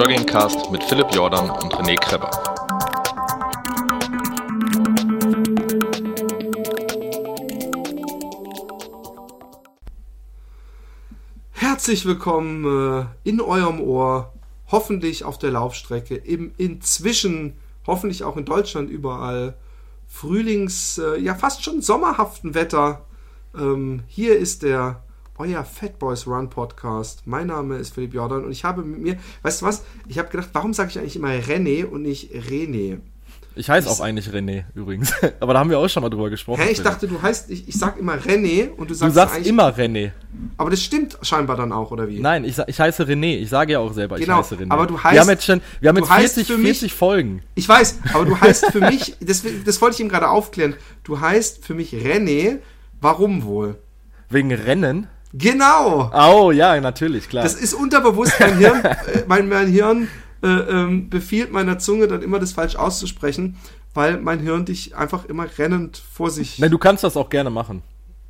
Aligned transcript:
Joggingcast 0.00 0.70
mit 0.72 0.82
Philipp 0.82 1.14
Jordan 1.14 1.50
und 1.50 1.74
René 1.74 1.94
Kreber. 1.94 2.30
Herzlich 11.50 12.06
willkommen 12.06 12.64
äh, 12.64 13.28
in 13.28 13.42
eurem 13.42 13.82
Ohr, 13.82 14.32
hoffentlich 14.68 15.24
auf 15.24 15.36
der 15.36 15.50
Laufstrecke, 15.50 16.14
im 16.14 16.54
inzwischen, 16.56 17.58
hoffentlich 17.86 18.24
auch 18.24 18.38
in 18.38 18.46
Deutschland 18.46 18.88
überall, 18.88 19.58
Frühlings, 20.06 20.96
äh, 20.96 21.18
ja 21.18 21.34
fast 21.34 21.62
schon 21.62 21.82
sommerhaften 21.82 22.54
Wetter. 22.54 23.04
Ähm, 23.54 24.04
hier 24.06 24.38
ist 24.38 24.62
der 24.62 25.02
euer 25.40 25.64
Fat 25.64 25.98
Boys 25.98 26.26
Run 26.26 26.50
Podcast. 26.50 27.22
Mein 27.24 27.46
Name 27.46 27.78
ist 27.78 27.94
Philipp 27.94 28.12
Jordan 28.12 28.44
und 28.44 28.52
ich 28.52 28.62
habe 28.62 28.82
mit 28.82 29.00
mir, 29.00 29.16
weißt 29.40 29.62
du 29.62 29.66
was? 29.66 29.84
Ich 30.06 30.18
habe 30.18 30.28
gedacht, 30.28 30.50
warum 30.52 30.74
sage 30.74 30.90
ich 30.90 30.98
eigentlich 30.98 31.16
immer 31.16 31.30
René 31.30 31.86
und 31.86 32.02
nicht 32.02 32.30
René? 32.30 32.98
Ich 33.56 33.70
heiße 33.70 33.88
auch 33.88 34.00
eigentlich 34.00 34.28
René 34.28 34.64
übrigens. 34.74 35.14
Aber 35.40 35.54
da 35.54 35.60
haben 35.60 35.70
wir 35.70 35.78
auch 35.78 35.88
schon 35.88 36.02
mal 36.02 36.10
drüber 36.10 36.28
gesprochen. 36.28 36.60
Hä, 36.60 36.72
ich 36.72 36.82
dachte, 36.82 37.08
du 37.08 37.22
heißt, 37.22 37.50
ich, 37.50 37.66
ich 37.66 37.74
sag 37.74 37.98
immer 37.98 38.16
René 38.16 38.68
und 38.68 38.90
du 38.90 38.94
sagst, 38.94 39.16
du 39.16 39.18
sagst 39.18 39.46
immer 39.46 39.74
René. 39.74 40.10
Aber 40.58 40.68
das 40.68 40.82
stimmt 40.82 41.18
scheinbar 41.22 41.56
dann 41.56 41.72
auch, 41.72 41.90
oder 41.90 42.06
wie? 42.06 42.20
Nein, 42.20 42.44
ich, 42.44 42.58
ich 42.58 42.78
heiße 42.78 43.04
René. 43.04 43.38
Ich 43.38 43.48
sage 43.48 43.72
ja 43.72 43.78
auch 43.78 43.94
selber, 43.94 44.18
genau, 44.18 44.40
ich 44.40 44.44
heiße 44.44 44.56
René. 44.56 44.70
Aber 44.70 44.86
du 44.86 45.02
heißt, 45.02 45.14
wir 45.14 45.20
haben 45.22 45.30
jetzt 45.30 45.46
schon, 45.46 45.62
wir 45.80 45.88
haben 45.88 45.96
jetzt 45.96 46.12
40, 46.12 46.46
für 46.48 46.58
mich, 46.58 46.78
40 46.80 46.92
Folgen. 46.92 47.42
Ich 47.54 47.66
weiß, 47.66 48.00
aber 48.12 48.26
du 48.26 48.38
heißt 48.38 48.66
für 48.66 48.80
mich, 48.80 49.16
das, 49.20 49.42
das 49.64 49.80
wollte 49.80 49.94
ich 49.94 50.00
ihm 50.00 50.10
gerade 50.10 50.28
aufklären, 50.28 50.74
du 51.04 51.18
heißt 51.18 51.64
für 51.64 51.72
mich 51.72 51.94
René, 51.94 52.58
warum 53.00 53.44
wohl? 53.44 53.76
Wegen 54.28 54.52
Rennen? 54.52 55.08
Genau. 55.32 56.10
Oh, 56.12 56.50
ja, 56.50 56.80
natürlich, 56.80 57.28
klar. 57.28 57.44
Das 57.44 57.54
ist 57.54 57.74
unterbewusst, 57.74 58.34
mein 58.40 58.58
Hirn, 58.58 58.84
äh, 58.84 59.24
mein, 59.26 59.48
mein 59.48 59.68
Hirn 59.68 60.08
äh, 60.42 60.46
ähm, 60.48 61.08
befiehlt 61.08 61.52
meiner 61.52 61.78
Zunge 61.78 62.08
dann 62.08 62.22
immer 62.22 62.38
das 62.38 62.52
falsch 62.52 62.76
auszusprechen, 62.76 63.56
weil 63.94 64.18
mein 64.20 64.40
Hirn 64.40 64.64
dich 64.64 64.96
einfach 64.96 65.24
immer 65.26 65.46
rennend 65.58 66.02
vor 66.12 66.30
sich. 66.30 66.58
Nein, 66.58 66.70
du 66.70 66.78
kannst 66.78 67.04
das 67.04 67.16
auch 67.16 67.28
gerne 67.28 67.50
machen. 67.50 67.82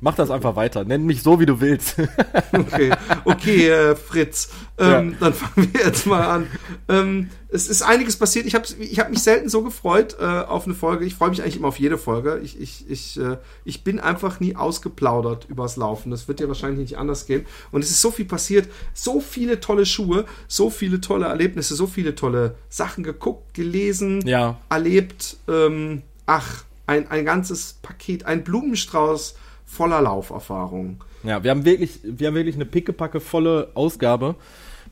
Mach 0.03 0.15
das 0.15 0.31
einfach 0.31 0.55
weiter. 0.55 0.83
Nenn 0.83 1.05
mich 1.05 1.21
so, 1.21 1.39
wie 1.39 1.45
du 1.45 1.61
willst. 1.61 1.95
okay, 2.53 2.91
okay, 3.23 3.69
äh, 3.69 3.95
Fritz. 3.95 4.49
Ähm, 4.79 5.11
ja. 5.11 5.17
Dann 5.19 5.33
fangen 5.35 5.71
wir 5.71 5.81
jetzt 5.85 6.07
mal 6.07 6.23
an. 6.23 6.47
Ähm, 6.89 7.29
es 7.49 7.67
ist 7.67 7.83
einiges 7.83 8.17
passiert. 8.17 8.47
Ich 8.47 8.55
habe 8.55 8.65
ich 8.79 8.99
hab 8.99 9.11
mich 9.11 9.21
selten 9.21 9.47
so 9.47 9.61
gefreut 9.61 10.17
äh, 10.19 10.25
auf 10.25 10.65
eine 10.65 10.73
Folge. 10.73 11.05
Ich 11.05 11.13
freue 11.13 11.29
mich 11.29 11.43
eigentlich 11.43 11.57
immer 11.57 11.67
auf 11.67 11.79
jede 11.79 11.99
Folge. 11.99 12.41
Ich, 12.43 12.59
ich, 12.59 12.89
ich, 12.89 13.19
äh, 13.19 13.37
ich 13.63 13.83
bin 13.83 13.99
einfach 13.99 14.39
nie 14.39 14.55
ausgeplaudert 14.55 15.45
übers 15.47 15.77
Laufen. 15.77 16.09
Das 16.09 16.27
wird 16.27 16.39
ja 16.39 16.47
wahrscheinlich 16.47 16.79
nicht 16.79 16.97
anders 16.97 17.27
gehen. 17.27 17.45
Und 17.71 17.83
es 17.83 17.91
ist 17.91 18.01
so 18.01 18.09
viel 18.09 18.25
passiert. 18.25 18.69
So 18.95 19.21
viele 19.21 19.59
tolle 19.59 19.85
Schuhe, 19.85 20.25
so 20.47 20.71
viele 20.71 20.99
tolle 20.99 21.27
Erlebnisse, 21.27 21.75
so 21.75 21.85
viele 21.85 22.15
tolle 22.15 22.55
Sachen 22.69 23.03
geguckt, 23.03 23.53
gelesen, 23.53 24.25
ja. 24.25 24.57
erlebt. 24.67 25.37
Ähm, 25.47 26.01
ach, 26.25 26.63
ein, 26.87 27.11
ein 27.11 27.23
ganzes 27.23 27.73
Paket, 27.83 28.25
ein 28.25 28.43
Blumenstrauß 28.43 29.35
voller 29.71 30.01
Lauferfahrung. 30.01 31.01
Ja, 31.23 31.43
wir 31.43 31.51
haben 31.51 31.63
wirklich, 31.65 31.99
wir 32.03 32.27
haben 32.27 32.35
wirklich 32.35 32.55
eine 32.55 32.65
pickepacke 32.65 33.19
volle 33.19 33.69
Ausgabe. 33.73 34.35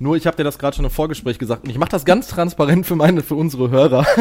Nur 0.02 0.16
ich 0.16 0.26
habe 0.26 0.38
dir 0.38 0.46
das 0.46 0.58
gerade 0.58 0.78
schon 0.78 0.86
im 0.86 0.92
Vorgespräch 0.92 1.38
gesagt 1.38 1.66
und 1.66 1.70
ich 1.70 1.78
mache 1.78 1.92
das 1.92 2.06
ganz 2.06 2.28
transparent 2.28 2.86
für 2.86 2.96
meine, 2.96 3.22
für 3.22 3.36
unsere 3.36 3.70
Hörer. 3.70 4.06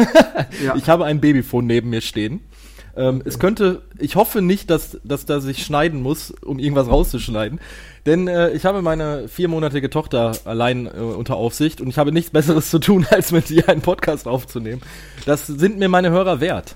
Ja. 0.63 0.75
Ich 0.75 0.89
habe 0.89 1.05
ein 1.05 1.21
Babyphone 1.21 1.67
neben 1.67 1.89
mir 1.89 2.01
stehen. 2.01 2.41
Ähm, 2.97 3.17
okay. 3.17 3.29
Es 3.29 3.39
könnte, 3.39 3.81
ich 3.97 4.15
hoffe 4.15 4.41
nicht, 4.41 4.69
dass, 4.69 4.97
dass 5.03 5.25
da 5.25 5.39
sich 5.39 5.63
schneiden 5.63 6.01
muss, 6.01 6.31
um 6.31 6.59
irgendwas 6.59 6.89
rauszuschneiden. 6.89 7.59
Denn 8.05 8.27
äh, 8.27 8.49
ich 8.51 8.65
habe 8.65 8.81
meine 8.81 9.27
viermonatige 9.27 9.89
Tochter 9.89 10.33
allein 10.43 10.87
äh, 10.87 10.99
unter 10.99 11.35
Aufsicht 11.35 11.81
und 11.81 11.87
ich 11.87 11.97
habe 11.97 12.11
nichts 12.11 12.31
Besseres 12.31 12.69
zu 12.69 12.79
tun, 12.79 13.05
als 13.11 13.31
mit 13.31 13.49
ihr 13.51 13.69
einen 13.69 13.81
Podcast 13.81 14.27
aufzunehmen. 14.27 14.81
Das 15.25 15.47
sind 15.47 15.77
mir 15.77 15.87
meine 15.87 16.09
Hörer 16.09 16.41
wert. 16.41 16.75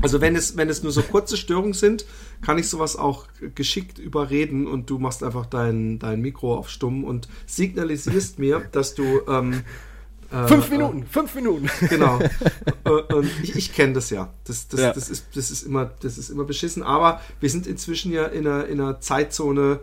Also 0.00 0.20
wenn 0.20 0.36
es, 0.36 0.56
wenn 0.56 0.68
es 0.68 0.82
nur 0.82 0.92
so 0.92 1.02
kurze 1.02 1.36
Störungen 1.36 1.74
sind, 1.74 2.06
kann 2.42 2.58
ich 2.58 2.68
sowas 2.68 2.96
auch 2.96 3.26
geschickt 3.54 3.98
überreden 3.98 4.66
und 4.66 4.90
du 4.90 4.98
machst 4.98 5.22
einfach 5.22 5.46
dein, 5.46 5.98
dein 5.98 6.20
Mikro 6.20 6.56
auf 6.56 6.68
stumm 6.68 7.04
und 7.04 7.28
signalisierst 7.46 8.38
mir, 8.38 8.60
dass 8.72 8.94
du 8.94 9.22
ähm, 9.28 9.62
äh, 10.34 10.48
fünf 10.48 10.70
Minuten, 10.70 11.02
äh, 11.02 11.06
fünf 11.06 11.34
Minuten. 11.34 11.70
Genau. 11.88 12.18
Äh, 12.86 13.14
und 13.14 13.30
ich, 13.42 13.56
ich 13.56 13.72
kenne 13.72 13.94
das 13.94 14.10
ja. 14.10 14.28
Das, 14.44 14.68
das, 14.68 14.80
ja. 14.80 14.92
Das, 14.92 15.08
ist, 15.08 15.28
das, 15.34 15.50
ist 15.50 15.62
immer, 15.62 15.90
das 16.00 16.18
ist 16.18 16.28
immer 16.28 16.44
beschissen. 16.44 16.82
Aber 16.82 17.22
wir 17.40 17.48
sind 17.48 17.66
inzwischen 17.66 18.12
ja 18.12 18.26
in 18.26 18.46
einer, 18.46 18.66
in 18.66 18.78
einer 18.78 19.00
Zeitzone, 19.00 19.80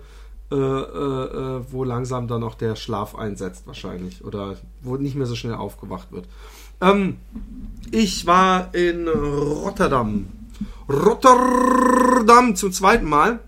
äh, 0.52 0.56
äh, 0.56 1.62
wo 1.72 1.84
langsam 1.84 2.28
dann 2.28 2.44
auch 2.44 2.54
der 2.54 2.76
Schlaf 2.76 3.16
einsetzt, 3.16 3.66
wahrscheinlich. 3.66 4.24
Oder 4.24 4.58
wo 4.84 4.98
nicht 4.98 5.16
mehr 5.16 5.26
so 5.26 5.36
schnell 5.36 5.56
aufgewacht 5.56 6.12
wird. 6.12 6.28
Ähm, 6.80 7.18
ich 7.90 8.28
war 8.28 8.74
in 8.76 9.08
Rotterdam. 9.08 10.28
Rotterdam 10.90 12.56
zum 12.56 12.72
zweiten 12.72 13.08
Mal 13.08 13.40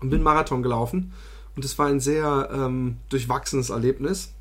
und 0.00 0.10
bin 0.10 0.22
Marathon 0.22 0.62
gelaufen. 0.62 1.12
Und 1.54 1.64
es 1.64 1.78
war 1.78 1.86
ein 1.86 2.00
sehr 2.00 2.48
ähm, 2.52 2.96
durchwachsenes 3.10 3.70
Erlebnis. 3.70 4.32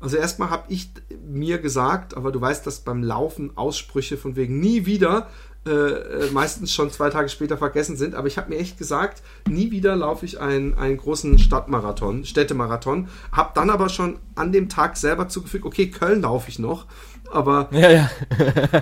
Also 0.00 0.16
erstmal 0.16 0.50
habe 0.50 0.64
ich 0.68 0.90
mir 1.26 1.58
gesagt, 1.58 2.16
aber 2.16 2.32
du 2.32 2.40
weißt, 2.40 2.66
dass 2.66 2.80
beim 2.80 3.02
Laufen 3.02 3.56
Aussprüche 3.56 4.16
von 4.16 4.36
wegen 4.36 4.60
nie 4.60 4.86
wieder 4.86 5.28
äh, 5.66 5.70
äh 5.70 6.30
meistens 6.30 6.72
schon 6.72 6.90
zwei 6.90 7.10
Tage 7.10 7.28
später 7.28 7.58
vergessen 7.58 7.96
sind. 7.96 8.14
Aber 8.14 8.28
ich 8.28 8.38
habe 8.38 8.48
mir 8.48 8.58
echt 8.58 8.78
gesagt, 8.78 9.22
nie 9.48 9.70
wieder 9.72 9.96
laufe 9.96 10.24
ich 10.24 10.40
einen, 10.40 10.74
einen 10.74 10.96
großen 10.96 11.38
Stadtmarathon, 11.38 12.24
Städtemarathon. 12.24 13.08
Habe 13.32 13.50
dann 13.54 13.70
aber 13.70 13.88
schon 13.88 14.18
an 14.36 14.52
dem 14.52 14.68
Tag 14.68 14.96
selber 14.96 15.28
zugefügt, 15.28 15.66
okay, 15.66 15.90
Köln 15.90 16.22
laufe 16.22 16.48
ich 16.48 16.58
noch 16.58 16.86
aber. 17.30 17.68
Ja, 17.72 17.90
ja. 17.90 18.10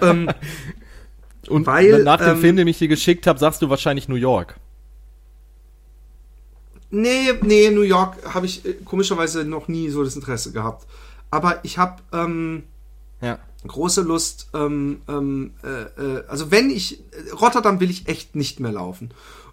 ähm, 0.02 0.28
Und 1.48 1.66
weil, 1.66 2.02
nach 2.02 2.18
dem 2.18 2.36
ähm, 2.36 2.40
Film, 2.40 2.56
den 2.56 2.68
ich 2.68 2.78
dir 2.78 2.88
geschickt 2.88 3.26
habe, 3.26 3.38
sagst 3.38 3.62
du 3.62 3.70
wahrscheinlich 3.70 4.08
New 4.08 4.16
York. 4.16 4.56
Nee, 6.90 7.32
nee, 7.42 7.70
New 7.70 7.82
York 7.82 8.16
habe 8.32 8.46
ich 8.46 8.64
äh, 8.64 8.74
komischerweise 8.84 9.44
noch 9.44 9.68
nie 9.68 9.88
so 9.90 10.04
das 10.04 10.16
Interesse 10.16 10.52
gehabt. 10.52 10.86
Aber 11.30 11.60
ich 11.64 11.78
habe 11.78 12.02
ähm, 12.12 12.62
ja. 13.20 13.38
große 13.66 14.02
Lust, 14.02 14.48
ähm, 14.54 15.00
ähm, 15.08 15.52
äh, 15.64 15.82
äh, 16.00 16.24
also 16.28 16.50
wenn 16.50 16.70
ich, 16.70 17.00
Rotterdam 17.40 17.80
will 17.80 17.90
ich 17.90 18.08
echt 18.08 18.36
nicht 18.36 18.60
mehr 18.60 18.72
laufen. 18.72 19.10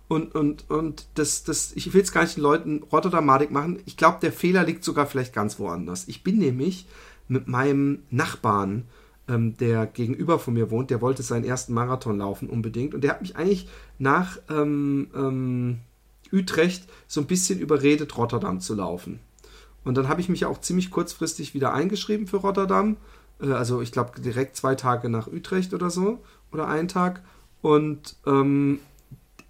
Und, 0.08 0.36
und, 0.36 0.70
und 0.70 1.06
das, 1.16 1.44
das, 1.44 1.72
ich 1.74 1.94
will 1.94 2.02
es 2.02 2.12
gar 2.12 2.24
nicht 2.24 2.38
den 2.38 2.44
Leuten 2.44 2.84
Rotterdam-madig 2.92 3.52
machen. 3.52 3.80
Ich 3.86 3.98
glaube, 3.98 4.20
der 4.22 4.32
Fehler 4.32 4.64
liegt 4.64 4.84
sogar 4.84 5.08
vielleicht 5.08 5.34
ganz 5.34 5.58
woanders. 5.60 6.08
Ich 6.08 6.24
bin 6.24 6.38
nämlich 6.38 6.86
mit 7.28 7.48
meinem 7.48 8.04
Nachbarn, 8.12 8.86
ähm, 9.28 9.56
der 9.58 9.86
gegenüber 9.86 10.40
von 10.40 10.54
mir 10.54 10.72
wohnt, 10.72 10.90
der 10.90 11.02
wollte 11.02 11.24
seinen 11.24 11.46
ersten 11.46 11.74
Marathon 11.74 12.18
laufen 12.18 12.50
unbedingt. 12.50 12.94
Und 12.94 13.04
der 13.04 13.12
hat 13.12 13.22
mich 13.22 13.36
eigentlich 13.36 13.68
nach 13.98 14.38
ähm, 14.50 15.10
ähm, 15.16 15.80
Utrecht 16.32 16.90
so 17.08 17.22
ein 17.22 17.28
bisschen 17.28 17.60
überredet, 17.60 18.18
Rotterdam 18.18 18.60
zu 18.60 18.76
laufen. 18.76 19.20
Und 19.84 19.96
dann 19.98 20.08
habe 20.08 20.22
ich 20.22 20.30
mich 20.30 20.46
auch 20.46 20.60
ziemlich 20.60 20.92
kurzfristig 20.92 21.54
wieder 21.54 21.74
eingeschrieben 21.74 22.28
für 22.28 22.38
Rotterdam. 22.38 22.98
Äh, 23.42 23.52
also 23.52 23.82
ich 23.82 23.92
glaube 23.92 24.20
direkt 24.20 24.56
zwei 24.56 24.76
Tage 24.76 25.10
nach 25.10 25.28
Utrecht 25.28 25.74
oder 25.74 25.90
so. 25.90 26.20
Oder 26.52 26.68
einen 26.68 26.88
Tag. 26.88 27.22
Und 27.62 28.18
ähm, 28.26 28.80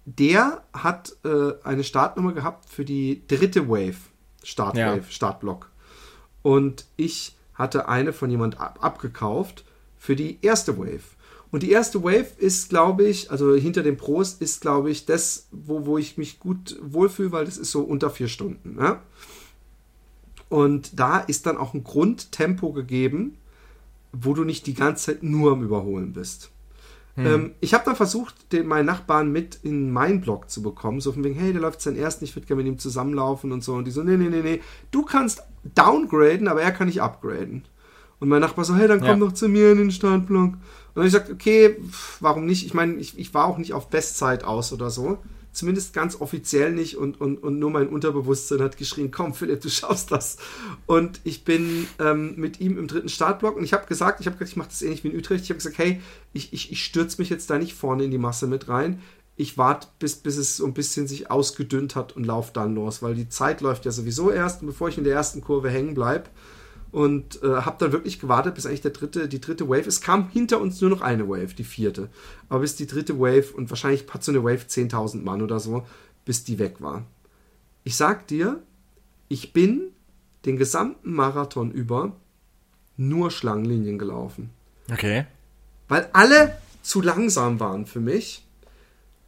der 0.04 0.62
hat 0.72 1.16
äh, 1.24 1.52
eine 1.64 1.84
Startnummer 1.84 2.32
gehabt 2.32 2.68
für 2.68 2.84
die 2.84 3.22
dritte 3.26 3.68
Wave. 3.68 3.96
Startwave, 4.42 5.04
ja. 5.04 5.10
Startblock. 5.10 5.70
Und 6.42 6.84
ich 6.96 7.36
hatte 7.54 7.88
eine 7.88 8.12
von 8.12 8.30
jemand 8.30 8.60
ab 8.60 8.78
abgekauft 8.82 9.64
für 10.04 10.16
die 10.16 10.36
erste 10.42 10.76
Wave. 10.76 11.00
Und 11.50 11.62
die 11.62 11.70
erste 11.70 12.04
Wave 12.04 12.26
ist, 12.36 12.68
glaube 12.68 13.04
ich, 13.04 13.30
also 13.30 13.54
hinter 13.54 13.82
dem 13.82 13.96
Pros 13.96 14.34
ist, 14.34 14.60
glaube 14.60 14.90
ich, 14.90 15.06
das, 15.06 15.48
wo, 15.50 15.86
wo 15.86 15.96
ich 15.96 16.18
mich 16.18 16.38
gut 16.38 16.78
wohlfühle, 16.82 17.32
weil 17.32 17.46
das 17.46 17.56
ist 17.56 17.70
so 17.70 17.80
unter 17.80 18.10
vier 18.10 18.28
Stunden. 18.28 18.74
Ne? 18.74 18.98
Und 20.50 21.00
da 21.00 21.20
ist 21.20 21.46
dann 21.46 21.56
auch 21.56 21.72
ein 21.72 21.84
Grundtempo 21.84 22.74
gegeben, 22.74 23.38
wo 24.12 24.34
du 24.34 24.44
nicht 24.44 24.66
die 24.66 24.74
ganze 24.74 25.06
Zeit 25.06 25.22
nur 25.22 25.52
am 25.52 25.62
Überholen 25.62 26.12
bist. 26.12 26.50
Hm. 27.14 27.26
Ähm, 27.26 27.54
ich 27.60 27.72
habe 27.72 27.86
dann 27.86 27.96
versucht, 27.96 28.52
den, 28.52 28.66
meinen 28.66 28.84
Nachbarn 28.84 29.32
mit 29.32 29.58
in 29.62 29.90
meinen 29.90 30.20
Blog 30.20 30.50
zu 30.50 30.60
bekommen, 30.60 31.00
so 31.00 31.12
von 31.12 31.24
wegen, 31.24 31.34
hey, 31.34 31.52
der 31.52 31.62
läuft 31.62 31.80
seinen 31.80 31.96
ersten, 31.96 32.26
ich 32.26 32.36
würde 32.36 32.46
gerne 32.46 32.62
mit 32.62 32.70
ihm 32.70 32.78
zusammenlaufen 32.78 33.52
und 33.52 33.64
so. 33.64 33.72
Und 33.72 33.86
die 33.86 33.90
so, 33.90 34.02
nee, 34.02 34.18
nee, 34.18 34.28
nee, 34.28 34.42
nee, 34.42 34.60
du 34.90 35.02
kannst 35.02 35.42
downgraden, 35.74 36.46
aber 36.46 36.60
er 36.60 36.72
kann 36.72 36.88
nicht 36.88 37.00
upgraden. 37.00 37.64
Und 38.24 38.30
mein 38.30 38.40
Nachbar 38.40 38.64
so, 38.64 38.74
hey, 38.74 38.88
dann 38.88 39.00
komm 39.00 39.20
ja. 39.20 39.26
doch 39.26 39.32
zu 39.32 39.50
mir 39.50 39.72
in 39.72 39.76
den 39.76 39.90
Startblock. 39.90 40.54
Und 40.54 40.58
dann 40.94 41.04
ich 41.04 41.12
gesagt, 41.12 41.30
okay, 41.30 41.76
warum 42.20 42.46
nicht? 42.46 42.64
Ich 42.64 42.72
meine, 42.72 42.94
ich, 42.94 43.18
ich 43.18 43.34
war 43.34 43.44
auch 43.44 43.58
nicht 43.58 43.74
auf 43.74 43.90
Bestzeit 43.90 44.44
aus 44.44 44.72
oder 44.72 44.88
so. 44.88 45.18
Zumindest 45.52 45.92
ganz 45.92 46.18
offiziell 46.18 46.72
nicht 46.72 46.96
und, 46.96 47.20
und, 47.20 47.36
und 47.36 47.58
nur 47.58 47.70
mein 47.70 47.86
Unterbewusstsein 47.86 48.62
hat 48.62 48.78
geschrien, 48.78 49.10
komm 49.10 49.34
Philipp, 49.34 49.60
du 49.60 49.68
schaffst 49.68 50.10
das. 50.10 50.38
Und 50.86 51.20
ich 51.24 51.44
bin 51.44 51.86
ähm, 51.98 52.32
mit 52.36 52.60
ihm 52.60 52.78
im 52.78 52.88
dritten 52.88 53.10
Startblock 53.10 53.58
und 53.58 53.64
ich 53.64 53.74
habe 53.74 53.84
gesagt, 53.84 54.20
ich 54.20 54.26
habe 54.26 54.38
gesagt, 54.38 54.52
ich 54.52 54.56
mache 54.56 54.70
das 54.70 54.80
ähnlich 54.80 55.04
wie 55.04 55.08
in 55.08 55.18
Utrecht. 55.18 55.44
Ich 55.44 55.50
habe 55.50 55.58
gesagt, 55.58 55.76
hey, 55.76 56.00
ich, 56.32 56.54
ich, 56.54 56.72
ich 56.72 56.82
stürze 56.82 57.20
mich 57.20 57.28
jetzt 57.28 57.50
da 57.50 57.58
nicht 57.58 57.74
vorne 57.74 58.04
in 58.04 58.10
die 58.10 58.16
Masse 58.16 58.46
mit 58.46 58.70
rein 58.70 59.02
ich 59.36 59.58
warte, 59.58 59.88
bis, 59.98 60.14
bis 60.14 60.36
es 60.36 60.56
so 60.56 60.64
ein 60.64 60.74
bisschen 60.74 61.08
sich 61.08 61.28
ausgedünnt 61.28 61.96
hat 61.96 62.14
und 62.14 62.24
laufe 62.24 62.52
dann 62.52 62.76
los, 62.76 63.02
weil 63.02 63.16
die 63.16 63.28
Zeit 63.28 63.62
läuft 63.62 63.84
ja 63.84 63.90
sowieso 63.90 64.30
erst 64.30 64.62
und 64.62 64.68
bevor 64.68 64.88
ich 64.88 64.96
in 64.96 65.02
der 65.02 65.14
ersten 65.14 65.40
Kurve 65.40 65.70
hängen 65.70 65.94
bleibe, 65.94 66.30
und 66.94 67.42
äh, 67.42 67.48
habe 67.48 67.74
dann 67.80 67.90
wirklich 67.90 68.20
gewartet, 68.20 68.54
bis 68.54 68.66
eigentlich 68.66 68.82
der 68.82 68.92
dritte, 68.92 69.26
die 69.26 69.40
dritte 69.40 69.68
Wave. 69.68 69.88
Es 69.88 70.00
kam 70.00 70.28
hinter 70.28 70.60
uns 70.60 70.80
nur 70.80 70.90
noch 70.90 71.00
eine 71.00 71.28
Wave, 71.28 71.52
die 71.52 71.64
vierte. 71.64 72.08
Aber 72.48 72.60
bis 72.60 72.76
die 72.76 72.86
dritte 72.86 73.18
Wave 73.18 73.52
und 73.52 73.68
wahrscheinlich 73.68 74.04
hat 74.10 74.22
so 74.22 74.30
eine 74.30 74.44
Wave 74.44 74.66
10.000 74.68 75.22
Mann 75.22 75.42
oder 75.42 75.58
so, 75.58 75.84
bis 76.24 76.44
die 76.44 76.60
weg 76.60 76.76
war. 76.78 77.04
Ich 77.82 77.96
sag 77.96 78.28
dir, 78.28 78.62
ich 79.26 79.52
bin 79.52 79.88
den 80.44 80.56
gesamten 80.56 81.12
Marathon 81.12 81.72
über 81.72 82.12
nur 82.96 83.32
Schlangenlinien 83.32 83.98
gelaufen. 83.98 84.50
Okay. 84.88 85.26
Weil 85.88 86.08
alle 86.12 86.56
zu 86.82 87.00
langsam 87.00 87.58
waren 87.58 87.86
für 87.86 87.98
mich. 87.98 88.46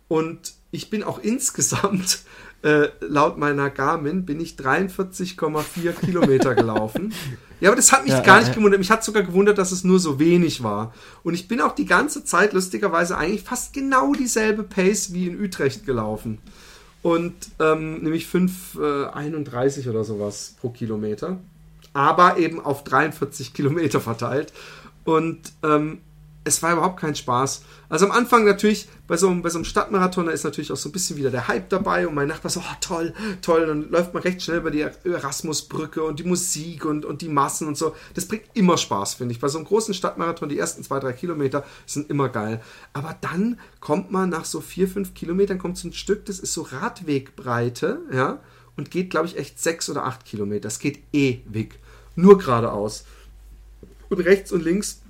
Und 0.07 0.55
ich 0.71 0.89
bin 0.89 1.03
auch 1.03 1.19
insgesamt 1.23 2.21
äh, 2.63 2.91
laut 3.01 3.39
meiner 3.39 3.71
Garmin 3.71 4.25
bin 4.25 4.41
ich 4.41 4.55
43,4 4.55 5.93
Kilometer 5.95 6.55
gelaufen. 6.55 7.13
Ja, 7.61 7.71
aber 7.71 7.77
das 7.77 7.91
hat 7.93 8.05
mich 8.05 8.13
ja, 8.13 8.21
gar 8.21 8.39
nicht 8.39 8.49
ja. 8.49 8.55
gewundert. 8.55 8.79
Mich 8.79 8.91
hat 8.91 9.03
sogar 9.03 9.23
gewundert, 9.23 9.59
dass 9.59 9.73
es 9.73 9.83
nur 9.83 9.99
so 9.99 10.19
wenig 10.19 10.63
war. 10.63 10.93
Und 11.23 11.35
ich 11.35 11.49
bin 11.49 11.61
auch 11.61 11.75
die 11.75 11.87
ganze 11.87 12.25
Zeit 12.25 12.53
lustigerweise 12.53 13.17
eigentlich 13.17 13.43
fast 13.43 13.73
genau 13.73 14.13
dieselbe 14.13 14.63
Pace 14.63 15.13
wie 15.13 15.27
in 15.27 15.41
Utrecht 15.41 15.87
gelaufen. 15.87 16.39
Und 17.03 17.35
ähm, 17.61 18.03
nämlich 18.03 18.27
5,31 18.27 19.87
äh, 19.87 19.89
oder 19.89 20.05
sowas 20.05 20.57
pro 20.61 20.71
Kilometer. 20.71 21.39
Aber 21.93 22.37
eben 22.37 22.61
auf 22.61 22.85
43 22.85 23.55
Kilometer 23.55 24.01
verteilt. 24.01 24.53
Und 25.05 25.53
ähm, 25.63 25.99
es 26.47 26.63
war 26.63 26.73
überhaupt 26.73 27.01
kein 27.01 27.17
Spaß. 27.17 27.63
Also 27.89 28.07
am 28.07 28.13
Anfang 28.13 28.45
natürlich, 28.45 28.89
bei 29.09 29.17
so, 29.17 29.29
einem, 29.29 29.43
bei 29.43 29.51
so 29.51 29.59
einem 29.59 29.65
Stadtmarathon, 29.65 30.27
da 30.27 30.33
ist 30.33 30.45
natürlich 30.45 30.71
auch 30.71 30.77
so 30.77 30.89
ein 30.89 30.93
bisschen 30.93 31.17
wieder 31.17 31.31
der 31.31 31.49
Hype 31.49 31.69
dabei 31.69 32.07
und 32.07 32.15
mein 32.15 32.29
Nachbar 32.29 32.51
so, 32.51 32.61
oh, 32.61 32.77
toll, 32.81 33.13
toll, 33.43 33.67
dann 33.67 33.91
läuft 33.91 34.15
man 34.15 34.23
recht 34.23 34.41
schnell 34.43 34.59
über 34.59 34.71
die 34.71 34.87
Erasmusbrücke 35.05 36.03
und 36.05 36.21
die 36.21 36.25
Musik 36.25 36.85
und, 36.85 37.05
und 37.05 37.21
die 37.21 37.29
Massen 37.29 37.67
und 37.67 37.77
so. 37.77 37.97
Das 38.15 38.27
bringt 38.27 38.45
immer 38.55 38.79
Spaß, 38.79 39.15
finde 39.15 39.33
ich. 39.33 39.41
Bei 39.41 39.49
so 39.49 39.59
einem 39.59 39.67
großen 39.67 39.93
Stadtmarathon, 39.93 40.49
die 40.49 40.59
ersten 40.59 40.85
zwei, 40.85 41.01
drei 41.01 41.13
Kilometer 41.13 41.65
sind 41.85 42.09
immer 42.11 42.29
geil. 42.29 42.63
Aber 42.93 43.17
dann 43.21 43.59
kommt 43.81 44.13
man 44.13 44.29
nach 44.29 44.45
so 44.45 44.61
vier, 44.61 44.87
fünf 44.87 45.15
Kilometern, 45.15 45.59
kommt 45.59 45.79
so 45.79 45.89
ein 45.89 45.93
Stück, 45.93 46.27
das 46.27 46.39
ist 46.39 46.53
so 46.53 46.63
Radwegbreite, 46.63 48.01
ja, 48.13 48.39
und 48.77 48.91
geht, 48.93 49.11
glaube 49.11 49.27
ich, 49.27 49.37
echt 49.37 49.61
sechs 49.61 49.91
oder 49.91 50.05
acht 50.05 50.25
Kilometer. 50.25 50.63
Das 50.63 50.79
geht 50.79 51.03
ewig. 51.13 51.79
Nur 52.15 52.39
geradeaus. 52.39 53.05
Und 54.09 54.21
rechts 54.21 54.53
und 54.53 54.63
links 54.63 55.01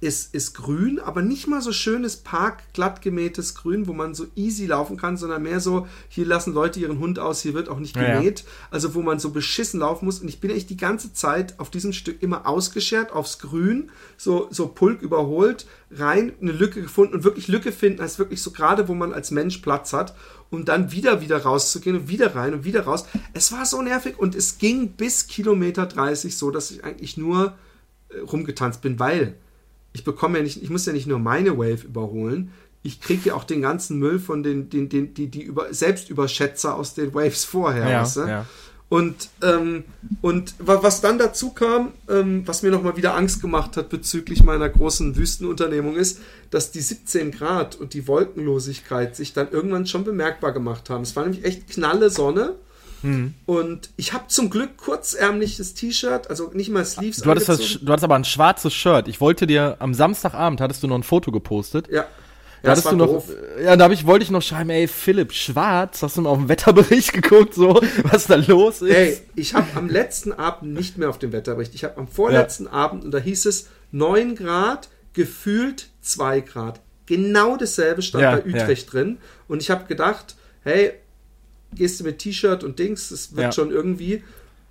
ist, 0.00 0.34
ist 0.34 0.54
grün, 0.54 0.98
aber 0.98 1.20
nicht 1.20 1.46
mal 1.46 1.60
so 1.60 1.72
schönes 1.72 2.16
Park, 2.16 2.72
glatt 2.72 3.02
gemähtes 3.02 3.54
Grün, 3.54 3.86
wo 3.86 3.92
man 3.92 4.14
so 4.14 4.26
easy 4.34 4.64
laufen 4.64 4.96
kann, 4.96 5.18
sondern 5.18 5.42
mehr 5.42 5.60
so, 5.60 5.86
hier 6.08 6.24
lassen 6.24 6.54
Leute 6.54 6.80
ihren 6.80 6.98
Hund 6.98 7.18
aus, 7.18 7.42
hier 7.42 7.52
wird 7.52 7.68
auch 7.68 7.78
nicht 7.78 7.94
gemäht. 7.94 8.40
Ja, 8.40 8.46
ja. 8.46 8.68
Also 8.70 8.94
wo 8.94 9.02
man 9.02 9.18
so 9.18 9.30
beschissen 9.30 9.80
laufen 9.80 10.06
muss. 10.06 10.20
Und 10.20 10.28
ich 10.28 10.40
bin 10.40 10.50
echt 10.50 10.70
die 10.70 10.78
ganze 10.78 11.12
Zeit 11.12 11.60
auf 11.60 11.68
diesem 11.68 11.92
Stück 11.92 12.22
immer 12.22 12.46
ausgeschert, 12.46 13.12
aufs 13.12 13.38
Grün, 13.38 13.90
so, 14.16 14.48
so 14.50 14.68
Pulk 14.68 15.02
überholt, 15.02 15.66
rein, 15.90 16.32
eine 16.40 16.52
Lücke 16.52 16.80
gefunden 16.80 17.14
und 17.14 17.24
wirklich 17.24 17.48
Lücke 17.48 17.70
finden, 17.70 18.00
heißt 18.00 18.18
wirklich 18.18 18.40
so 18.40 18.52
gerade, 18.52 18.88
wo 18.88 18.94
man 18.94 19.12
als 19.12 19.30
Mensch 19.30 19.58
Platz 19.58 19.92
hat 19.92 20.14
um 20.52 20.64
dann 20.64 20.90
wieder 20.90 21.20
wieder 21.20 21.38
rauszugehen 21.42 21.96
und 21.96 22.08
wieder 22.08 22.34
rein 22.34 22.54
und 22.54 22.64
wieder 22.64 22.82
raus. 22.82 23.04
Es 23.34 23.52
war 23.52 23.64
so 23.66 23.80
nervig 23.82 24.18
und 24.18 24.34
es 24.34 24.58
ging 24.58 24.88
bis 24.88 25.28
Kilometer 25.28 25.86
30 25.86 26.36
so, 26.36 26.50
dass 26.50 26.72
ich 26.72 26.82
eigentlich 26.82 27.16
nur 27.16 27.56
äh, 28.08 28.18
rumgetanzt 28.18 28.82
bin, 28.82 28.98
weil 28.98 29.36
ich 29.92 30.04
bekomme 30.04 30.38
ja 30.38 30.44
nicht, 30.44 30.62
ich 30.62 30.70
muss 30.70 30.86
ja 30.86 30.92
nicht 30.92 31.06
nur 31.06 31.18
meine 31.18 31.58
Wave 31.58 31.84
überholen, 31.84 32.52
ich 32.82 33.00
kriege 33.00 33.30
ja 33.30 33.34
auch 33.34 33.44
den 33.44 33.62
ganzen 33.62 33.98
Müll 33.98 34.18
von 34.18 34.42
den, 34.42 34.70
den, 34.70 34.88
den 34.88 35.12
die, 35.14 35.28
die 35.28 35.42
über, 35.42 35.72
Selbstüberschätzer 35.72 36.74
aus 36.74 36.94
den 36.94 37.12
Waves 37.14 37.44
vorher. 37.44 37.88
Ja, 37.88 38.02
weißt 38.02 38.16
du? 38.16 38.20
ja. 38.20 38.46
Und, 38.88 39.28
ähm, 39.42 39.84
und 40.20 40.54
was 40.58 41.00
dann 41.00 41.16
dazu 41.16 41.50
kam, 41.50 41.92
ähm, 42.08 42.42
was 42.46 42.62
mir 42.62 42.72
nochmal 42.72 42.96
wieder 42.96 43.14
Angst 43.14 43.40
gemacht 43.40 43.76
hat 43.76 43.88
bezüglich 43.88 44.42
meiner 44.42 44.68
großen 44.68 45.14
Wüstenunternehmung, 45.14 45.94
ist, 45.94 46.18
dass 46.50 46.72
die 46.72 46.80
17 46.80 47.30
Grad 47.30 47.76
und 47.76 47.94
die 47.94 48.08
Wolkenlosigkeit 48.08 49.14
sich 49.14 49.32
dann 49.32 49.52
irgendwann 49.52 49.86
schon 49.86 50.02
bemerkbar 50.02 50.50
gemacht 50.50 50.90
haben. 50.90 51.02
Es 51.02 51.14
war 51.14 51.22
nämlich 51.22 51.44
echt 51.44 51.68
knalle 51.68 52.10
Sonne 52.10 52.56
hm. 53.02 53.34
Und 53.46 53.90
ich 53.96 54.12
habe 54.12 54.26
zum 54.28 54.50
Glück 54.50 54.76
kurzärmliches 54.76 55.74
T-Shirt, 55.74 56.28
also 56.28 56.50
nicht 56.52 56.70
mal 56.70 56.84
Sleeves. 56.84 57.18
Du 57.18 57.30
hattest, 57.30 57.48
das, 57.48 57.78
du 57.80 57.92
hattest 57.92 58.04
aber 58.04 58.16
ein 58.16 58.24
schwarzes 58.24 58.74
Shirt. 58.74 59.08
Ich 59.08 59.20
wollte 59.20 59.46
dir 59.46 59.76
am 59.78 59.94
Samstagabend 59.94 60.60
hattest 60.60 60.82
du 60.82 60.86
noch 60.86 60.96
ein 60.96 61.02
Foto 61.02 61.32
gepostet. 61.32 61.88
Ja. 61.90 62.06
Da 62.62 62.72
hattest 62.72 62.90
du 62.90 62.96
noch, 62.96 63.24
ja, 63.62 63.74
da 63.74 63.90
ich, 63.90 64.06
wollte 64.06 64.22
ich 64.22 64.30
noch 64.30 64.42
schreiben, 64.42 64.68
ey, 64.68 64.86
Philipp, 64.86 65.32
schwarz, 65.32 66.02
hast 66.02 66.18
du 66.18 66.22
mal 66.22 66.28
auf 66.30 66.38
den 66.38 66.50
Wetterbericht 66.50 67.12
geguckt, 67.14 67.54
so, 67.54 67.80
was 68.02 68.26
da 68.26 68.34
los 68.34 68.82
ist? 68.82 68.94
Ey, 68.94 69.18
ich 69.34 69.54
habe 69.54 69.66
am 69.76 69.88
letzten 69.88 70.32
Abend 70.34 70.74
nicht 70.74 70.98
mehr 70.98 71.08
auf 71.08 71.18
den 71.18 71.32
Wetterbericht, 71.32 71.74
ich 71.74 71.84
habe 71.84 71.96
am 71.96 72.06
vorletzten 72.06 72.66
ja. 72.66 72.72
Abend, 72.72 73.04
und 73.04 73.12
da 73.12 73.18
hieß 73.18 73.46
es 73.46 73.68
9 73.92 74.34
Grad, 74.34 74.90
gefühlt 75.14 75.88
2 76.02 76.40
Grad. 76.42 76.80
Genau 77.06 77.56
dasselbe 77.56 78.02
stand 78.02 78.22
ja, 78.22 78.36
bei 78.36 78.44
Utrecht 78.44 78.86
ja. 78.86 78.90
drin. 78.90 79.18
Und 79.48 79.62
ich 79.62 79.70
habe 79.70 79.86
gedacht, 79.86 80.36
hey, 80.62 80.92
gehst 81.74 82.00
du 82.00 82.04
mit 82.04 82.18
T-Shirt 82.18 82.64
und 82.64 82.78
Dings, 82.78 83.10
es 83.10 83.34
wird 83.36 83.46
ja. 83.46 83.52
schon 83.52 83.70
irgendwie, 83.70 84.22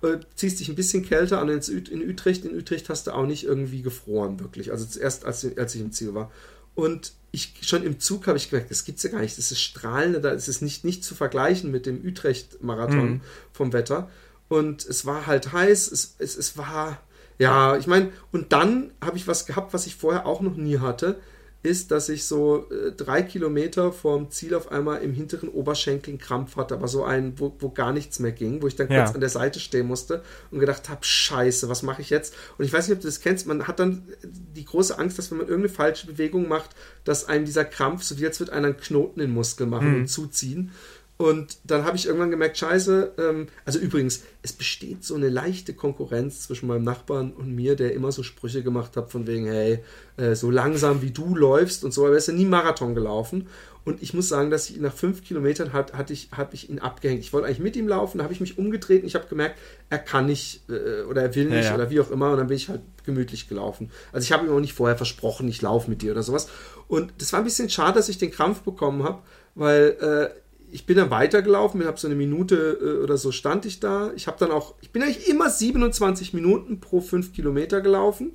äh, 0.02 0.18
ziehst 0.34 0.60
dich 0.60 0.68
ein 0.68 0.74
bisschen 0.74 1.04
kälter 1.04 1.40
an 1.40 1.48
in 1.48 2.10
Utrecht. 2.10 2.44
In 2.44 2.56
Utrecht 2.56 2.88
hast 2.88 3.06
du 3.06 3.12
auch 3.12 3.26
nicht 3.26 3.44
irgendwie 3.44 3.82
gefroren, 3.82 4.40
wirklich. 4.40 4.70
Also 4.70 4.84
zuerst, 4.84 5.24
als, 5.24 5.46
als 5.56 5.74
ich 5.74 5.80
im 5.80 5.92
Ziel 5.92 6.14
war. 6.14 6.30
Und 6.74 7.12
ich 7.32 7.54
schon 7.62 7.82
im 7.84 8.00
Zug 8.00 8.26
habe 8.26 8.38
ich 8.38 8.50
gemerkt, 8.50 8.70
das 8.70 8.84
gibt 8.84 8.98
es 8.98 9.04
ja 9.04 9.10
gar 9.10 9.20
nicht. 9.20 9.38
Das 9.38 9.50
ist 9.50 9.60
strahlend, 9.60 10.24
da 10.24 10.30
ist 10.30 10.48
es 10.48 10.62
nicht, 10.62 10.84
nicht 10.84 11.04
zu 11.04 11.14
vergleichen 11.14 11.70
mit 11.70 11.86
dem 11.86 12.04
Utrecht-Marathon 12.04 13.10
mhm. 13.10 13.20
vom 13.52 13.72
Wetter. 13.72 14.10
Und 14.48 14.84
es 14.84 15.06
war 15.06 15.26
halt 15.26 15.52
heiß, 15.52 15.92
es, 15.92 16.16
es, 16.18 16.36
es 16.36 16.56
war, 16.58 17.00
ja, 17.38 17.76
ich 17.76 17.86
meine, 17.86 18.12
und 18.32 18.52
dann 18.52 18.90
habe 19.00 19.16
ich 19.16 19.28
was 19.28 19.46
gehabt, 19.46 19.72
was 19.72 19.86
ich 19.86 19.94
vorher 19.94 20.26
auch 20.26 20.40
noch 20.40 20.56
nie 20.56 20.78
hatte 20.78 21.20
ist, 21.62 21.90
dass 21.90 22.08
ich 22.08 22.24
so 22.24 22.70
äh, 22.70 22.92
drei 22.92 23.22
Kilometer 23.22 23.92
vorm 23.92 24.30
Ziel 24.30 24.54
auf 24.54 24.72
einmal 24.72 25.02
im 25.02 25.12
hinteren 25.12 25.50
Oberschenkel 25.50 26.12
einen 26.12 26.18
Krampf 26.18 26.56
hatte, 26.56 26.74
aber 26.74 26.88
so 26.88 27.04
einen, 27.04 27.38
wo, 27.38 27.54
wo 27.58 27.70
gar 27.70 27.92
nichts 27.92 28.18
mehr 28.18 28.32
ging, 28.32 28.62
wo 28.62 28.66
ich 28.66 28.76
dann 28.76 28.90
ja. 28.90 29.02
kurz 29.02 29.14
an 29.14 29.20
der 29.20 29.28
Seite 29.28 29.60
stehen 29.60 29.86
musste 29.86 30.22
und 30.50 30.60
gedacht 30.60 30.88
habe, 30.88 31.04
scheiße, 31.04 31.68
was 31.68 31.82
mache 31.82 32.00
ich 32.00 32.08
jetzt? 32.08 32.34
Und 32.56 32.64
ich 32.64 32.72
weiß 32.72 32.88
nicht, 32.88 32.96
ob 32.96 33.02
du 33.02 33.08
das 33.08 33.20
kennst, 33.20 33.46
man 33.46 33.66
hat 33.66 33.78
dann 33.78 34.08
die 34.22 34.64
große 34.64 34.98
Angst, 34.98 35.18
dass 35.18 35.30
wenn 35.30 35.38
man 35.38 35.48
irgendeine 35.48 35.74
falsche 35.74 36.06
Bewegung 36.06 36.48
macht, 36.48 36.70
dass 37.04 37.26
einem 37.26 37.44
dieser 37.44 37.66
Krampf, 37.66 38.04
so 38.04 38.16
wie 38.18 38.22
jetzt 38.22 38.40
wird 38.40 38.50
einer 38.50 38.68
einen 38.68 38.76
Knoten 38.78 39.20
in 39.20 39.28
den 39.28 39.34
Muskel 39.34 39.66
machen 39.66 39.90
mhm. 39.90 39.96
und 39.96 40.06
zuziehen. 40.06 40.72
Und 41.20 41.58
dann 41.64 41.84
habe 41.84 41.98
ich 41.98 42.06
irgendwann 42.06 42.30
gemerkt, 42.30 42.56
scheiße, 42.56 43.12
ähm, 43.18 43.48
also 43.66 43.78
übrigens, 43.78 44.22
es 44.40 44.54
besteht 44.54 45.04
so 45.04 45.16
eine 45.16 45.28
leichte 45.28 45.74
Konkurrenz 45.74 46.44
zwischen 46.44 46.66
meinem 46.66 46.84
Nachbarn 46.84 47.34
und 47.34 47.54
mir, 47.54 47.76
der 47.76 47.92
immer 47.92 48.10
so 48.10 48.22
Sprüche 48.22 48.62
gemacht 48.62 48.96
hat 48.96 49.10
von 49.10 49.26
wegen, 49.26 49.44
hey, 49.44 49.84
äh, 50.16 50.34
so 50.34 50.50
langsam 50.50 51.02
wie 51.02 51.10
du 51.10 51.36
läufst 51.36 51.84
und 51.84 51.92
so, 51.92 52.06
aber 52.06 52.14
er 52.14 52.16
ist 52.16 52.28
ja 52.28 52.32
nie 52.32 52.46
Marathon 52.46 52.94
gelaufen. 52.94 53.48
Und 53.84 54.02
ich 54.02 54.14
muss 54.14 54.30
sagen, 54.30 54.50
dass 54.50 54.70
ich 54.70 54.80
nach 54.80 54.94
fünf 54.94 55.22
Kilometern 55.22 55.74
hat, 55.74 55.92
hatte 55.92 56.14
ich, 56.14 56.30
habe 56.32 56.54
ich 56.54 56.70
ihn 56.70 56.78
abgehängt. 56.78 57.20
Ich 57.20 57.34
wollte 57.34 57.48
eigentlich 57.48 57.60
mit 57.60 57.76
ihm 57.76 57.86
laufen, 57.88 58.16
da 58.16 58.24
habe 58.24 58.32
ich 58.32 58.40
mich 58.40 58.56
umgedreht 58.56 59.02
und 59.02 59.06
ich 59.06 59.14
habe 59.14 59.26
gemerkt, 59.26 59.58
er 59.90 59.98
kann 59.98 60.24
nicht 60.24 60.70
äh, 60.70 61.02
oder 61.02 61.20
er 61.20 61.34
will 61.34 61.50
nicht 61.50 61.64
ja, 61.64 61.70
ja. 61.70 61.74
oder 61.74 61.90
wie 61.90 62.00
auch 62.00 62.10
immer. 62.10 62.30
Und 62.30 62.38
dann 62.38 62.46
bin 62.46 62.56
ich 62.56 62.70
halt 62.70 62.80
gemütlich 63.04 63.46
gelaufen. 63.46 63.90
Also 64.10 64.24
ich 64.24 64.32
habe 64.32 64.46
ihm 64.46 64.52
auch 64.54 64.60
nicht 64.60 64.72
vorher 64.72 64.96
versprochen, 64.96 65.48
ich 65.48 65.60
laufe 65.60 65.90
mit 65.90 66.00
dir 66.00 66.12
oder 66.12 66.22
sowas. 66.22 66.48
Und 66.88 67.12
das 67.18 67.34
war 67.34 67.40
ein 67.40 67.44
bisschen 67.44 67.68
schade, 67.68 67.98
dass 67.98 68.08
ich 68.08 68.16
den 68.16 68.30
Krampf 68.30 68.62
bekommen 68.62 69.02
habe, 69.02 69.18
weil 69.54 69.96
äh, 70.00 70.40
ich 70.72 70.86
bin 70.86 70.96
dann 70.96 71.10
weitergelaufen, 71.10 71.84
habe 71.84 71.98
so 71.98 72.06
eine 72.08 72.16
Minute 72.16 72.78
äh, 72.80 73.02
oder 73.02 73.16
so 73.16 73.32
stand 73.32 73.66
ich 73.66 73.80
da. 73.80 74.12
Ich 74.16 74.26
habe 74.26 74.38
dann 74.38 74.50
auch, 74.50 74.74
ich 74.80 74.90
bin 74.90 75.02
eigentlich 75.02 75.28
immer 75.28 75.50
27 75.50 76.34
Minuten 76.34 76.80
pro 76.80 77.00
5 77.00 77.32
Kilometer 77.32 77.80
gelaufen. 77.80 78.32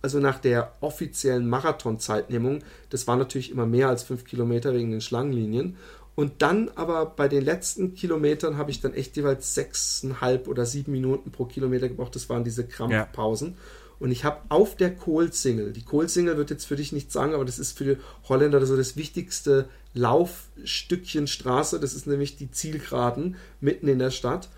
Also 0.00 0.20
nach 0.20 0.38
der 0.38 0.72
offiziellen 0.80 1.48
Marathonzeitnehmung. 1.48 2.60
Das 2.90 3.08
war 3.08 3.16
natürlich 3.16 3.50
immer 3.50 3.66
mehr 3.66 3.88
als 3.88 4.04
5 4.04 4.24
Kilometer 4.24 4.72
wegen 4.72 4.92
den 4.92 5.00
Schlangenlinien. 5.00 5.76
Und 6.14 6.40
dann 6.42 6.70
aber 6.76 7.06
bei 7.06 7.28
den 7.28 7.44
letzten 7.44 7.94
Kilometern 7.94 8.56
habe 8.56 8.70
ich 8.70 8.80
dann 8.80 8.94
echt 8.94 9.16
jeweils 9.16 9.56
6,5 9.56 10.46
oder 10.46 10.64
7 10.64 10.90
Minuten 10.90 11.32
pro 11.32 11.44
Kilometer 11.44 11.88
gebraucht. 11.88 12.14
Das 12.14 12.28
waren 12.28 12.44
diese 12.44 12.66
Krampfpausen. 12.66 13.48
Ja. 13.48 13.54
Und 13.98 14.10
ich 14.10 14.24
habe 14.24 14.42
auf 14.48 14.76
der 14.76 14.94
Kohlsingel, 14.94 15.72
die 15.72 15.84
Kohlsingel 15.84 16.36
wird 16.36 16.50
jetzt 16.50 16.66
für 16.66 16.76
dich 16.76 16.92
nichts 16.92 17.14
sagen, 17.14 17.34
aber 17.34 17.44
das 17.44 17.58
ist 17.58 17.76
für 17.76 17.84
die 17.84 17.96
Holländer 18.28 18.64
so 18.66 18.76
das 18.76 18.96
wichtigste 18.96 19.68
Laufstückchen 19.96 21.26
Straße. 21.26 21.80
Das 21.80 21.94
ist 21.94 22.06
nämlich 22.06 22.36
die 22.36 22.50
Zielgeraden 22.50 23.36
mitten 23.60 23.88
in 23.88 23.98
der 23.98 24.10
Stadt. 24.10 24.48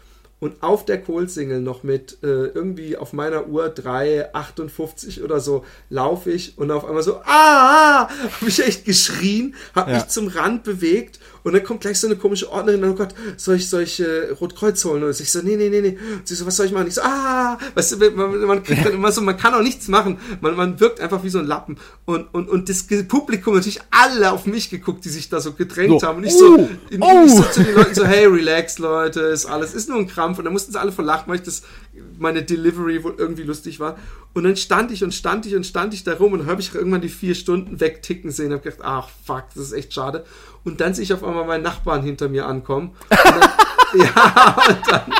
Und 0.41 0.63
auf 0.63 0.85
der 0.85 1.03
Kohlsingel 1.03 1.61
noch 1.61 1.83
mit 1.83 2.19
äh, 2.23 2.27
irgendwie 2.27 2.97
auf 2.97 3.13
meiner 3.13 3.49
Uhr 3.49 3.67
3,58 3.67 5.25
oder 5.25 5.41
so 5.41 5.65
laufe 5.91 6.31
ich 6.31 6.57
und 6.59 6.71
auf 6.71 6.85
einmal 6.85 7.03
so, 7.03 7.17
ah, 7.25 8.09
habe 8.09 8.47
ich 8.47 8.65
echt 8.65 8.85
geschrien, 8.85 9.57
habe 9.75 9.91
ja. 9.91 9.97
mich 9.97 10.07
zum 10.09 10.29
Rand 10.29 10.63
bewegt 10.63 11.19
und 11.43 11.53
dann 11.53 11.65
kommt 11.65 11.81
gleich 11.81 11.99
so 11.99 12.07
eine 12.07 12.17
komische 12.17 12.51
Ordnerin, 12.53 12.85
oh 12.85 12.95
Gott, 12.95 13.15
soll 13.37 13.57
ich, 13.57 13.69
soll 13.69 13.83
ich 13.83 14.01
äh, 14.01 14.31
Rotkreuz 14.41 14.85
holen? 14.85 15.03
Und 15.03 15.19
ich 15.19 15.31
so, 15.31 15.41
nee, 15.43 15.57
nee, 15.57 15.69
nee, 15.69 15.81
nee. 15.81 15.99
Und 16.13 16.29
sie 16.29 16.35
so, 16.35 16.47
was 16.47 16.57
soll 16.57 16.67
ich 16.67 16.73
machen? 16.73 16.87
Ich 16.87 16.95
so, 16.95 17.03
ah, 17.03 17.59
weißt 17.75 17.93
du, 17.93 18.11
man, 18.11 18.41
man 18.43 18.63
kriegt 18.63 18.87
dann 18.87 18.93
immer 18.93 19.11
so, 19.11 19.21
man 19.21 19.37
kann 19.37 19.55
auch 19.55 19.63
nichts 19.63 19.89
machen. 19.89 20.19
Man, 20.41 20.57
man 20.57 20.79
wirkt 20.79 21.01
einfach 21.01 21.25
wie 21.25 21.31
so 21.31 21.39
ein 21.39 21.47
Lappen. 21.47 21.79
Und, 22.05 22.33
und, 22.33 22.49
und 22.49 22.69
das 22.69 22.85
Publikum 23.09 23.55
natürlich 23.55 23.81
alle 23.91 24.31
auf 24.31 24.47
mich 24.47 24.71
geguckt, 24.71 25.05
die 25.05 25.09
sich 25.09 25.29
da 25.29 25.41
so 25.41 25.53
gedrängt 25.53 26.01
so. 26.01 26.07
haben. 26.07 26.19
Und 26.19 26.25
ich 26.25 26.35
so, 26.35 26.59
oh. 26.59 27.25
ich 27.25 27.33
so 27.33 27.43
zu 27.43 27.65
den 27.65 27.75
Leuten 27.75 27.95
so, 27.95 28.05
hey, 28.05 28.27
relax, 28.27 28.79
Leute, 28.79 29.21
ist 29.21 29.47
alles, 29.47 29.75
ist 29.75 29.89
nur 29.89 29.99
ein 29.99 30.07
Kram 30.07 30.29
Krampf 30.29 30.39
und 30.39 30.45
dann 30.45 30.53
mussten 30.53 30.73
sie 30.73 30.81
alle 30.81 30.93
verlachen, 30.93 31.25
weil 31.29 31.37
ich 31.37 31.43
das, 31.43 31.63
meine 32.19 32.43
Delivery 32.43 33.03
wohl 33.05 33.15
irgendwie 33.19 33.43
lustig 33.43 33.81
war. 33.81 33.97
Und 34.35 34.45
dann 34.45 34.57
stand 34.57 34.93
ich 34.93 35.03
und 35.03 35.13
stand 35.13 35.47
ich 35.47 35.55
und 35.55 35.65
stand 35.65 35.95
ich 35.95 36.05
da 36.05 36.15
rum 36.15 36.33
und 36.33 36.47
habe 36.47 36.61
ich 36.61 36.75
irgendwann 36.75 37.01
die 37.01 37.09
vier 37.09 37.35
Stunden 37.35 37.81
wegticken 37.81 38.31
sehen. 38.31 38.53
Habe 38.53 38.63
gedacht, 38.63 38.81
ach 38.83 39.09
fuck, 39.25 39.45
das 39.55 39.65
ist 39.65 39.73
echt 39.73 39.93
schade. 39.93 40.25
Und 40.65 40.81
dann 40.81 40.95
sehe 40.95 41.05
ich 41.05 41.13
auf 41.13 41.25
einmal 41.25 41.47
meinen 41.47 41.63
Nachbarn 41.63 42.03
hinter 42.03 42.29
mir 42.29 42.47
ankommen. 42.47 42.95
Dann, 43.09 43.41
ja, 43.99 44.57
und 44.69 44.79
dann 44.91 45.13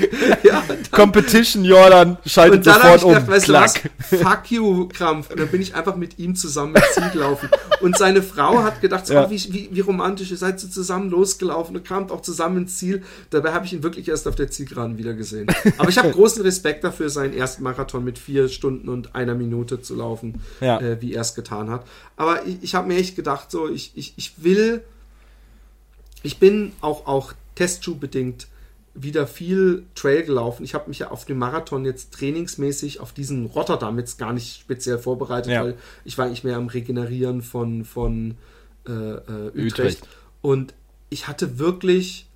ja, 0.42 0.64
Competition 0.90 1.64
Jordan 1.64 2.16
schaltet 2.26 2.64
sofort 2.64 3.04
um. 3.04 3.14
Gedacht, 3.14 3.28
weißt 3.28 3.48
du 3.48 3.52
was? 3.52 3.74
Fuck 4.00 4.50
you, 4.50 4.88
Krampf. 4.88 5.30
Und 5.30 5.40
dann 5.40 5.48
bin 5.48 5.60
ich 5.60 5.74
einfach 5.74 5.96
mit 5.96 6.18
ihm 6.18 6.34
zusammen 6.34 6.74
ins 6.74 6.94
Ziel 6.94 7.10
gelaufen. 7.10 7.48
Und 7.80 7.96
seine 7.96 8.22
Frau 8.22 8.62
hat 8.62 8.80
gedacht, 8.80 9.06
so, 9.06 9.14
ja. 9.14 9.26
oh, 9.26 9.30
wie, 9.30 9.52
wie, 9.52 9.68
wie, 9.72 9.80
romantisch, 9.80 10.30
ihr 10.30 10.36
seid 10.36 10.60
so 10.60 10.68
zusammen 10.68 11.10
losgelaufen 11.10 11.76
und 11.76 11.84
kamt 11.84 12.10
auch 12.10 12.22
zusammen 12.22 12.58
ins 12.58 12.78
Ziel. 12.78 13.02
Dabei 13.30 13.52
habe 13.52 13.66
ich 13.66 13.72
ihn 13.72 13.82
wirklich 13.82 14.08
erst 14.08 14.26
auf 14.28 14.34
der 14.34 14.50
Zielgeraden 14.50 14.98
wieder 14.98 15.14
gesehen. 15.14 15.48
Aber 15.78 15.88
ich 15.88 15.98
habe 15.98 16.10
großen 16.12 16.42
Respekt 16.42 16.84
dafür, 16.84 17.10
seinen 17.10 17.34
ersten 17.34 17.62
Marathon 17.62 18.04
mit 18.04 18.18
vier 18.18 18.48
Stunden 18.48 18.88
und 18.88 19.14
einer 19.14 19.34
Minute 19.34 19.82
zu 19.82 19.94
laufen, 19.94 20.40
ja. 20.60 20.80
äh, 20.80 21.00
wie 21.00 21.14
er 21.14 21.22
es 21.22 21.34
getan 21.34 21.70
hat. 21.70 21.84
Aber 22.16 22.46
ich, 22.46 22.58
ich 22.62 22.74
habe 22.74 22.88
mir 22.88 22.96
echt 22.96 23.16
gedacht, 23.16 23.50
so, 23.50 23.68
ich, 23.68 23.92
ich, 23.94 24.14
ich 24.16 24.34
will, 24.38 24.82
ich 26.22 26.38
bin 26.38 26.72
auch, 26.80 27.06
auch 27.06 27.32
Testschuh-bedingt 27.54 28.46
wieder 28.94 29.26
viel 29.26 29.84
Trail 29.94 30.22
gelaufen. 30.22 30.64
Ich 30.64 30.74
habe 30.74 30.88
mich 30.88 30.98
ja 30.98 31.10
auf 31.10 31.24
dem 31.24 31.38
Marathon 31.38 31.84
jetzt 31.84 32.12
trainingsmäßig 32.12 33.00
auf 33.00 33.12
diesen 33.12 33.46
Rotterdam 33.46 33.98
jetzt 33.98 34.18
gar 34.18 34.32
nicht 34.32 34.60
speziell 34.60 34.98
vorbereitet, 34.98 35.52
ja. 35.52 35.64
weil 35.64 35.76
ich 36.04 36.18
war 36.18 36.26
eigentlich 36.26 36.44
mehr 36.44 36.56
am 36.56 36.66
Regenerieren 36.66 37.42
von, 37.42 37.84
von 37.84 38.36
äh, 38.86 38.92
äh, 38.92 39.48
Utrecht. 39.48 39.78
Utrecht. 39.78 40.08
Und 40.42 40.74
ich 41.08 41.26
hatte 41.26 41.58
wirklich, 41.58 42.26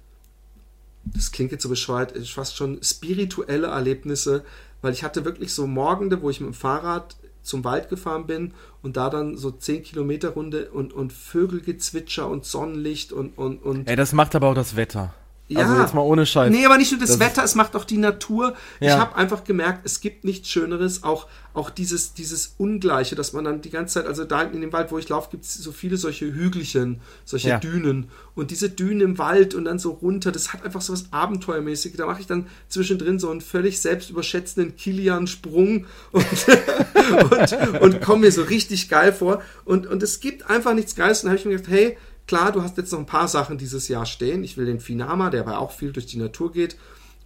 das 1.05 1.31
klingt 1.31 1.53
jetzt 1.53 1.63
so 1.63 1.69
bescheuert, 1.69 2.17
fast 2.27 2.57
schon 2.57 2.83
spirituelle 2.83 3.69
Erlebnisse, 3.69 4.45
weil 4.81 4.93
ich 4.93 5.03
hatte 5.03 5.25
wirklich 5.25 5.53
so 5.53 5.67
Morgende, 5.67 6.23
wo 6.23 6.31
ich 6.31 6.41
mit 6.41 6.51
dem 6.51 6.55
Fahrrad 6.55 7.17
zum 7.43 7.65
Wald 7.65 7.89
gefahren 7.89 8.27
bin 8.27 8.53
und 8.83 8.97
da 8.97 9.09
dann 9.09 9.37
so 9.37 9.51
10 9.51 9.83
Kilometer 9.83 10.31
Runde 10.31 10.71
und, 10.71 10.93
und 10.93 11.13
Vögelgezwitscher 11.13 12.29
und 12.29 12.45
Sonnenlicht 12.45 13.13
und, 13.13 13.39
und, 13.39 13.63
und. 13.63 13.89
Ey, 13.89 13.97
das 13.97 14.13
macht 14.13 14.35
aber 14.35 14.49
auch 14.49 14.55
das 14.55 14.77
Wetter. 14.77 15.15
Ja. 15.49 15.61
Also 15.61 15.81
jetzt 15.81 15.95
mal 15.95 16.03
ohne 16.03 16.27
Scheiß. 16.27 16.51
Nee, 16.51 16.67
aber 16.67 16.77
nicht 16.77 16.91
nur 16.91 17.01
das, 17.01 17.11
das 17.11 17.21
Wetter, 17.21 17.45
es 17.45 17.55
macht 17.55 17.77
auch 17.77 17.85
die 17.85 17.99
Natur. 17.99 18.55
Ja. 18.81 18.89
Ich 18.89 19.01
habe 19.01 19.15
einfach 19.15 19.45
gemerkt, 19.45 19.83
es 19.85 20.01
gibt 20.01 20.25
nichts 20.25 20.49
Schöneres, 20.49 21.05
auch, 21.05 21.29
auch 21.55 21.71
dieses, 21.71 22.15
dieses 22.15 22.55
Ungleiche, 22.59 23.15
dass 23.15 23.33
man 23.33 23.45
dann 23.45 23.61
die 23.61 23.71
ganze 23.71 23.95
Zeit, 23.95 24.07
also 24.07 24.25
da 24.25 24.43
in 24.43 24.61
dem 24.61 24.73
Wald, 24.73 24.91
wo 24.91 24.99
ich 24.99 25.09
laufe, 25.09 25.31
gibt 25.31 25.45
es 25.45 25.55
so 25.55 25.71
viele 25.71 25.99
solche 25.99 26.27
Hügelchen, 26.27 27.01
solche 27.25 27.51
ja. 27.51 27.59
Dünen. 27.59 28.11
Und 28.35 28.51
diese 28.51 28.71
Dünen 28.71 29.01
im 29.01 29.19
Wald 29.19 29.55
und 29.55 29.67
dann 29.67 29.79
so 29.79 29.93
runter, 29.93 30.33
das 30.33 30.53
hat 30.53 30.65
einfach 30.65 30.81
so 30.81 30.93
was 30.93 31.13
Abenteuermäßiges. 31.13 31.97
Da 31.97 32.07
mache 32.07 32.21
ich 32.21 32.27
dann 32.27 32.49
zwischendrin 32.69 33.21
so 33.21 33.31
einen 33.31 33.41
völlig 33.41 33.81
selbstüberschätzenden 33.81 34.77
Kilian-Sprung 34.77 35.87
und, 36.11 36.27
und, 37.31 37.81
und 37.83 38.01
komme 38.01 38.23
mir 38.23 38.33
so 38.33 38.43
richtig 38.43 38.89
geil 38.89 39.13
vor. 39.13 39.43
Und, 39.65 39.87
und 39.87 40.03
es 40.03 40.19
gibt 40.19 40.51
einfach 40.51 40.75
nichts 40.75 40.97
Geiles. 40.97 41.23
Und 41.23 41.27
dann 41.27 41.31
habe 41.31 41.39
ich 41.39 41.45
mir 41.47 41.57
gedacht, 41.57 41.73
hey, 41.73 41.97
Klar, 42.27 42.53
du 42.53 42.63
hast 42.63 42.77
jetzt 42.77 42.93
noch 42.93 42.99
ein 42.99 43.07
paar 43.07 43.29
Sachen 43.29 43.59
dieses 43.59 43.89
Jahr 43.89 44.07
stehen. 44.07 44.43
Ich 44.43 44.57
will 44.57 44.67
den 44.67 44.81
Finama, 44.81 45.31
der 45.31 45.43
aber 45.43 45.59
auch 45.59 45.71
viel 45.71 45.93
durch 45.93 46.07
die 46.07 46.19
Natur 46.19 46.53
geht. 46.53 46.77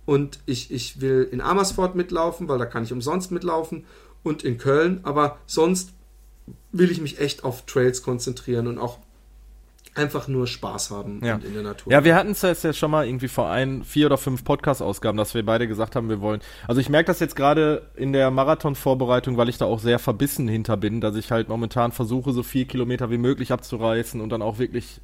Und 0.05 0.41
ich, 0.47 0.71
ich 0.71 1.01
will 1.01 1.29
in 1.31 1.41
Amersfoort 1.41 1.95
mitlaufen, 1.95 2.49
weil 2.49 2.59
da 2.59 2.67
kann 2.67 2.83
ich 2.83 2.93
umsonst 2.93 3.31
mitlaufen. 3.31 3.87
Und 4.23 4.45
in 4.45 4.59
Köln. 4.59 5.01
Aber 5.03 5.39
sonst 5.47 5.95
will 6.73 6.91
ich 6.91 7.01
mich 7.01 7.19
echt 7.19 7.45
auf 7.45 7.65
Trails 7.65 8.03
konzentrieren 8.03 8.67
und 8.67 8.79
auch 8.79 8.99
einfach 9.95 10.29
nur 10.29 10.47
Spaß 10.47 10.91
haben 10.91 11.21
ja. 11.25 11.37
in 11.37 11.55
der 11.55 11.63
Natur. 11.63 11.93
Ja, 11.93 12.05
wir 12.05 12.15
hatten 12.15 12.31
es 12.31 12.43
jetzt 12.43 12.65
ja 12.65 12.73
schon 12.73 12.91
mal 12.91 13.07
irgendwie 13.07 13.29
vor 13.29 13.51
ein, 13.51 13.85
vier 13.85 14.07
oder 14.07 14.19
fünf 14.19 14.45
Podcast-Ausgaben, 14.45 15.19
dass 15.19 15.35
wir 15.35 15.45
beide 15.45 15.67
gesagt 15.67 15.97
haben, 15.97 16.09
wir 16.09 16.21
wollen. 16.21 16.41
Also 16.69 16.81
ich 16.81 16.89
merke 16.89 17.09
das 17.09 17.21
jetzt 17.21 17.37
gerade 17.37 17.83
in 17.97 18.13
der 18.13 18.31
Marathon-Vorbereitung, 18.31 19.37
weil 19.37 19.49
ich 19.49 19.59
da 19.59 19.65
auch 19.65 19.81
sehr 19.81 19.99
verbissen 19.99 20.49
hinter 20.49 20.77
bin, 20.77 21.01
dass 21.01 21.17
ich 21.17 21.31
halt 21.31 21.49
momentan 21.49 21.93
versuche, 21.93 22.33
so 22.33 22.43
viel 22.43 22.65
Kilometer 22.65 23.11
wie 23.11 23.19
möglich 23.19 23.53
abzureißen 23.53 24.21
und 24.21 24.31
dann 24.31 24.43
auch 24.43 24.59
wirklich 24.59 25.01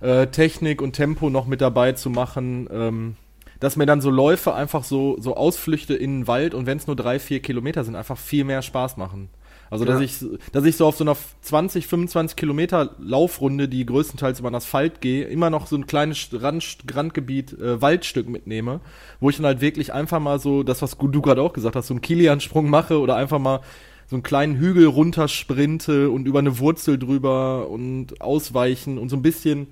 äh, 0.00 0.26
Technik 0.26 0.82
und 0.82 0.92
Tempo 0.92 1.30
noch 1.30 1.46
mit 1.46 1.60
dabei 1.60 1.92
zu 1.92 2.10
machen. 2.10 2.68
Ähm, 2.72 3.16
dass 3.60 3.76
mir 3.76 3.86
dann 3.86 4.00
so 4.00 4.10
Läufe 4.10 4.54
einfach 4.54 4.84
so, 4.84 5.20
so 5.20 5.36
Ausflüchte 5.36 5.94
in 5.94 6.20
den 6.20 6.26
Wald 6.26 6.54
und 6.54 6.64
wenn 6.64 6.78
es 6.78 6.86
nur 6.86 6.96
drei, 6.96 7.18
vier 7.18 7.40
Kilometer 7.40 7.84
sind, 7.84 7.94
einfach 7.94 8.16
viel 8.16 8.44
mehr 8.44 8.62
Spaß 8.62 8.96
machen. 8.96 9.28
Also, 9.70 9.84
dass, 9.84 10.00
ja. 10.00 10.04
ich, 10.04 10.40
dass 10.50 10.64
ich 10.64 10.76
so 10.76 10.84
auf 10.84 10.96
so 10.96 11.04
einer 11.04 11.16
20, 11.42 11.86
25 11.86 12.36
Kilometer 12.36 12.96
Laufrunde, 12.98 13.68
die 13.68 13.86
größtenteils 13.86 14.40
über 14.40 14.50
den 14.50 14.56
Asphalt 14.56 15.00
gehe, 15.00 15.24
immer 15.26 15.48
noch 15.48 15.68
so 15.68 15.76
ein 15.76 15.86
kleines 15.86 16.28
Rand, 16.32 16.78
Randgebiet, 16.92 17.52
äh, 17.52 17.80
Waldstück 17.80 18.28
mitnehme, 18.28 18.80
wo 19.20 19.30
ich 19.30 19.36
dann 19.36 19.46
halt 19.46 19.60
wirklich 19.60 19.92
einfach 19.92 20.18
mal 20.18 20.40
so, 20.40 20.64
das, 20.64 20.82
was 20.82 20.98
du 20.98 21.22
gerade 21.22 21.40
auch 21.40 21.52
gesagt 21.52 21.76
hast, 21.76 21.86
so 21.86 21.94
einen 21.94 22.00
Kilian-Sprung 22.00 22.68
mache 22.68 22.98
oder 22.98 23.14
einfach 23.14 23.38
mal 23.38 23.60
so 24.08 24.16
einen 24.16 24.24
kleinen 24.24 24.56
Hügel 24.56 24.86
runtersprinte 24.86 26.10
und 26.10 26.26
über 26.26 26.40
eine 26.40 26.58
Wurzel 26.58 26.98
drüber 26.98 27.68
und 27.68 28.20
ausweichen 28.20 28.98
und 28.98 29.08
so 29.08 29.14
ein 29.14 29.22
bisschen, 29.22 29.68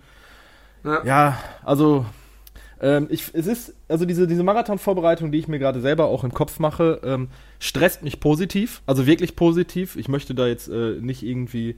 ja, 0.84 1.04
ja 1.04 1.38
also 1.64 2.06
ähm, 2.80 3.06
ich, 3.10 3.30
es 3.32 3.46
ist, 3.46 3.74
also 3.88 4.04
diese, 4.04 4.26
diese 4.26 4.42
Marathon-Vorbereitung, 4.42 5.32
die 5.32 5.38
ich 5.38 5.48
mir 5.48 5.58
gerade 5.58 5.80
selber 5.80 6.06
auch 6.06 6.24
im 6.24 6.32
Kopf 6.32 6.58
mache, 6.58 7.00
ähm, 7.04 7.28
stresst 7.58 8.02
mich 8.02 8.20
positiv, 8.20 8.82
also 8.86 9.06
wirklich 9.06 9.36
positiv. 9.36 9.96
Ich 9.96 10.08
möchte 10.08 10.34
da 10.34 10.46
jetzt 10.46 10.68
äh, 10.68 11.00
nicht 11.00 11.22
irgendwie 11.22 11.76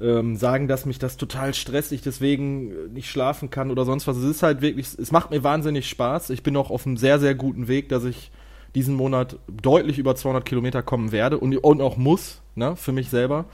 ähm, 0.00 0.36
sagen, 0.36 0.66
dass 0.66 0.86
mich 0.86 0.98
das 0.98 1.16
total 1.16 1.54
stresst, 1.54 1.92
ich 1.92 2.02
deswegen 2.02 2.70
äh, 2.70 2.74
nicht 2.92 3.08
schlafen 3.08 3.50
kann 3.50 3.70
oder 3.70 3.84
sonst 3.84 4.06
was. 4.06 4.16
Es 4.16 4.24
ist 4.24 4.42
halt 4.42 4.60
wirklich, 4.60 4.88
es 4.98 5.12
macht 5.12 5.30
mir 5.30 5.44
wahnsinnig 5.44 5.88
Spaß. 5.88 6.30
Ich 6.30 6.42
bin 6.42 6.56
auch 6.56 6.70
auf 6.70 6.86
einem 6.86 6.96
sehr, 6.96 7.20
sehr 7.20 7.34
guten 7.34 7.68
Weg, 7.68 7.88
dass 7.88 8.04
ich 8.04 8.32
diesen 8.74 8.96
Monat 8.96 9.38
deutlich 9.62 9.98
über 9.98 10.16
200 10.16 10.44
Kilometer 10.44 10.82
kommen 10.82 11.12
werde 11.12 11.38
und, 11.38 11.56
und 11.56 11.80
auch 11.80 11.96
muss, 11.96 12.42
ne, 12.56 12.74
für 12.74 12.90
mich 12.90 13.08
selber. 13.08 13.44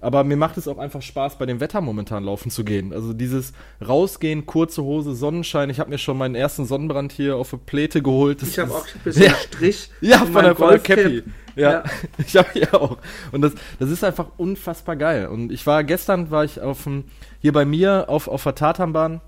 Aber 0.00 0.24
mir 0.24 0.36
macht 0.36 0.56
es 0.56 0.68
auch 0.68 0.78
einfach 0.78 1.02
Spaß, 1.02 1.38
bei 1.38 1.46
dem 1.46 1.60
Wetter 1.60 1.80
momentan 1.80 2.24
laufen 2.24 2.50
zu 2.50 2.64
gehen. 2.64 2.92
Also 2.92 3.12
dieses 3.12 3.52
Rausgehen, 3.86 4.46
kurze 4.46 4.82
Hose, 4.82 5.14
Sonnenschein. 5.14 5.70
Ich 5.70 5.80
habe 5.80 5.90
mir 5.90 5.98
schon 5.98 6.18
meinen 6.18 6.34
ersten 6.34 6.64
Sonnenbrand 6.64 7.12
hier 7.12 7.36
auf 7.36 7.50
der 7.50 7.58
Pläte 7.58 8.02
geholt. 8.02 8.42
Das 8.42 8.50
ich 8.50 8.58
habe 8.58 8.72
auch 8.72 8.86
ein 8.86 9.00
bisschen 9.04 9.24
ja, 9.24 9.34
Strich. 9.34 9.90
Ja, 10.00 10.18
von 10.18 10.44
der, 10.44 10.56
von 10.56 10.70
der 10.70 10.78
Cappy. 10.78 11.22
Ja, 11.54 11.70
ja. 11.70 11.84
ich 12.18 12.36
habe 12.36 12.48
hier 12.52 12.74
auch. 12.74 12.98
Und 13.32 13.42
das, 13.42 13.52
das 13.78 13.90
ist 13.90 14.04
einfach 14.04 14.26
unfassbar 14.36 14.96
geil. 14.96 15.26
Und 15.26 15.50
ich 15.50 15.66
war 15.66 15.84
gestern, 15.84 16.30
war 16.30 16.44
ich 16.44 16.60
auf 16.60 16.84
dem, 16.84 17.04
hier 17.40 17.52
bei 17.52 17.64
mir 17.64 18.08
auf, 18.08 18.28
auf 18.28 18.42
der 18.42 18.54
Tatanbahn 18.54 19.20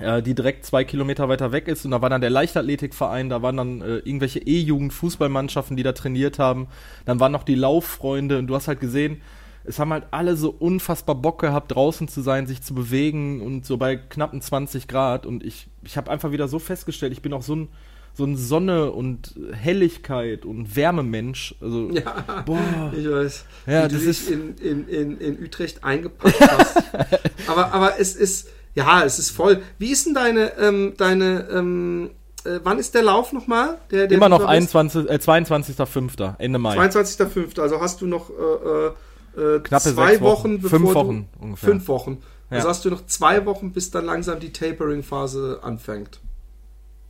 äh, 0.00 0.22
die 0.22 0.34
direkt 0.34 0.64
zwei 0.64 0.84
Kilometer 0.84 1.28
weiter 1.28 1.52
weg 1.52 1.68
ist. 1.68 1.84
Und 1.84 1.92
da 1.92 2.02
war 2.02 2.10
dann 2.10 2.20
der 2.20 2.30
Leichtathletikverein, 2.30 3.28
da 3.28 3.42
waren 3.42 3.56
dann 3.56 3.80
äh, 3.80 3.96
irgendwelche 3.98 4.40
E-Jugend-Fußballmannschaften, 4.40 5.76
die 5.76 5.82
da 5.82 5.92
trainiert 5.92 6.38
haben. 6.38 6.68
Dann 7.04 7.20
waren 7.20 7.32
noch 7.32 7.44
die 7.44 7.54
Lauffreunde 7.54 8.38
und 8.38 8.46
du 8.46 8.54
hast 8.54 8.68
halt 8.68 8.80
gesehen, 8.80 9.20
es 9.66 9.78
haben 9.78 9.92
halt 9.92 10.04
alle 10.10 10.36
so 10.36 10.50
unfassbar 10.50 11.14
Bock 11.14 11.40
gehabt, 11.40 11.74
draußen 11.74 12.08
zu 12.08 12.20
sein, 12.20 12.46
sich 12.46 12.62
zu 12.62 12.74
bewegen 12.74 13.40
und 13.40 13.66
so 13.66 13.76
bei 13.76 13.96
knappen 13.96 14.40
20 14.40 14.88
Grad. 14.88 15.26
Und 15.26 15.44
ich, 15.44 15.68
ich 15.82 15.96
habe 15.96 16.10
einfach 16.10 16.32
wieder 16.32 16.48
so 16.48 16.58
festgestellt, 16.58 17.12
ich 17.12 17.22
bin 17.22 17.32
auch 17.32 17.42
so 17.42 17.56
ein, 17.56 17.68
so 18.14 18.24
ein 18.24 18.36
Sonne 18.36 18.92
und 18.92 19.34
Helligkeit 19.52 20.44
und 20.44 20.74
Wärmemensch. 20.76 21.54
Also, 21.60 21.90
ja, 21.90 22.42
boah. 22.46 22.92
ich 22.96 23.10
weiß. 23.10 23.44
Ja, 23.66 23.84
wie 23.84 23.94
das 23.94 24.02
du 24.02 24.08
ist 24.08 24.30
in, 24.30 24.56
in, 24.56 24.88
in, 24.88 25.18
in 25.18 25.42
Utrecht 25.42 25.84
eingepackt 25.84 26.40
hast. 26.40 26.76
aber, 27.46 27.72
aber 27.72 28.00
es 28.00 28.16
ist, 28.16 28.48
ja, 28.74 29.04
es 29.04 29.18
ist 29.18 29.30
voll. 29.30 29.62
Wie 29.78 29.90
ist 29.90 30.06
denn 30.06 30.14
deine, 30.14 30.56
ähm, 30.58 30.94
deine, 30.96 31.48
ähm, 31.52 32.10
äh, 32.44 32.60
wann 32.62 32.78
ist 32.78 32.94
der 32.94 33.02
Lauf 33.02 33.32
nochmal? 33.32 33.78
Der, 33.90 34.06
der 34.06 34.16
Immer 34.16 34.28
noch 34.28 34.44
21, 34.44 35.10
äh, 35.10 35.14
22.05. 35.14 36.34
Ende 36.38 36.58
Mai. 36.58 36.78
22.05. 36.78 37.60
Also 37.60 37.80
hast 37.80 38.00
du 38.00 38.06
noch 38.06 38.30
äh, 38.30 38.92
äh 39.36 39.60
Knappe 39.60 39.94
zwei 39.94 40.20
Wochen, 40.20 40.62
Wochen 40.62 40.68
fünf 40.68 40.94
Wochen 40.94 41.28
du, 41.32 41.44
ungefähr. 41.44 41.68
Fünf 41.68 41.88
Wochen. 41.88 42.18
Ja. 42.50 42.58
Also 42.58 42.68
hast 42.68 42.84
du 42.84 42.90
noch 42.90 43.06
zwei 43.06 43.44
Wochen, 43.46 43.72
bis 43.72 43.90
dann 43.90 44.06
langsam 44.06 44.40
die 44.40 44.52
Tapering-Phase 44.52 45.60
anfängt. 45.62 46.20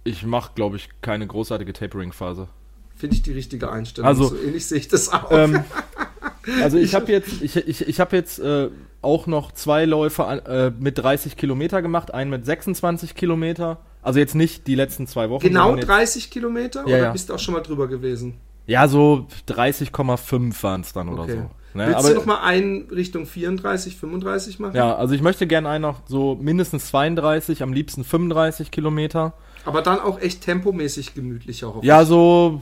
Ich 0.04 0.25
mache, 0.25 0.52
glaube 0.54 0.76
ich, 0.76 0.88
keine 1.02 1.26
großartige 1.26 1.73
Tapering-Phase. 1.73 2.49
Finde 2.95 3.16
ich 3.16 3.23
die 3.23 3.33
richtige 3.33 3.71
Einstellung. 3.71 4.09
Also, 4.09 4.28
so 4.28 4.37
ähnlich 4.37 4.66
sehe 4.66 4.78
ich 4.78 4.88
das 4.88 5.12
auch. 5.12 5.30
Ähm, 5.30 5.64
also 6.62 6.78
ich 6.78 6.95
habe 6.95 7.12
jetzt, 7.12 7.42
ich, 7.42 7.56
ich, 7.56 7.87
ich 7.87 8.00
habe 8.00 8.16
jetzt 8.16 8.38
äh, 8.38 8.71
auch 9.02 9.26
noch 9.26 9.52
zwei 9.52 9.85
Läufe 9.85 10.23
äh, 10.23 10.71
mit 10.83 10.97
30 10.97 11.37
Kilometer 11.37 11.83
gemacht, 11.83 12.14
einen 12.14 12.30
mit 12.30 12.47
26 12.47 13.14
Kilometer. 13.14 13.78
Also 14.00 14.18
jetzt 14.18 14.35
nicht 14.35 14.66
die 14.66 14.75
letzten 14.75 15.06
zwei 15.06 15.28
Wochen. 15.28 15.42
Genau 15.42 15.76
30 15.76 16.30
Kilometer? 16.30 16.80
Ja, 16.80 16.87
oder 16.87 16.99
ja. 16.99 17.12
bist 17.12 17.28
du 17.28 17.35
auch 17.35 17.38
schon 17.38 17.54
mal 17.54 17.61
drüber 17.61 17.88
gewesen? 17.88 18.38
Ja, 18.66 18.88
so 18.88 19.26
30,5 19.49 20.62
waren 20.62 20.80
es 20.80 20.92
dann 20.92 21.09
okay. 21.09 21.21
oder 21.21 21.33
so. 21.33 21.50
Ne? 21.76 21.87
Willst 21.87 21.99
Aber, 21.99 22.09
du 22.09 22.14
noch 22.14 22.26
mal 22.26 22.40
einen 22.42 22.88
Richtung 22.90 23.26
34, 23.26 23.97
35 23.97 24.59
machen? 24.59 24.76
Ja, 24.76 24.97
also 24.97 25.14
ich 25.14 25.23
möchte 25.23 25.47
gerne 25.47 25.68
einen 25.68 25.83
noch 25.83 26.00
so 26.06 26.37
mindestens 26.40 26.87
32, 26.87 27.62
am 27.62 27.73
liebsten 27.73 28.04
35 28.04 28.71
Kilometer. 28.71 29.35
Aber 29.64 29.83
dann 29.83 30.00
auch 30.00 30.21
echt 30.21 30.42
tempomäßig 30.42 31.14
gemütlicher, 31.14 31.75
hoffe 31.75 31.87
Ja, 31.87 32.04
so 32.04 32.61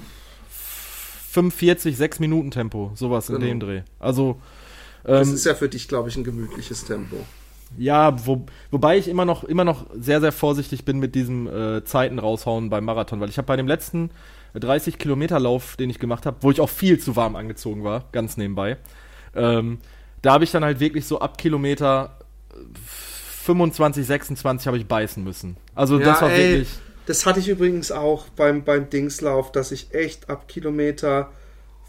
45, 1.31 1.97
6 1.97 2.21
Minuten 2.21 2.51
Tempo, 2.51 2.93
sowas 2.95 3.27
genau. 3.27 3.41
in 3.41 3.47
dem 3.47 3.61
Dreh. 3.61 3.83
Also 3.99 4.41
ähm, 5.05 5.19
Das 5.19 5.29
ist 5.29 5.45
ja 5.45 5.55
für 5.55 5.69
dich, 5.69 5.89
glaube 5.89 6.09
ich, 6.09 6.17
ein 6.17 6.25
gemütliches 6.25 6.85
Tempo. 6.85 7.17
Ja, 7.77 8.17
wo, 8.27 8.47
wobei 8.71 8.99
ich 8.99 9.09
immer 9.09 9.25
noch, 9.25 9.45
immer 9.45 9.65
noch 9.65 9.87
sehr, 9.99 10.21
sehr 10.21 10.33
vorsichtig 10.33 10.85
bin 10.85 10.99
mit 10.99 11.15
diesem 11.15 11.47
äh, 11.47 11.85
Zeiten 11.85 12.19
raushauen 12.19 12.71
beim 12.71 12.85
Marathon, 12.85 13.21
weil 13.21 13.29
ich 13.29 13.39
habe 13.39 13.47
bei 13.47 13.57
dem 13.57 13.67
letzten 13.67 14.11
30 14.55 14.99
Kilometer 14.99 15.41
Lauf, 15.41 15.77
den 15.77 15.91
ich 15.91 15.99
gemacht 15.99 16.27
habe, 16.27 16.37
wo 16.41 16.51
ich 16.51 16.61
auch 16.61 16.69
viel 16.69 16.99
zu 17.01 17.17
warm 17.17 17.37
angezogen 17.37 17.83
war, 17.83 18.05
ganz 18.13 18.37
nebenbei, 18.37 18.77
ähm, 19.35 19.79
da 20.23 20.33
habe 20.33 20.45
ich 20.45 20.51
dann 20.51 20.65
halt 20.65 20.81
wirklich 20.81 21.07
so 21.07 21.21
ab 21.21 21.39
Kilometer 21.39 22.19
25, 23.45 24.07
26 24.07 24.67
habe 24.67 24.79
ich 24.79 24.87
beißen 24.87 25.23
müssen. 25.23 25.57
Also 25.75 25.99
ja, 25.99 26.07
das 26.07 26.23
war 26.23 26.31
ey, 26.31 26.53
wirklich. 26.53 26.69
Das 27.07 27.27
hatte 27.27 27.41
ich 27.41 27.49
übrigens 27.49 27.93
auch 27.93 28.29
beim, 28.31 28.65
beim 28.65 28.89
Dingslauf, 28.89 29.53
dass 29.53 29.71
ich 29.73 29.93
echt 29.93 30.31
ab 30.31 30.49
Kilometer 30.49 31.31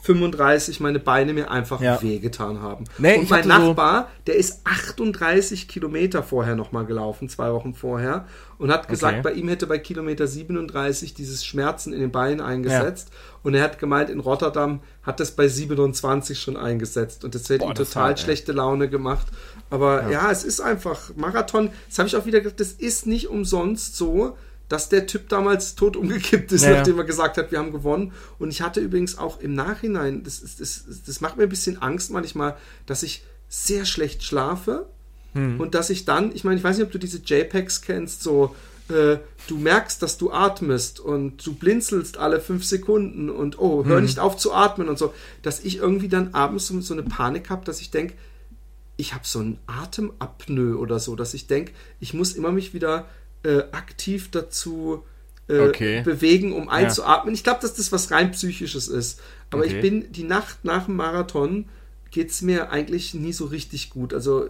35 0.05 0.79
meine 0.81 0.99
Beine 0.99 1.33
mir 1.33 1.49
einfach 1.49 1.81
ja. 1.81 1.99
wehgetan 1.99 2.61
haben. 2.61 2.85
Nee, 2.99 3.17
und 3.17 3.29
mein 3.29 3.47
Nachbar, 3.47 4.03
so 4.03 4.23
der 4.27 4.35
ist 4.35 4.61
38 4.63 5.67
Kilometer 5.67 6.21
vorher 6.21 6.55
nochmal 6.55 6.85
gelaufen, 6.85 7.27
zwei 7.27 7.51
Wochen 7.51 7.73
vorher, 7.73 8.27
und 8.59 8.71
hat 8.71 8.87
gesagt, 8.87 9.19
okay. 9.19 9.23
bei 9.23 9.31
ihm 9.33 9.47
hätte 9.47 9.65
bei 9.65 9.79
Kilometer 9.79 10.27
37 10.27 11.15
dieses 11.15 11.43
Schmerzen 11.43 11.91
in 11.91 12.01
den 12.01 12.11
Beinen 12.11 12.39
eingesetzt. 12.39 13.09
Ja. 13.09 13.39
Und 13.41 13.55
er 13.55 13.63
hat 13.63 13.79
gemeint, 13.79 14.11
in 14.11 14.19
Rotterdam 14.19 14.81
hat 15.01 15.19
das 15.19 15.31
bei 15.31 15.47
27 15.47 16.39
schon 16.39 16.55
eingesetzt. 16.55 17.23
Und 17.25 17.33
das 17.33 17.49
hätte 17.49 17.65
ihm 17.65 17.73
total 17.73 18.11
war, 18.11 18.17
schlechte 18.17 18.51
Laune 18.51 18.87
gemacht. 18.87 19.27
Aber 19.71 20.03
ja. 20.03 20.09
ja, 20.11 20.31
es 20.31 20.43
ist 20.43 20.61
einfach 20.61 21.11
Marathon. 21.15 21.71
Das 21.89 21.97
habe 21.97 22.07
ich 22.07 22.15
auch 22.15 22.25
wieder 22.27 22.41
gesagt, 22.41 22.59
das 22.59 22.71
ist 22.71 23.07
nicht 23.07 23.27
umsonst 23.27 23.97
so 23.97 24.37
dass 24.69 24.89
der 24.89 25.05
Typ 25.05 25.29
damals 25.29 25.75
tot 25.75 25.95
umgekippt 25.95 26.51
ist, 26.51 26.63
naja. 26.63 26.77
nachdem 26.77 26.97
er 26.97 27.03
gesagt 27.03 27.37
hat, 27.37 27.51
wir 27.51 27.59
haben 27.59 27.71
gewonnen. 27.71 28.13
Und 28.39 28.49
ich 28.49 28.61
hatte 28.61 28.79
übrigens 28.79 29.17
auch 29.17 29.39
im 29.39 29.53
Nachhinein, 29.53 30.23
das, 30.23 30.39
ist, 30.39 30.59
das, 30.59 30.85
das 31.05 31.21
macht 31.21 31.37
mir 31.37 31.43
ein 31.43 31.49
bisschen 31.49 31.81
Angst 31.81 32.11
manchmal, 32.11 32.57
dass 32.85 33.03
ich 33.03 33.23
sehr 33.47 33.85
schlecht 33.85 34.23
schlafe 34.23 34.87
hm. 35.33 35.59
und 35.59 35.75
dass 35.75 35.89
ich 35.89 36.05
dann, 36.05 36.33
ich 36.33 36.43
meine, 36.43 36.57
ich 36.57 36.63
weiß 36.63 36.77
nicht, 36.77 36.85
ob 36.85 36.91
du 36.91 36.97
diese 36.97 37.19
JPEGs 37.19 37.81
kennst, 37.81 38.23
so 38.23 38.55
äh, 38.89 39.17
du 39.47 39.57
merkst, 39.57 40.01
dass 40.01 40.17
du 40.17 40.31
atmest 40.31 40.99
und 40.99 41.45
du 41.45 41.53
blinzelst 41.53 42.17
alle 42.17 42.39
fünf 42.39 42.65
Sekunden 42.65 43.29
und 43.29 43.59
oh, 43.59 43.85
hör 43.85 43.97
hm. 43.97 44.03
nicht 44.03 44.19
auf 44.19 44.37
zu 44.37 44.53
atmen 44.53 44.89
und 44.89 44.97
so, 44.97 45.13
dass 45.43 45.59
ich 45.59 45.77
irgendwie 45.77 46.09
dann 46.09 46.33
abends 46.33 46.67
so, 46.67 46.79
so 46.81 46.93
eine 46.93 47.03
Panik 47.03 47.49
habe, 47.49 47.65
dass 47.65 47.81
ich 47.81 47.91
denke, 47.91 48.15
ich 48.97 49.13
habe 49.13 49.25
so 49.25 49.39
ein 49.39 49.59
Atemapnoe 49.67 50.77
oder 50.77 50.99
so, 50.99 51.15
dass 51.15 51.33
ich 51.33 51.47
denke, 51.47 51.73
ich 51.99 52.13
muss 52.13 52.33
immer 52.33 52.51
mich 52.51 52.73
wieder 52.73 53.07
äh, 53.45 53.63
aktiv 53.71 54.29
dazu 54.31 55.03
äh, 55.47 55.59
okay. 55.59 56.01
bewegen, 56.01 56.53
um 56.53 56.69
einzuatmen. 56.69 57.33
Ja. 57.33 57.37
Ich 57.37 57.43
glaube, 57.43 57.61
dass 57.61 57.75
das 57.75 57.91
was 57.91 58.11
rein 58.11 58.31
psychisches 58.31 58.87
ist. 58.87 59.21
Aber 59.51 59.63
okay. 59.63 59.75
ich 59.75 59.81
bin 59.81 60.11
die 60.11 60.23
Nacht 60.23 60.65
nach 60.65 60.85
dem 60.85 60.95
Marathon 60.95 61.65
geht 62.15 62.29
es 62.29 62.41
mir 62.41 62.71
eigentlich 62.71 63.13
nie 63.13 63.33
so 63.33 63.43
richtig 63.43 63.89
gut. 63.89 64.13
Also 64.13 64.47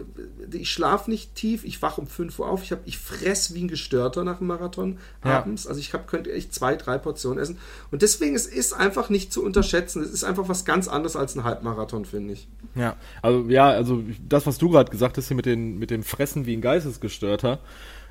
ich 0.52 0.70
schlafe 0.70 1.10
nicht 1.10 1.34
tief, 1.34 1.64
ich 1.64 1.82
wache 1.82 2.00
um 2.00 2.06
5 2.06 2.38
Uhr 2.38 2.48
auf, 2.48 2.62
ich, 2.62 2.72
ich 2.84 2.96
fress 2.96 3.54
wie 3.54 3.64
ein 3.64 3.66
Gestörter 3.66 4.22
nach 4.22 4.38
dem 4.38 4.46
Marathon 4.46 4.98
ja. 5.24 5.38
abends. 5.38 5.66
Also 5.66 5.80
ich 5.80 5.92
hab, 5.92 6.06
könnte 6.06 6.32
echt 6.32 6.54
zwei, 6.54 6.76
drei 6.76 6.96
Portionen 6.96 7.40
essen. 7.40 7.58
Und 7.90 8.02
deswegen 8.02 8.36
es 8.36 8.46
ist 8.46 8.72
einfach 8.72 9.10
nicht 9.10 9.32
zu 9.32 9.42
unterschätzen. 9.42 10.00
Es 10.00 10.12
ist 10.12 10.22
einfach 10.22 10.48
was 10.48 10.64
ganz 10.64 10.86
anderes 10.86 11.16
als 11.16 11.34
ein 11.34 11.42
Halbmarathon, 11.42 12.04
finde 12.04 12.34
ich. 12.34 12.46
Ja, 12.76 12.94
also 13.20 13.44
ja, 13.48 13.68
also 13.70 14.00
das, 14.28 14.46
was 14.46 14.58
du 14.58 14.70
gerade 14.70 14.92
gesagt 14.92 15.16
hast 15.16 15.26
hier 15.26 15.36
mit, 15.36 15.46
den, 15.46 15.76
mit 15.76 15.90
dem 15.90 16.04
Fressen 16.04 16.46
wie 16.46 16.56
ein 16.56 16.60
Geistesgestörter, 16.60 17.58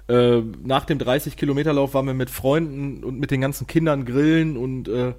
äh, 0.07 0.41
nach 0.63 0.85
dem 0.85 0.99
30-Kilometer-Lauf 0.99 1.93
waren 1.93 2.05
wir 2.05 2.13
mit 2.13 2.29
Freunden 2.29 3.03
und 3.03 3.19
mit 3.19 3.31
den 3.31 3.41
ganzen 3.41 3.67
Kindern 3.67 4.05
grillen 4.05 4.57
und 4.57 4.87
äh, 4.87 5.13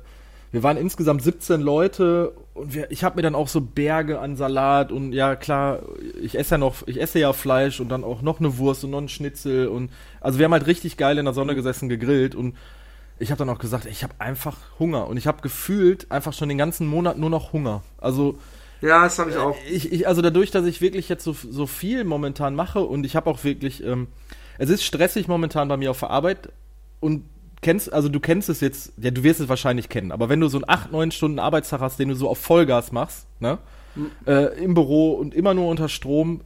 wir 0.53 0.63
waren 0.63 0.77
insgesamt 0.77 1.23
17 1.23 1.61
Leute 1.61 2.33
und 2.55 2.73
wir, 2.73 2.91
ich 2.91 3.03
habe 3.03 3.17
mir 3.17 3.23
dann 3.23 3.35
auch 3.35 3.49
so 3.49 3.61
Berge 3.61 4.21
an 4.21 4.37
Salat 4.37 4.93
und 4.93 5.13
ja 5.13 5.35
klar, 5.35 5.81
ich 6.23 6.39
esse 6.39 6.55
ja 6.55 6.59
noch, 6.59 6.87
ich 6.87 7.01
esse 7.01 7.19
ja 7.19 7.33
Fleisch 7.33 7.81
und 7.81 7.89
dann 7.89 8.05
auch 8.05 8.23
noch 8.23 8.39
eine 8.39 8.59
Wurst 8.59 8.85
und 8.85 8.91
noch 8.91 8.99
einen 8.99 9.09
Schnitzel 9.09 9.69
und 9.69 9.91
also 10.21 10.39
wir 10.39 10.45
haben 10.45 10.53
halt 10.53 10.67
richtig 10.67 10.97
geil 10.97 11.19
in 11.19 11.25
der 11.25 11.35
Sonne 11.35 11.55
gesessen 11.55 11.89
gegrillt 11.89 12.35
und 12.35 12.57
ich 13.19 13.31
habe 13.31 13.39
dann 13.39 13.49
auch 13.49 13.59
gesagt, 13.59 13.87
ich 13.87 14.03
habe 14.05 14.15
einfach 14.19 14.57
Hunger 14.79 15.09
und 15.09 15.17
ich 15.17 15.27
habe 15.27 15.43
gefühlt 15.43 16.11
einfach 16.13 16.33
schon 16.33 16.49
den 16.49 16.59
ganzen 16.59 16.87
Monat 16.87 17.19
nur 17.19 17.31
noch 17.31 17.53
Hunger. 17.53 17.83
Also 17.99 18.39
ja, 18.83 19.05
das 19.05 19.19
habe 19.19 19.31
ich 19.31 19.37
auch. 19.37 19.57
Ich, 19.71 19.91
ich, 19.91 20.07
also 20.07 20.21
dadurch, 20.23 20.51
dass 20.51 20.67
ich 20.67 20.81
wirklich 20.81 21.09
jetzt 21.09 21.25
so, 21.25 21.33
so 21.33 21.67
viel 21.67 22.05
momentan 22.05 22.55
mache 22.55 22.81
und 22.81 23.05
ich 23.05 23.17
habe 23.17 23.31
auch 23.31 23.43
wirklich 23.43 23.83
ähm, 23.83 24.09
es 24.59 24.71
ist 24.71 24.85
stressig 24.85 25.29
momentan 25.29 25.69
bei 25.69 25.77
mir 25.77 25.91
auf 25.91 26.01
der 26.01 26.11
Arbeit 26.11 26.51
und 27.01 27.25
kennst, 27.63 27.93
also 27.93 28.09
du 28.09 28.21
kennst 28.21 28.49
es 28.49 28.61
jetzt, 28.61 28.93
ja, 28.99 29.11
du 29.11 29.23
wirst 29.23 29.41
es 29.41 29.49
wahrscheinlich 29.49 29.89
kennen, 29.89 30.13
aber 30.13 30.29
wenn 30.29 30.41
du 30.41 30.49
so 30.49 30.59
einen 30.59 30.69
8, 30.69 30.93
9 30.93 31.11
Stunden 31.11 31.39
Arbeitstag 31.39 31.81
hast, 31.81 31.99
den 31.99 32.09
du 32.09 32.15
so 32.15 32.29
auf 32.29 32.39
Vollgas 32.39 32.93
machst, 32.93 33.27
ne, 33.41 33.59
mhm. 33.95 34.11
äh, 34.27 34.47
im 34.63 34.75
Büro 34.75 35.13
und 35.13 35.35
immer 35.35 35.55
nur 35.55 35.69
unter 35.69 35.89
Strom, 35.89 36.43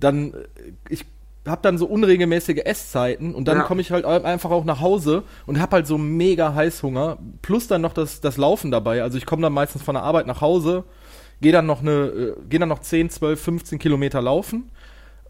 dann, 0.00 0.34
äh, 0.34 0.72
ich 0.88 1.04
hab 1.46 1.62
dann 1.62 1.78
so 1.78 1.86
unregelmäßige 1.86 2.58
Esszeiten 2.64 3.34
und 3.34 3.48
dann 3.48 3.58
ja. 3.58 3.62
komme 3.62 3.80
ich 3.80 3.90
halt 3.90 4.04
einfach 4.04 4.50
auch 4.50 4.64
nach 4.64 4.80
Hause 4.80 5.22
und 5.46 5.58
hab 5.58 5.72
halt 5.72 5.86
so 5.86 5.96
mega 5.96 6.54
Heißhunger, 6.54 7.18
plus 7.40 7.66
dann 7.66 7.80
noch 7.80 7.94
das, 7.94 8.20
das 8.20 8.36
Laufen 8.36 8.70
dabei, 8.70 9.02
also 9.02 9.16
ich 9.16 9.26
komme 9.26 9.42
dann 9.42 9.52
meistens 9.52 9.82
von 9.82 9.94
der 9.94 10.02
Arbeit 10.02 10.26
nach 10.26 10.40
Hause, 10.42 10.84
gehe 11.40 11.52
dann 11.52 11.66
noch 11.66 11.80
eine, 11.80 11.90
äh, 11.90 12.34
gehe 12.48 12.60
dann 12.60 12.68
noch 12.68 12.80
10, 12.80 13.08
12, 13.10 13.40
15 13.40 13.78
Kilometer 13.78 14.20
laufen 14.20 14.70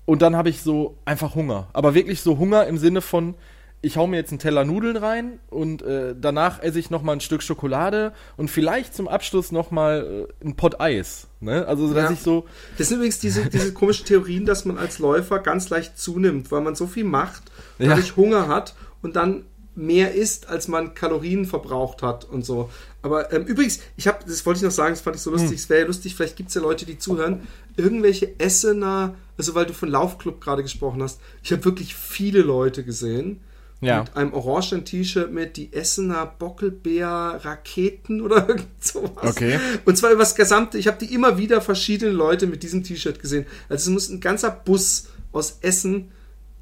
und 0.05 0.23
dann 0.23 0.37
habe 0.37 0.49
ich 0.49 0.63
so 0.63 0.97
einfach 1.05 1.35
Hunger. 1.35 1.69
Aber 1.73 1.95
wirklich 1.95 2.21
so 2.21 2.39
Hunger 2.39 2.67
im 2.67 2.79
Sinne 2.79 3.01
von, 3.01 3.35
ich 3.83 3.97
hau 3.97 4.07
mir 4.07 4.17
jetzt 4.17 4.31
einen 4.31 4.39
Teller 4.39 4.65
Nudeln 4.65 4.97
rein 4.97 5.39
und 5.49 5.83
äh, 5.83 6.15
danach 6.19 6.63
esse 6.63 6.79
ich 6.79 6.91
noch 6.91 7.03
mal 7.03 7.13
ein 7.13 7.21
Stück 7.21 7.43
Schokolade 7.43 8.13
und 8.37 8.51
vielleicht 8.51 8.95
zum 8.95 9.09
Abschluss 9.09 9.53
noch 9.53 9.71
mal 9.71 10.27
äh, 10.29 10.47
ein 10.47 10.57
Pot 10.57 10.81
Eis. 10.81 11.29
Ne? 11.41 11.67
Also 11.67 11.93
dass 11.95 12.05
ja. 12.05 12.11
ich 12.13 12.21
so. 12.21 12.47
Das 12.77 12.89
sind 12.89 12.99
übrigens 12.99 13.21
diese, 13.21 13.49
diese 13.49 13.73
komischen 13.73 14.05
Theorien, 14.07 14.45
dass 14.45 14.65
man 14.65 14.77
als 14.77 14.99
Läufer 14.99 15.39
ganz 15.39 15.71
leicht 15.71 15.99
zunimmt, 15.99 16.51
weil 16.51 16.61
man 16.61 16.75
so 16.75 16.87
viel 16.87 17.05
macht, 17.05 17.45
dadurch 17.79 18.09
ja. 18.09 18.17
Hunger 18.17 18.49
hat 18.49 18.75
und 19.01 19.17
dann 19.17 19.45
mehr 19.81 20.15
isst, 20.15 20.49
als 20.49 20.69
man 20.69 20.95
Kalorien 20.95 21.47
verbraucht 21.47 22.03
hat 22.03 22.25
und 22.25 22.45
so. 22.45 22.71
Aber 23.03 23.33
ähm, 23.33 23.45
übrigens, 23.45 23.81
ich 23.97 24.07
habe, 24.07 24.19
das 24.27 24.45
wollte 24.45 24.59
ich 24.59 24.65
noch 24.65 24.71
sagen, 24.71 24.93
das 24.93 25.01
fand 25.01 25.17
ich 25.17 25.23
so 25.23 25.31
lustig, 25.31 25.51
hm. 25.51 25.57
es 25.57 25.71
wäre 25.71 25.81
ja 25.81 25.87
lustig, 25.87 26.15
vielleicht 26.15 26.37
gibt 26.37 26.51
es 26.51 26.55
ja 26.55 26.61
Leute, 26.61 26.87
die 26.87 26.99
zuhören, 26.99 27.47
irgendwelche 27.77 28.39
Essener 28.39 29.15
also 29.41 29.55
weil 29.55 29.65
du 29.65 29.73
von 29.73 29.89
Laufclub 29.89 30.39
gerade 30.39 30.63
gesprochen 30.63 31.03
hast, 31.03 31.19
ich 31.43 31.51
habe 31.51 31.65
wirklich 31.65 31.95
viele 31.95 32.43
Leute 32.43 32.85
gesehen. 32.85 33.41
Ja. 33.81 34.01
Mit 34.01 34.15
einem 34.15 34.35
orangenen 34.35 34.85
T-Shirt 34.85 35.33
mit 35.33 35.57
die 35.57 35.73
Essener 35.73 36.27
Bockelbär 36.27 37.41
Raketen 37.43 38.21
oder 38.21 38.47
irgend 38.49 38.69
sowas. 38.79 39.31
Okay. 39.37 39.59
Und 39.87 39.97
zwar 39.97 40.11
über 40.11 40.21
das 40.21 40.35
gesamte, 40.35 40.77
ich 40.77 40.87
habe 40.87 40.99
die 40.99 41.15
immer 41.15 41.39
wieder 41.39 41.63
verschiedene 41.63 42.11
Leute 42.11 42.47
mit 42.47 42.63
diesem 42.63 42.85
T-Shirt 42.85 43.19
gesehen. 43.19 43.47
Also 43.71 43.89
es 43.89 43.95
muss 43.95 44.09
ein 44.11 44.21
ganzer 44.21 44.51
Bus 44.51 45.07
aus 45.33 45.57
Essen 45.63 46.11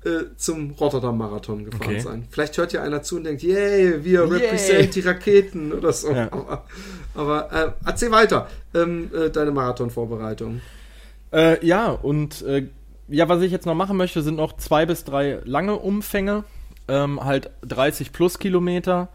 äh, 0.05 0.35
zum 0.37 0.71
Rotterdam 0.73 1.19
Marathon 1.19 1.65
gefahren 1.65 1.91
okay. 1.91 2.01
sein. 2.01 2.29
Vielleicht 2.31 2.57
hört 2.57 2.73
ja 2.73 2.83
einer 2.83 3.03
zu 3.03 3.17
und 3.17 3.25
denkt, 3.25 3.43
yay, 3.43 4.05
wir 4.05 4.25
yay. 4.25 4.33
represent 4.33 4.95
die 4.95 5.01
Raketen 5.01 5.73
oder 5.77 5.93
so. 5.93 6.11
Ja. 6.11 6.29
Aber, 6.31 6.65
aber 7.15 7.53
äh, 7.53 7.73
erzähl 7.85 8.11
weiter, 8.11 8.49
ähm, 8.75 9.11
äh, 9.15 9.31
deine 9.31 9.51
Marathon-Vorbereitung. 9.51 10.61
Äh, 11.33 11.65
ja, 11.67 11.91
und 11.91 12.43
äh, 12.43 12.69
ja, 13.09 13.29
was 13.29 13.43
ich 13.43 13.51
jetzt 13.51 13.67
noch 13.67 13.75
machen 13.75 13.97
möchte, 13.97 14.23
sind 14.23 14.37
noch 14.37 14.57
zwei 14.57 14.87
bis 14.87 15.05
drei 15.05 15.41
lange 15.45 15.77
Umfänge, 15.77 16.45
ähm, 16.87 17.25
halt 17.25 17.51
30 17.63 18.13
plus 18.13 18.39
Kilometer. 18.39 19.09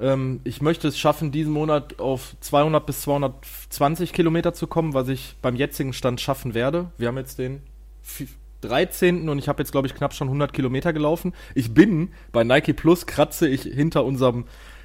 Ähm, 0.00 0.40
ich 0.44 0.60
möchte 0.60 0.88
es 0.88 0.98
schaffen, 0.98 1.30
diesen 1.30 1.52
Monat 1.52 2.00
auf 2.00 2.34
200 2.40 2.84
bis 2.84 3.02
220 3.02 4.12
Kilometer 4.12 4.52
zu 4.52 4.66
kommen, 4.66 4.94
was 4.94 5.08
ich 5.08 5.36
beim 5.40 5.56
jetzigen 5.56 5.92
Stand 5.92 6.20
schaffen 6.20 6.54
werde. 6.54 6.90
Wir 6.98 7.08
haben 7.08 7.18
jetzt 7.18 7.38
den 7.38 7.62
13. 8.68 9.28
und 9.28 9.38
ich 9.38 9.48
habe 9.48 9.62
jetzt, 9.62 9.72
glaube 9.72 9.86
ich, 9.86 9.94
knapp 9.94 10.14
schon 10.14 10.28
100 10.28 10.52
Kilometer 10.52 10.92
gelaufen. 10.92 11.32
Ich 11.54 11.74
bin 11.74 12.10
bei 12.32 12.44
Nike 12.44 12.72
Plus, 12.72 13.06
kratze 13.06 13.48
ich 13.48 13.62
hinter 13.62 14.04
unserem 14.04 14.44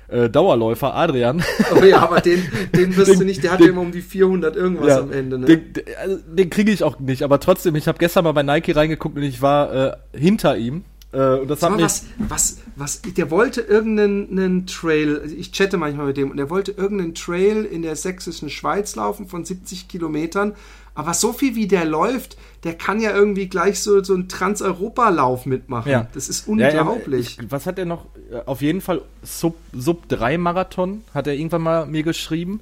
äh, 0.09 0.29
Dauerläufer 0.29 0.95
Adrian. 0.95 1.43
Oh 1.71 1.83
ja, 1.83 1.99
aber 1.99 2.19
den, 2.19 2.41
den 2.75 2.95
wirst 2.95 3.11
den, 3.11 3.19
du 3.19 3.25
nicht, 3.25 3.43
der 3.43 3.51
hat 3.51 3.59
den, 3.59 3.67
ja 3.67 3.73
immer 3.73 3.81
um 3.81 3.91
die 3.91 4.01
400 4.01 4.55
irgendwas 4.55 4.87
ja, 4.87 4.99
am 4.99 5.11
Ende. 5.11 5.37
Ne? 5.37 5.45
Den, 5.45 5.73
also, 6.01 6.17
den 6.17 6.49
kriege 6.49 6.71
ich 6.71 6.83
auch 6.83 6.99
nicht, 6.99 7.21
aber 7.21 7.39
trotzdem, 7.39 7.75
ich 7.75 7.87
habe 7.87 7.99
gestern 7.99 8.23
mal 8.23 8.31
bei 8.31 8.43
Nike 8.43 8.75
reingeguckt 8.75 9.15
und 9.15 9.23
ich 9.23 9.41
war 9.41 9.73
äh, 9.73 9.97
hinter 10.17 10.57
ihm. 10.57 10.83
Äh, 11.11 11.35
und 11.35 11.47
das 11.47 11.61
hat 11.61 11.71
mich 11.71 11.83
was, 11.83 12.05
was, 12.17 12.57
was, 12.75 13.01
der 13.01 13.31
wollte 13.31 13.61
irgendeinen 13.61 14.65
Trail, 14.67 15.19
also 15.19 15.35
ich 15.35 15.51
chatte 15.51 15.77
manchmal 15.77 16.07
mit 16.07 16.17
dem, 16.17 16.31
und 16.31 16.37
der 16.37 16.49
wollte 16.49 16.71
irgendeinen 16.71 17.15
Trail 17.15 17.65
in 17.65 17.81
der 17.81 17.95
sächsischen 17.95 18.49
Schweiz 18.49 18.95
laufen 18.95 19.27
von 19.27 19.45
70 19.45 19.87
Kilometern 19.87 20.53
aber 20.99 21.13
so 21.13 21.31
viel 21.31 21.55
wie 21.55 21.65
der 21.65 21.85
läuft, 21.85 22.37
der 22.65 22.73
kann 22.73 22.99
ja 22.99 23.15
irgendwie 23.15 23.47
gleich 23.47 23.79
so, 23.79 24.03
so 24.03 24.13
einen 24.13 24.27
Trans-Europa-Lauf 24.27 25.45
mitmachen. 25.45 25.89
Ja. 25.89 26.07
Das 26.13 26.27
ist 26.27 26.45
unglaublich. 26.45 27.37
Ja, 27.37 27.43
ich, 27.43 27.51
was 27.51 27.65
hat 27.65 27.79
er 27.79 27.85
noch? 27.85 28.05
Auf 28.45 28.61
jeden 28.61 28.81
Fall 28.81 29.01
Sub, 29.23 29.55
Sub 29.71 30.09
3 30.09 30.37
Marathon 30.37 31.05
hat 31.13 31.27
er 31.27 31.35
irgendwann 31.35 31.61
mal 31.61 31.85
mir 31.85 32.03
geschrieben. 32.03 32.59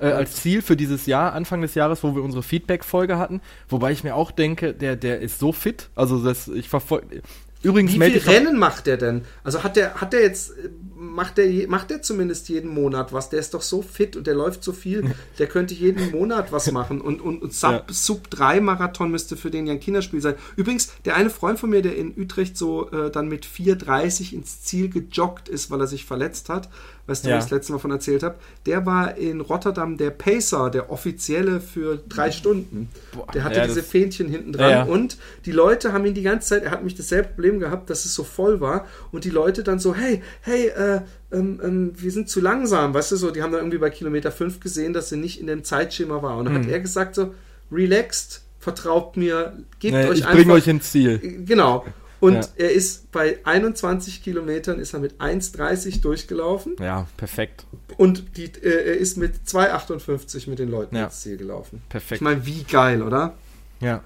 Äh, 0.00 0.06
als 0.06 0.36
Ziel 0.36 0.62
für 0.62 0.76
dieses 0.76 1.04
Jahr, 1.04 1.34
Anfang 1.34 1.60
des 1.60 1.74
Jahres, 1.74 2.02
wo 2.02 2.16
wir 2.16 2.22
unsere 2.22 2.42
Feedback-Folge 2.42 3.18
hatten. 3.18 3.42
Wobei 3.68 3.92
ich 3.92 4.02
mir 4.02 4.16
auch 4.16 4.30
denke, 4.30 4.72
der, 4.72 4.96
der 4.96 5.20
ist 5.20 5.38
so 5.38 5.52
fit. 5.52 5.90
Also 5.94 6.24
das, 6.24 6.48
ich 6.48 6.70
verfolge. 6.70 7.20
Übrigens, 7.64 7.92
wie 7.92 8.00
viele 8.00 8.26
Rennen 8.26 8.58
macht 8.58 8.86
der 8.86 8.96
denn? 8.96 9.22
Also 9.42 9.64
hat 9.64 9.76
der, 9.76 9.94
hat 9.94 10.12
der 10.12 10.22
jetzt 10.22 10.52
macht 10.96 11.38
der, 11.38 11.68
macht 11.68 11.90
der 11.90 12.02
zumindest 12.02 12.48
jeden 12.48 12.70
Monat 12.72 13.12
was. 13.12 13.30
Der 13.30 13.38
ist 13.38 13.54
doch 13.54 13.62
so 13.62 13.82
fit 13.82 14.16
und 14.16 14.26
der 14.26 14.34
läuft 14.34 14.64
so 14.64 14.72
viel. 14.72 15.14
Der 15.38 15.46
könnte 15.46 15.74
jeden 15.74 16.10
Monat 16.10 16.52
was 16.52 16.70
machen. 16.72 17.00
Und, 17.00 17.20
und, 17.20 17.42
und 17.42 17.52
Sub, 17.52 17.70
ja. 17.70 17.84
Sub 17.88 18.30
3 18.30 18.60
Marathon 18.60 19.10
müsste 19.10 19.36
für 19.36 19.50
den 19.50 19.66
ja 19.66 19.74
ein 19.74 19.80
Kinderspiel 19.80 20.20
sein. 20.20 20.34
Übrigens, 20.56 20.92
der 21.04 21.16
eine 21.16 21.30
Freund 21.30 21.58
von 21.58 21.70
mir, 21.70 21.82
der 21.82 21.96
in 21.96 22.14
Utrecht 22.18 22.56
so 22.56 22.90
äh, 22.90 23.10
dann 23.10 23.28
mit 23.28 23.46
4,30 23.46 24.32
ins 24.32 24.62
Ziel 24.62 24.88
gejoggt 24.88 25.48
ist, 25.48 25.70
weil 25.70 25.80
er 25.80 25.86
sich 25.86 26.04
verletzt 26.04 26.48
hat, 26.48 26.68
du, 27.06 27.28
ja. 27.28 27.36
ich 27.36 27.44
das 27.44 27.50
letzte 27.50 27.72
Mal 27.72 27.78
von 27.78 27.90
erzählt 27.90 28.22
habe, 28.22 28.36
der 28.64 28.86
war 28.86 29.16
in 29.16 29.40
Rotterdam 29.40 29.96
der 29.98 30.10
Pacer, 30.10 30.70
der 30.70 30.90
offizielle 30.90 31.60
für 31.60 31.98
drei 32.08 32.30
Stunden. 32.30 32.88
Boah, 33.12 33.26
der 33.32 33.44
hatte 33.44 33.58
ja, 33.58 33.66
diese 33.66 33.82
Fähnchen 33.82 34.28
hinten 34.28 34.52
dran 34.52 34.70
ja, 34.70 34.82
und 34.84 35.18
die 35.44 35.52
Leute 35.52 35.92
haben 35.92 36.06
ihn 36.06 36.14
die 36.14 36.22
ganze 36.22 36.48
Zeit, 36.48 36.62
er 36.62 36.70
hat 36.70 36.82
mich 36.82 36.94
dasselbe 36.94 37.28
Problem 37.28 37.60
gehabt, 37.60 37.90
dass 37.90 38.04
es 38.06 38.14
so 38.14 38.24
voll 38.24 38.60
war 38.60 38.86
und 39.12 39.24
die 39.24 39.30
Leute 39.30 39.62
dann 39.62 39.78
so, 39.78 39.94
hey, 39.94 40.22
hey, 40.40 40.68
äh, 40.68 41.00
ähm, 41.32 41.60
ähm, 41.62 41.92
wir 41.96 42.10
sind 42.10 42.28
zu 42.28 42.40
langsam, 42.40 42.94
weißt 42.94 43.12
du, 43.12 43.16
so, 43.16 43.30
die 43.30 43.42
haben 43.42 43.52
dann 43.52 43.60
irgendwie 43.60 43.78
bei 43.78 43.90
Kilometer 43.90 44.32
5 44.32 44.60
gesehen, 44.60 44.94
dass 44.94 45.10
sie 45.10 45.16
nicht 45.16 45.40
in 45.40 45.46
dem 45.46 45.62
Zeitschema 45.62 46.22
war 46.22 46.38
und 46.38 46.46
dann 46.46 46.54
mhm. 46.54 46.64
hat 46.64 46.68
er 46.68 46.80
gesagt 46.80 47.14
so, 47.16 47.34
relaxed, 47.70 48.42
vertraut 48.60 49.16
mir, 49.18 49.58
gebt 49.78 49.94
nee, 49.94 50.04
euch 50.06 50.18
ich 50.18 50.26
einfach. 50.26 50.38
Ich 50.38 50.44
bringe 50.44 50.52
euch 50.54 50.66
ins 50.66 50.90
Ziel. 50.90 51.18
Genau. 51.44 51.84
Und 52.24 52.36
ja. 52.36 52.42
er 52.56 52.72
ist 52.72 53.12
bei 53.12 53.38
21 53.44 54.22
Kilometern 54.22 54.78
ist 54.78 54.94
er 54.94 55.00
mit 55.00 55.20
1,30 55.20 56.00
durchgelaufen. 56.00 56.74
Ja, 56.80 57.06
perfekt. 57.18 57.66
Und 57.98 58.38
die, 58.38 58.44
äh, 58.44 58.92
er 58.92 58.96
ist 58.96 59.18
mit 59.18 59.34
2,58 59.46 60.48
mit 60.48 60.58
den 60.58 60.70
Leuten 60.70 60.96
ja. 60.96 61.04
ins 61.04 61.20
Ziel 61.20 61.36
gelaufen. 61.36 61.82
Perfekt. 61.90 62.22
Ich 62.22 62.24
meine, 62.24 62.46
wie 62.46 62.62
geil, 62.62 63.02
oder? 63.02 63.34
Ja. 63.80 64.00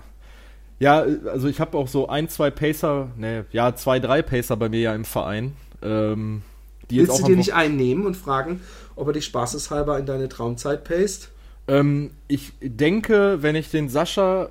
Ja, 0.81 1.07
also 1.31 1.47
ich 1.47 1.61
habe 1.61 1.79
auch 1.79 1.87
so 1.87 2.09
ein, 2.09 2.29
zwei 2.29 2.51
Pacer, 2.51 3.13
ne, 3.17 3.47
ja, 3.53 3.77
zwei, 3.77 4.01
drei 4.01 4.23
Pacer 4.23 4.57
bei 4.57 4.69
mir 4.69 4.81
ja 4.81 4.95
im 4.97 5.05
Verein. 5.05 5.53
Ähm, 5.81 6.43
die 6.91 6.99
Willst 6.99 7.21
du 7.21 7.25
dir 7.25 7.37
nicht 7.37 7.55
einnehmen 7.55 8.05
und 8.05 8.17
fragen, 8.17 8.63
ob 8.97 9.07
er 9.07 9.13
dich 9.13 9.27
spaßeshalber 9.27 9.97
in 9.97 10.07
deine 10.07 10.29
Traumzeit 10.29 10.83
paced? 10.83 11.29
Ähm, 11.69 12.11
ich 12.27 12.53
denke, 12.61 13.43
wenn 13.43 13.55
ich 13.55 13.71
den 13.71 13.89
Sascha 13.89 14.51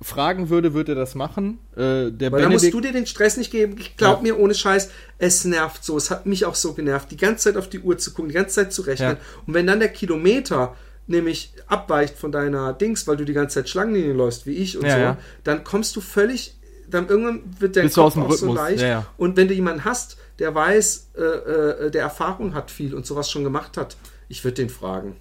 fragen 0.00 0.50
würde, 0.50 0.74
würde 0.74 0.92
er 0.92 0.96
das 0.96 1.14
machen. 1.14 1.58
Äh, 1.76 2.10
der 2.10 2.32
Weil 2.32 2.42
da 2.42 2.48
musst 2.50 2.72
du 2.72 2.80
dir 2.80 2.92
den 2.92 3.06
Stress 3.06 3.36
nicht 3.36 3.50
geben. 3.50 3.76
Ich 3.78 3.96
glaub 3.96 4.18
ja. 4.18 4.22
mir, 4.22 4.38
ohne 4.38 4.54
Scheiß, 4.54 4.90
es 5.18 5.44
nervt 5.44 5.84
so. 5.84 5.96
Es 5.96 6.10
hat 6.10 6.26
mich 6.26 6.44
auch 6.44 6.54
so 6.54 6.74
genervt, 6.74 7.10
die 7.10 7.16
ganze 7.16 7.44
Zeit 7.44 7.56
auf 7.56 7.68
die 7.68 7.80
Uhr 7.80 7.98
zu 7.98 8.12
gucken, 8.12 8.28
die 8.28 8.34
ganze 8.34 8.56
Zeit 8.56 8.72
zu 8.72 8.82
rechnen. 8.82 9.16
Ja. 9.16 9.42
Und 9.46 9.54
wenn 9.54 9.66
dann 9.66 9.80
der 9.80 9.88
Kilometer 9.88 10.74
nämlich 11.06 11.52
abweicht 11.66 12.16
von 12.16 12.32
deiner 12.32 12.72
Dings, 12.72 13.06
weil 13.06 13.16
du 13.16 13.24
die 13.24 13.32
ganze 13.32 13.56
Zeit 13.56 13.68
Schlangenlinie 13.68 14.12
läufst, 14.12 14.46
wie 14.46 14.54
ich 14.54 14.76
und 14.76 14.86
ja, 14.86 15.12
so, 15.12 15.18
dann 15.44 15.64
kommst 15.64 15.94
du 15.96 16.00
völlig, 16.00 16.56
dann 16.88 17.08
irgendwann 17.08 17.42
wird 17.58 17.76
dein 17.76 17.90
Kopf 17.90 18.16
auch 18.16 18.32
so 18.32 18.52
leicht. 18.52 18.84
Und 19.16 19.36
wenn 19.36 19.48
du 19.48 19.54
jemanden 19.54 19.84
hast, 19.84 20.16
der 20.38 20.54
weiß, 20.54 21.10
äh, 21.16 21.20
äh, 21.20 21.90
der 21.90 22.02
Erfahrung 22.02 22.54
hat 22.54 22.70
viel 22.70 22.94
und 22.94 23.06
sowas 23.06 23.30
schon 23.30 23.44
gemacht 23.44 23.76
hat, 23.76 23.96
ich 24.28 24.44
würde 24.44 24.56
den 24.56 24.70
fragen. 24.70 25.16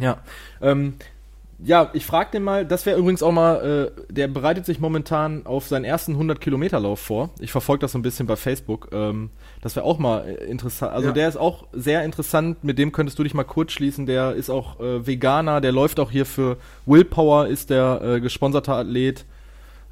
Ja, 0.00 0.22
ähm, 0.60 0.94
ja, 1.58 1.90
ich 1.94 2.04
frage 2.04 2.32
den 2.32 2.42
mal, 2.42 2.66
das 2.66 2.84
wäre 2.84 2.98
übrigens 2.98 3.22
auch 3.22 3.32
mal, 3.32 3.92
äh, 3.98 4.12
der 4.12 4.28
bereitet 4.28 4.66
sich 4.66 4.78
momentan 4.78 5.46
auf 5.46 5.66
seinen 5.66 5.84
ersten 5.84 6.14
100-Kilometer-Lauf 6.16 7.00
vor. 7.00 7.30
Ich 7.38 7.50
verfolge 7.50 7.80
das 7.80 7.92
so 7.92 7.98
ein 7.98 8.02
bisschen 8.02 8.26
bei 8.26 8.36
Facebook. 8.36 8.90
Ähm, 8.92 9.30
das 9.62 9.74
wäre 9.74 9.86
auch 9.86 9.98
mal 9.98 10.26
äh, 10.26 10.44
interessant. 10.44 10.92
Also 10.92 11.08
ja. 11.08 11.14
der 11.14 11.28
ist 11.28 11.36
auch 11.36 11.66
sehr 11.72 12.04
interessant, 12.04 12.62
mit 12.62 12.78
dem 12.78 12.92
könntest 12.92 13.18
du 13.18 13.22
dich 13.22 13.32
mal 13.32 13.44
kurz 13.44 13.72
schließen. 13.72 14.04
Der 14.04 14.34
ist 14.34 14.50
auch 14.50 14.80
äh, 14.80 15.06
Veganer, 15.06 15.62
der 15.62 15.72
läuft 15.72 15.98
auch 15.98 16.10
hier 16.10 16.26
für 16.26 16.58
Willpower, 16.84 17.46
ist 17.46 17.70
der 17.70 18.02
äh, 18.02 18.20
gesponserte 18.20 18.72
Athlet. 18.74 19.24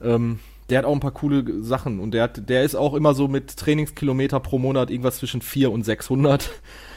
Ähm, 0.03 0.41
der 0.71 0.79
hat 0.79 0.85
auch 0.87 0.95
ein 0.95 1.01
paar 1.01 1.11
coole 1.11 1.63
Sachen 1.63 2.01
und 2.01 2.13
der, 2.13 2.23
hat, 2.25 2.49
der 2.49 2.63
ist 2.63 2.75
auch 2.75 2.95
immer 2.95 3.15
so 3.15 3.29
mit 3.29 3.57
Trainingskilometer 3.57 4.41
pro 4.41 4.59
Monat 4.59 4.91
irgendwas 4.91 5.19
zwischen 5.19 5.43
4 5.43 5.71
und 5.71 5.85
600, 5.85 6.51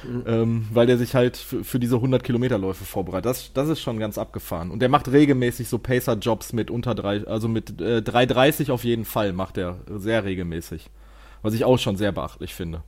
mhm. 0.07 0.23
ähm, 0.25 0.67
weil 0.71 0.87
der 0.87 0.97
sich 0.97 1.15
halt 1.15 1.35
für, 1.35 1.79
diese 1.79 1.95
100 1.95 2.23
Kilometerläufe 2.23 2.85
vorbereitet. 2.85 3.25
Das, 3.25 3.51
das 3.53 3.67
ist 3.67 3.81
schon 3.81 3.99
ganz 3.99 4.17
abgefahren. 4.17 4.71
Und 4.71 4.79
der 4.79 4.89
macht 4.89 5.11
regelmäßig 5.11 5.67
so 5.67 5.79
Pacer-Jobs 5.79 6.53
mit 6.53 6.71
unter 6.71 6.95
drei, 6.95 7.27
also 7.27 7.49
mit 7.49 7.81
äh, 7.81 7.97
3,30 7.97 8.71
auf 8.71 8.85
jeden 8.85 9.05
Fall 9.05 9.33
macht 9.33 9.57
er 9.57 9.79
sehr 9.93 10.23
regelmäßig. 10.23 10.89
Was 11.41 11.53
ich 11.53 11.65
auch 11.65 11.77
schon 11.77 11.97
sehr 11.97 12.13
beachtlich 12.13 12.53
finde. 12.53 12.83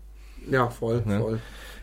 Ja, 0.50 0.70
voll, 0.70 1.04
ja. 1.08 1.20
voll. 1.20 1.40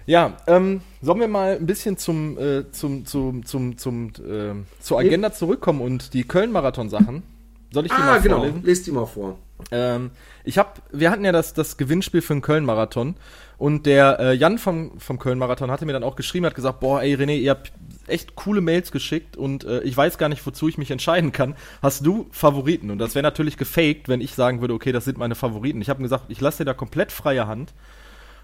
Ja, 0.07 0.37
ähm, 0.47 0.81
sollen 1.03 1.21
wir 1.21 1.29
mal 1.29 1.57
ein 1.57 1.67
bisschen 1.67 1.97
zum, 1.97 2.39
äh, 2.39 2.71
zum, 2.71 3.05
zum, 3.05 3.45
zum, 3.45 3.77
zum, 3.77 4.09
äh, 4.27 4.55
zur 4.81 4.99
Agenda 5.01 5.33
zurückkommen 5.33 5.81
und 5.81 6.15
die 6.15 6.23
Köln-Marathon-Sachen? 6.23 7.25
Soll 7.73 7.87
ich 7.87 7.93
die 7.93 8.01
ah, 8.01 8.07
mal 8.07 8.21
genau. 8.21 8.39
vorlesen? 8.39 8.63
Lest 8.65 8.87
die 8.87 8.93
mal 8.93 9.07
vor. 9.07 9.39
Ähm, 9.71 10.11
ich 10.45 10.59
habe, 10.59 10.71
wir 10.93 11.11
hatten 11.11 11.25
ja 11.25 11.33
das, 11.33 11.55
das 11.55 11.77
Gewinnspiel 11.77 12.23
für 12.23 12.35
den 12.35 12.43
Köln-Marathon 12.43 13.17
und 13.59 13.87
der 13.87 14.21
äh, 14.21 14.33
Jan 14.35 14.59
vom, 14.59 14.99
vom 15.01 15.19
Köln-Marathon 15.19 15.71
hatte 15.71 15.87
mir 15.87 15.93
dann 15.93 16.05
auch 16.05 16.17
geschrieben, 16.17 16.47
hat 16.47 16.55
gesagt, 16.55 16.81
boah, 16.81 17.03
ey 17.03 17.15
René, 17.15 17.39
ihr 17.39 17.51
habt 17.51 17.73
echt 18.07 18.37
coole 18.37 18.61
Mails 18.61 18.93
geschickt 18.93 19.37
und 19.37 19.65
äh, 19.65 19.81
ich 19.81 19.97
weiß 19.97 20.19
gar 20.19 20.29
nicht, 20.29 20.47
wozu 20.47 20.69
ich 20.69 20.79
mich 20.79 20.91
entscheiden 20.91 21.33
kann. 21.33 21.57
Hast 21.83 22.05
du 22.07 22.27
Favoriten? 22.31 22.91
Und 22.91 22.99
das 22.99 23.15
wäre 23.15 23.23
natürlich 23.23 23.57
gefaked, 23.57 24.09
wenn 24.09 24.21
ich 24.21 24.35
sagen 24.35 24.61
würde, 24.61 24.75
okay, 24.75 24.93
das 24.93 25.05
sind 25.05 25.19
meine 25.19 25.35
Favoriten. 25.35 25.81
Ich 25.81 25.89
habe 25.89 26.03
gesagt, 26.03 26.25
ich 26.29 26.41
lasse 26.41 26.59
dir 26.59 26.67
da 26.67 26.75
komplett 26.75 27.13
freie 27.13 27.47
Hand. 27.47 27.73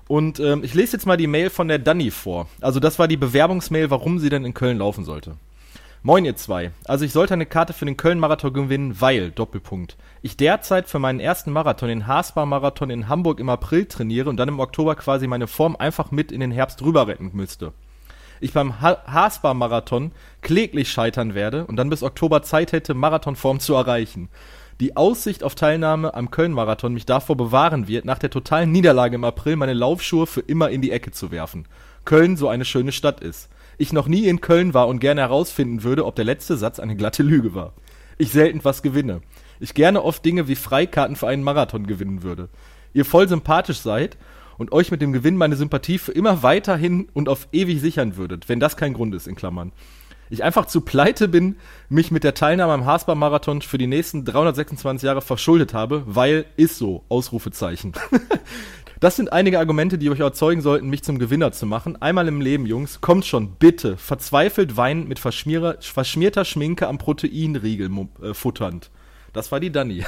Und 0.08 0.40
ähm, 0.40 0.64
ich 0.64 0.74
lese 0.74 0.94
jetzt 0.96 1.06
mal 1.06 1.16
die 1.16 1.28
Mail 1.28 1.48
von 1.48 1.68
der 1.68 1.78
Dani 1.78 2.10
vor. 2.10 2.48
Also 2.60 2.80
das 2.80 2.98
war 2.98 3.06
die 3.06 3.16
Bewerbungsmail, 3.16 3.90
warum 3.90 4.18
sie 4.18 4.30
denn 4.30 4.44
in 4.44 4.54
Köln 4.54 4.78
laufen 4.78 5.04
sollte. 5.04 5.36
Moin 6.04 6.24
ihr 6.24 6.34
zwei. 6.34 6.72
Also 6.84 7.04
ich 7.04 7.12
sollte 7.12 7.34
eine 7.34 7.46
Karte 7.46 7.72
für 7.72 7.84
den 7.84 7.96
Köln-Marathon 7.96 8.52
gewinnen, 8.52 9.00
weil, 9.00 9.30
Doppelpunkt, 9.30 9.96
ich 10.20 10.36
derzeit 10.36 10.88
für 10.88 10.98
meinen 10.98 11.20
ersten 11.20 11.52
Marathon, 11.52 11.88
den 11.88 12.08
Haasbar-Marathon 12.08 12.90
in 12.90 13.08
Hamburg 13.08 13.38
im 13.38 13.48
April 13.48 13.86
trainiere 13.86 14.28
und 14.28 14.36
dann 14.36 14.48
im 14.48 14.58
Oktober 14.58 14.96
quasi 14.96 15.28
meine 15.28 15.46
Form 15.46 15.76
einfach 15.76 16.10
mit 16.10 16.32
in 16.32 16.40
den 16.40 16.50
Herbst 16.50 16.82
rüber 16.82 17.06
retten 17.06 17.30
müsste. 17.34 17.72
Ich 18.40 18.52
beim 18.52 18.80
ha 18.80 19.00
Haasbar-Marathon 19.06 20.10
kläglich 20.40 20.90
scheitern 20.90 21.36
werde 21.36 21.66
und 21.66 21.76
dann 21.76 21.88
bis 21.88 22.02
Oktober 22.02 22.42
Zeit 22.42 22.72
hätte, 22.72 22.94
Marathonform 22.94 23.60
zu 23.60 23.74
erreichen. 23.74 24.28
Die 24.80 24.96
Aussicht 24.96 25.44
auf 25.44 25.54
Teilnahme 25.54 26.14
am 26.14 26.32
Köln-Marathon 26.32 26.94
mich 26.94 27.06
davor 27.06 27.36
bewahren 27.36 27.86
wird, 27.86 28.06
nach 28.06 28.18
der 28.18 28.30
totalen 28.30 28.72
Niederlage 28.72 29.14
im 29.14 29.22
April 29.22 29.54
meine 29.54 29.74
Laufschuhe 29.74 30.26
für 30.26 30.40
immer 30.40 30.68
in 30.70 30.82
die 30.82 30.90
Ecke 30.90 31.12
zu 31.12 31.30
werfen. 31.30 31.68
Köln 32.04 32.36
so 32.36 32.48
eine 32.48 32.64
schöne 32.64 32.90
Stadt 32.90 33.20
ist 33.20 33.48
ich 33.82 33.92
noch 33.92 34.06
nie 34.06 34.28
in 34.28 34.40
Köln 34.40 34.74
war 34.74 34.86
und 34.86 35.00
gerne 35.00 35.22
herausfinden 35.22 35.82
würde, 35.82 36.06
ob 36.06 36.14
der 36.14 36.24
letzte 36.24 36.56
Satz 36.56 36.78
eine 36.78 36.94
glatte 36.94 37.24
Lüge 37.24 37.52
war. 37.52 37.72
Ich 38.16 38.30
selten 38.30 38.60
was 38.62 38.82
gewinne. 38.82 39.22
Ich 39.58 39.74
gerne 39.74 40.04
oft 40.04 40.24
Dinge 40.24 40.46
wie 40.46 40.54
Freikarten 40.54 41.16
für 41.16 41.26
einen 41.26 41.42
Marathon 41.42 41.88
gewinnen 41.88 42.22
würde. 42.22 42.48
Ihr 42.94 43.04
voll 43.04 43.28
sympathisch 43.28 43.80
seid 43.80 44.16
und 44.56 44.70
euch 44.70 44.92
mit 44.92 45.02
dem 45.02 45.12
Gewinn 45.12 45.36
meine 45.36 45.56
Sympathie 45.56 45.98
für 45.98 46.12
immer 46.12 46.44
weiterhin 46.44 47.08
und 47.12 47.28
auf 47.28 47.48
ewig 47.50 47.80
sichern 47.80 48.16
würdet, 48.16 48.48
wenn 48.48 48.60
das 48.60 48.76
kein 48.76 48.94
Grund 48.94 49.16
ist, 49.16 49.26
in 49.26 49.34
Klammern. 49.34 49.72
Ich 50.30 50.44
einfach 50.44 50.66
zu 50.66 50.80
pleite 50.80 51.26
bin, 51.26 51.56
mich 51.88 52.10
mit 52.10 52.22
der 52.24 52.34
Teilnahme 52.34 52.72
am 52.72 52.86
Hasbar-Marathon 52.86 53.62
für 53.62 53.78
die 53.78 53.88
nächsten 53.88 54.24
326 54.24 55.06
Jahre 55.06 55.20
verschuldet 55.20 55.74
habe, 55.74 56.04
weil 56.06 56.46
ist 56.56 56.78
so, 56.78 57.04
Ausrufezeichen. 57.08 57.92
Das 59.02 59.16
sind 59.16 59.32
einige 59.32 59.58
Argumente, 59.58 59.98
die 59.98 60.08
euch 60.10 60.20
überzeugen 60.20 60.60
sollten, 60.60 60.88
mich 60.88 61.02
zum 61.02 61.18
Gewinner 61.18 61.50
zu 61.50 61.66
machen. 61.66 62.00
Einmal 62.00 62.28
im 62.28 62.40
Leben, 62.40 62.66
Jungs. 62.66 63.00
Kommt 63.00 63.26
schon, 63.26 63.56
bitte. 63.56 63.96
Verzweifelt 63.96 64.76
weinend 64.76 65.08
mit 65.08 65.18
verschmierter 65.18 66.44
Schminke 66.44 66.86
am 66.86 66.98
Proteinriegel 66.98 67.90
äh, 68.22 68.32
futternd. 68.32 68.92
Das 69.32 69.50
war 69.50 69.58
die 69.58 69.72
Dani. 69.72 70.04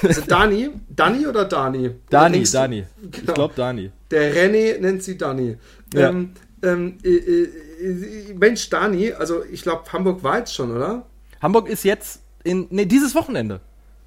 Also 0.00 0.20
Dani? 0.28 0.70
Dani 0.88 1.26
oder 1.26 1.44
Dani? 1.44 1.90
Dani, 2.08 2.44
Dani. 2.44 2.84
Genau. 3.02 3.16
Ich 3.16 3.34
glaube 3.34 3.54
Dani. 3.56 3.90
Der 4.12 4.32
René 4.32 4.78
nennt 4.78 5.02
sie 5.02 5.18
Dani. 5.18 5.56
Ja. 5.92 6.10
Ähm, 6.10 6.30
ähm, 6.62 6.98
äh, 7.02 7.08
äh, 7.08 8.34
Mensch, 8.38 8.70
Dani, 8.70 9.10
also 9.10 9.42
ich 9.42 9.62
glaube, 9.62 9.92
Hamburg 9.92 10.22
war 10.22 10.38
jetzt 10.38 10.54
schon, 10.54 10.70
oder? 10.70 11.04
Hamburg 11.42 11.68
ist 11.68 11.82
jetzt 11.82 12.20
in, 12.44 12.68
nee, 12.70 12.86
dieses 12.86 13.16
Wochenende. 13.16 13.60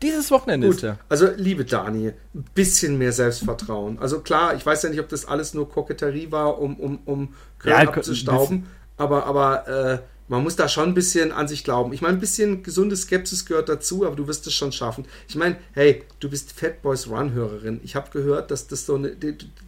Dieses 0.04 0.30
Wochenende 0.32 0.68
Gut, 0.68 0.78
ist 0.78 0.84
er. 0.84 1.00
Also, 1.08 1.30
liebe 1.38 1.64
Dani, 1.64 2.10
ein 2.10 2.46
bisschen 2.54 2.98
mehr 2.98 3.14
Selbstvertrauen. 3.14 3.98
Also 4.00 4.20
klar, 4.20 4.54
ich 4.54 4.66
weiß 4.66 4.84
ja 4.84 4.90
nicht, 4.90 5.00
ob 5.00 5.08
das 5.08 5.26
alles 5.26 5.54
nur 5.54 5.70
Koketterie 5.70 6.30
war, 6.30 6.60
um, 6.60 6.76
um, 6.76 7.00
um 7.06 7.34
Köln 7.58 7.82
ja, 7.82 7.88
abzustauben, 7.88 8.68
aber, 8.98 9.26
aber 9.26 9.68
äh, 9.68 10.00
man 10.28 10.44
muss 10.44 10.56
da 10.56 10.68
schon 10.68 10.90
ein 10.90 10.94
bisschen 10.94 11.32
an 11.32 11.48
sich 11.48 11.64
glauben. 11.64 11.94
Ich 11.94 12.02
meine, 12.02 12.16
ein 12.16 12.20
bisschen 12.20 12.64
gesunde 12.64 12.96
Skepsis 12.96 13.46
gehört 13.46 13.70
dazu, 13.70 14.06
aber 14.06 14.16
du 14.16 14.28
wirst 14.28 14.46
es 14.48 14.54
schon 14.54 14.72
schaffen. 14.72 15.06
Ich 15.28 15.36
meine, 15.36 15.58
hey, 15.74 16.04
du 16.20 16.30
bist 16.30 16.52
Fat 16.52 16.82
Boys 16.82 17.10
Run-Hörerin. 17.10 17.82
Ich 17.84 17.96
habe 17.96 18.10
gehört, 18.12 18.52
dass 18.52 18.68
das 18.68 18.86
so 18.86 18.96
eine 18.96 19.16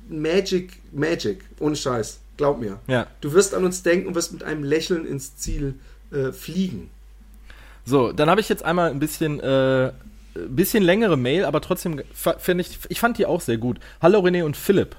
Magic, 0.09 0.81
Magic, 0.91 1.45
ohne 1.59 1.75
Scheiß. 1.75 2.19
Glaub 2.37 2.59
mir. 2.59 2.79
Ja. 2.87 3.07
Du 3.21 3.31
wirst 3.33 3.53
an 3.53 3.63
uns 3.63 3.83
denken 3.83 4.07
und 4.07 4.15
wirst 4.15 4.33
mit 4.33 4.43
einem 4.43 4.63
Lächeln 4.63 5.05
ins 5.05 5.37
Ziel 5.37 5.75
äh, 6.11 6.31
fliegen. 6.31 6.89
So, 7.85 8.11
dann 8.11 8.29
habe 8.29 8.41
ich 8.41 8.49
jetzt 8.49 8.65
einmal 8.65 8.89
ein 8.89 8.99
bisschen 8.99 9.39
äh, 9.39 9.91
bisschen 10.35 10.83
längere 10.83 11.17
Mail, 11.17 11.45
aber 11.45 11.61
trotzdem 11.61 12.01
finde 12.13 12.61
ich, 12.61 12.79
ich 12.89 12.99
fand 12.99 13.17
die 13.17 13.25
auch 13.25 13.41
sehr 13.41 13.57
gut. 13.57 13.79
Hallo 14.01 14.19
René 14.19 14.43
und 14.43 14.57
Philipp. 14.57 14.95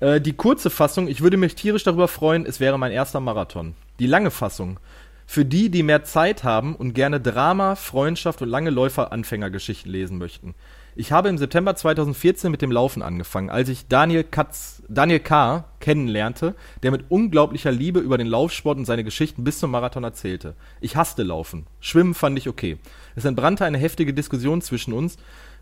Äh, 0.00 0.20
die 0.20 0.32
kurze 0.32 0.70
Fassung, 0.70 1.08
ich 1.08 1.20
würde 1.20 1.36
mich 1.36 1.54
tierisch 1.54 1.84
darüber 1.84 2.08
freuen, 2.08 2.46
es 2.46 2.60
wäre 2.60 2.78
mein 2.78 2.92
erster 2.92 3.20
Marathon. 3.20 3.74
Die 3.98 4.06
lange 4.06 4.30
Fassung. 4.30 4.78
Für 5.26 5.44
die, 5.44 5.68
die 5.68 5.82
mehr 5.82 6.04
Zeit 6.04 6.42
haben 6.42 6.74
und 6.74 6.94
gerne 6.94 7.20
Drama, 7.20 7.74
Freundschaft 7.74 8.40
und 8.40 8.48
lange 8.48 8.70
Läufer-Anfängergeschichten 8.70 9.92
lesen 9.92 10.16
möchten. 10.16 10.54
Ich 11.00 11.12
habe 11.12 11.28
im 11.28 11.38
September 11.38 11.76
2014 11.76 12.50
mit 12.50 12.60
dem 12.60 12.72
Laufen 12.72 13.02
angefangen, 13.02 13.50
als 13.50 13.68
ich 13.68 13.86
Daniel, 13.86 14.24
Katz, 14.24 14.82
Daniel 14.88 15.20
K. 15.20 15.64
kennenlernte, 15.78 16.56
der 16.82 16.90
mit 16.90 17.04
unglaublicher 17.08 17.70
Liebe 17.70 18.00
über 18.00 18.18
den 18.18 18.26
Laufsport 18.26 18.78
und 18.78 18.84
seine 18.84 19.04
Geschichten 19.04 19.44
bis 19.44 19.60
zum 19.60 19.70
Marathon 19.70 20.02
erzählte. 20.02 20.54
Ich 20.80 20.96
hasste 20.96 21.22
Laufen. 21.22 21.66
Schwimmen 21.78 22.14
fand 22.14 22.36
ich 22.36 22.48
okay. 22.48 22.78
Es 23.18 23.24
entbrannte 23.24 23.64
eine 23.64 23.78
heftige 23.78 24.14
Diskussion 24.14 24.62
zwischen 24.62 24.92
uns, 24.92 25.16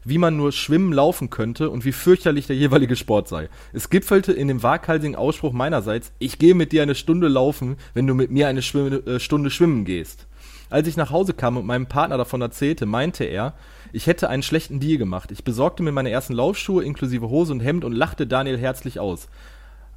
wie 0.04 0.18
man 0.18 0.36
nur 0.36 0.52
schwimmen 0.52 0.92
laufen 0.92 1.30
könnte 1.30 1.70
und 1.70 1.86
wie 1.86 1.92
fürchterlich 1.92 2.46
der 2.46 2.54
jeweilige 2.54 2.96
Sport 2.96 3.28
sei. 3.28 3.48
Es 3.72 3.88
gipfelte 3.88 4.34
in 4.34 4.48
dem 4.48 4.62
waghalsigen 4.62 5.16
Ausspruch 5.16 5.54
meinerseits, 5.54 6.12
ich 6.18 6.38
gehe 6.38 6.54
mit 6.54 6.72
dir 6.72 6.82
eine 6.82 6.94
Stunde 6.94 7.28
laufen, 7.28 7.78
wenn 7.94 8.06
du 8.06 8.12
mit 8.12 8.30
mir 8.30 8.48
eine 8.48 8.60
Schwimm 8.60 9.00
äh, 9.06 9.18
Stunde 9.18 9.48
schwimmen 9.48 9.86
gehst. 9.86 10.26
Als 10.68 10.86
ich 10.86 10.98
nach 10.98 11.10
Hause 11.10 11.32
kam 11.32 11.56
und 11.56 11.64
meinem 11.64 11.86
Partner 11.86 12.18
davon 12.18 12.42
erzählte, 12.42 12.84
meinte 12.84 13.24
er, 13.24 13.54
ich 13.90 14.06
hätte 14.06 14.28
einen 14.28 14.42
schlechten 14.42 14.78
Deal 14.78 14.98
gemacht. 14.98 15.32
Ich 15.32 15.42
besorgte 15.42 15.82
mir 15.82 15.92
meine 15.92 16.10
ersten 16.10 16.34
Laufschuhe 16.34 16.84
inklusive 16.84 17.30
Hose 17.30 17.54
und 17.54 17.60
Hemd 17.60 17.86
und 17.86 17.92
lachte 17.92 18.26
Daniel 18.26 18.58
herzlich 18.58 19.00
aus. 19.00 19.28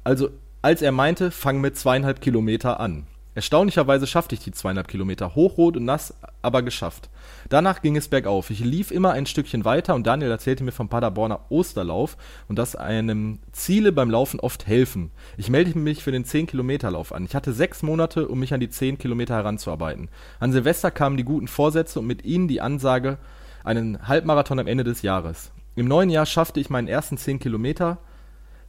Also, 0.02 0.30
als 0.62 0.80
er 0.80 0.92
meinte, 0.92 1.30
fang 1.30 1.60
mit 1.60 1.76
zweieinhalb 1.76 2.22
Kilometer 2.22 2.80
an. 2.80 3.06
Erstaunlicherweise 3.40 4.06
schaffte 4.06 4.34
ich 4.34 4.42
die 4.42 4.52
zweieinhalb 4.52 4.86
Kilometer, 4.86 5.34
hochrot 5.34 5.78
und 5.78 5.86
nass, 5.86 6.12
aber 6.42 6.60
geschafft. 6.60 7.08
Danach 7.48 7.80
ging 7.80 7.96
es 7.96 8.08
bergauf. 8.08 8.50
Ich 8.50 8.60
lief 8.60 8.90
immer 8.90 9.12
ein 9.12 9.24
Stückchen 9.24 9.64
weiter 9.64 9.94
und 9.94 10.06
Daniel 10.06 10.30
erzählte 10.30 10.62
mir 10.62 10.72
vom 10.72 10.90
Paderborner 10.90 11.40
Osterlauf 11.48 12.18
und 12.48 12.58
dass 12.58 12.76
einem 12.76 13.38
Ziele 13.52 13.92
beim 13.92 14.10
Laufen 14.10 14.40
oft 14.40 14.66
helfen. 14.66 15.10
Ich 15.38 15.48
meldete 15.48 15.78
mich 15.78 16.02
für 16.02 16.12
den 16.12 16.26
10-Kilometer-Lauf 16.26 17.14
an. 17.14 17.24
Ich 17.24 17.34
hatte 17.34 17.54
sechs 17.54 17.82
Monate, 17.82 18.28
um 18.28 18.40
mich 18.40 18.52
an 18.52 18.60
die 18.60 18.68
10 18.68 18.98
Kilometer 18.98 19.36
heranzuarbeiten. 19.36 20.10
An 20.38 20.52
Silvester 20.52 20.90
kamen 20.90 21.16
die 21.16 21.24
guten 21.24 21.48
Vorsätze 21.48 21.98
und 21.98 22.06
mit 22.06 22.26
ihnen 22.26 22.46
die 22.46 22.60
Ansage, 22.60 23.16
einen 23.64 24.06
Halbmarathon 24.06 24.58
am 24.58 24.66
Ende 24.66 24.84
des 24.84 25.00
Jahres. 25.00 25.50
Im 25.76 25.88
neuen 25.88 26.10
Jahr 26.10 26.26
schaffte 26.26 26.60
ich 26.60 26.68
meinen 26.68 26.88
ersten 26.88 27.16
10 27.16 27.38
Kilometer 27.38 27.96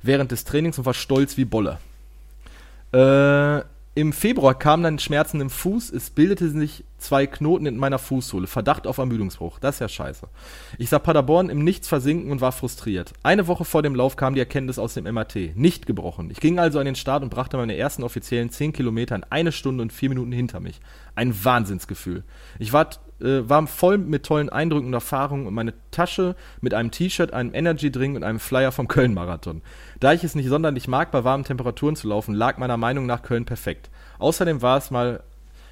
während 0.02 0.32
des 0.32 0.46
Trainings 0.46 0.78
und 0.78 0.86
war 0.86 0.94
stolz 0.94 1.36
wie 1.36 1.44
Bolle. 1.44 1.80
Äh, 2.94 3.64
im 3.94 4.14
Februar 4.14 4.58
kamen 4.58 4.84
dann 4.84 5.00
Schmerzen 5.00 5.42
im 5.42 5.50
Fuß, 5.50 5.92
es 5.92 6.10
bildete 6.10 6.50
sich 6.50 6.86
zwei 7.02 7.28
Knoten 7.28 7.66
in 7.66 7.78
meiner 7.78 8.00
Fußsohle. 8.00 8.48
Verdacht 8.48 8.88
auf 8.88 8.98
Ermüdungsbruch. 8.98 9.60
Das 9.60 9.76
ist 9.76 9.80
ja 9.80 9.90
scheiße. 9.90 10.28
Ich 10.78 10.90
sah 10.90 11.00
Paderborn 11.00 11.50
im 11.50 11.64
Nichts 11.64 11.88
versinken 11.88 12.32
und 12.32 12.42
war 12.42 12.52
frustriert. 12.52 13.14
Eine 13.24 13.48
Woche 13.48 13.66
vor 13.66 13.82
dem 13.82 13.96
Lauf 13.96 14.16
kam 14.16 14.34
die 14.34 14.40
Erkenntnis 14.40 14.80
aus 14.80 14.94
dem 14.94 15.04
MRT. 15.04 15.56
Nicht 15.56 15.86
gebrochen. 15.86 16.30
Ich 16.32 16.40
ging 16.40 16.60
also 16.60 16.80
an 16.80 16.86
den 16.86 16.96
Start 16.96 17.24
und 17.24 17.30
brachte 17.30 17.58
meine 17.58 17.76
ersten 17.76 18.04
offiziellen 18.04 18.50
10 18.50 18.74
Kilometer 18.74 19.16
in 19.16 19.26
eine 19.30 19.52
Stunde 19.52 19.82
und 19.82 19.94
vier 19.94 20.10
Minuten 20.10 20.32
hinter 20.32 20.60
mich. 20.60 20.80
Ein 21.16 21.44
Wahnsinnsgefühl. 21.44 22.24
Ich 22.60 22.74
war 22.74 22.90
äh, 23.22 23.48
war 23.48 23.66
voll 23.68 23.98
mit 23.98 24.26
tollen 24.26 24.50
Eindrücken 24.50 24.88
und 24.88 24.94
Erfahrungen 24.94 25.46
und 25.46 25.54
meine 25.54 25.74
Tasche 25.92 26.36
mit 26.60 26.74
einem 26.74 26.92
T-Shirt, 26.92 27.34
einem 27.34 27.54
Energy-Drink 27.54 28.16
und 28.16 28.24
einem 28.24 28.40
Flyer 28.40 28.72
vom 28.72 28.88
Köln-Marathon. 28.88 29.62
Da 30.00 30.14
ich 30.14 30.24
es 30.24 30.36
nicht 30.36 30.50
sonderlich 30.50 30.88
mag, 30.88 31.12
bei 31.12 31.24
warmen 31.24 31.44
Temperaturen 31.44 31.96
zu 31.96 32.08
laufen, 32.08 32.34
lag 32.34 32.58
meiner 32.58 32.78
Meinung 32.78 33.06
nach 33.06 33.22
Köln 33.22 33.46
perfekt. 33.46 33.90
Außerdem 34.20 34.62
war 34.62 34.78
es 34.78 34.92
mal 34.92 35.24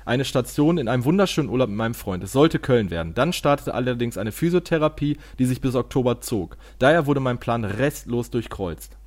eine 0.09 0.25
Station 0.25 0.77
in 0.77 0.87
einem 0.87 1.05
wunderschönen 1.05 1.49
Urlaub 1.49 1.69
mit 1.69 1.77
meinem 1.77 1.93
Freund. 1.93 2.23
Es 2.23 2.31
sollte 2.31 2.59
Köln 2.59 2.89
werden. 2.89 3.13
Dann 3.13 3.31
startete 3.31 3.73
allerdings 3.73 4.17
eine 4.17 4.31
Physiotherapie, 4.31 5.17
die 5.37 5.45
sich 5.45 5.61
bis 5.61 5.75
Oktober 5.75 6.19
zog. 6.19 6.57
Daher 6.79 7.05
wurde 7.05 7.19
mein 7.19 7.39
Plan 7.39 7.63
restlos 7.63 8.29
durchkreuzt. 8.31 8.97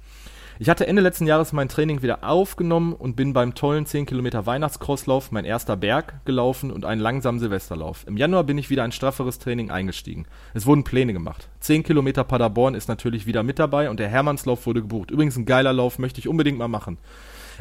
Ich 0.58 0.68
hatte 0.68 0.86
Ende 0.86 1.02
letzten 1.02 1.26
Jahres 1.26 1.52
mein 1.52 1.68
Training 1.68 2.02
wieder 2.02 2.22
aufgenommen 2.22 2.92
und 2.92 3.16
bin 3.16 3.32
beim 3.32 3.54
tollen 3.54 3.84
10 3.84 4.06
Kilometer 4.06 4.46
Weihnachtscrosslauf 4.46 5.32
mein 5.32 5.44
erster 5.44 5.76
Berg 5.76 6.24
gelaufen 6.24 6.70
und 6.70 6.84
einen 6.84 7.00
langsamen 7.00 7.40
Silvesterlauf. 7.40 8.06
Im 8.06 8.16
Januar 8.16 8.44
bin 8.44 8.58
ich 8.58 8.70
wieder 8.70 8.84
ein 8.84 8.92
strafferes 8.92 9.40
Training 9.40 9.72
eingestiegen. 9.72 10.26
Es 10.54 10.66
wurden 10.66 10.84
Pläne 10.84 11.14
gemacht. 11.14 11.48
10 11.60 11.82
Kilometer 11.82 12.22
Paderborn 12.22 12.76
ist 12.76 12.88
natürlich 12.88 13.26
wieder 13.26 13.42
mit 13.42 13.58
dabei 13.58 13.90
und 13.90 13.98
der 13.98 14.08
Hermannslauf 14.08 14.64
wurde 14.66 14.82
gebucht. 14.82 15.10
Übrigens 15.10 15.36
ein 15.36 15.46
geiler 15.46 15.72
Lauf, 15.72 15.98
möchte 15.98 16.20
ich 16.20 16.28
unbedingt 16.28 16.58
mal 16.58 16.68
machen. 16.68 16.98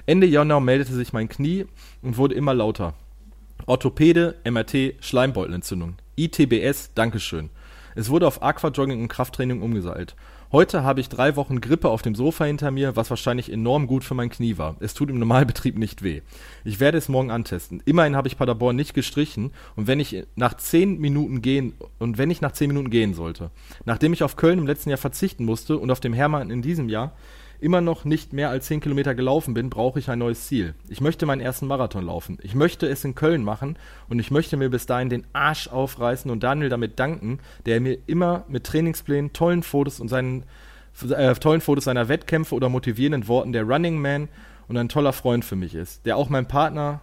Ende 0.06 0.28
Januar 0.28 0.60
meldete 0.60 0.94
sich 0.94 1.12
mein 1.12 1.28
Knie 1.28 1.66
und 2.04 2.18
wurde 2.18 2.36
immer 2.36 2.54
lauter. 2.54 2.94
Orthopäde, 3.66 4.36
MRT, 4.50 4.96
Schleimbeutelentzündung. 5.00 5.96
ITBS, 6.16 6.92
Dankeschön. 6.96 7.50
Es 7.96 8.10
wurde 8.10 8.28
auf 8.28 8.42
Aquajogging 8.42 9.02
und 9.02 9.08
Krafttraining 9.08 9.62
umgeseilt. 9.62 10.16
Heute 10.52 10.84
habe 10.84 11.00
ich 11.00 11.08
drei 11.08 11.38
Wochen 11.38 11.62
Grippe 11.62 11.90
auf 11.90 12.02
dem 12.02 12.14
Sofa 12.14 12.44
hinter 12.44 12.72
mir, 12.72 12.98
was 12.98 13.10
wahrscheinlich 13.10 13.52
enorm 13.52 13.88
gut 13.88 14.04
für 14.04 14.16
mein 14.16 14.30
Knie 14.30 14.58
war. 14.58 14.76
Es 14.82 14.94
tut 14.94 15.10
im 15.10 15.20
Normalbetrieb 15.20 15.78
nicht 15.78 16.04
weh. 16.04 16.22
Ich 16.66 16.82
werde 16.82 16.98
es 16.98 17.08
morgen 17.08 17.32
antesten. 17.32 17.82
Immerhin 17.86 18.16
habe 18.16 18.28
ich 18.28 18.38
Paderborn 18.38 18.76
nicht 18.76 18.94
gestrichen 18.94 19.52
und 19.78 19.88
wenn 19.88 20.02
ich 20.02 20.26
nach 20.36 20.56
zehn 20.56 21.00
Minuten 21.00 21.42
gehen 21.42 21.74
und 22.00 22.18
wenn 22.18 22.32
ich 22.32 22.42
nach 22.42 22.52
zehn 22.52 22.68
Minuten 22.68 22.90
gehen 22.90 23.14
sollte. 23.14 23.50
Nachdem 23.86 24.12
ich 24.12 24.24
auf 24.24 24.36
Köln 24.36 24.60
im 24.60 24.68
letzten 24.68 24.90
Jahr 24.90 24.98
verzichten 24.98 25.46
musste 25.46 25.78
und 25.78 25.90
auf 25.90 26.02
dem 26.02 26.14
Hermann 26.14 26.50
in 26.50 26.62
diesem 26.62 26.90
Jahr, 26.90 27.14
immer 27.62 27.80
noch 27.80 28.04
nicht 28.06 28.34
mehr 28.34 28.50
als 28.50 28.66
10 28.66 28.82
Kilometer 28.82 29.16
gelaufen 29.16 29.54
bin, 29.54 29.70
brauche 29.70 30.00
ich 30.00 30.10
ein 30.10 30.20
neues 30.20 30.48
Ziel. 30.48 30.74
Ich 30.90 31.00
möchte 31.00 31.26
meinen 31.26 31.42
ersten 31.42 31.68
Marathon 31.68 32.06
laufen. 32.06 32.38
Ich 32.42 32.56
möchte 32.56 32.88
es 32.88 33.06
in 33.06 33.16
Köln 33.16 33.44
machen 33.44 33.78
und 34.10 34.20
ich 34.20 34.32
möchte 34.32 34.58
mir 34.58 34.70
bis 34.70 34.86
dahin 34.86 35.10
den 35.10 35.26
Arsch 35.32 35.68
aufreißen 35.68 36.30
und 36.30 36.44
Daniel 36.44 36.70
damit 36.70 37.00
danken, 37.00 37.40
der 37.66 37.80
mir 37.80 37.98
immer 38.08 38.44
mit 38.48 38.66
Trainingsplänen, 38.66 39.32
tollen 39.32 39.64
Fotos 39.64 40.00
und 40.00 40.08
seinen 40.08 40.44
äh, 41.10 41.34
tollen 41.36 41.62
Fotos 41.62 41.86
seiner 41.86 42.10
Wettkämpfe 42.10 42.56
oder 42.56 42.68
motivierenden 42.70 43.28
Worten 43.28 43.54
der 43.54 43.64
Running 43.64 44.02
Man 44.02 44.28
und 44.68 44.78
ein 44.78 44.90
toller 44.90 45.14
Freund 45.14 45.46
für 45.46 45.56
mich 45.56 45.76
ist, 45.76 46.06
der 46.06 46.18
auch 46.18 46.30
mein 46.30 46.48
Partner, 46.48 47.02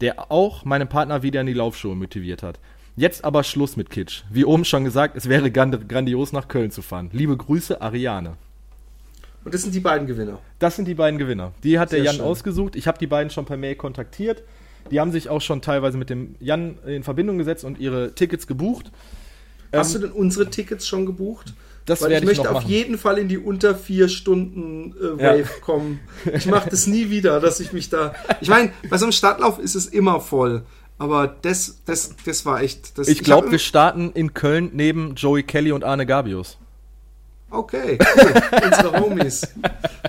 der 0.00 0.30
auch 0.30 0.64
meinen 0.64 0.88
Partner 0.88 1.22
wieder 1.22 1.40
in 1.40 1.46
die 1.46 1.52
Laufschuhe 1.52 1.94
motiviert 1.94 2.42
hat. 2.42 2.58
Jetzt 2.96 3.24
aber 3.24 3.44
Schluss 3.44 3.76
mit 3.76 3.90
Kitsch. 3.90 4.24
Wie 4.28 4.44
oben 4.44 4.64
schon 4.64 4.82
gesagt, 4.82 5.16
es 5.16 5.28
wäre 5.28 5.52
grandios 5.52 6.32
nach 6.32 6.48
Köln 6.48 6.72
zu 6.72 6.82
fahren. 6.82 7.10
Liebe 7.12 7.36
Grüße, 7.36 7.80
Ariane. 7.80 8.36
Und 9.44 9.54
das 9.54 9.62
sind 9.62 9.74
die 9.74 9.80
beiden 9.80 10.06
Gewinner. 10.06 10.38
Das 10.58 10.76
sind 10.76 10.86
die 10.86 10.94
beiden 10.94 11.18
Gewinner. 11.18 11.52
Die 11.62 11.78
hat 11.78 11.90
Sehr 11.90 11.98
der 12.00 12.06
Jan 12.06 12.16
schön. 12.16 12.24
ausgesucht. 12.24 12.76
Ich 12.76 12.86
habe 12.86 12.98
die 12.98 13.06
beiden 13.06 13.30
schon 13.30 13.44
per 13.46 13.56
Mail 13.56 13.76
kontaktiert. 13.76 14.42
Die 14.90 15.00
haben 15.00 15.12
sich 15.12 15.28
auch 15.28 15.40
schon 15.40 15.62
teilweise 15.62 15.98
mit 15.98 16.10
dem 16.10 16.34
Jan 16.40 16.78
in 16.86 17.02
Verbindung 17.02 17.38
gesetzt 17.38 17.64
und 17.64 17.78
ihre 17.78 18.14
Tickets 18.14 18.46
gebucht. 18.46 18.90
Hast 19.72 19.94
ähm, 19.94 20.00
du 20.00 20.06
denn 20.08 20.16
unsere 20.16 20.50
Tickets 20.50 20.86
schon 20.86 21.06
gebucht? 21.06 21.54
Das 21.84 22.02
Weil 22.02 22.12
ich 22.12 22.24
möchte 22.24 22.42
ich 22.42 22.48
auf 22.48 22.64
jeden 22.64 22.98
Fall 22.98 23.16
in 23.16 23.28
die 23.28 23.38
unter 23.38 23.74
vier 23.74 24.08
Stunden 24.08 24.94
äh, 24.98 25.18
Wave 25.18 25.38
ja. 25.38 25.46
kommen. 25.62 26.00
Ich 26.34 26.44
mache 26.44 26.68
das 26.68 26.86
nie 26.86 27.08
wieder, 27.08 27.40
dass 27.40 27.60
ich 27.60 27.72
mich 27.72 27.88
da. 27.88 28.14
Ich 28.42 28.48
meine, 28.48 28.72
bei 28.90 28.98
so 28.98 29.06
einem 29.06 29.12
Stadtlauf 29.12 29.58
ist 29.58 29.74
es 29.74 29.86
immer 29.86 30.20
voll. 30.20 30.64
Aber 30.98 31.28
das, 31.28 31.80
das, 31.86 32.14
das 32.26 32.44
war 32.44 32.60
echt. 32.60 32.98
Das, 32.98 33.08
ich 33.08 33.22
glaube, 33.22 33.50
wir 33.50 33.58
starten 33.58 34.10
in 34.12 34.34
Köln 34.34 34.70
neben 34.74 35.14
Joey 35.14 35.44
Kelly 35.44 35.72
und 35.72 35.84
Arne 35.84 36.04
Gabius. 36.04 36.58
Okay, 37.50 37.98
cool. 37.98 38.60
unsere 38.64 39.00
Homies. 39.00 39.48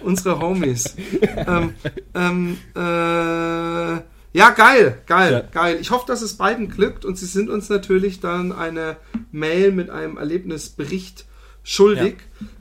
Unsere 0.04 0.40
Homies. 0.40 0.96
Ähm, 1.22 1.74
ähm, 2.14 2.58
äh, 2.76 4.02
ja, 4.32 4.52
geil, 4.52 5.02
geil, 5.06 5.32
ja. 5.32 5.42
geil. 5.42 5.78
Ich 5.82 5.92
hoffe, 5.92 6.06
dass 6.06 6.22
es 6.22 6.36
beiden 6.36 6.70
glückt 6.70 7.06
und 7.06 7.18
sie 7.18 7.26
sind 7.26 7.50
uns 7.50 7.70
natürlich 7.70 8.20
dann 8.20 8.52
eine 8.52 8.98
Mail 9.32 9.72
mit 9.72 9.90
einem 9.90 10.18
Erlebnisbericht 10.18 11.26
schuldig. 11.64 12.18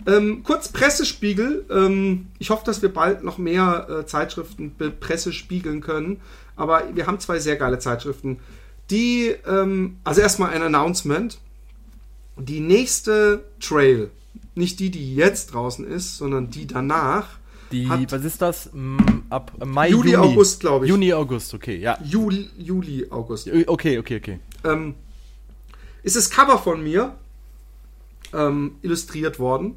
Ja. 0.06 0.16
Ähm, 0.16 0.42
kurz 0.44 0.68
Pressespiegel. 0.68 1.66
Ähm, 1.70 2.28
ich 2.38 2.50
hoffe, 2.50 2.64
dass 2.64 2.80
wir 2.80 2.92
bald 2.92 3.24
noch 3.24 3.38
mehr 3.38 3.86
äh, 3.88 4.06
Zeitschriften 4.06 4.74
Presse 5.00 5.32
spiegeln 5.32 5.80
können. 5.80 6.20
Aber 6.56 6.84
wir 6.94 7.06
haben 7.06 7.20
zwei 7.20 7.38
sehr 7.38 7.56
geile 7.56 7.78
Zeitschriften. 7.78 8.38
Die, 8.90 9.34
ähm, 9.46 9.98
also 10.04 10.20
erstmal 10.20 10.50
ein 10.50 10.62
Announcement. 10.62 11.38
Die 12.36 12.60
nächste 12.60 13.44
Trail 13.60 14.10
nicht 14.58 14.80
die, 14.80 14.90
die 14.90 15.14
jetzt 15.14 15.54
draußen 15.54 15.86
ist, 15.86 16.18
sondern 16.18 16.50
die 16.50 16.66
danach. 16.66 17.38
Die, 17.72 17.88
was 17.88 18.24
ist 18.24 18.42
das? 18.42 18.70
Ab 19.30 19.52
Mai, 19.64 19.90
Juli, 19.90 20.12
Juni. 20.12 20.32
August, 20.32 20.60
glaube 20.60 20.86
ich. 20.86 20.90
Juni, 20.90 21.12
August, 21.12 21.54
okay, 21.54 21.76
ja. 21.76 21.98
Juli, 22.02 22.48
Juli 22.56 23.06
August. 23.10 23.48
Okay, 23.66 23.98
okay, 23.98 24.16
okay. 24.16 24.40
Ähm, 24.64 24.94
ist 26.02 26.16
das 26.16 26.30
Cover 26.30 26.58
von 26.58 26.82
mir 26.82 27.14
ähm, 28.32 28.76
illustriert 28.82 29.38
worden. 29.38 29.76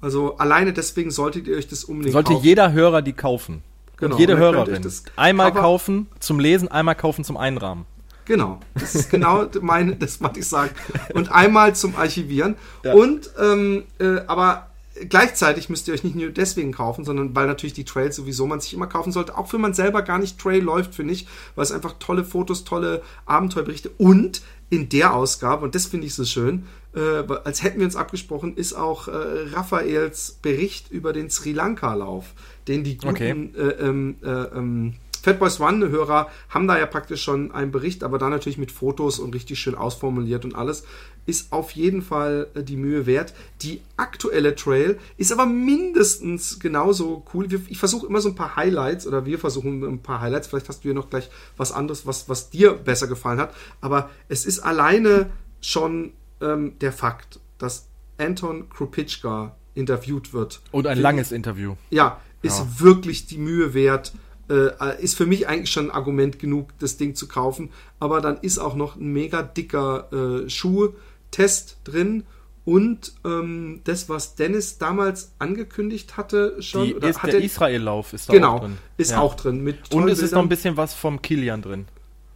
Also 0.00 0.36
alleine 0.36 0.72
deswegen 0.72 1.10
solltet 1.10 1.46
ihr 1.46 1.56
euch 1.56 1.68
das 1.68 1.84
unbedingt 1.84 2.12
Sollte 2.12 2.32
kaufen. 2.32 2.44
jeder 2.44 2.72
Hörer 2.72 3.02
die 3.02 3.12
kaufen. 3.12 3.62
Genau. 3.96 4.14
Und 4.16 4.20
jede 4.20 4.36
Hörerin. 4.36 4.84
Einmal 5.16 5.52
kaufen 5.52 6.08
zum 6.18 6.40
Lesen, 6.40 6.68
einmal 6.68 6.96
kaufen 6.96 7.24
zum 7.24 7.36
Einrahmen. 7.36 7.86
Genau, 8.24 8.60
das 8.74 8.94
ist 8.94 9.10
genau 9.10 9.46
meine, 9.60 9.96
das 9.96 10.20
wollte 10.20 10.40
ich 10.40 10.48
sagen. 10.48 10.70
Und 11.14 11.32
einmal 11.32 11.74
zum 11.74 11.96
Archivieren. 11.96 12.56
Ja. 12.84 12.94
Und, 12.94 13.30
ähm, 13.40 13.84
äh, 13.98 14.20
aber 14.26 14.68
gleichzeitig 15.08 15.68
müsst 15.68 15.88
ihr 15.88 15.94
euch 15.94 16.04
nicht 16.04 16.16
nur 16.16 16.30
deswegen 16.30 16.72
kaufen, 16.72 17.04
sondern 17.04 17.34
weil 17.34 17.46
natürlich 17.46 17.72
die 17.72 17.84
Trails 17.84 18.16
sowieso 18.16 18.46
man 18.46 18.60
sich 18.60 18.74
immer 18.74 18.86
kaufen 18.86 19.12
sollte, 19.12 19.36
auch 19.36 19.52
wenn 19.52 19.60
man 19.60 19.74
selber 19.74 20.02
gar 20.02 20.18
nicht 20.18 20.38
Trail 20.38 20.62
läuft, 20.62 20.94
finde 20.94 21.14
ich, 21.14 21.26
weil 21.54 21.64
es 21.64 21.72
einfach 21.72 21.94
tolle 21.98 22.24
Fotos, 22.24 22.64
tolle 22.64 23.02
Abenteuerberichte 23.26 23.90
und 23.98 24.42
in 24.70 24.88
der 24.88 25.14
Ausgabe, 25.14 25.64
und 25.64 25.74
das 25.74 25.86
finde 25.86 26.06
ich 26.06 26.14
so 26.14 26.24
schön, 26.24 26.66
äh, 26.94 27.24
als 27.44 27.62
hätten 27.62 27.78
wir 27.78 27.86
uns 27.86 27.96
abgesprochen, 27.96 28.56
ist 28.56 28.74
auch 28.74 29.08
äh, 29.08 29.12
Raphaels 29.52 30.38
Bericht 30.42 30.90
über 30.90 31.12
den 31.12 31.30
Sri 31.30 31.52
Lanka-Lauf, 31.52 32.32
den 32.68 32.84
die 32.84 32.96
guten 32.96 33.10
okay. 33.10 33.50
äh, 33.56 33.86
ähm, 33.86 34.94
Fatboys 35.22 35.60
One-Hörer 35.60 36.28
haben 36.48 36.66
da 36.66 36.78
ja 36.78 36.86
praktisch 36.86 37.22
schon 37.22 37.52
einen 37.52 37.70
Bericht, 37.70 38.02
aber 38.02 38.18
da 38.18 38.28
natürlich 38.28 38.58
mit 38.58 38.72
Fotos 38.72 39.20
und 39.20 39.34
richtig 39.34 39.60
schön 39.60 39.76
ausformuliert 39.76 40.44
und 40.44 40.54
alles. 40.54 40.84
Ist 41.24 41.52
auf 41.52 41.70
jeden 41.70 42.02
Fall 42.02 42.48
äh, 42.54 42.64
die 42.64 42.76
Mühe 42.76 43.06
wert. 43.06 43.32
Die 43.62 43.80
aktuelle 43.96 44.56
Trail 44.56 44.98
ist 45.16 45.32
aber 45.32 45.46
mindestens 45.46 46.58
genauso 46.58 47.24
cool. 47.32 47.46
Ich 47.68 47.78
versuche 47.78 48.06
immer 48.06 48.20
so 48.20 48.30
ein 48.30 48.34
paar 48.34 48.56
Highlights 48.56 49.06
oder 49.06 49.24
wir 49.24 49.38
versuchen 49.38 49.84
ein 49.84 50.02
paar 50.02 50.20
Highlights. 50.20 50.48
Vielleicht 50.48 50.68
hast 50.68 50.80
du 50.80 50.88
hier 50.88 50.94
noch 50.94 51.08
gleich 51.08 51.30
was 51.56 51.70
anderes, 51.70 52.04
was, 52.04 52.28
was 52.28 52.50
dir 52.50 52.72
besser 52.72 53.06
gefallen 53.06 53.38
hat. 53.38 53.54
Aber 53.80 54.10
es 54.28 54.44
ist 54.44 54.58
alleine 54.58 55.30
schon 55.60 56.12
ähm, 56.40 56.78
der 56.80 56.92
Fakt, 56.92 57.38
dass 57.58 57.86
Anton 58.18 58.68
Krupitschka 58.68 59.54
interviewt 59.74 60.32
wird. 60.32 60.60
Und 60.72 60.88
ein 60.88 60.98
langes 60.98 61.30
Interview. 61.32 61.76
Ja, 61.90 62.20
ist 62.42 62.58
ja. 62.58 62.80
wirklich 62.80 63.26
die 63.26 63.38
Mühe 63.38 63.74
wert. 63.74 64.12
Äh, 64.52 65.02
ist 65.02 65.16
für 65.16 65.24
mich 65.24 65.48
eigentlich 65.48 65.70
schon 65.70 65.86
ein 65.86 65.90
Argument 65.90 66.38
genug, 66.38 66.68
das 66.78 66.98
Ding 66.98 67.14
zu 67.14 67.26
kaufen. 67.26 67.70
Aber 68.00 68.20
dann 68.20 68.36
ist 68.38 68.58
auch 68.58 68.74
noch 68.74 68.96
ein 68.96 69.12
mega 69.12 69.42
dicker 69.42 70.12
äh, 70.12 70.50
Schuhtest 70.50 71.78
drin. 71.84 72.24
Und 72.64 73.14
ähm, 73.24 73.80
das, 73.84 74.08
was 74.08 74.36
Dennis 74.36 74.78
damals 74.78 75.32
angekündigt 75.38 76.16
hatte, 76.16 76.62
schon. 76.62 76.84
Die, 76.84 76.92
ist, 77.08 77.22
der 77.22 77.42
Israel-Lauf 77.42 78.12
ist 78.12 78.28
da 78.28 78.34
genau, 78.34 78.56
auch 78.56 78.60
drin. 78.60 78.78
Ist 78.98 79.10
ja. 79.12 79.20
auch 79.20 79.34
drin. 79.34 79.64
Mit 79.64 79.92
Und 79.92 80.08
es 80.08 80.20
ist 80.20 80.32
noch 80.32 80.42
ein 80.42 80.48
bisschen 80.48 80.76
was 80.76 80.94
vom 80.94 81.22
Kilian 81.22 81.62
drin. 81.62 81.86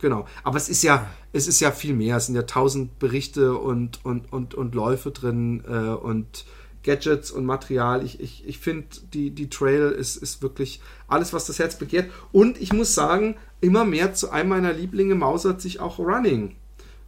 Genau. 0.00 0.26
Aber 0.42 0.56
es 0.56 0.68
ist 0.68 0.82
ja, 0.82 1.06
es 1.32 1.46
ist 1.46 1.60
ja 1.60 1.70
viel 1.70 1.94
mehr. 1.94 2.16
Es 2.16 2.26
sind 2.26 2.34
ja 2.34 2.42
tausend 2.42 2.98
Berichte 2.98 3.56
und, 3.56 4.04
und, 4.04 4.32
und, 4.32 4.54
und 4.54 4.74
Läufe 4.74 5.10
drin 5.10 5.62
äh, 5.68 5.72
und 5.72 6.44
Gadgets 6.86 7.30
und 7.30 7.44
Material. 7.44 8.02
Ich, 8.02 8.20
ich, 8.20 8.44
ich 8.46 8.58
finde, 8.58 8.86
die, 9.12 9.30
die 9.30 9.50
Trail 9.50 9.90
ist, 9.90 10.16
ist 10.16 10.40
wirklich 10.40 10.80
alles, 11.08 11.34
was 11.34 11.46
das 11.46 11.58
Herz 11.58 11.76
begehrt. 11.76 12.10
Und 12.32 12.58
ich 12.60 12.72
muss 12.72 12.94
sagen, 12.94 13.36
immer 13.60 13.84
mehr 13.84 14.14
zu 14.14 14.30
einem 14.30 14.48
meiner 14.48 14.72
Lieblinge 14.72 15.14
mausert 15.14 15.60
sich 15.60 15.80
auch 15.80 15.98
Running. 15.98 16.56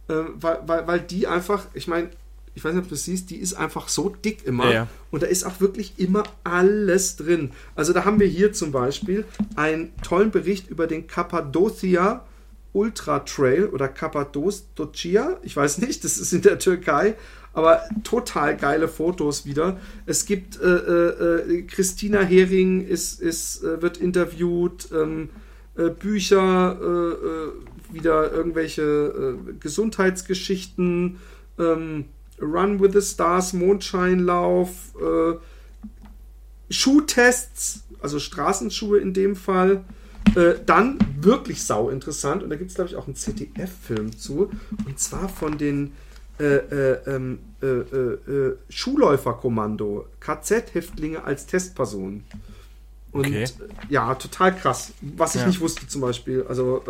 Äh, 0.07 0.13
weil, 0.35 0.59
weil, 0.67 0.87
weil 0.87 0.99
die 0.99 1.25
einfach, 1.25 1.65
ich 1.73 1.87
meine, 1.87 2.09
ich 2.53 2.63
weiß 2.63 2.73
nicht, 2.73 2.83
ob 2.83 2.89
du 2.89 2.95
es 2.95 3.05
siehst, 3.05 3.29
die 3.29 3.37
ist 3.37 3.53
einfach 3.53 3.87
so 3.87 4.09
dick 4.09 4.45
immer. 4.45 4.65
Ja, 4.65 4.71
ja. 4.71 4.87
Und 5.11 5.23
da 5.23 5.27
ist 5.27 5.45
auch 5.45 5.61
wirklich 5.61 5.93
immer 5.97 6.23
alles 6.43 7.15
drin. 7.15 7.51
Also 7.75 7.93
da 7.93 8.05
haben 8.05 8.19
wir 8.19 8.27
hier 8.27 8.51
zum 8.51 8.71
Beispiel 8.71 9.25
einen 9.55 9.95
tollen 10.03 10.29
Bericht 10.29 10.69
über 10.69 10.85
den 10.85 11.07
Cappadocia 11.07 12.25
Ultra 12.73 13.19
Trail 13.19 13.67
oder 13.67 13.87
Cappadocia. 13.87 15.37
Ich 15.41 15.55
weiß 15.55 15.79
nicht, 15.79 16.03
das 16.03 16.17
ist 16.17 16.33
in 16.33 16.41
der 16.41 16.59
Türkei 16.59 17.15
aber 17.53 17.81
total 18.03 18.55
geile 18.55 18.87
Fotos 18.87 19.45
wieder. 19.45 19.79
Es 20.05 20.25
gibt 20.25 20.59
äh, 20.61 20.65
äh, 20.65 21.57
äh, 21.57 21.61
Christina 21.63 22.21
Hering 22.21 22.85
ist, 22.85 23.21
ist, 23.21 23.63
äh, 23.63 23.81
wird 23.81 23.97
interviewt, 23.97 24.89
ähm, 24.93 25.29
äh, 25.75 25.89
Bücher, 25.89 26.77
äh, 26.79 27.93
wieder 27.93 28.31
irgendwelche 28.31 29.35
Gesundheitsgeschichten, 29.59 31.17
ähm, 31.57 32.05
Run 32.39 32.79
with 32.79 32.93
the 32.93 33.01
Stars, 33.01 33.51
Mondscheinlauf, 33.53 34.69
Schuhtests, 36.69 37.83
also 37.99 38.19
Straßenschuhe 38.19 38.99
in 38.99 39.13
dem 39.13 39.35
Fall. 39.35 39.83
dann 40.67 40.99
wirklich 41.19 41.63
sau 41.63 41.89
interessant 41.89 42.43
und 42.43 42.51
da 42.51 42.57
gibt 42.57 42.69
es 42.69 42.75
glaube 42.75 42.91
ich 42.91 42.95
auch 42.95 43.07
einen 43.07 43.15
ZDF-Film 43.15 44.15
zu 44.15 44.51
und 44.85 44.99
zwar 44.99 45.27
von 45.27 45.57
den 45.57 45.93
äh, 46.39 46.43
äh, 46.43 46.99
ähm, 47.07 47.39
äh, 47.61 47.65
äh, 47.67 48.57
Schulläuferkommando, 48.69 50.07
KZ-Häftlinge 50.19 51.23
als 51.23 51.45
Testperson. 51.45 52.23
Und 53.11 53.25
okay. 53.25 53.45
ja, 53.89 54.15
total 54.15 54.55
krass. 54.55 54.93
Was 55.01 55.35
ich 55.35 55.41
ja. 55.41 55.47
nicht 55.47 55.59
wusste 55.59 55.87
zum 55.87 56.01
Beispiel. 56.01 56.45
Also, 56.47 56.83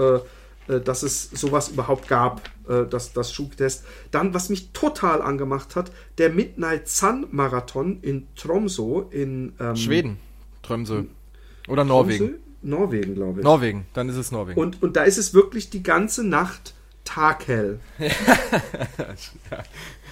dass 0.68 1.02
es 1.02 1.32
sowas 1.32 1.70
überhaupt 1.70 2.10
gab, 2.10 2.42
das, 2.90 3.14
das 3.14 3.34
Schubtest. 3.34 3.86
Dann, 4.12 4.34
was 4.34 4.50
mich 4.50 4.72
total 4.72 5.22
angemacht 5.22 5.78
hat, 5.78 5.92
der 6.18 6.30
Midnight 6.30 6.90
Sun 6.90 7.26
Marathon 7.32 8.00
in 8.02 8.28
Tromsø 8.36 9.06
in 9.12 9.54
ähm, 9.60 9.76
Schweden. 9.78 10.18
Tromsø. 10.62 11.06
Oder 11.70 11.86
Norwegen. 11.86 12.28
Tromsø? 12.28 12.40
Norwegen, 12.62 13.16
glaube 13.16 13.40
ich. 13.40 13.44
Norwegen, 13.44 13.86
dann 13.94 14.10
ist 14.10 14.18
es 14.18 14.32
Norwegen. 14.32 14.60
Und, 14.60 14.84
und 14.84 14.96
da 14.96 15.04
ist 15.04 15.18
es 15.18 15.34
wirklich 15.34 15.70
die 15.70 15.84
ganze 15.84 16.28
Nacht 16.28 16.74
taghell. 17.10 17.80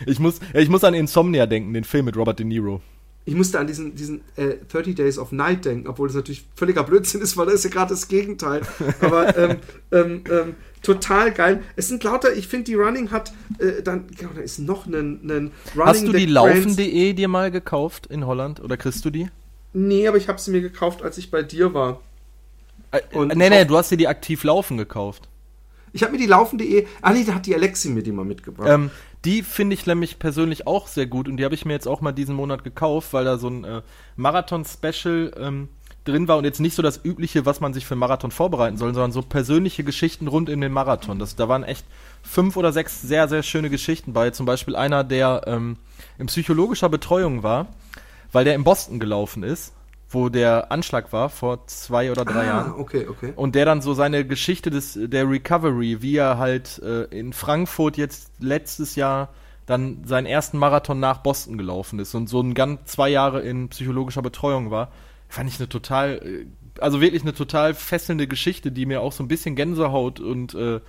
ich, 0.05 0.19
muss, 0.19 0.39
ich 0.53 0.69
muss 0.69 0.83
an 0.83 0.93
Insomnia 0.93 1.45
denken, 1.45 1.73
den 1.73 1.83
Film 1.83 2.05
mit 2.05 2.17
Robert 2.17 2.39
De 2.39 2.45
Niro. 2.45 2.81
Ich 3.25 3.35
musste 3.35 3.59
an 3.59 3.67
diesen, 3.67 3.93
diesen 3.93 4.21
äh, 4.37 4.55
30 4.69 4.95
Days 4.95 5.17
of 5.17 5.33
Night 5.33 5.65
denken, 5.65 5.87
obwohl 5.87 6.07
das 6.07 6.15
natürlich 6.15 6.45
völliger 6.55 6.83
Blödsinn 6.83 7.19
ist, 7.19 7.35
weil 7.35 7.47
das 7.47 7.55
ist 7.55 7.65
ja 7.65 7.69
gerade 7.71 7.89
das 7.89 8.07
Gegenteil. 8.07 8.61
Aber 9.01 9.37
ähm, 9.37 9.57
ähm, 9.91 10.23
ähm, 10.31 10.55
total 10.81 11.33
geil. 11.33 11.61
Es 11.75 11.89
sind 11.89 12.03
lauter, 12.05 12.33
ich 12.33 12.47
finde, 12.47 12.65
die 12.65 12.75
Running 12.75 13.11
hat, 13.11 13.33
äh, 13.59 13.83
dann, 13.83 14.07
genau, 14.17 14.31
da 14.33 14.41
ist 14.41 14.59
noch 14.59 14.85
ein, 14.85 15.19
Running 15.25 15.51
Hast 15.75 16.07
du 16.07 16.13
die 16.13 16.25
Laufen.de 16.25 17.13
dir 17.13 17.27
mal 17.27 17.51
gekauft 17.51 18.07
in 18.07 18.25
Holland 18.25 18.61
oder 18.61 18.77
kriegst 18.77 19.03
du 19.03 19.09
die? 19.09 19.27
Nee, 19.73 20.07
aber 20.07 20.17
ich 20.17 20.29
habe 20.29 20.39
sie 20.39 20.51
mir 20.51 20.61
gekauft, 20.61 21.03
als 21.03 21.17
ich 21.17 21.29
bei 21.29 21.43
dir 21.43 21.73
war. 21.73 21.99
Äh, 22.91 23.01
Und 23.11 23.35
nee, 23.35 23.49
nee, 23.49 23.65
du 23.65 23.75
hast 23.77 23.91
dir 23.91 23.97
die 23.97 24.07
aktiv 24.07 24.45
laufen 24.45 24.77
gekauft. 24.77 25.27
Ich 25.93 26.03
habe 26.03 26.11
mir 26.11 26.17
die 26.17 26.25
laufende.de. 26.25 26.85
Ah 27.01 27.13
nee, 27.13 27.23
da 27.23 27.35
hat 27.35 27.45
die 27.45 27.55
Alexi 27.55 27.89
mir 27.89 28.03
die 28.03 28.11
mal 28.11 28.25
mitgebracht. 28.25 28.69
Ähm, 28.69 28.91
die 29.25 29.43
finde 29.43 29.73
ich 29.73 29.85
nämlich 29.85 30.19
persönlich 30.19 30.67
auch 30.67 30.87
sehr 30.87 31.07
gut 31.07 31.27
und 31.27 31.37
die 31.37 31.45
habe 31.45 31.55
ich 31.55 31.65
mir 31.65 31.73
jetzt 31.73 31.87
auch 31.87 32.01
mal 32.01 32.11
diesen 32.11 32.35
Monat 32.35 32.63
gekauft, 32.63 33.13
weil 33.13 33.25
da 33.25 33.37
so 33.37 33.49
ein 33.49 33.63
äh, 33.63 33.81
Marathon-Special 34.15 35.33
ähm, 35.37 35.69
drin 36.05 36.27
war 36.27 36.37
und 36.37 36.45
jetzt 36.45 36.59
nicht 36.59 36.75
so 36.75 36.81
das 36.81 37.03
übliche, 37.03 37.45
was 37.45 37.59
man 37.59 37.73
sich 37.73 37.85
für 37.85 37.93
einen 37.93 37.99
Marathon 37.99 38.31
vorbereiten 38.31 38.77
soll, 38.77 38.93
sondern 38.93 39.11
so 39.11 39.21
persönliche 39.21 39.83
Geschichten 39.83 40.27
rund 40.27 40.49
in 40.49 40.61
den 40.61 40.71
Marathon. 40.71 41.19
Das, 41.19 41.35
da 41.35 41.49
waren 41.49 41.63
echt 41.63 41.85
fünf 42.21 42.55
oder 42.57 42.71
sechs 42.71 43.01
sehr, 43.01 43.27
sehr 43.27 43.43
schöne 43.43 43.69
Geschichten 43.69 44.13
bei. 44.13 44.31
Zum 44.31 44.45
Beispiel 44.45 44.75
einer, 44.75 45.03
der 45.03 45.41
ähm, 45.47 45.77
in 46.17 46.27
psychologischer 46.27 46.89
Betreuung 46.89 47.43
war, 47.43 47.67
weil 48.31 48.45
der 48.45 48.55
in 48.55 48.63
Boston 48.63 48.99
gelaufen 48.99 49.43
ist 49.43 49.73
wo 50.09 50.29
der 50.29 50.71
Anschlag 50.71 51.11
war 51.11 51.29
vor 51.29 51.67
zwei 51.67 52.11
oder 52.11 52.23
drei 52.23 52.41
ah, 52.41 52.45
Jahren. 52.45 52.73
Okay, 52.73 53.07
okay. 53.07 53.33
Und 53.35 53.55
der 53.55 53.65
dann 53.65 53.81
so 53.81 53.93
seine 53.93 54.25
Geschichte 54.25 54.69
des 54.69 54.97
der 55.01 55.29
Recovery, 55.29 56.01
wie 56.01 56.15
er 56.15 56.37
halt 56.37 56.79
äh, 56.79 57.03
in 57.05 57.33
Frankfurt 57.33 57.97
jetzt 57.97 58.31
letztes 58.39 58.95
Jahr 58.95 59.29
dann 59.65 60.05
seinen 60.05 60.25
ersten 60.25 60.57
Marathon 60.57 60.99
nach 60.99 61.17
Boston 61.17 61.57
gelaufen 61.57 61.99
ist 61.99 62.15
und 62.15 62.29
so 62.29 62.41
ein 62.41 62.53
ganz 62.53 62.85
zwei 62.85 63.09
Jahre 63.09 63.41
in 63.41 63.67
psychologischer 63.67 64.21
Betreuung 64.21 64.71
war, 64.71 64.91
fand 65.27 65.49
ich 65.49 65.59
eine 65.59 65.67
total, 65.67 66.21
äh, 66.23 66.45
also 66.81 67.01
wirklich 67.01 67.23
eine 67.23 67.33
total 67.33 67.73
fesselnde 67.73 68.27
Geschichte, 68.27 68.71
die 68.71 68.85
mir 68.85 69.01
auch 69.01 69.11
so 69.11 69.23
ein 69.23 69.27
bisschen 69.27 69.55
Gänsehaut 69.55 70.21
und 70.21 70.53
äh, 70.53 70.79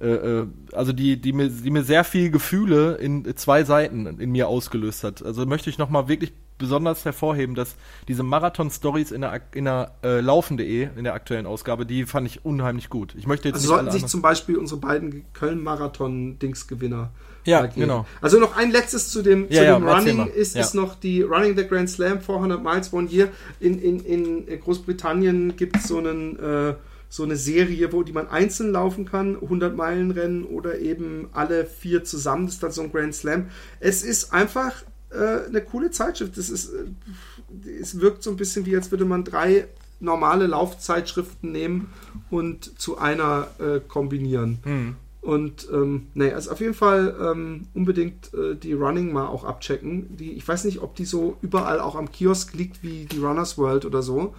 äh, 0.00 0.06
äh, 0.06 0.46
also 0.72 0.92
die, 0.92 1.20
die 1.20 1.32
mir, 1.32 1.48
die 1.48 1.70
mir 1.70 1.82
sehr 1.82 2.04
viel 2.04 2.30
Gefühle 2.30 2.94
in 2.94 3.36
zwei 3.36 3.64
Seiten 3.64 4.06
in 4.20 4.30
mir 4.30 4.48
ausgelöst 4.48 5.04
hat. 5.04 5.24
Also 5.24 5.44
möchte 5.46 5.68
ich 5.68 5.78
nochmal 5.78 6.08
wirklich 6.08 6.32
besonders 6.62 7.04
hervorheben, 7.04 7.54
dass 7.54 7.74
diese 8.08 8.22
Marathon-Stories 8.22 9.10
in 9.10 9.22
der, 9.22 9.40
in 9.52 9.66
der 9.66 9.92
äh, 10.02 10.20
Laufen.de, 10.20 10.88
in 10.96 11.04
der 11.04 11.12
aktuellen 11.12 11.44
Ausgabe, 11.44 11.84
die 11.84 12.06
fand 12.06 12.26
ich 12.26 12.44
unheimlich 12.44 12.88
gut. 12.88 13.14
Ich 13.18 13.26
möchte 13.26 13.48
jetzt 13.48 13.56
also 13.56 13.68
sollten 13.68 13.90
sich 13.90 14.06
zum 14.06 14.22
Beispiel 14.22 14.56
unsere 14.56 14.80
beiden 14.80 15.24
Köln-Marathon-Dings-Gewinner 15.34 17.10
ja, 17.44 17.66
geben. 17.66 17.80
genau. 17.80 18.06
Also 18.20 18.38
noch 18.38 18.56
ein 18.56 18.70
letztes 18.70 19.10
zu 19.10 19.22
dem, 19.22 19.46
ja, 19.50 19.58
zu 19.58 19.64
ja, 19.64 19.78
dem 19.78 19.88
Running 19.88 20.26
ist, 20.28 20.56
ist 20.56 20.74
noch 20.74 20.94
die 20.94 21.22
Running 21.22 21.56
the 21.56 21.66
Grand 21.66 21.90
Slam 21.90 22.20
400 22.20 22.62
Miles 22.62 22.92
One 22.92 23.08
Year. 23.10 23.28
In, 23.58 23.80
in, 23.82 24.04
in 24.04 24.60
Großbritannien 24.60 25.56
gibt 25.56 25.76
es 25.76 25.88
so 25.88 25.98
einen 25.98 26.38
äh, 26.38 26.74
so 27.08 27.24
eine 27.24 27.36
Serie, 27.36 27.92
wo 27.92 28.04
die 28.04 28.14
man 28.14 28.28
einzeln 28.28 28.72
laufen 28.72 29.04
kann, 29.04 29.34
100 29.34 29.76
Meilen 29.76 30.12
Rennen 30.12 30.44
oder 30.44 30.78
eben 30.78 31.28
alle 31.32 31.66
vier 31.66 32.04
zusammen. 32.04 32.46
Das 32.46 32.54
ist 32.54 32.62
dann 32.62 32.72
so 32.72 32.80
ein 32.80 32.90
Grand 32.90 33.14
Slam. 33.14 33.50
Es 33.80 34.02
ist 34.02 34.32
einfach 34.32 34.82
äh, 35.12 35.46
eine 35.46 35.60
coole 35.60 35.90
Zeitschrift. 35.90 36.36
Das 36.36 36.48
ist, 36.48 36.72
äh, 36.72 37.70
es 37.80 38.00
wirkt 38.00 38.22
so 38.22 38.30
ein 38.30 38.36
bisschen 38.36 38.66
wie, 38.66 38.76
als 38.76 38.90
würde 38.90 39.04
man 39.04 39.24
drei 39.24 39.68
normale 40.00 40.46
Laufzeitschriften 40.46 41.52
nehmen 41.52 41.92
und 42.30 42.78
zu 42.80 42.98
einer 42.98 43.48
äh, 43.58 43.80
kombinieren. 43.80 44.58
Mhm. 44.64 44.96
Und 45.20 45.68
ähm, 45.72 46.08
nee, 46.14 46.32
also 46.32 46.50
auf 46.50 46.60
jeden 46.60 46.74
Fall 46.74 47.14
ähm, 47.20 47.68
unbedingt 47.74 48.34
äh, 48.34 48.56
die 48.56 48.72
Running 48.72 49.12
mal 49.12 49.28
auch 49.28 49.44
abchecken. 49.44 50.16
Die, 50.16 50.32
ich 50.32 50.46
weiß 50.46 50.64
nicht, 50.64 50.82
ob 50.82 50.96
die 50.96 51.04
so 51.04 51.36
überall 51.42 51.78
auch 51.80 51.94
am 51.94 52.10
Kiosk 52.10 52.54
liegt 52.54 52.82
wie 52.82 53.04
die 53.04 53.20
Runners 53.20 53.56
World 53.56 53.84
oder 53.84 54.02
so. 54.02 54.34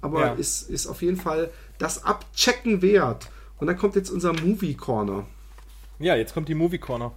Aber 0.00 0.20
ja. 0.20 0.32
ist, 0.32 0.68
ist 0.68 0.88
auf 0.88 1.02
jeden 1.02 1.16
Fall 1.16 1.50
das 1.78 2.04
Abchecken 2.04 2.82
wert. 2.82 3.30
Und 3.58 3.68
dann 3.68 3.78
kommt 3.78 3.94
jetzt 3.94 4.10
unser 4.10 4.32
Movie 4.32 4.74
Corner. 4.74 5.24
Ja, 6.00 6.16
jetzt 6.16 6.34
kommt 6.34 6.48
die 6.48 6.56
Movie 6.56 6.78
Corner. 6.78 7.12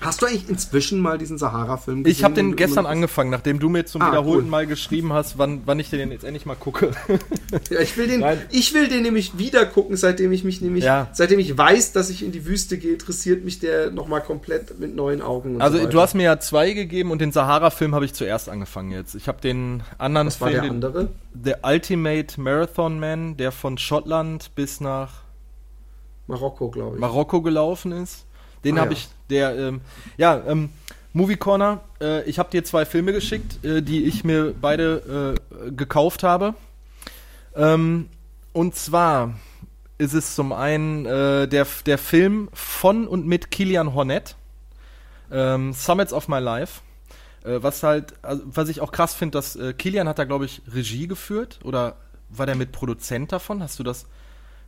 Hast 0.00 0.22
du 0.22 0.26
eigentlich 0.26 0.48
inzwischen 0.48 1.00
mal 1.00 1.18
diesen 1.18 1.38
Sahara-Film 1.38 2.04
gesehen? 2.04 2.18
Ich 2.18 2.24
habe 2.24 2.34
den 2.34 2.56
gestern 2.56 2.86
angefangen, 2.86 3.30
nachdem 3.30 3.58
du 3.58 3.68
mir 3.68 3.86
zum 3.86 4.02
ah, 4.02 4.08
wiederholten 4.08 4.44
cool. 4.44 4.50
Mal 4.50 4.66
geschrieben 4.66 5.12
hast, 5.12 5.38
wann, 5.38 5.62
wann 5.64 5.78
ich 5.78 5.90
den 5.90 6.10
jetzt 6.10 6.24
endlich 6.24 6.46
mal 6.46 6.56
gucke. 6.56 6.90
ja, 7.70 7.80
ich 7.80 7.96
will 7.96 8.06
den, 8.06 8.24
ich 8.50 8.74
will 8.74 8.88
den 8.88 9.02
nämlich 9.02 9.38
wieder 9.38 9.64
gucken, 9.66 9.96
seitdem 9.96 10.32
ich 10.32 10.44
mich 10.44 10.60
nämlich, 10.60 10.84
ja. 10.84 11.08
seitdem 11.12 11.38
ich 11.38 11.56
weiß, 11.56 11.92
dass 11.92 12.10
ich 12.10 12.22
in 12.22 12.32
die 12.32 12.46
Wüste 12.46 12.76
gehe, 12.76 12.92
interessiert 12.92 13.44
mich 13.44 13.60
der 13.60 13.90
nochmal 13.90 14.20
komplett 14.20 14.78
mit 14.78 14.94
neuen 14.94 15.22
Augen. 15.22 15.60
also 15.60 15.78
so 15.78 15.86
du 15.86 16.00
hast 16.00 16.14
mir 16.14 16.24
ja 16.24 16.38
zwei 16.38 16.72
gegeben 16.72 17.10
und 17.10 17.20
den 17.20 17.32
Sahara-Film 17.32 17.94
habe 17.94 18.04
ich 18.04 18.14
zuerst 18.14 18.48
angefangen 18.48 18.90
jetzt. 18.90 19.14
Ich 19.14 19.28
habe 19.28 19.40
den 19.40 19.82
anderen 19.98 20.26
Was 20.26 20.40
war 20.40 20.48
Film, 20.48 20.62
der 20.62 20.70
andere? 20.70 21.08
Der 21.32 21.58
Ultimate 21.62 22.40
Marathon 22.40 22.98
Man, 22.98 23.36
der 23.36 23.52
von 23.52 23.78
Schottland 23.78 24.54
bis 24.54 24.80
nach 24.80 25.24
Marokko, 26.26 26.70
glaube 26.70 26.96
ich. 26.96 27.00
Marokko 27.00 27.42
gelaufen 27.42 27.92
ist. 27.92 28.26
Den 28.64 28.78
ah, 28.78 28.82
habe 28.82 28.92
ja. 28.92 28.98
ich, 28.98 29.08
der, 29.30 29.56
ähm, 29.56 29.80
ja, 30.16 30.42
ähm, 30.46 30.70
Movie 31.12 31.36
Corner, 31.36 31.80
äh, 32.00 32.24
ich 32.24 32.38
habe 32.38 32.50
dir 32.50 32.64
zwei 32.64 32.84
Filme 32.84 33.12
geschickt, 33.12 33.64
äh, 33.64 33.82
die 33.82 34.04
ich 34.04 34.24
mir 34.24 34.54
beide 34.60 35.36
äh, 35.66 35.70
gekauft 35.70 36.22
habe. 36.22 36.54
Ähm, 37.54 38.08
und 38.52 38.74
zwar 38.74 39.34
ist 39.98 40.12
es 40.12 40.34
zum 40.34 40.52
einen 40.52 41.06
äh, 41.06 41.46
der, 41.46 41.66
der 41.86 41.98
Film 41.98 42.48
von 42.52 43.06
und 43.06 43.26
mit 43.26 43.50
Kilian 43.50 43.94
Hornet, 43.94 44.36
ähm, 45.30 45.72
Summits 45.72 46.12
of 46.12 46.28
My 46.28 46.40
Life. 46.40 46.80
Äh, 47.44 47.62
was 47.62 47.82
halt, 47.82 48.14
also, 48.22 48.42
was 48.46 48.68
ich 48.68 48.80
auch 48.80 48.90
krass 48.90 49.14
finde, 49.14 49.38
dass 49.38 49.54
äh, 49.54 49.72
Kilian 49.72 50.08
hat 50.08 50.18
da, 50.18 50.24
glaube 50.24 50.46
ich, 50.46 50.62
Regie 50.72 51.06
geführt 51.06 51.60
oder 51.62 51.96
war 52.28 52.46
der 52.46 52.56
mit 52.56 52.72
Produzent 52.72 53.30
davon? 53.30 53.62
Hast 53.62 53.78
du 53.78 53.84
das? 53.84 54.06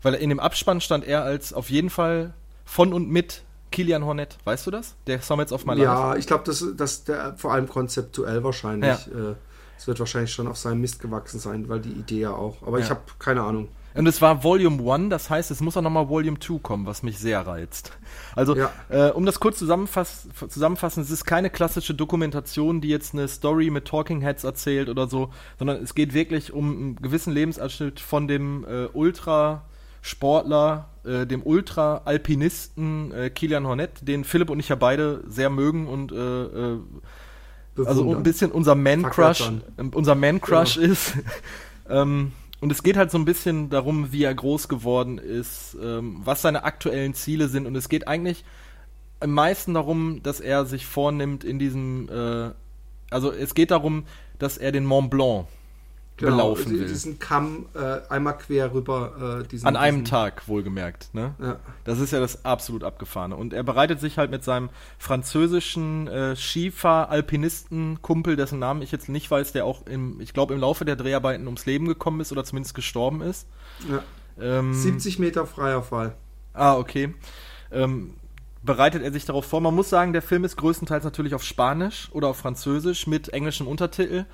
Weil 0.03 0.15
in 0.15 0.29
dem 0.29 0.39
Abspann 0.39 0.81
stand 0.81 1.05
er 1.05 1.25
als 1.25 1.53
auf 1.53 1.71
jeden 1.71 1.91
Fall 1.91 2.35
von 2.65 2.93
und 2.93 3.11
mit 3.11 3.43
Kilian 3.77 4.07
Hornet, 4.07 4.39
weißt 4.45 4.67
du 4.67 4.71
das? 4.71 4.95
Der 5.07 5.21
Summits 5.21 5.53
of 5.53 5.67
My 5.67 5.75
Life. 5.75 5.83
Ja, 5.83 6.17
ich 6.17 6.27
glaube, 6.27 6.45
das, 6.45 6.65
das 6.79 7.05
der 7.05 7.35
vor 7.37 7.53
allem 7.53 7.69
konzeptuell 7.69 8.43
wahrscheinlich. 8.43 9.07
Ja. 9.07 9.33
Äh, 9.33 9.35
es 9.77 9.87
wird 9.87 10.01
wahrscheinlich 10.01 10.33
schon 10.33 10.49
auf 10.49 10.57
seinem 10.57 10.81
Mist 10.81 10.99
gewachsen 10.99 11.39
sein, 11.39 11.69
weil 11.69 11.81
die 11.81 11.91
Idee 11.91 12.21
ja 12.21 12.31
auch. 12.31 12.63
Aber 12.67 12.79
ja. 12.79 12.85
ich 12.87 12.91
habe 12.91 13.03
keine 13.19 13.43
Ahnung. 13.43 13.69
Und 13.93 14.07
es 14.07 14.23
war 14.23 14.43
Volume 14.43 14.91
1, 14.91 15.11
das 15.11 15.29
heißt, 15.29 15.51
es 15.51 15.61
muss 15.61 15.77
auch 15.77 15.83
nochmal 15.83 16.09
Volume 16.09 16.39
2 16.39 16.59
kommen, 16.61 16.87
was 16.87 17.03
mich 17.03 17.19
sehr 17.19 17.47
reizt. 17.47 17.93
Also, 18.35 18.57
ja. 18.57 18.71
äh, 18.89 19.11
um 19.11 19.27
das 19.27 19.41
kurz 19.41 19.59
zusammenfass 19.59 20.27
zusammenfassen, 20.49 21.03
es 21.03 21.11
ist 21.11 21.27
keine 21.27 21.51
klassische 21.51 21.93
Dokumentation, 21.93 22.81
die 22.81 22.89
jetzt 22.89 23.13
eine 23.13 23.29
Story 23.29 23.69
mit 23.69 23.85
Talking 23.87 24.23
Heads 24.23 24.45
erzählt 24.45 24.89
oder 24.89 25.07
so, 25.07 25.35
sondern 25.59 25.83
es 25.83 25.95
geht 25.95 26.15
wirklich 26.15 26.55
um 26.55 26.71
einen 26.71 26.97
gewissen 26.97 27.35
Lebensabschnitt 27.35 28.01
von 28.01 28.27
dem 28.27 28.65
äh, 28.65 28.87
Ultra- 28.95 29.65
Sportler, 30.07 30.89
äh, 31.07 31.27
dem 31.27 31.43
Ultra-Alpinisten 31.43 33.13
äh, 33.13 33.31
Kilian 33.31 33.67
Hornet, 33.67 34.07
den 34.07 34.25
Philipp 34.25 34.51
und 34.51 34.61
ich 34.61 34.69
ja 34.69 34.77
beide 34.77 35.23
sehr 35.29 35.51
mögen 35.51 35.87
und 35.87 36.13
äh, 36.13 36.17
äh 36.17 36.79
also 37.85 38.15
ein 38.17 38.23
bisschen 38.23 38.53
unser 38.53 38.75
Man-Crush 38.75 39.53
unser 39.93 40.15
Man-Crush 40.15 40.77
ja. 40.77 40.83
ist. 40.83 41.15
ähm, 41.91 42.33
und 42.61 42.73
es 42.73 42.83
geht 42.83 42.97
halt 42.97 43.11
so 43.11 43.19
ein 43.19 43.27
bisschen 43.27 43.69
darum, 43.69 44.13
wie 44.13 44.25
er 44.25 44.35
groß 44.35 44.69
geworden 44.69 45.19
ist, 45.19 45.77
ähm, 45.83 46.23
was 46.25 46.41
seine 46.41 46.65
aktuellen 46.65 47.13
Ziele 47.13 47.49
sind. 47.49 47.67
Und 47.67 47.77
es 47.77 47.91
geht 47.91 48.09
eigentlich 48.09 48.45
am 49.21 49.31
meisten 49.31 49.75
darum, 49.75 50.23
dass 50.23 50.41
er 50.41 50.65
sich 50.65 50.87
vornimmt 50.87 51.45
in 51.45 51.59
diesem, 51.59 52.09
äh, 52.09 52.51
also 53.11 53.31
es 53.31 53.55
geht 53.55 53.71
darum, 53.71 54.05
dass 54.39 54.57
er 54.57 54.73
den 54.73 54.87
Mont 54.87 55.11
Blanc 55.11 55.47
genau, 56.17 56.33
belaufen 56.33 56.73
will. 56.73 56.87
Diesen 56.87 57.19
Kamm 57.19 57.67
äh, 57.75 58.01
einmal 58.09 58.39
quer 58.39 58.73
rüber. 58.73 59.41
Äh, 59.43 59.49
diesen, 59.49 59.67
An 59.67 59.77
einem 59.77 59.99
diesen, 59.99 60.11
Tag, 60.11 60.49
wohlgemerkt. 60.49 61.15
Ne? 61.15 61.35
Ja. 61.41 61.57
Das 61.85 61.99
ist 61.99 62.13
ja 62.13 62.21
das 62.21 62.45
absolut 62.45 62.85
Abgefahrene. 62.85 63.37
Und 63.37 63.53
er 63.53 63.63
bereitet 63.63 64.01
sich 64.01 64.19
halt 64.19 64.31
mit 64.31 64.45
seinem 64.45 64.71
französischen 64.99 66.09
äh, 66.09 66.37
Skifahrer-Alpinisten-Kumpel, 66.37 68.37
dessen 68.37 68.59
Namen 68.59 68.83
ich 68.83 68.93
jetzt 68.93 69.09
nicht 69.09 69.31
weiß, 69.31 69.53
der 69.53 69.65
auch, 69.65 69.87
im, 69.87 70.21
ich 70.21 70.33
glaube, 70.33 70.55
im 70.55 70.61
Laufe 70.61 70.85
der 70.85 70.97
Dreharbeiten 70.97 71.47
ums 71.47 71.67
Leben 71.67 71.87
gekommen 71.87 72.21
ist 72.21 72.33
oder 72.33 72.45
zumindest 72.45 72.75
gestorben 72.75 73.21
ist. 73.21 73.47
Ja. 73.91 74.03
Ähm, 74.39 74.75
70 74.75 75.19
Meter 75.19 75.47
freier 75.47 75.83
Fall. 75.83 76.15
Ah, 76.53 76.77
okay. 76.77 77.15
Ähm, 77.71 78.15
bereitet 78.63 79.03
er 79.03 79.13
sich 79.13 79.25
darauf 79.25 79.47
vor. 79.47 79.61
Man 79.61 79.75
muss 79.75 79.89
sagen, 79.89 80.13
der 80.13 80.23
Film 80.23 80.45
ist 80.45 80.57
größtenteils 80.57 81.05
natürlich 81.05 81.35
auf 81.35 81.43
Spanisch 81.43 82.09
oder 82.13 82.29
auf 82.29 82.37
Französisch 82.37 83.07
mit 83.07 83.31
englischem 83.31 83.67
Untertitel. 83.67 84.27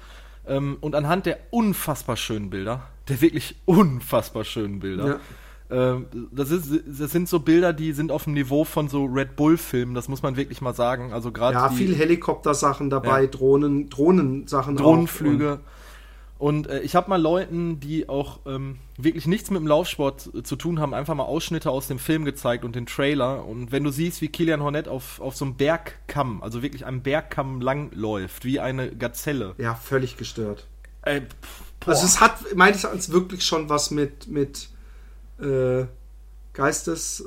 Ähm, 0.47 0.77
und 0.81 0.95
anhand 0.95 1.27
der 1.27 1.39
unfassbar 1.51 2.17
schönen 2.17 2.51
Bilder, 2.51 2.83
der 3.09 3.21
wirklich 3.21 3.57
unfassbar 3.65 4.45
schönen 4.45 4.81
Bilder, 4.81 5.21
ja. 5.71 5.95
ähm, 5.95 6.07
das, 6.33 6.51
ist, 6.51 6.73
das 6.87 7.13
sind 7.13 7.29
so 7.29 7.41
Bilder, 7.41 7.73
die 7.73 7.93
sind 7.93 8.11
auf 8.11 8.25
dem 8.25 8.33
Niveau 8.35 8.65
von 8.65 8.89
so 8.89 9.05
Red 9.05 9.37
Bull-Filmen, 9.37 9.95
das 9.95 10.09
muss 10.09 10.23
man 10.23 10.37
wirklich 10.37 10.61
mal 10.61 10.75
sagen. 10.75 11.13
Also 11.13 11.31
gerade 11.31 11.55
ja, 11.55 11.69
viel 11.69 11.95
Helikoptersachen 11.95 12.91
dabei, 12.91 13.23
ja. 13.23 13.27
Drohnen, 13.29 13.89
Drohnensachen 13.89 14.77
Drohnenflüge. 14.77 15.61
Auch 15.63 15.82
und 16.43 16.67
äh, 16.67 16.81
ich 16.81 16.97
habe 16.97 17.09
mal 17.09 17.23
Leuten, 17.23 17.79
die 17.79 18.09
auch 18.09 18.41
ähm, 18.47 18.81
wirklich 18.97 19.29
nichts 19.29 19.51
mit 19.51 19.61
dem 19.61 19.67
Laufsport 19.69 20.29
äh, 20.35 20.43
zu 20.43 20.57
tun 20.57 20.81
haben, 20.81 20.93
einfach 20.93 21.15
mal 21.15 21.23
Ausschnitte 21.23 21.71
aus 21.71 21.87
dem 21.87 22.01
Film 22.01 22.25
gezeigt 22.25 22.65
und 22.65 22.75
den 22.75 22.85
Trailer. 22.85 23.45
Und 23.45 23.71
wenn 23.71 23.85
du 23.85 23.93
siehst, 23.93 24.21
wie 24.23 24.27
Kilian 24.27 24.61
Hornet 24.61 24.89
auf, 24.89 25.21
auf 25.21 25.37
so 25.37 25.45
einem 25.45 25.55
Bergkamm, 25.55 26.43
also 26.43 26.61
wirklich 26.61 26.85
einem 26.85 27.01
Bergkamm 27.01 27.61
langläuft, 27.61 28.45
wie 28.45 28.59
eine 28.59 28.91
Gazelle. 28.91 29.55
Ja, 29.57 29.77
völlig 29.77 30.17
gestört. 30.17 30.67
Äh, 31.03 31.21
also 31.87 32.05
es 32.05 32.21
hat 32.21 32.57
meines 32.57 32.83
Erachtens 32.83 33.13
wirklich 33.13 33.45
schon 33.45 33.69
was 33.69 33.93
mit, 33.93 34.27
mit 34.27 34.69
äh, 35.41 35.85
Geistes... 36.55 37.25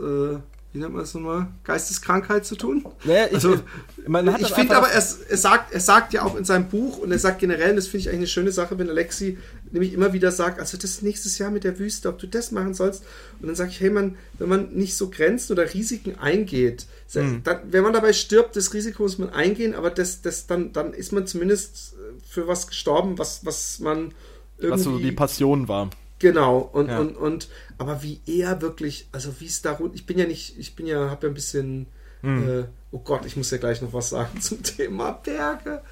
Äh, 0.76 0.78
wie 0.78 0.82
nennt 0.82 0.93
man 0.93 1.01
das 1.01 1.13
nochmal, 1.13 1.47
Geisteskrankheit 1.63 2.45
zu 2.45 2.55
tun. 2.55 2.86
Naja, 3.03 3.28
ich, 3.28 3.36
also, 3.36 3.53
ich 3.55 4.53
finde 4.53 4.76
aber, 4.76 4.89
er, 4.89 5.03
er, 5.30 5.38
sagt, 5.38 5.73
er 5.73 5.80
sagt 5.80 6.13
ja 6.13 6.23
auch 6.23 6.36
in 6.36 6.43
seinem 6.43 6.67
Buch 6.67 6.97
und 6.97 7.11
er 7.11 7.19
sagt 7.19 7.39
generell, 7.39 7.71
und 7.71 7.76
das 7.78 7.88
finde 7.88 8.01
ich 8.01 8.09
eigentlich 8.09 8.19
eine 8.19 8.28
schöne 8.28 8.51
Sache, 8.51 8.78
wenn 8.78 8.89
Alexi 8.89 9.38
nämlich 9.71 9.93
immer 9.93 10.13
wieder 10.13 10.32
sagt, 10.32 10.59
also 10.59 10.78
das 10.78 11.01
nächstes 11.01 11.38
Jahr 11.38 11.49
mit 11.51 11.63
der 11.63 11.80
Wüste, 11.80 12.09
ob 12.09 12.19
du 12.19 12.28
das 12.28 12.51
machen 12.51 12.73
sollst. 12.73 13.03
Und 13.39 13.47
dann 13.47 13.55
sage 13.55 13.71
ich, 13.71 13.80
hey 13.80 13.89
man, 13.89 14.15
wenn 14.38 14.49
man 14.49 14.73
nicht 14.73 14.95
so 14.95 15.09
Grenzen 15.09 15.53
oder 15.53 15.73
Risiken 15.73 16.17
eingeht, 16.19 16.86
mhm. 17.13 17.41
dann, 17.43 17.59
wenn 17.71 17.84
man 17.84 17.93
dabei 17.93 18.13
stirbt, 18.13 18.55
das 18.55 18.73
Risiko 18.73 19.03
muss 19.03 19.17
man 19.17 19.30
eingehen, 19.30 19.76
aber 19.76 19.89
das, 19.89 20.21
das 20.21 20.47
dann, 20.47 20.73
dann 20.73 20.93
ist 20.93 21.11
man 21.11 21.26
zumindest 21.28 21.95
für 22.28 22.47
was 22.47 22.67
gestorben, 22.67 23.17
was, 23.17 23.45
was 23.45 23.80
man 23.80 24.13
irgendwie... 24.57 24.71
Was 24.71 24.84
so 24.84 24.99
die 24.99 25.11
Passion 25.11 25.67
war. 25.67 25.89
Genau, 26.26 26.57
und, 26.57 26.88
ja. 26.88 26.97
und, 26.97 27.15
und, 27.17 27.49
aber 27.78 28.01
wie 28.01 28.19
er 28.26 28.59
wirklich, 28.59 29.07
also 29.11 29.39
wie 29.39 29.45
es 29.45 29.61
da, 29.61 29.80
ich 29.93 30.07
bin 30.07 30.17
ja 30.17 30.26
nicht, 30.26 30.57
ich 30.57 30.76
bin 30.76 30.88
ja, 30.88 31.11
habe 31.11 31.28
ja 31.28 31.32
ein 31.32 31.36
bisschen, 31.36 31.86
hm. 32.21 32.49
äh, 32.49 32.63
oh 32.89 32.97
Gott, 32.97 33.28
ich 33.28 33.38
muss 33.38 33.51
ja 33.51 33.59
gleich 33.59 33.80
noch 33.84 33.93
was 33.93 34.09
sagen 34.09 34.41
zum 34.41 34.63
Thema 34.63 35.11
Berge. 35.11 35.84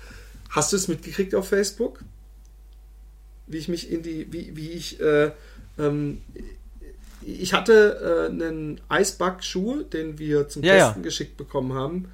Hast 0.50 0.74
du 0.74 0.78
es 0.78 0.88
mitgekriegt 0.88 1.36
auf 1.36 1.50
Facebook? 1.50 2.00
Wie 3.46 3.58
ich 3.58 3.68
mich 3.68 3.92
in 3.92 4.02
die, 4.02 4.34
wie, 4.34 4.58
wie 4.58 4.72
ich, 4.72 5.00
äh, 5.00 5.30
ähm, 5.78 6.24
ich 7.22 7.54
hatte 7.54 8.32
äh, 8.32 8.32
einen 8.32 8.82
Eisback-Schuh, 8.90 9.84
den 9.84 10.18
wir 10.18 10.50
zum 10.50 10.64
ja, 10.64 10.74
Testen 10.74 11.04
ja. 11.04 11.06
geschickt 11.06 11.38
bekommen 11.38 11.74
haben, 11.74 12.12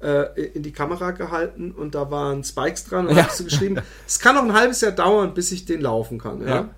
äh, 0.00 0.40
in 0.54 0.62
die 0.62 0.72
Kamera 0.72 1.10
gehalten 1.10 1.72
und 1.72 1.94
da 1.94 2.10
waren 2.10 2.44
Spikes 2.44 2.86
dran 2.86 3.08
und 3.08 3.16
ja. 3.16 3.26
hast 3.26 3.40
du 3.40 3.44
geschrieben, 3.44 3.82
es 4.06 4.18
kann 4.20 4.36
noch 4.36 4.44
ein 4.44 4.54
halbes 4.54 4.80
Jahr 4.80 4.92
dauern, 4.92 5.34
bis 5.34 5.52
ich 5.52 5.66
den 5.66 5.82
laufen 5.82 6.18
kann. 6.18 6.40
Ja? 6.48 6.70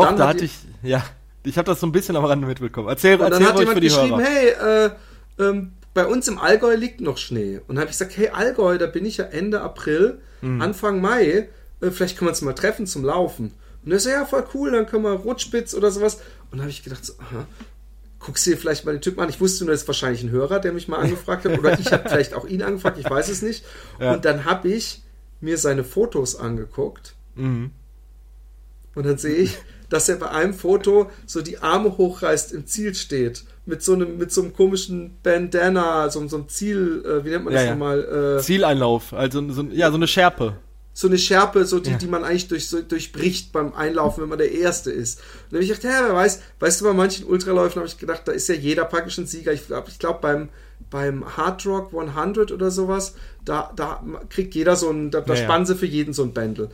Und 0.00 0.04
Doch, 0.04 0.16
da 0.16 0.28
hatte 0.28 0.44
ich, 0.44 0.52
ja, 0.82 1.04
ich 1.44 1.58
habe 1.58 1.66
das 1.66 1.80
so 1.80 1.86
ein 1.86 1.92
bisschen 1.92 2.16
am 2.16 2.24
Rande 2.24 2.46
mitbekommen. 2.46 2.88
Erzähl, 2.88 3.14
und 3.14 3.22
erzähl 3.22 3.38
dann 3.40 3.48
hat 3.48 3.58
jemand 3.58 3.80
geschrieben, 3.80 4.18
Hörer. 4.18 4.22
hey, 4.22 4.86
äh, 4.86 4.90
ähm, 5.38 5.72
bei 5.94 6.06
uns 6.06 6.28
im 6.28 6.38
Allgäu 6.38 6.74
liegt 6.74 7.00
noch 7.00 7.18
Schnee. 7.18 7.58
Und 7.58 7.76
dann 7.76 7.80
habe 7.80 7.90
ich 7.90 7.98
gesagt, 7.98 8.16
hey, 8.16 8.28
Allgäu, 8.28 8.78
da 8.78 8.86
bin 8.86 9.04
ich 9.04 9.18
ja 9.18 9.24
Ende 9.24 9.60
April, 9.60 10.20
mhm. 10.40 10.62
Anfang 10.62 11.00
Mai, 11.00 11.48
äh, 11.80 11.90
vielleicht 11.90 12.16
können 12.16 12.28
wir 12.28 12.32
uns 12.32 12.42
mal 12.42 12.54
treffen 12.54 12.86
zum 12.86 13.04
Laufen. 13.04 13.52
Und 13.84 13.92
er 13.92 13.98
so, 13.98 14.10
ja, 14.10 14.24
voll 14.24 14.44
cool, 14.54 14.70
dann 14.70 14.86
können 14.86 15.04
wir 15.04 15.12
Rutspitz 15.12 15.74
oder 15.74 15.90
sowas. 15.90 16.16
Und 16.50 16.52
dann 16.52 16.60
habe 16.60 16.70
ich 16.70 16.82
gedacht, 16.82 17.04
so, 17.04 17.14
aha, 17.18 17.46
guckst 18.20 18.46
du 18.46 18.50
dir 18.50 18.56
vielleicht 18.56 18.84
mal 18.84 18.92
den 18.92 19.00
Typen 19.00 19.20
an. 19.20 19.28
Ich 19.28 19.40
wusste 19.40 19.64
nur, 19.64 19.72
das 19.72 19.82
ist 19.82 19.88
wahrscheinlich 19.88 20.22
ein 20.22 20.30
Hörer, 20.30 20.60
der 20.60 20.72
mich 20.72 20.88
mal 20.88 20.96
angefragt 21.00 21.44
hat. 21.44 21.58
Oder 21.58 21.78
ich 21.78 21.92
habe 21.92 22.08
vielleicht 22.08 22.34
auch 22.34 22.46
ihn 22.46 22.62
angefragt, 22.62 22.98
ich 22.98 23.08
weiß 23.08 23.28
es 23.28 23.42
nicht. 23.42 23.64
Ja. 24.00 24.14
Und 24.14 24.24
dann 24.24 24.44
habe 24.44 24.68
ich 24.68 25.02
mir 25.40 25.58
seine 25.58 25.84
Fotos 25.84 26.36
angeguckt. 26.36 27.14
Mhm. 27.34 27.72
Und 28.94 29.06
dann 29.06 29.18
sehe 29.18 29.36
ich, 29.36 29.58
dass 29.92 30.08
er 30.08 30.16
bei 30.16 30.30
einem 30.30 30.54
Foto 30.54 31.10
so 31.26 31.42
die 31.42 31.58
Arme 31.58 31.98
hochreißt, 31.98 32.52
im 32.52 32.66
Ziel 32.66 32.94
steht. 32.94 33.44
Mit 33.66 33.82
so 33.82 33.92
einem, 33.92 34.16
mit 34.16 34.32
so 34.32 34.40
einem 34.40 34.54
komischen 34.54 35.18
Bandana, 35.22 36.08
so, 36.08 36.26
so 36.26 36.36
einem 36.36 36.48
Ziel, 36.48 37.04
äh, 37.06 37.24
wie 37.24 37.30
nennt 37.30 37.44
man 37.44 37.52
das 37.52 37.64
ja, 37.64 37.70
nochmal? 37.72 38.38
Äh, 38.38 38.42
Zieleinlauf, 38.42 39.12
also 39.12 39.46
so, 39.52 39.62
ja, 39.70 39.90
so 39.90 39.96
eine 39.96 40.08
Schärpe. 40.08 40.56
So 40.94 41.08
eine 41.08 41.18
Schärpe, 41.18 41.66
so 41.66 41.78
die, 41.78 41.90
ja. 41.90 41.98
die 41.98 42.06
man 42.06 42.24
eigentlich 42.24 42.48
durch, 42.48 42.68
so, 42.68 42.80
durchbricht 42.80 43.52
beim 43.52 43.74
Einlaufen, 43.74 44.22
wenn 44.22 44.30
man 44.30 44.38
der 44.38 44.50
Erste 44.50 44.90
ist. 44.90 45.20
Und 45.20 45.26
dann 45.52 45.56
habe 45.58 45.64
ich 45.64 45.68
gedacht, 45.68 45.84
ja, 45.84 46.08
wer 46.08 46.14
weiß, 46.14 46.40
weißt 46.58 46.80
du, 46.80 46.84
bei 46.86 46.92
manchen 46.94 47.26
Ultraläufen 47.26 47.76
habe 47.76 47.86
ich 47.86 47.98
gedacht, 47.98 48.22
da 48.24 48.32
ist 48.32 48.48
ja 48.48 48.54
jeder 48.54 48.86
praktisch 48.86 49.18
ein 49.18 49.26
Sieger. 49.26 49.52
Ich 49.52 49.66
glaube, 49.66 49.90
ich 49.90 49.98
glaub, 49.98 50.22
beim, 50.22 50.48
beim 50.90 51.36
Hard 51.36 51.64
Rock 51.66 51.92
100 51.94 52.50
oder 52.50 52.70
sowas, 52.70 53.14
da, 53.44 53.72
da 53.76 54.02
kriegt 54.30 54.54
jeder 54.54 54.74
so 54.74 54.90
ein, 54.90 55.10
da, 55.10 55.20
da 55.20 55.34
ja, 55.34 55.44
spannen 55.44 55.66
sie 55.66 55.76
für 55.76 55.86
jeden 55.86 56.14
so 56.14 56.22
ein 56.22 56.32
Bändel. 56.32 56.70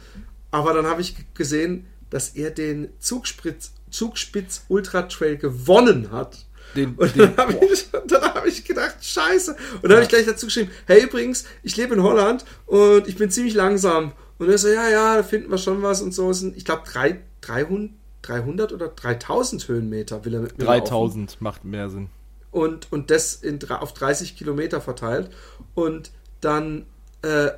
Aber 0.53 0.73
dann 0.73 0.87
habe 0.87 1.01
ich 1.01 1.17
gesehen, 1.35 1.87
dass 2.11 2.31
er 2.31 2.51
den 2.51 2.89
Zugspitz, 2.99 3.73
Zugspitz 3.91 4.65
Ultra 4.69 5.03
Trail 5.03 5.37
gewonnen 5.37 6.11
hat. 6.11 6.47
Den, 6.77 6.95
und 6.97 7.19
dann 7.19 7.37
habe 7.37 7.55
ich, 7.55 7.89
hab 8.13 8.47
ich 8.47 8.65
gedacht, 8.65 8.97
scheiße. 9.01 9.53
Und 9.53 9.85
dann 9.85 9.91
ja. 9.91 9.97
habe 9.97 10.03
ich 10.05 10.09
gleich 10.09 10.27
dazu 10.27 10.47
geschrieben, 10.47 10.71
hey 10.87 11.03
übrigens, 11.03 11.45
ich 11.63 11.77
lebe 11.77 11.95
in 11.95 12.03
Holland 12.03 12.45
und 12.67 13.09
ich 13.09 13.17
bin 13.17 13.31
ziemlich 13.31 13.55
langsam. 13.55 14.13
Und 14.39 14.49
er 14.49 14.59
so, 14.59 14.69
ja, 14.69 14.89
ja, 14.89 15.17
da 15.17 15.23
finden 15.23 15.51
wir 15.51 15.59
schon 15.59 15.83
was 15.83 16.01
und 16.03 16.13
so. 16.13 16.31
Ich 16.31 16.65
glaube, 16.65 16.83
300, 16.85 17.91
300 18.23 18.73
oder 18.73 18.89
3000 18.89 19.67
Höhenmeter 19.69 20.25
will 20.25 20.35
er 20.35 20.41
mit 20.41 20.59
mir 20.59 20.65
3000 20.65 21.31
laufen. 21.31 21.45
macht 21.45 21.65
mehr 21.65 21.91
Sinn. 21.91 22.11
Und, 22.51 22.91
und 22.93 23.11
das 23.11 23.35
in, 23.35 23.59
auf 23.71 23.95
30 23.95 24.37
Kilometer 24.37 24.81
verteilt. 24.81 25.31
Und 25.75 26.11
dann 26.41 26.87
äh, 27.23 27.49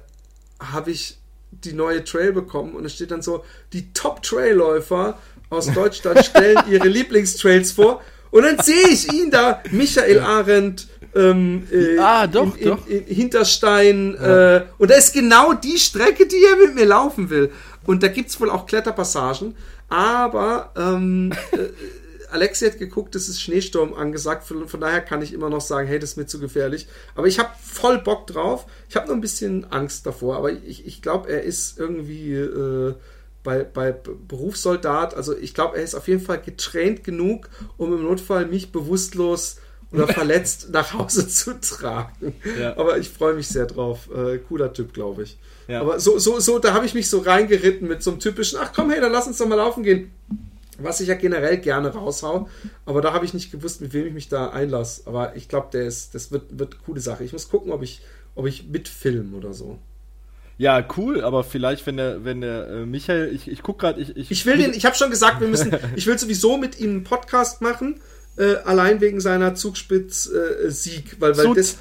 habe 0.58 0.90
ich 0.90 1.19
die 1.64 1.72
neue 1.72 2.04
Trail 2.04 2.32
bekommen 2.32 2.74
und 2.74 2.84
es 2.84 2.94
steht 2.94 3.10
dann 3.10 3.22
so, 3.22 3.44
die 3.72 3.92
Top-Trailläufer 3.92 5.18
aus 5.48 5.72
Deutschland 5.72 6.24
stellen 6.24 6.58
ihre 6.70 6.88
Lieblingstrails 6.88 7.72
vor 7.72 8.02
und 8.30 8.44
dann 8.44 8.58
sehe 8.60 8.88
ich 8.88 9.12
ihn 9.12 9.30
da, 9.30 9.62
Michael 9.70 10.20
Arendt, 10.20 10.88
ähm, 11.14 11.66
äh, 11.72 11.98
ah, 11.98 12.26
doch, 12.26 12.56
in, 12.56 12.68
doch. 12.68 12.86
In, 12.86 13.06
in 13.06 13.14
Hinterstein. 13.14 14.16
Ja. 14.20 14.56
Äh, 14.56 14.66
und 14.78 14.90
da 14.90 14.94
ist 14.94 15.12
genau 15.12 15.52
die 15.52 15.78
Strecke, 15.78 16.26
die 16.26 16.36
er 16.36 16.56
mit 16.56 16.74
mir 16.74 16.86
laufen 16.86 17.30
will. 17.30 17.50
Und 17.84 18.02
da 18.02 18.08
gibt 18.08 18.30
es 18.30 18.40
wohl 18.40 18.50
auch 18.50 18.66
Kletterpassagen. 18.66 19.56
Aber 19.88 20.70
ähm, 20.76 21.32
äh, 21.52 21.56
Alexi 22.30 22.66
hat 22.66 22.78
geguckt, 22.78 23.14
es 23.14 23.28
ist 23.28 23.40
Schneesturm 23.40 23.94
angesagt. 23.94 24.44
Von, 24.44 24.68
von, 24.68 24.80
daher 24.80 25.00
kann 25.00 25.22
ich 25.22 25.32
immer 25.32 25.50
noch 25.50 25.60
sagen, 25.60 25.88
hey, 25.88 25.98
das 25.98 26.10
ist 26.10 26.16
mir 26.16 26.26
zu 26.26 26.40
gefährlich. 26.40 26.86
Aber 27.14 27.26
ich 27.26 27.38
habe 27.38 27.50
voll 27.60 27.98
Bock 27.98 28.26
drauf. 28.26 28.66
Ich 28.88 28.96
habe 28.96 29.06
nur 29.06 29.16
ein 29.16 29.20
bisschen 29.20 29.70
Angst 29.72 30.06
davor. 30.06 30.36
Aber 30.36 30.52
ich, 30.52 30.86
ich 30.86 31.02
glaube, 31.02 31.30
er 31.30 31.42
ist 31.42 31.78
irgendwie... 31.78 32.34
Äh, 32.34 32.94
bei, 33.42 33.64
bei 33.64 33.92
Berufssoldat, 33.92 35.14
also 35.14 35.36
ich 35.36 35.54
glaube, 35.54 35.78
er 35.78 35.82
ist 35.82 35.94
auf 35.94 36.08
jeden 36.08 36.20
Fall 36.20 36.40
getraint 36.40 37.04
genug, 37.04 37.48
um 37.78 37.92
im 37.94 38.02
Notfall 38.02 38.46
mich 38.46 38.70
bewusstlos 38.70 39.56
oder 39.92 40.06
verletzt 40.12 40.70
nach 40.70 40.92
Hause 40.92 41.28
zu 41.28 41.58
tragen. 41.60 42.34
Ja. 42.58 42.76
Aber 42.76 42.98
ich 42.98 43.08
freue 43.08 43.34
mich 43.34 43.48
sehr 43.48 43.66
drauf. 43.66 44.08
Äh, 44.14 44.38
cooler 44.38 44.72
Typ, 44.72 44.92
glaube 44.92 45.24
ich. 45.24 45.38
Ja. 45.68 45.80
Aber 45.80 46.00
so, 46.00 46.18
so, 46.18 46.38
so, 46.40 46.58
da 46.58 46.74
habe 46.74 46.86
ich 46.86 46.94
mich 46.94 47.08
so 47.08 47.18
reingeritten 47.18 47.88
mit 47.88 48.02
so 48.02 48.10
einem 48.10 48.20
typischen, 48.20 48.58
ach 48.60 48.72
komm, 48.74 48.90
hey, 48.90 49.00
dann 49.00 49.12
lass 49.12 49.26
uns 49.26 49.38
doch 49.38 49.46
mal 49.46 49.56
laufen 49.56 49.82
gehen. 49.82 50.10
Was 50.82 51.00
ich 51.00 51.08
ja 51.08 51.14
generell 51.14 51.58
gerne 51.58 51.88
raushau. 51.88 52.48
Aber 52.84 53.00
da 53.00 53.12
habe 53.12 53.24
ich 53.24 53.34
nicht 53.34 53.50
gewusst, 53.52 53.80
mit 53.80 53.92
wem 53.92 54.06
ich 54.06 54.12
mich 54.12 54.28
da 54.28 54.50
einlasse. 54.50 55.02
Aber 55.06 55.36
ich 55.36 55.48
glaube, 55.48 55.68
der 55.72 55.84
ist, 55.84 56.14
das 56.14 56.32
wird, 56.32 56.58
wird 56.58 56.74
eine 56.74 56.82
coole 56.84 57.00
Sache. 57.00 57.24
Ich 57.24 57.32
muss 57.32 57.48
gucken, 57.48 57.72
ob 57.72 57.82
ich, 57.82 58.02
ob 58.34 58.46
ich 58.46 58.68
mitfilm 58.68 59.34
oder 59.34 59.52
so. 59.52 59.78
Ja, 60.60 60.86
cool, 60.98 61.22
aber 61.22 61.42
vielleicht, 61.42 61.86
wenn 61.86 61.96
der, 61.96 62.22
wenn 62.22 62.42
der 62.42 62.68
äh, 62.68 62.84
Michael, 62.84 63.34
ich, 63.34 63.50
ich 63.50 63.62
guck 63.62 63.78
gerade, 63.78 63.98
ich, 63.98 64.14
ich. 64.14 64.30
Ich 64.30 64.44
will 64.44 64.58
den, 64.58 64.74
ich 64.74 64.84
habe 64.84 64.94
schon 64.94 65.10
gesagt, 65.10 65.40
wir 65.40 65.48
müssen, 65.48 65.74
ich 65.96 66.06
will 66.06 66.18
sowieso 66.18 66.58
mit 66.58 66.78
ihm 66.78 66.90
einen 66.90 67.04
Podcast 67.04 67.62
machen, 67.62 67.98
äh, 68.36 68.56
allein 68.66 69.00
wegen 69.00 69.22
seiner 69.22 69.54
Zugspitz-Sieg, 69.54 71.12
äh, 71.14 71.16
weil, 71.18 71.36
weil, 71.38 71.54
das, 71.54 71.78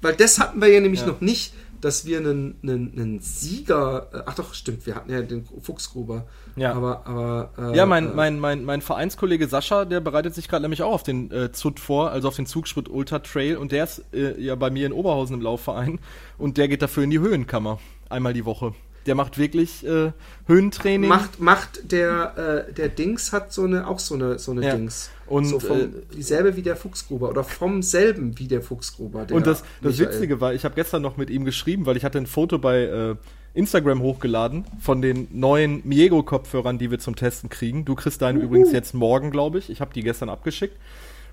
weil 0.00 0.14
das 0.14 0.40
hatten 0.40 0.60
wir 0.60 0.66
ja 0.66 0.80
nämlich 0.80 1.02
ja. 1.02 1.06
noch 1.06 1.20
nicht, 1.20 1.54
dass 1.80 2.06
wir 2.06 2.18
einen, 2.18 2.56
einen, 2.62 2.92
einen 2.92 3.20
Sieger, 3.20 4.08
äh, 4.12 4.22
ach 4.26 4.34
doch, 4.34 4.54
stimmt, 4.54 4.86
wir 4.86 4.94
hatten 4.94 5.10
ja 5.10 5.22
den 5.22 5.44
Fuchsgruber. 5.44 6.26
Ja, 6.56 6.72
aber, 6.74 7.06
aber 7.06 7.50
äh, 7.72 7.76
ja, 7.76 7.86
mein, 7.86 8.10
äh, 8.10 8.14
mein, 8.14 8.38
mein, 8.40 8.64
mein 8.64 8.80
Vereinskollege 8.80 9.48
Sascha, 9.48 9.84
der 9.84 10.00
bereitet 10.00 10.34
sich 10.34 10.48
gerade 10.48 10.62
nämlich 10.62 10.82
auch 10.82 10.92
auf 10.92 11.02
den 11.02 11.30
äh, 11.30 11.52
Zut 11.52 11.80
vor, 11.80 12.10
also 12.10 12.28
auf 12.28 12.36
den 12.36 12.46
Zugsprit 12.46 12.88
Ultra 12.88 13.20
Trail 13.20 13.56
und 13.56 13.72
der 13.72 13.84
ist 13.84 14.04
äh, 14.12 14.40
ja 14.40 14.54
bei 14.54 14.70
mir 14.70 14.86
in 14.86 14.92
Oberhausen 14.92 15.34
im 15.34 15.42
Laufverein 15.42 15.98
und 16.38 16.56
der 16.56 16.68
geht 16.68 16.82
dafür 16.82 17.04
in 17.04 17.10
die 17.10 17.20
Höhenkammer 17.20 17.78
einmal 18.08 18.32
die 18.32 18.44
Woche. 18.44 18.74
Der 19.08 19.14
macht 19.14 19.38
wirklich 19.38 19.86
äh, 19.86 20.12
Höhentraining. 20.46 21.08
Macht, 21.08 21.40
macht 21.40 21.90
der, 21.90 22.66
äh, 22.68 22.72
der 22.74 22.90
Dings 22.90 23.32
hat 23.32 23.54
so 23.54 23.64
eine, 23.64 23.86
auch 23.86 23.98
so 23.98 24.14
eine, 24.14 24.38
so 24.38 24.52
eine 24.52 24.66
ja. 24.66 24.76
Dings. 24.76 25.10
Und 25.26 25.46
so 25.46 25.58
vom, 25.60 25.78
äh, 25.78 25.88
dieselbe 26.14 26.56
wie 26.56 26.62
der 26.62 26.76
Fuchsgruber 26.76 27.30
oder 27.30 27.42
vom 27.42 27.82
selben 27.82 28.38
wie 28.38 28.48
der 28.48 28.60
Fuchsgruber. 28.60 29.24
Der 29.24 29.34
und 29.34 29.46
das, 29.46 29.64
das 29.82 29.98
Witzige 29.98 30.42
war, 30.42 30.52
ich 30.52 30.66
habe 30.66 30.74
gestern 30.74 31.00
noch 31.00 31.16
mit 31.16 31.30
ihm 31.30 31.46
geschrieben, 31.46 31.86
weil 31.86 31.96
ich 31.96 32.04
hatte 32.04 32.18
ein 32.18 32.26
Foto 32.26 32.58
bei 32.58 32.82
äh, 32.82 33.16
Instagram 33.54 34.02
hochgeladen 34.02 34.66
von 34.78 35.00
den 35.00 35.28
neuen 35.32 35.80
Miego-Kopfhörern, 35.88 36.76
die 36.76 36.90
wir 36.90 36.98
zum 36.98 37.16
Testen 37.16 37.48
kriegen. 37.48 37.86
Du 37.86 37.94
kriegst 37.94 38.20
deine 38.20 38.40
uh 38.40 38.42
übrigens 38.42 38.72
jetzt 38.72 38.92
morgen, 38.92 39.30
glaube 39.30 39.58
ich. 39.58 39.70
Ich 39.70 39.80
habe 39.80 39.94
die 39.94 40.02
gestern 40.02 40.28
abgeschickt. 40.28 40.76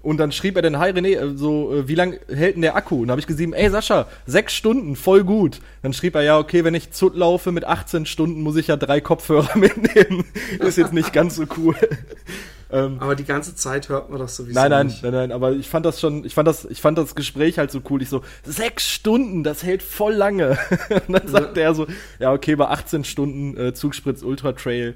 Und 0.05 0.17
dann 0.17 0.31
schrieb 0.31 0.55
er 0.55 0.61
dann, 0.61 0.77
hi 0.77 0.91
René, 0.91 1.17
äh, 1.17 1.35
so, 1.35 1.73
äh, 1.73 1.87
wie 1.87 1.95
lange 1.95 2.19
hält 2.27 2.53
denn 2.53 2.61
der 2.61 2.75
Akku? 2.75 2.97
Und 2.97 3.07
dann 3.07 3.13
habe 3.13 3.21
ich 3.21 3.25
geschrieben, 3.25 3.53
ey 3.53 3.71
Sascha, 3.71 4.07
sechs 4.27 4.53
Stunden, 4.53 4.95
voll 4.95 5.23
gut. 5.23 5.61
Dann 5.81 5.93
schrieb 5.93 6.13
er, 6.13 6.21
ja, 6.21 6.37
okay, 6.37 6.63
wenn 6.63 6.75
ich 6.75 6.91
Zut 6.91 7.15
laufe 7.15 7.51
mit 7.51 7.65
18 7.65 8.05
Stunden, 8.05 8.43
muss 8.43 8.55
ich 8.55 8.67
ja 8.67 8.77
drei 8.77 9.01
Kopfhörer 9.01 9.49
mitnehmen. 9.57 10.23
ist 10.59 10.77
jetzt 10.77 10.93
nicht 10.93 11.11
ganz 11.11 11.35
so 11.35 11.45
cool. 11.57 11.75
Ähm, 12.71 12.97
aber 12.99 13.15
die 13.15 13.25
ganze 13.25 13.55
Zeit 13.55 13.89
hört 13.89 14.09
man 14.09 14.19
doch 14.19 14.27
sowieso. 14.27 14.59
Nein, 14.59 14.71
nein, 14.71 14.87
nicht. 14.87 15.03
nein, 15.03 15.13
nein, 15.13 15.31
aber 15.31 15.51
ich 15.51 15.69
fand 15.69 15.85
das 15.85 16.01
schon, 16.01 16.25
ich 16.25 16.33
fand 16.33 16.47
das, 16.47 16.65
ich 16.65 16.81
fand 16.81 16.97
das 16.97 17.13
Gespräch 17.13 17.59
halt 17.59 17.69
so 17.69 17.79
cool. 17.91 18.01
Ich 18.01 18.09
so, 18.09 18.23
sechs 18.43 18.89
Stunden, 18.89 19.43
das 19.43 19.61
hält 19.61 19.83
voll 19.83 20.13
lange. 20.13 20.57
Und 21.07 21.13
dann 21.13 21.27
sagt 21.27 21.57
ja. 21.57 21.63
er 21.63 21.75
so, 21.75 21.85
ja, 22.17 22.33
okay, 22.33 22.55
bei 22.55 22.67
18 22.67 23.03
Stunden 23.03 23.55
äh, 23.55 23.73
Zugspritz 23.75 24.23
Ultra 24.23 24.53
Trail 24.53 24.95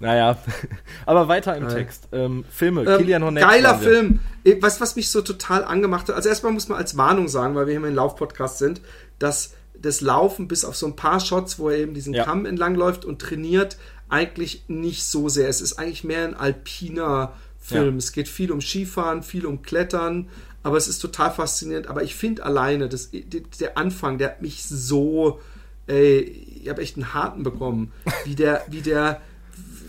naja, 0.00 0.38
aber 1.06 1.28
weiter 1.28 1.56
im 1.56 1.68
Text. 1.68 2.08
Ähm, 2.12 2.44
Filme, 2.50 2.82
ähm, 2.82 2.98
Kilian 2.98 3.22
Hornet. 3.22 3.42
Geiler 3.42 3.78
Film. 3.78 4.20
Was, 4.60 4.80
was 4.80 4.96
mich 4.96 5.10
so 5.10 5.20
total 5.20 5.64
angemacht 5.64 6.08
hat, 6.08 6.16
also 6.16 6.28
erstmal 6.28 6.52
muss 6.52 6.68
man 6.68 6.78
als 6.78 6.96
Warnung 6.96 7.28
sagen, 7.28 7.54
weil 7.54 7.66
wir 7.66 7.78
hier 7.78 7.86
im 7.86 7.94
Laufpodcast 7.94 8.58
sind, 8.58 8.80
dass 9.18 9.54
das 9.80 10.00
Laufen 10.00 10.48
bis 10.48 10.64
auf 10.64 10.76
so 10.76 10.86
ein 10.86 10.96
paar 10.96 11.20
Shots, 11.20 11.58
wo 11.58 11.68
er 11.70 11.78
eben 11.78 11.94
diesen 11.94 12.14
ja. 12.14 12.24
Kamm 12.24 12.46
entlang 12.46 12.74
läuft 12.74 13.04
und 13.04 13.20
trainiert, 13.20 13.76
eigentlich 14.08 14.64
nicht 14.68 15.04
so 15.04 15.28
sehr. 15.28 15.48
Es 15.48 15.60
ist 15.60 15.78
eigentlich 15.78 16.04
mehr 16.04 16.24
ein 16.24 16.34
alpiner 16.34 17.34
Film. 17.58 17.94
Ja. 17.94 17.98
Es 17.98 18.12
geht 18.12 18.28
viel 18.28 18.50
um 18.50 18.60
Skifahren, 18.60 19.22
viel 19.22 19.46
um 19.46 19.62
Klettern, 19.62 20.28
aber 20.62 20.76
es 20.76 20.88
ist 20.88 20.98
total 21.00 21.30
faszinierend. 21.30 21.88
Aber 21.88 22.02
ich 22.02 22.14
finde 22.14 22.44
alleine, 22.44 22.88
das, 22.88 23.10
der 23.12 23.76
Anfang, 23.76 24.18
der 24.18 24.28
hat 24.28 24.42
mich 24.42 24.64
so, 24.64 25.40
ey, 25.86 26.20
ich 26.62 26.68
habe 26.68 26.82
echt 26.82 26.96
einen 26.96 27.14
harten 27.14 27.42
bekommen, 27.42 27.92
wie 28.24 28.34
der, 28.34 28.64
wie 28.68 28.80
der 28.80 29.20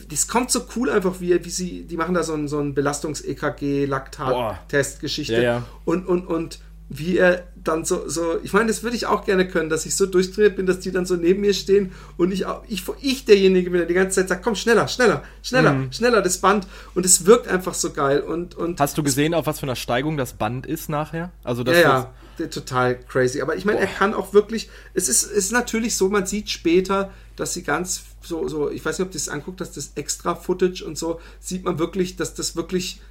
das 0.10 0.28
kommt 0.28 0.51
so 0.51 0.66
cool 0.76 0.89
einfach, 0.89 1.22
wie, 1.22 1.45
wie 1.45 1.49
sie, 1.49 1.84
die 1.84 1.95
machen 1.95 2.16
da 2.16 2.24
so 2.24 2.34
ein, 2.34 2.47
so 2.47 2.57
ein 2.60 2.74
Belastungs-EKG-Laktat-Test-Geschichte. 2.74 5.34
Ja, 5.34 5.41
ja. 5.41 5.62
Und, 5.86 6.07
und, 6.07 6.26
und 6.26 6.57
wie 6.89 7.20
er 7.20 7.43
dann 7.55 7.86
so, 7.86 8.10
so 8.10 8.39
ich 8.43 8.51
meine, 8.51 8.66
das 8.68 8.82
würde 8.82 8.95
ich 8.95 9.05
auch 9.05 9.24
gerne 9.24 9.47
können, 9.47 9.70
dass 9.70 9.86
ich 9.86 9.95
so 9.95 10.07
durchtrainiert 10.07 10.55
bin, 10.55 10.66
dass 10.66 10.80
die 10.80 10.91
dann 10.91 11.05
so 11.05 11.16
neben 11.16 11.41
mir 11.41 11.53
stehen 11.53 11.91
und 12.18 12.32
ich, 12.32 12.45
ich, 12.68 12.84
ich 13.01 13.26
derjenige 13.26 13.70
bin, 13.70 13.78
der 13.80 13.88
die 13.88 13.93
ganze 13.93 14.22
Zeit 14.22 14.30
sagt, 14.30 14.43
komm, 14.43 14.55
schneller, 14.55 14.88
schneller, 14.88 15.22
schneller, 15.43 15.74
mhm. 15.74 15.91
schneller, 15.91 16.24
das 16.24 16.39
Band. 16.39 16.66
Und 16.95 17.05
es 17.05 17.28
wirkt 17.28 17.47
einfach 17.47 17.76
so 17.76 17.91
geil. 17.91 18.22
Und, 18.22 18.55
und 18.55 18.80
Hast 18.80 18.97
du 18.97 19.03
gesehen, 19.03 19.36
auf 19.36 19.45
was 19.45 19.60
für 19.60 19.68
einer 19.68 19.76
Steigung 19.76 20.18
das 20.18 20.34
Band 20.34 20.66
ist 20.66 20.89
nachher? 20.89 21.32
Also 21.43 21.64
das 21.64 21.76
ja, 21.76 21.82
ja, 21.82 22.12
total 22.48 23.00
crazy. 23.00 23.42
Aber 23.42 23.56
ich 23.56 23.66
meine, 23.66 23.80
er 23.80 23.88
kann 23.88 24.14
auch 24.14 24.34
wirklich, 24.34 24.70
es 24.94 25.10
ist, 25.10 25.24
es 25.24 25.32
ist 25.32 25.52
natürlich 25.52 25.96
so, 25.96 26.10
man 26.10 26.26
sieht 26.26 26.50
später, 26.50 27.12
dass 27.36 27.54
sie 27.54 27.64
ganz 27.64 28.04
so, 28.22 28.48
so, 28.48 28.70
ich 28.70 28.84
weiß 28.84 29.00
nicht, 29.00 29.08
ob 29.08 29.12
das 29.12 29.30
anguckt, 29.30 29.62
dass 29.62 29.72
das 29.72 29.92
extra 29.96 30.36
Footage 30.36 30.84
und 30.84 30.98
so, 30.98 31.20
sieht 31.40 31.66
man 31.66 31.80
wirklich, 31.80 32.16
dass 32.16 32.34
das 32.34 32.56
wirklich 32.56 33.02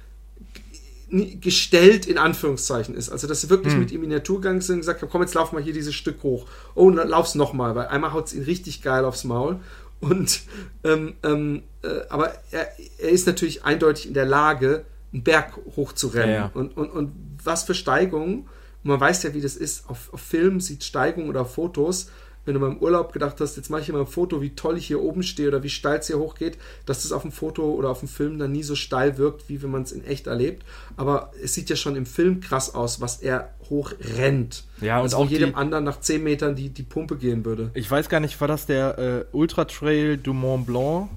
gestellt 1.11 2.05
in 2.05 2.17
Anführungszeichen 2.17 2.95
ist. 2.95 3.09
Also, 3.09 3.27
dass 3.27 3.41
sie 3.41 3.49
wirklich 3.49 3.73
hm. 3.73 3.79
mit 3.79 3.91
ihm 3.91 4.03
in 4.03 4.11
der 4.11 4.23
Tour 4.23 4.41
gegangen 4.41 4.61
sind 4.61 4.75
und 4.75 4.81
gesagt 4.81 5.01
haben, 5.01 5.09
komm, 5.09 5.21
jetzt 5.21 5.33
lauf 5.33 5.51
mal 5.51 5.61
hier 5.61 5.73
dieses 5.73 5.95
Stück 5.95 6.21
hoch. 6.23 6.47
Oh, 6.75 6.89
lauf's 6.89 7.35
nochmal, 7.35 7.75
weil 7.75 7.87
einmal 7.87 8.13
haut 8.13 8.27
es 8.27 8.33
ihn 8.33 8.43
richtig 8.43 8.81
geil 8.81 9.05
aufs 9.05 9.23
Maul. 9.23 9.59
Und, 9.99 10.41
ähm, 10.83 11.15
ähm, 11.23 11.63
äh, 11.81 12.01
aber 12.09 12.33
er, 12.51 12.69
er 12.99 13.09
ist 13.09 13.27
natürlich 13.27 13.65
eindeutig 13.65 14.07
in 14.07 14.13
der 14.13 14.25
Lage, 14.25 14.85
einen 15.11 15.23
Berg 15.23 15.57
hochzurennen. 15.75 16.29
Ja, 16.29 16.41
ja. 16.41 16.51
Und, 16.53 16.77
und, 16.77 16.89
und 16.89 17.11
was 17.43 17.63
für 17.63 17.73
Steigungen. 17.73 18.47
Man 18.83 18.99
weiß 18.99 19.23
ja, 19.23 19.33
wie 19.33 19.41
das 19.41 19.55
ist. 19.55 19.89
Auf, 19.89 20.13
auf 20.13 20.21
Film 20.21 20.59
sieht 20.59 20.83
Steigungen 20.83 21.29
oder 21.29 21.45
Fotos 21.45 22.09
wenn 22.49 22.55
du 22.55 22.59
mal 22.61 22.71
im 22.71 22.77
Urlaub 22.79 23.13
gedacht 23.13 23.39
hast, 23.41 23.57
jetzt 23.57 23.69
mache 23.69 23.81
ich 23.81 23.89
mal 23.89 23.99
ein 23.99 24.07
Foto, 24.07 24.41
wie 24.41 24.55
toll 24.55 24.77
ich 24.77 24.87
hier 24.87 25.01
oben 25.01 25.21
stehe 25.21 25.47
oder 25.47 25.61
wie 25.61 25.69
steil 25.69 25.99
es 25.99 26.07
hier 26.07 26.17
hochgeht, 26.17 26.57
dass 26.87 27.03
das 27.03 27.11
auf 27.11 27.21
dem 27.21 27.31
Foto 27.31 27.71
oder 27.73 27.89
auf 27.89 27.99
dem 27.99 28.07
Film 28.07 28.39
dann 28.39 28.51
nie 28.51 28.63
so 28.63 28.73
steil 28.75 29.19
wirkt, 29.19 29.49
wie 29.49 29.61
wenn 29.61 29.69
man 29.69 29.83
es 29.83 29.91
in 29.91 30.03
echt 30.03 30.25
erlebt. 30.25 30.65
Aber 30.97 31.31
es 31.43 31.53
sieht 31.53 31.69
ja 31.69 31.75
schon 31.75 31.95
im 31.95 32.07
Film 32.07 32.39
krass 32.39 32.73
aus, 32.73 33.01
was 33.01 33.21
er 33.21 33.53
hoch 33.69 33.93
rennt. 34.17 34.63
Ja, 34.81 34.97
und 34.97 35.03
also 35.03 35.17
auch 35.17 35.29
jedem 35.29 35.49
die, 35.49 35.55
anderen 35.55 35.83
nach 35.83 35.99
10 35.99 36.23
Metern 36.23 36.55
die, 36.55 36.69
die 36.69 36.81
Pumpe 36.81 37.17
gehen 37.17 37.45
würde. 37.45 37.69
Ich 37.75 37.89
weiß 37.89 38.09
gar 38.09 38.19
nicht, 38.19 38.41
war 38.41 38.47
das 38.47 38.65
der 38.65 38.97
äh, 38.97 39.25
Ultra 39.31 39.65
Trail 39.65 40.17
du 40.17 40.33
Mont 40.33 40.65
Blanc? 40.65 41.09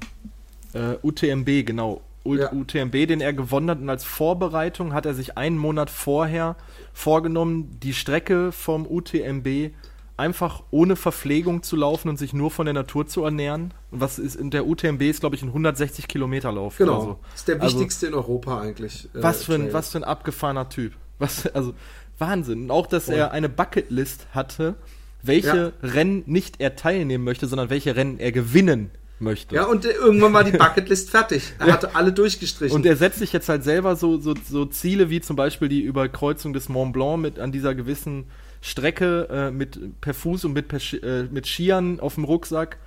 Äh, 0.74 0.96
UTMB, 1.02 1.64
genau. 1.64 2.02
Ja. 2.24 2.52
UTMB, 2.52 2.92
den 3.06 3.20
er 3.20 3.32
gewonnen 3.32 3.70
hat 3.70 3.80
und 3.80 3.88
als 3.88 4.04
Vorbereitung 4.04 4.92
hat 4.94 5.06
er 5.06 5.14
sich 5.14 5.36
einen 5.36 5.58
Monat 5.58 5.90
vorher 5.90 6.56
vorgenommen, 6.92 7.78
die 7.82 7.94
Strecke 7.94 8.52
vom 8.52 8.86
UTMB 8.86 9.72
einfach 10.16 10.62
ohne 10.70 10.94
Verpflegung 10.94 11.62
zu 11.62 11.74
laufen 11.74 12.08
und 12.08 12.18
sich 12.18 12.32
nur 12.32 12.50
von 12.50 12.66
der 12.66 12.74
Natur 12.74 13.06
zu 13.06 13.24
ernähren. 13.24 13.74
Was 13.90 14.18
ist 14.18 14.36
in 14.36 14.50
der 14.50 14.66
UTMB 14.66 15.02
ist, 15.02 15.20
glaube 15.20 15.34
ich, 15.34 15.42
ein 15.42 15.48
160 15.48 16.06
Kilometer 16.06 16.52
Lauf. 16.52 16.76
Genau. 16.76 17.00
So. 17.00 17.18
Ist 17.34 17.48
der 17.48 17.60
also 17.60 17.78
wichtigste 17.78 18.06
also, 18.06 18.18
in 18.18 18.22
Europa 18.22 18.60
eigentlich. 18.60 19.08
Äh, 19.14 19.22
was, 19.22 19.44
für 19.44 19.54
ein, 19.54 19.72
was 19.72 19.90
für 19.90 19.98
ein 19.98 20.04
abgefahrener 20.04 20.68
Typ. 20.68 20.92
Was, 21.18 21.46
also 21.54 21.74
Wahnsinn. 22.18 22.64
Und 22.64 22.70
auch, 22.70 22.86
dass 22.86 23.06
Voll. 23.06 23.14
er 23.14 23.32
eine 23.32 23.48
Bucketlist 23.48 24.26
hatte, 24.32 24.76
welche 25.22 25.72
ja. 25.82 25.88
Rennen 25.88 26.22
nicht 26.26 26.60
er 26.60 26.76
teilnehmen 26.76 27.24
möchte, 27.24 27.46
sondern 27.46 27.70
welche 27.70 27.96
Rennen 27.96 28.18
er 28.18 28.32
gewinnen 28.32 28.90
möchte. 29.22 29.54
Ja, 29.54 29.64
und 29.64 29.84
irgendwann 29.84 30.32
war 30.32 30.44
die 30.44 30.52
Bucketlist 30.52 31.10
fertig. 31.10 31.54
Er 31.58 31.72
hatte 31.72 31.94
alle 31.94 32.12
durchgestrichen. 32.12 32.74
Und 32.74 32.84
er 32.84 32.96
setzt 32.96 33.18
sich 33.18 33.32
jetzt 33.32 33.48
halt 33.48 33.64
selber 33.64 33.96
so, 33.96 34.18
so, 34.18 34.34
so 34.48 34.66
Ziele 34.66 35.10
wie 35.10 35.20
zum 35.20 35.36
Beispiel 35.36 35.68
die 35.68 35.80
Überkreuzung 35.80 36.52
des 36.52 36.68
Mont 36.68 36.92
Blanc 36.92 37.20
mit 37.20 37.38
an 37.38 37.52
dieser 37.52 37.74
gewissen 37.74 38.24
Strecke 38.60 39.28
äh, 39.30 39.50
mit 39.50 40.00
per 40.00 40.14
Fuß 40.14 40.44
und 40.44 40.52
mit, 40.52 40.68
per, 40.68 40.80
äh, 41.02 41.24
mit 41.24 41.46
Skiern 41.46 42.00
auf 42.00 42.16
dem 42.16 42.24
Rucksack. 42.24 42.78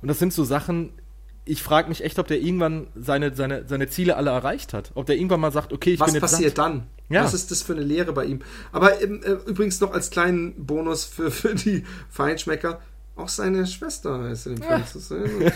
Und 0.00 0.08
das 0.08 0.18
sind 0.18 0.32
so 0.32 0.44
Sachen, 0.44 0.90
ich 1.44 1.62
frage 1.62 1.88
mich 1.88 2.04
echt, 2.04 2.18
ob 2.18 2.28
der 2.28 2.40
irgendwann 2.40 2.86
seine, 2.94 3.34
seine, 3.34 3.64
seine 3.66 3.88
Ziele 3.88 4.16
alle 4.16 4.30
erreicht 4.30 4.72
hat. 4.72 4.92
Ob 4.94 5.06
der 5.06 5.16
irgendwann 5.16 5.40
mal 5.40 5.52
sagt, 5.52 5.72
okay, 5.72 5.94
ich 5.94 6.00
Was 6.00 6.06
bin 6.06 6.14
jetzt. 6.14 6.22
Was 6.22 6.32
passiert 6.32 6.56
satt. 6.56 6.66
dann? 6.66 6.86
Ja. 7.08 7.24
Was 7.24 7.34
ist 7.34 7.50
das 7.50 7.62
für 7.62 7.72
eine 7.72 7.82
Lehre 7.82 8.12
bei 8.12 8.24
ihm? 8.24 8.40
Aber 8.70 9.02
ähm, 9.02 9.20
äh, 9.24 9.32
übrigens 9.48 9.80
noch 9.80 9.92
als 9.92 10.10
kleinen 10.10 10.54
Bonus 10.66 11.04
für, 11.04 11.30
für 11.30 11.54
die 11.54 11.84
Feinschmecker. 12.08 12.80
Auch 13.14 13.28
seine 13.28 13.66
Schwester 13.66 14.30
ist 14.30 14.46
in 14.46 14.56
dem 14.56 14.62
Film 14.62 14.86
zu 14.86 14.98
sehen. 14.98 15.52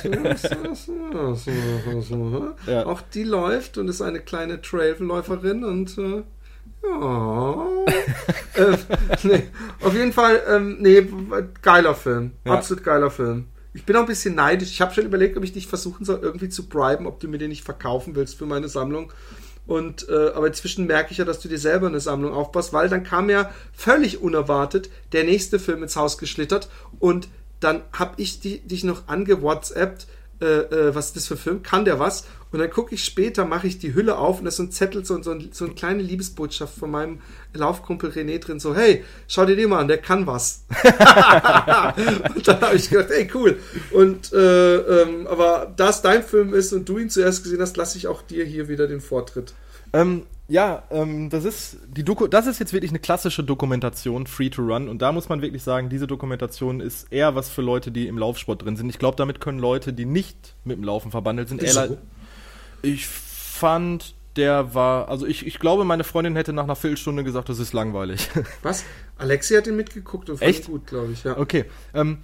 ja. 2.66 2.84
Auch 2.84 3.00
die 3.00 3.24
läuft 3.24 3.78
und 3.78 3.88
ist 3.88 4.02
eine 4.02 4.20
kleine 4.20 4.60
Trailläuferin 4.60 5.64
und 5.64 5.96
äh, 5.96 6.22
ja. 6.82 7.66
äh, 8.56 8.76
nee. 9.22 9.42
Auf 9.80 9.94
jeden 9.94 10.12
Fall, 10.12 10.42
ähm, 10.48 10.76
nee, 10.80 11.08
geiler 11.62 11.94
Film. 11.94 12.32
Ja. 12.44 12.54
Absolut 12.54 12.84
geiler 12.84 13.10
Film. 13.10 13.46
Ich 13.72 13.84
bin 13.84 13.96
auch 13.96 14.00
ein 14.00 14.06
bisschen 14.06 14.34
neidisch. 14.34 14.70
Ich 14.70 14.80
habe 14.80 14.94
schon 14.94 15.04
überlegt, 15.04 15.36
ob 15.36 15.44
ich 15.44 15.52
dich 15.52 15.66
versuchen 15.66 16.04
soll, 16.04 16.20
irgendwie 16.22 16.48
zu 16.48 16.68
briben, 16.68 17.06
ob 17.06 17.20
du 17.20 17.28
mir 17.28 17.38
den 17.38 17.50
nicht 17.50 17.64
verkaufen 17.64 18.14
willst 18.16 18.36
für 18.38 18.46
meine 18.46 18.68
Sammlung. 18.68 19.12
Und 19.66 20.08
äh, 20.08 20.30
aber 20.34 20.46
inzwischen 20.46 20.86
merke 20.86 21.12
ich 21.12 21.18
ja, 21.18 21.24
dass 21.24 21.40
du 21.40 21.48
dir 21.48 21.58
selber 21.58 21.88
eine 21.88 22.00
Sammlung 22.00 22.32
aufbaust, 22.32 22.72
weil 22.72 22.88
dann 22.88 23.02
kam 23.02 23.28
ja 23.28 23.50
völlig 23.72 24.22
unerwartet 24.22 24.90
der 25.12 25.24
nächste 25.24 25.58
Film 25.58 25.82
ins 25.82 25.96
Haus 25.96 26.18
geschlittert 26.18 26.68
und 27.00 27.28
dann 27.66 27.82
habe 27.92 28.14
ich 28.22 28.38
die, 28.40 28.60
dich 28.60 28.84
noch 28.84 29.08
angewhatsappt, 29.08 30.06
äh, 30.40 30.44
äh, 30.44 30.94
was 30.94 31.06
ist 31.06 31.16
das 31.16 31.26
für 31.26 31.36
Film? 31.36 31.62
Kann 31.62 31.84
der 31.84 31.98
was? 31.98 32.26
Und 32.52 32.60
dann 32.60 32.70
gucke 32.70 32.94
ich 32.94 33.04
später, 33.04 33.44
mache 33.44 33.66
ich 33.66 33.80
die 33.80 33.92
Hülle 33.92 34.18
auf 34.18 34.38
und 34.38 34.44
da 34.44 34.50
ist 34.50 34.56
so 34.56 34.62
ein 34.62 34.70
Zettel, 34.70 35.04
so, 35.04 35.20
so, 35.20 35.32
ein, 35.32 35.48
so 35.50 35.64
eine 35.64 35.74
kleine 35.74 36.02
Liebesbotschaft 36.02 36.78
von 36.78 36.92
meinem 36.92 37.20
Laufkumpel 37.54 38.10
René 38.10 38.38
drin, 38.38 38.60
so, 38.60 38.74
hey, 38.74 39.02
schau 39.26 39.46
dir 39.46 39.56
den 39.56 39.70
mal 39.70 39.80
an, 39.80 39.88
der 39.88 39.98
kann 39.98 40.28
was. 40.28 40.64
und 42.34 42.46
dann 42.46 42.60
habe 42.60 42.76
ich 42.76 42.88
gedacht, 42.88 43.08
hey, 43.10 43.28
cool. 43.34 43.58
Und 43.90 44.32
äh, 44.32 44.76
ähm, 44.76 45.26
aber 45.26 45.72
da 45.76 45.88
es 45.88 46.02
dein 46.02 46.22
Film 46.22 46.54
ist 46.54 46.72
und 46.72 46.88
du 46.88 46.98
ihn 46.98 47.10
zuerst 47.10 47.42
gesehen 47.42 47.60
hast, 47.60 47.76
lasse 47.76 47.98
ich 47.98 48.06
auch 48.06 48.22
dir 48.22 48.44
hier 48.44 48.68
wieder 48.68 48.86
den 48.86 49.00
Vortritt. 49.00 49.54
Ähm, 49.92 50.22
ja, 50.48 50.84
ähm, 50.90 51.28
das 51.28 51.44
ist 51.44 51.78
die 51.88 52.04
Doku 52.04 52.28
das 52.28 52.46
ist 52.46 52.60
jetzt 52.60 52.72
wirklich 52.72 52.92
eine 52.92 53.00
klassische 53.00 53.42
Dokumentation, 53.42 54.26
Free 54.26 54.48
to 54.48 54.62
Run. 54.62 54.88
Und 54.88 55.02
da 55.02 55.10
muss 55.10 55.28
man 55.28 55.42
wirklich 55.42 55.62
sagen, 55.62 55.88
diese 55.88 56.06
Dokumentation 56.06 56.80
ist 56.80 57.12
eher 57.12 57.34
was 57.34 57.48
für 57.48 57.62
Leute, 57.62 57.90
die 57.90 58.06
im 58.06 58.16
Laufsport 58.16 58.64
drin 58.64 58.76
sind. 58.76 58.88
Ich 58.88 58.98
glaube, 58.98 59.16
damit 59.16 59.40
können 59.40 59.58
Leute, 59.58 59.92
die 59.92 60.04
nicht 60.04 60.54
mit 60.64 60.76
dem 60.76 60.84
Laufen 60.84 61.10
verbandelt 61.10 61.48
sind, 61.48 61.62
eher. 61.62 61.88
So? 61.88 61.98
Ich 62.82 63.06
fand, 63.06 64.14
der 64.36 64.74
war, 64.74 65.08
also 65.08 65.26
ich, 65.26 65.46
ich 65.46 65.58
glaube, 65.58 65.84
meine 65.84 66.04
Freundin 66.04 66.36
hätte 66.36 66.52
nach 66.52 66.64
einer 66.64 66.76
Viertelstunde 66.76 67.24
gesagt, 67.24 67.48
das 67.48 67.58
ist 67.58 67.72
langweilig. 67.72 68.28
Was? 68.62 68.84
Alexi 69.18 69.54
hat 69.54 69.66
ihn 69.66 69.76
mitgeguckt 69.76 70.30
und 70.30 70.38
fand 70.38 70.48
Echt? 70.48 70.66
gut, 70.66 70.86
glaube 70.86 71.10
ich, 71.12 71.24
ja. 71.24 71.36
Okay. 71.38 71.64
Ähm, 71.92 72.18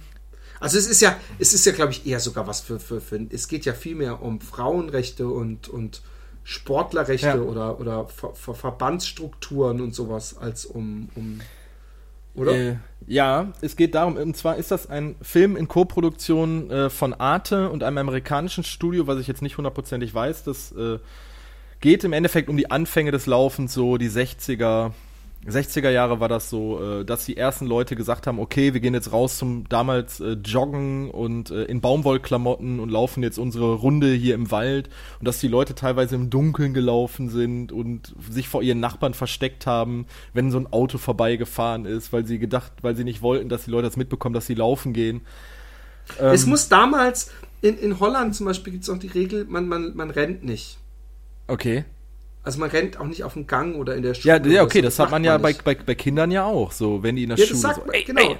also 0.61 0.77
es 0.77 0.87
ist 0.87 1.01
ja, 1.01 1.19
es 1.39 1.53
ist 1.53 1.65
ja, 1.65 1.73
glaube 1.73 1.91
ich, 1.91 2.05
eher 2.05 2.21
sogar 2.21 2.47
was 2.47 2.61
für, 2.61 2.79
für, 2.79 3.01
für, 3.01 3.19
es 3.31 3.49
geht 3.49 3.65
ja 3.65 3.73
viel 3.73 3.95
mehr 3.95 4.21
um 4.21 4.39
Frauenrechte 4.39 5.27
und, 5.27 5.67
und 5.67 6.01
Sportlerrechte 6.43 7.27
ja. 7.27 7.37
oder, 7.37 7.79
oder 7.79 8.05
Ver, 8.07 8.33
Ver, 8.33 8.53
Verbandsstrukturen 8.53 9.81
und 9.81 9.95
sowas 9.95 10.37
als 10.37 10.65
um, 10.65 11.09
um 11.15 11.39
oder? 12.35 12.53
Äh, 12.53 12.75
ja, 13.05 13.53
es 13.61 13.75
geht 13.75 13.95
darum, 13.95 14.17
und 14.17 14.35
zwar 14.35 14.57
ist 14.57 14.71
das 14.71 14.89
ein 14.89 15.15
Film 15.21 15.55
in 15.55 15.67
Koproduktion 15.67 16.71
äh, 16.71 16.89
von 16.89 17.13
Arte 17.13 17.69
und 17.69 17.83
einem 17.83 17.99
amerikanischen 17.99 18.63
Studio, 18.63 19.07
was 19.07 19.19
ich 19.19 19.27
jetzt 19.27 19.41
nicht 19.41 19.57
hundertprozentig 19.57 20.13
weiß. 20.13 20.43
Das 20.43 20.71
äh, 20.71 20.99
geht 21.79 22.03
im 22.03 22.13
Endeffekt 22.13 22.49
um 22.49 22.57
die 22.57 22.71
Anfänge 22.71 23.11
des 23.11 23.27
Laufens, 23.27 23.73
so 23.73 23.97
die 23.97 24.09
60er, 24.09 24.91
60er 25.47 25.89
Jahre 25.89 26.19
war 26.19 26.29
das 26.29 26.49
so, 26.49 26.81
äh, 26.81 27.05
dass 27.05 27.25
die 27.25 27.35
ersten 27.35 27.65
Leute 27.65 27.95
gesagt 27.95 28.27
haben, 28.27 28.39
okay, 28.39 28.73
wir 28.73 28.79
gehen 28.79 28.93
jetzt 28.93 29.11
raus 29.11 29.37
zum 29.37 29.67
damals 29.67 30.19
äh, 30.19 30.37
Joggen 30.43 31.09
und 31.11 31.51
äh, 31.51 31.63
in 31.63 31.81
Baumwollklamotten 31.81 32.79
und 32.79 32.89
laufen 32.89 33.23
jetzt 33.23 33.37
unsere 33.37 33.73
Runde 33.73 34.13
hier 34.13 34.35
im 34.35 34.51
Wald 34.51 34.89
und 35.19 35.27
dass 35.27 35.39
die 35.39 35.47
Leute 35.47 35.75
teilweise 35.75 36.15
im 36.15 36.29
Dunkeln 36.29 36.73
gelaufen 36.73 37.29
sind 37.29 37.71
und 37.71 38.13
sich 38.29 38.47
vor 38.47 38.63
ihren 38.63 38.79
Nachbarn 38.79 39.13
versteckt 39.13 39.65
haben, 39.65 40.05
wenn 40.33 40.49
so 40.49 40.57
ein 40.59 40.71
Auto 40.71 40.97
vorbeigefahren 40.97 41.85
ist, 41.85 42.13
weil 42.13 42.25
sie 42.25 42.39
gedacht, 42.39 42.71
weil 42.81 42.95
sie 42.95 43.03
nicht 43.03 43.21
wollten, 43.21 43.49
dass 43.49 43.65
die 43.65 43.71
Leute 43.71 43.87
das 43.87 43.97
mitbekommen, 43.97 44.33
dass 44.33 44.45
sie 44.45 44.55
laufen 44.55 44.93
gehen. 44.93 45.21
es 46.19 46.43
ähm, 46.43 46.49
muss 46.49 46.69
damals, 46.69 47.31
in, 47.61 47.77
in 47.77 47.99
Holland 47.99 48.35
zum 48.35 48.45
Beispiel 48.45 48.71
gibt 48.71 48.83
es 48.83 48.89
auch 48.89 48.97
die 48.97 49.07
Regel, 49.07 49.45
man, 49.45 49.67
man, 49.67 49.95
man 49.95 50.09
rennt 50.09 50.43
nicht. 50.43 50.77
Okay. 51.47 51.83
Also 52.43 52.59
man 52.59 52.69
rennt 52.69 52.99
auch 52.99 53.07
nicht 53.07 53.23
auf 53.23 53.33
dem 53.33 53.47
Gang 53.47 53.75
oder 53.75 53.95
in 53.95 54.03
der 54.03 54.13
Schule. 54.13 54.37
Ja, 54.37 54.45
ja 54.45 54.63
okay, 54.63 54.79
so. 54.79 54.85
das, 54.85 54.99
hat 54.99 55.11
man 55.11 55.23
ja 55.23 55.37
bei, 55.37 55.53
bei, 55.53 55.75
bei, 55.75 55.95
Kindern 55.95 56.29
ja 56.29 56.43
auch, 56.43 56.73
so 56.73 57.01
wenn 57.01 57.15
die 57.15 57.23
in 57.23 57.29
der 57.29 57.37
ja, 57.37 57.45
Schule 57.45 57.61
das 57.61 57.61
sagt 57.61 57.87
man, 57.87 57.95
so, 57.95 58.05
genau. 58.05 58.21
Ey, 58.21 58.37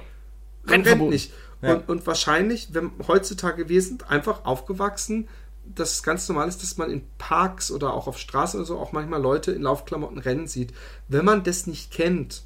man 0.64 0.82
rennt 0.82 1.10
nicht. 1.10 1.32
Ja. 1.62 1.74
Und, 1.74 1.88
und, 1.88 2.06
wahrscheinlich, 2.06 2.68
wenn 2.72 2.90
heutzutage 3.08 3.70
wir 3.70 3.80
sind 3.80 4.10
einfach 4.10 4.44
aufgewachsen, 4.44 5.28
dass 5.64 5.92
es 5.92 6.02
ganz 6.02 6.28
normal 6.28 6.48
ist, 6.48 6.62
dass 6.62 6.76
man 6.76 6.90
in 6.90 7.02
Parks 7.16 7.70
oder 7.70 7.94
auch 7.94 8.06
auf 8.06 8.18
Straßen 8.18 8.60
oder 8.60 8.66
so 8.66 8.78
auch 8.78 8.92
manchmal 8.92 9.22
Leute 9.22 9.52
in 9.52 9.62
Laufklamotten 9.62 10.18
rennen 10.18 10.46
sieht. 10.46 10.74
Wenn 11.08 11.24
man 11.24 11.42
das 11.42 11.66
nicht 11.66 11.90
kennt 11.90 12.42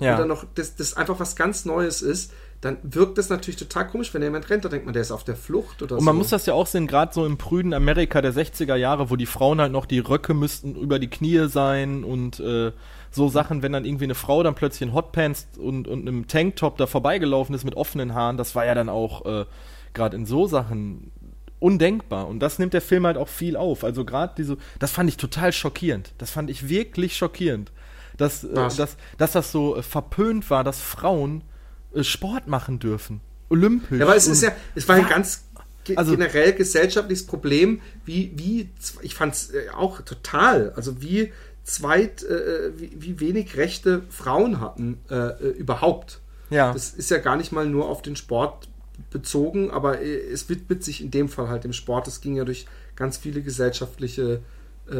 ja. 0.00 0.14
oder 0.14 0.24
noch 0.24 0.46
das, 0.54 0.76
das 0.76 0.94
einfach 0.94 1.20
was 1.20 1.36
ganz 1.36 1.66
Neues 1.66 2.00
ist, 2.00 2.32
dann 2.62 2.78
wirkt 2.84 3.18
das 3.18 3.28
natürlich 3.28 3.56
total 3.56 3.88
komisch, 3.88 4.14
wenn 4.14 4.22
jemand 4.22 4.48
rennt, 4.48 4.64
da 4.64 4.68
denkt 4.68 4.86
man, 4.86 4.92
der 4.92 5.02
ist 5.02 5.10
auf 5.10 5.24
der 5.24 5.34
Flucht 5.34 5.82
oder 5.82 5.96
so. 5.96 5.98
Und 5.98 6.04
man 6.04 6.14
so. 6.14 6.18
muss 6.18 6.28
das 6.30 6.46
ja 6.46 6.54
auch 6.54 6.68
sehen, 6.68 6.86
gerade 6.86 7.12
so 7.12 7.26
im 7.26 7.36
prüden 7.36 7.74
Amerika 7.74 8.22
der 8.22 8.32
60er 8.32 8.76
Jahre, 8.76 9.10
wo 9.10 9.16
die 9.16 9.26
Frauen 9.26 9.60
halt 9.60 9.72
noch 9.72 9.84
die 9.84 9.98
Röcke 9.98 10.32
müssten 10.32 10.76
über 10.76 11.00
die 11.00 11.10
Knie 11.10 11.48
sein 11.48 12.04
und 12.04 12.38
äh, 12.38 12.70
so 13.10 13.28
Sachen, 13.28 13.62
wenn 13.62 13.72
dann 13.72 13.84
irgendwie 13.84 14.04
eine 14.04 14.14
Frau 14.14 14.44
dann 14.44 14.54
plötzlich 14.54 14.88
in 14.88 14.94
Hotpants 14.94 15.48
und, 15.58 15.88
und 15.88 16.02
einem 16.02 16.28
Tanktop 16.28 16.78
da 16.78 16.86
vorbeigelaufen 16.86 17.52
ist 17.52 17.64
mit 17.64 17.76
offenen 17.76 18.14
Haaren, 18.14 18.36
das 18.36 18.54
war 18.54 18.64
ja 18.64 18.76
dann 18.76 18.88
auch 18.88 19.26
äh, 19.26 19.44
gerade 19.92 20.16
in 20.16 20.24
so 20.24 20.46
Sachen 20.46 21.10
undenkbar. 21.58 22.28
Und 22.28 22.38
das 22.38 22.60
nimmt 22.60 22.74
der 22.74 22.80
Film 22.80 23.06
halt 23.06 23.16
auch 23.16 23.28
viel 23.28 23.56
auf. 23.56 23.82
Also 23.82 24.04
gerade 24.04 24.34
diese, 24.36 24.56
das 24.78 24.92
fand 24.92 25.08
ich 25.08 25.16
total 25.16 25.52
schockierend. 25.52 26.12
Das 26.18 26.30
fand 26.30 26.48
ich 26.48 26.68
wirklich 26.68 27.16
schockierend. 27.16 27.72
Dass, 28.16 28.44
äh, 28.44 28.54
dass, 28.54 28.96
dass 29.18 29.32
das 29.32 29.50
so 29.50 29.76
äh, 29.76 29.82
verpönt 29.82 30.48
war, 30.48 30.62
dass 30.62 30.80
Frauen 30.80 31.42
Sport 32.00 32.46
machen 32.46 32.78
dürfen. 32.78 33.20
Olympisch. 33.48 33.98
Ja, 33.98 34.06
aber 34.06 34.16
es 34.16 34.26
ist 34.26 34.42
ja, 34.42 34.52
es 34.74 34.88
war 34.88 34.96
ein 34.96 35.08
ganz 35.08 35.44
also, 35.96 36.12
generell 36.12 36.52
gesellschaftliches 36.52 37.26
Problem, 37.26 37.80
wie, 38.04 38.32
wie, 38.36 38.70
ich 39.02 39.14
fand 39.14 39.34
es 39.34 39.50
äh, 39.50 39.68
auch 39.74 40.00
total, 40.02 40.72
also 40.76 41.02
wie 41.02 41.32
zweit, 41.64 42.22
äh, 42.22 42.72
wie, 42.76 42.92
wie, 42.94 43.20
wenig 43.20 43.56
Rechte 43.56 44.02
Frauen 44.08 44.60
hatten 44.60 44.98
äh, 45.10 45.48
überhaupt. 45.50 46.20
Ja. 46.50 46.72
Das 46.72 46.90
ist 46.90 47.10
ja 47.10 47.18
gar 47.18 47.36
nicht 47.36 47.52
mal 47.52 47.66
nur 47.66 47.88
auf 47.88 48.02
den 48.02 48.16
Sport 48.16 48.68
bezogen, 49.10 49.70
aber 49.70 50.02
es 50.02 50.48
widmet 50.48 50.84
sich 50.84 51.00
in 51.00 51.10
dem 51.10 51.28
Fall 51.28 51.48
halt 51.48 51.64
dem 51.64 51.72
Sport. 51.72 52.08
Es 52.08 52.20
ging 52.20 52.36
ja 52.36 52.44
durch 52.44 52.66
ganz 52.94 53.16
viele 53.16 53.42
gesellschaftliche 53.42 54.40
äh, 54.90 54.94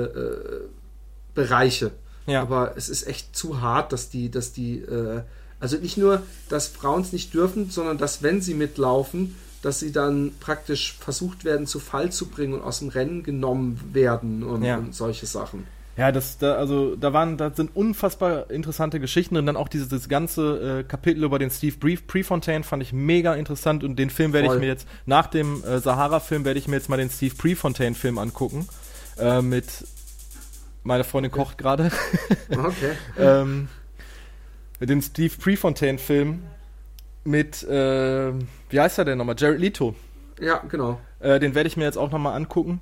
Bereiche. 1.34 1.92
Ja. 2.26 2.42
Aber 2.42 2.74
es 2.76 2.88
ist 2.88 3.06
echt 3.06 3.36
zu 3.36 3.60
hart, 3.60 3.92
dass 3.92 4.08
die, 4.08 4.30
dass 4.30 4.52
die 4.52 4.78
äh, 4.78 5.22
also 5.62 5.76
nicht 5.76 5.96
nur, 5.96 6.22
dass 6.48 6.66
Frauen 6.66 7.02
es 7.02 7.12
nicht 7.12 7.32
dürfen, 7.32 7.70
sondern 7.70 7.96
dass, 7.96 8.20
wenn 8.22 8.42
sie 8.42 8.52
mitlaufen, 8.52 9.36
dass 9.62 9.78
sie 9.78 9.92
dann 9.92 10.32
praktisch 10.40 10.96
versucht 10.98 11.44
werden, 11.44 11.68
zu 11.68 11.78
Fall 11.78 12.10
zu 12.10 12.26
bringen 12.26 12.54
und 12.54 12.62
aus 12.62 12.80
dem 12.80 12.88
Rennen 12.88 13.22
genommen 13.22 13.80
werden 13.92 14.42
und, 14.42 14.64
ja. 14.64 14.76
und 14.76 14.92
solche 14.92 15.26
Sachen. 15.26 15.64
Ja, 15.96 16.10
das, 16.10 16.38
da, 16.38 16.56
also 16.56 16.96
da 16.96 17.12
waren, 17.12 17.36
da 17.36 17.52
sind 17.54 17.76
unfassbar 17.76 18.50
interessante 18.50 18.98
Geschichten 18.98 19.36
und 19.36 19.46
dann 19.46 19.56
auch 19.56 19.68
dieses, 19.68 19.88
dieses 19.88 20.08
ganze 20.08 20.80
äh, 20.80 20.82
Kapitel 20.82 21.22
über 21.22 21.38
den 21.38 21.50
Steve 21.50 21.76
Brief 21.76 22.08
Prefontaine 22.08 22.64
fand 22.64 22.82
ich 22.82 22.92
mega 22.92 23.34
interessant 23.34 23.84
und 23.84 23.96
den 23.96 24.10
Film 24.10 24.32
werde 24.32 24.52
ich 24.52 24.58
mir 24.58 24.66
jetzt, 24.66 24.88
nach 25.06 25.28
dem 25.28 25.62
äh, 25.62 25.78
Sahara-Film 25.78 26.44
werde 26.44 26.58
ich 26.58 26.66
mir 26.66 26.74
jetzt 26.74 26.88
mal 26.88 26.96
den 26.96 27.10
Steve 27.10 27.36
Prefontaine-Film 27.36 28.18
angucken. 28.18 28.66
Äh, 29.16 29.42
mit 29.42 29.66
meine 30.82 31.04
Freundin 31.04 31.30
kocht 31.30 31.56
gerade. 31.58 31.92
Okay. 32.50 32.96
ähm, 33.18 33.68
den 34.86 35.02
Steve 35.02 35.34
Prefontaine-Film 35.38 36.42
mit, 37.24 37.62
äh, 37.64 38.32
wie 38.70 38.80
heißt 38.80 38.98
er 38.98 39.04
denn 39.04 39.18
nochmal? 39.18 39.36
Jared 39.38 39.60
Leto. 39.60 39.94
Ja, 40.40 40.58
genau. 40.68 41.00
Äh, 41.20 41.38
den 41.38 41.54
werde 41.54 41.68
ich 41.68 41.76
mir 41.76 41.84
jetzt 41.84 41.98
auch 41.98 42.10
nochmal 42.10 42.34
angucken. 42.34 42.80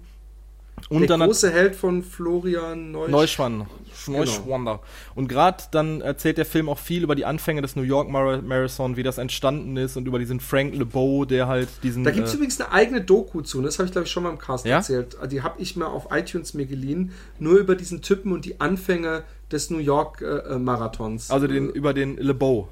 Und 0.89 1.09
der 1.09 1.19
große 1.19 1.51
Held 1.51 1.77
von 1.77 2.03
Florian 2.03 2.93
Neusch 2.93 3.11
Neuschwander. 3.11 3.67
Neuschwander. 4.07 4.73
Genau. 4.73 4.85
Und 5.15 5.29
gerade 5.29 5.65
dann 5.71 6.01
erzählt 6.01 6.39
der 6.39 6.47
Film 6.47 6.69
auch 6.69 6.79
viel 6.79 7.03
über 7.03 7.15
die 7.15 7.27
Anfänge 7.27 7.61
des 7.61 7.77
New 7.77 7.83
York 7.83 8.09
Marathon, 8.09 8.97
wie 8.97 9.03
das 9.03 9.19
entstanden 9.19 9.77
ist 9.77 9.97
und 9.97 10.07
über 10.07 10.19
diesen 10.19 10.41
Frank 10.41 10.75
LeBeau, 10.75 11.27
der 11.27 11.49
halt 11.49 11.69
diesen. 11.83 12.05
Da 12.05 12.11
gibt 12.11 12.27
es 12.27 12.33
äh, 12.33 12.37
übrigens 12.37 12.61
eine 12.61 12.73
eigene 12.73 13.03
Doku 13.03 13.43
zu, 13.43 13.61
das 13.61 13.79
habe 13.79 13.87
ich 13.87 13.93
glaube 13.93 14.07
ich 14.07 14.11
schon 14.11 14.23
mal 14.23 14.31
im 14.31 14.39
Cast 14.39 14.65
ja? 14.65 14.77
erzählt. 14.77 15.19
Die 15.31 15.43
habe 15.43 15.61
ich 15.61 15.77
mal 15.77 15.87
auf 15.87 16.09
iTunes 16.13 16.55
mir 16.55 16.67
geliehen, 16.67 17.13
nur 17.39 17.59
über 17.59 17.75
diesen 17.75 18.01
Typen 18.01 18.33
und 18.33 18.45
die 18.45 18.61
Anfänge 18.61 19.25
des 19.53 19.71
New 19.71 19.79
York 19.79 20.23
äh, 20.23 20.25
äh 20.55 20.59
Marathons. 20.59 21.31
Also 21.31 21.47
den, 21.47 21.71
über 21.71 21.95
den 21.95 22.17
LeBeau. 22.17 22.69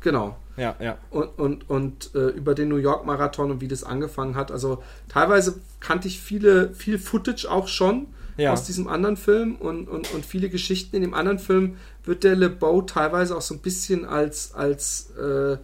Genau. 0.00 0.36
Ja, 0.56 0.76
ja. 0.80 0.98
Und, 1.10 1.38
und, 1.38 1.70
und 1.70 2.14
äh, 2.14 2.28
über 2.28 2.54
den 2.54 2.68
New 2.68 2.76
York 2.76 3.06
Marathon 3.06 3.50
und 3.50 3.60
wie 3.60 3.68
das 3.68 3.84
angefangen 3.84 4.34
hat. 4.34 4.50
Also 4.50 4.82
teilweise 5.08 5.60
kannte 5.80 6.08
ich 6.08 6.20
viele, 6.20 6.74
viel 6.74 6.98
Footage 6.98 7.46
auch 7.46 7.68
schon 7.68 8.08
ja. 8.36 8.52
aus 8.52 8.64
diesem 8.64 8.88
anderen 8.88 9.16
Film 9.16 9.56
und, 9.56 9.88
und, 9.88 10.12
und 10.12 10.26
viele 10.26 10.48
Geschichten. 10.48 10.96
In 10.96 11.02
dem 11.02 11.14
anderen 11.14 11.38
Film 11.38 11.76
wird 12.04 12.24
der 12.24 12.36
LeBeau 12.36 12.82
teilweise 12.82 13.36
auch 13.36 13.42
so 13.42 13.54
ein 13.54 13.60
bisschen 13.60 14.04
als, 14.04 14.54
als 14.54 15.10
äh, 15.16 15.56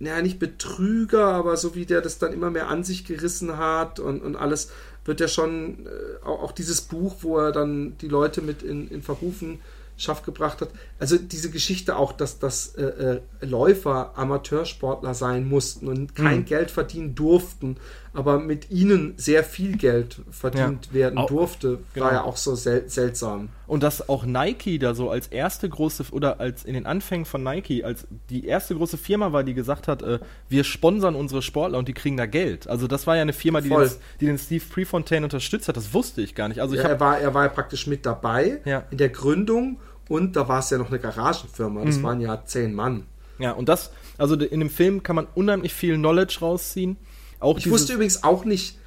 naja, 0.00 0.22
nicht 0.22 0.38
Betrüger, 0.38 1.26
aber 1.26 1.56
so 1.56 1.74
wie 1.74 1.86
der 1.86 2.00
das 2.00 2.18
dann 2.18 2.32
immer 2.32 2.50
mehr 2.50 2.68
an 2.68 2.84
sich 2.84 3.04
gerissen 3.04 3.56
hat 3.56 4.00
und, 4.00 4.22
und 4.22 4.36
alles, 4.36 4.70
wird 5.04 5.20
er 5.20 5.28
schon 5.28 5.86
äh, 5.86 6.24
auch, 6.24 6.42
auch, 6.42 6.52
dieses 6.52 6.80
Buch, 6.82 7.16
wo 7.20 7.38
er 7.38 7.52
dann 7.52 7.96
die 7.98 8.08
Leute 8.08 8.42
mit 8.42 8.62
in, 8.62 8.88
in 8.88 9.02
Verrufen 9.02 9.60
Schaff 9.96 10.22
gebracht 10.22 10.60
hat. 10.60 10.70
Also 10.98 11.16
diese 11.16 11.50
Geschichte 11.50 11.96
auch, 11.96 12.12
dass, 12.12 12.38
dass 12.40 12.74
äh, 12.74 12.82
äh, 12.82 13.20
Läufer 13.40 14.12
Amateursportler 14.16 15.14
sein 15.14 15.48
mussten 15.48 15.86
und 15.86 16.16
kein 16.16 16.40
mhm. 16.40 16.44
Geld 16.46 16.70
verdienen 16.70 17.14
durften, 17.14 17.76
aber 18.14 18.38
mit 18.38 18.70
ihnen 18.70 19.14
sehr 19.16 19.42
viel 19.44 19.76
Geld 19.76 20.22
verdient 20.30 20.86
ja. 20.86 20.94
werden 20.94 21.26
durfte, 21.26 21.80
genau. 21.92 22.06
war 22.06 22.12
ja 22.12 22.22
auch 22.22 22.36
so 22.36 22.54
sel 22.54 22.88
seltsam. 22.88 23.48
Und 23.66 23.82
dass 23.82 24.08
auch 24.08 24.24
Nike 24.24 24.78
da 24.78 24.94
so 24.94 25.10
als 25.10 25.26
erste 25.26 25.68
große 25.68 26.04
oder 26.12 26.38
als 26.38 26.64
in 26.64 26.74
den 26.74 26.86
Anfängen 26.86 27.24
von 27.24 27.42
Nike 27.42 27.82
als 27.82 28.06
die 28.30 28.46
erste 28.46 28.74
große 28.76 28.96
Firma 28.96 29.32
war, 29.32 29.42
die 29.42 29.54
gesagt 29.54 29.88
hat, 29.88 30.02
äh, 30.02 30.20
wir 30.48 30.64
sponsern 30.64 31.16
unsere 31.16 31.42
Sportler 31.42 31.78
und 31.78 31.88
die 31.88 31.94
kriegen 31.94 32.16
da 32.16 32.26
Geld. 32.26 32.68
Also 32.68 32.86
das 32.86 33.06
war 33.06 33.16
ja 33.16 33.22
eine 33.22 33.32
Firma, 33.32 33.60
die, 33.60 33.68
den, 33.68 33.90
die 34.20 34.26
den 34.26 34.38
Steve 34.38 34.64
Prefontaine 34.70 35.26
unterstützt 35.26 35.68
hat. 35.68 35.76
Das 35.76 35.92
wusste 35.92 36.22
ich 36.22 36.34
gar 36.34 36.48
nicht. 36.48 36.60
Also 36.60 36.76
ja, 36.76 36.82
er 36.82 37.00
war 37.00 37.18
er 37.18 37.34
war 37.34 37.44
ja 37.44 37.48
praktisch 37.48 37.86
mit 37.86 38.06
dabei 38.06 38.60
ja. 38.64 38.84
in 38.90 38.98
der 38.98 39.08
Gründung 39.08 39.78
und 40.08 40.36
da 40.36 40.46
war 40.48 40.60
es 40.60 40.70
ja 40.70 40.78
noch 40.78 40.88
eine 40.88 40.98
Garagenfirma. 40.98 41.84
Das 41.84 41.98
mhm. 41.98 42.02
waren 42.02 42.20
ja 42.20 42.44
zehn 42.44 42.74
Mann. 42.74 43.06
Ja, 43.38 43.52
und 43.52 43.68
das, 43.68 43.90
also 44.18 44.36
in 44.36 44.60
dem 44.60 44.70
Film 44.70 45.02
kann 45.02 45.16
man 45.16 45.26
unheimlich 45.34 45.74
viel 45.74 45.96
Knowledge 45.96 46.38
rausziehen. 46.40 46.96
Auch 47.44 47.58
ich 47.58 47.68
wusste 47.68 47.92
übrigens 47.92 48.24
auch 48.24 48.44
nicht, 48.44 48.78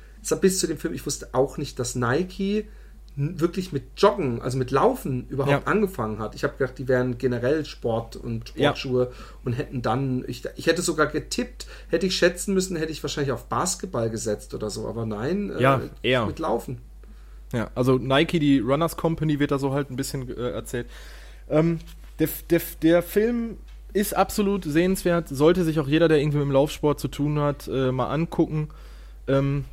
bis 0.41 0.59
zu 0.59 0.67
dem 0.67 0.77
Film, 0.77 0.93
ich 0.93 1.05
wusste 1.05 1.29
auch 1.33 1.57
nicht, 1.57 1.77
dass 1.77 1.95
Nike 1.95 2.67
wirklich 3.15 3.71
mit 3.71 3.83
Joggen, 3.97 4.41
also 4.41 4.57
mit 4.57 4.69
Laufen 4.71 5.27
überhaupt 5.27 5.65
ja. 5.65 5.71
angefangen 5.71 6.19
hat. 6.19 6.35
Ich 6.35 6.43
habe 6.43 6.55
gedacht, 6.57 6.77
die 6.77 6.87
wären 6.87 7.17
generell 7.17 7.65
Sport 7.65 8.15
und 8.15 8.49
Sportschuhe 8.49 9.05
ja. 9.05 9.09
und 9.43 9.53
hätten 9.53 9.81
dann, 9.81 10.23
ich, 10.27 10.43
ich, 10.55 10.67
hätte 10.67 10.81
sogar 10.83 11.07
getippt, 11.07 11.67
hätte 11.89 12.05
ich 12.05 12.15
schätzen 12.15 12.53
müssen, 12.53 12.77
hätte 12.77 12.91
ich 12.91 13.03
wahrscheinlich 13.03 13.31
auf 13.31 13.45
Basketball 13.45 14.09
gesetzt 14.09 14.53
oder 14.53 14.69
so, 14.69 14.87
aber 14.87 15.05
nein, 15.07 15.51
äh, 15.51 15.61
ja, 15.61 15.81
äh, 16.03 16.09
eher. 16.09 16.25
mit 16.25 16.37
Laufen. 16.37 16.79
Ja, 17.53 17.71
also 17.75 17.97
Nike, 17.97 18.39
die 18.39 18.59
Runners 18.59 18.97
Company, 18.97 19.39
wird 19.39 19.51
da 19.51 19.57
so 19.57 19.71
halt 19.71 19.89
ein 19.89 19.95
bisschen 19.95 20.29
äh, 20.29 20.51
erzählt. 20.51 20.87
Ähm, 21.49 21.79
der, 22.19 22.29
der, 22.49 22.61
der 22.81 23.01
Film 23.03 23.57
ist 23.97 24.15
absolut 24.15 24.63
sehenswert, 24.63 25.27
sollte 25.29 25.63
sich 25.63 25.79
auch 25.79 25.87
jeder, 25.87 26.07
der 26.07 26.19
irgendwie 26.19 26.37
mit 26.37 26.45
dem 26.45 26.51
Laufsport 26.51 26.99
zu 26.99 27.07
tun 27.07 27.39
hat, 27.39 27.67
äh, 27.67 27.91
mal 27.91 28.07
angucken. 28.07 28.69
Ähm, 29.27 29.65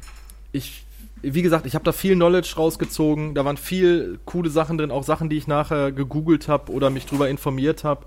ich, 0.53 0.85
wie 1.23 1.43
gesagt, 1.43 1.67
ich 1.67 1.75
habe 1.75 1.85
da 1.85 1.93
viel 1.93 2.15
Knowledge 2.15 2.55
rausgezogen, 2.57 3.35
da 3.35 3.45
waren 3.45 3.57
viel 3.57 4.19
coole 4.25 4.51
Sachen 4.51 4.79
drin, 4.79 4.91
auch 4.91 5.05
Sachen, 5.05 5.29
die 5.29 5.37
ich 5.37 5.47
nachher 5.47 5.93
gegoogelt 5.93 6.49
habe 6.49 6.73
oder 6.73 6.91
mich 6.91 7.07
drüber 7.07 7.29
informiert 7.29 7.85
habe. 7.85 8.07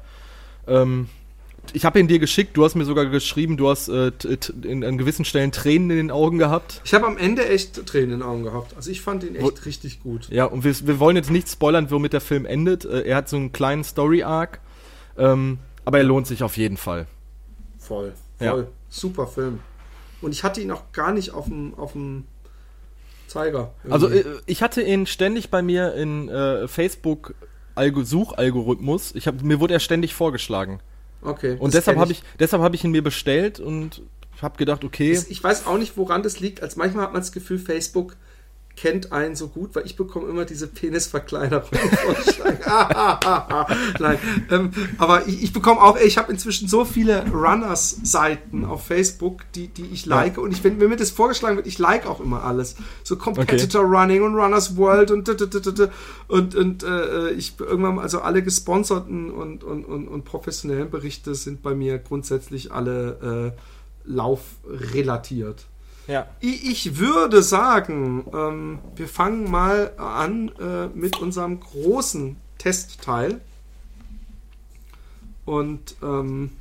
Ähm, 0.67 1.07
ich 1.73 1.85
habe 1.85 1.99
ihn 1.99 2.07
dir 2.07 2.19
geschickt, 2.19 2.55
du 2.55 2.63
hast 2.63 2.75
mir 2.75 2.85
sogar 2.85 3.05
geschrieben, 3.05 3.57
du 3.57 3.69
hast 3.69 3.89
äh, 3.89 4.11
in, 4.63 4.83
an 4.83 4.97
gewissen 4.97 5.25
Stellen 5.25 5.51
Tränen 5.51 5.91
in 5.91 5.97
den 5.97 6.11
Augen 6.11 6.37
gehabt. 6.37 6.81
Ich 6.85 6.93
habe 6.93 7.05
am 7.05 7.17
Ende 7.17 7.47
echt 7.47 7.85
Tränen 7.85 8.11
in 8.11 8.19
den 8.19 8.23
Augen 8.23 8.43
gehabt. 8.43 8.75
Also 8.75 8.89
ich 8.89 9.01
fand 9.01 9.23
ihn 9.23 9.35
echt 9.35 9.43
Wo, 9.43 9.51
richtig 9.65 10.01
gut. 10.01 10.29
Ja, 10.29 10.45
und 10.45 10.63
wir, 10.63 10.73
wir, 10.87 10.99
wollen 10.99 11.15
jetzt 11.15 11.29
nicht 11.29 11.49
spoilern, 11.49 11.91
womit 11.91 12.13
der 12.13 12.21
Film 12.21 12.45
endet. 12.45 12.85
Äh, 12.85 13.01
er 13.01 13.17
hat 13.17 13.29
so 13.29 13.35
einen 13.35 13.51
kleinen 13.51 13.83
Story-Arc, 13.83 14.59
ähm, 15.17 15.59
aber 15.87 15.99
er 15.99 16.03
lohnt 16.03 16.27
sich 16.27 16.43
auf 16.43 16.57
jeden 16.57 16.75
Fall. 16.75 17.07
Voll, 17.79 18.11
voll. 18.37 18.63
Ja. 18.63 18.67
Super 18.89 19.25
Film. 19.25 19.61
Und 20.21 20.33
ich 20.33 20.43
hatte 20.43 20.59
ihn 20.59 20.69
auch 20.69 20.91
gar 20.91 21.13
nicht 21.13 21.31
auf 21.31 21.45
dem, 21.45 21.75
auf 21.75 21.93
dem 21.93 22.25
Zeiger. 23.27 23.73
Irgendwie. 23.85 23.93
Also 23.93 24.09
äh, 24.09 24.41
ich 24.47 24.61
hatte 24.61 24.81
ihn 24.81 25.05
ständig 25.05 25.49
bei 25.49 25.61
mir 25.61 25.93
in 25.93 26.27
äh, 26.27 26.67
Facebook 26.67 27.35
Suchalgorithmus. 27.77 29.15
Ich 29.15 29.27
hab, 29.27 29.41
mir 29.41 29.61
wurde 29.61 29.75
er 29.75 29.79
ständig 29.79 30.13
vorgeschlagen. 30.13 30.81
Okay. 31.21 31.55
Und 31.57 31.73
deshalb 31.73 31.97
habe 31.97 32.11
ich, 32.11 32.21
deshalb 32.37 32.61
habe 32.61 32.75
ich 32.75 32.83
ihn 32.83 32.91
mir 32.91 33.03
bestellt 33.03 33.61
und 33.61 34.01
habe 34.41 34.57
gedacht, 34.57 34.83
okay. 34.83 35.17
Ich 35.29 35.41
weiß 35.41 35.67
auch 35.67 35.77
nicht, 35.77 35.95
woran 35.95 36.21
das 36.21 36.41
liegt. 36.41 36.61
Als 36.61 36.75
manchmal 36.75 37.05
hat 37.05 37.13
man 37.13 37.21
das 37.21 37.31
Gefühl, 37.31 37.59
Facebook 37.59 38.17
kennt 38.77 39.11
einen 39.11 39.35
so 39.35 39.47
gut, 39.47 39.75
weil 39.75 39.85
ich 39.85 39.95
bekomme 39.95 40.29
immer 40.29 40.45
diese 40.45 40.67
Penisverkleinerung. 40.67 41.67
Nein, 43.99 44.19
ähm, 44.51 44.71
aber 44.99 45.27
ich, 45.27 45.43
ich 45.43 45.51
bekomme 45.51 45.81
auch, 45.81 45.99
ich 45.99 46.17
habe 46.17 46.31
inzwischen 46.31 46.67
so 46.67 46.85
viele 46.85 47.27
Runners-Seiten 47.29 48.63
auf 48.63 48.85
Facebook, 48.85 49.41
die, 49.55 49.67
die 49.67 49.87
ich 49.87 50.05
like. 50.05 50.37
Ja. 50.37 50.43
Und 50.43 50.51
ich, 50.51 50.63
wenn, 50.63 50.79
wenn 50.79 50.89
mir 50.89 50.95
das 50.95 51.09
vorgeschlagen 51.09 51.57
wird, 51.57 51.65
ich 51.65 51.79
like 51.79 52.05
auch 52.05 52.21
immer 52.21 52.43
alles. 52.43 52.75
So 53.03 53.17
Competitor 53.17 53.83
okay. 53.83 53.97
Running 53.97 54.21
und 54.21 54.35
Runners 54.35 54.77
World 54.77 55.11
und 55.11 55.27
und, 56.27 56.55
und 56.55 56.83
äh, 56.83 57.31
ich 57.31 57.55
irgendwann, 57.59 57.99
also 57.99 58.21
alle 58.21 58.43
gesponserten 58.43 59.31
und, 59.31 59.63
und, 59.63 59.85
und, 59.85 60.07
und 60.07 60.23
professionellen 60.23 60.91
Berichte 60.91 61.35
sind 61.35 61.63
bei 61.63 61.73
mir 61.73 61.97
grundsätzlich 61.97 62.71
alle 62.71 63.53
äh, 63.55 63.59
laufrelatiert. 64.05 65.65
Ja. 66.07 66.27
Ich 66.39 66.97
würde 66.97 67.43
sagen, 67.43 68.25
ähm, 68.33 68.79
wir 68.95 69.07
fangen 69.07 69.49
mal 69.51 69.91
an 69.97 70.51
äh, 70.59 70.87
mit 70.87 71.19
unserem 71.19 71.59
großen 71.59 72.37
Testteil. 72.57 73.41
Und 75.45 75.95
ähm, 76.01 76.51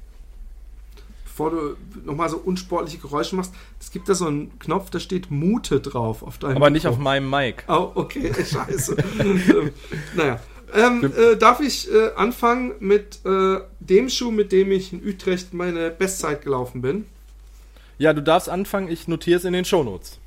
bevor 1.24 1.51
du 1.51 1.76
nochmal 2.05 2.28
so 2.28 2.38
unsportliche 2.38 2.99
Geräusche 2.99 3.36
machst, 3.36 3.53
es 3.80 3.90
gibt 3.90 4.09
da 4.09 4.14
so 4.14 4.26
einen 4.26 4.59
Knopf, 4.59 4.90
da 4.90 5.01
steht 5.01 5.30
Mute 5.30 5.80
drauf 5.80 6.22
auf 6.22 6.38
deinem. 6.38 6.57
Aber 6.57 6.70
nicht 6.70 6.84
Mikro. 6.84 6.97
auf 6.97 7.03
meinem 7.03 7.28
Mic. 7.28 7.64
Oh, 7.68 7.92
okay, 7.94 8.32
scheiße. 8.44 8.97
ähm, 9.18 9.70
naja. 10.14 10.40
Ähm, 10.74 11.12
äh, 11.16 11.36
darf 11.36 11.61
ich 11.61 11.92
äh, 11.92 12.11
anfangen 12.16 12.72
mit 12.80 13.20
äh, 13.24 13.61
dem 13.78 14.09
Schuh, 14.09 14.32
mit 14.32 14.51
dem 14.51 14.72
ich 14.72 14.92
in 14.92 15.07
Utrecht 15.07 15.55
meine 15.55 15.90
Bestzeit 15.90 16.42
gelaufen 16.42 16.82
bin? 16.82 17.07
Ja, 17.99 18.12
du 18.12 18.22
darfst 18.22 18.49
anfangen, 18.49 18.88
ich 18.88 19.09
notiere 19.09 19.38
es 19.38 19.44
in 19.44 19.53
den 19.53 19.64
Shownotes. 19.64 20.18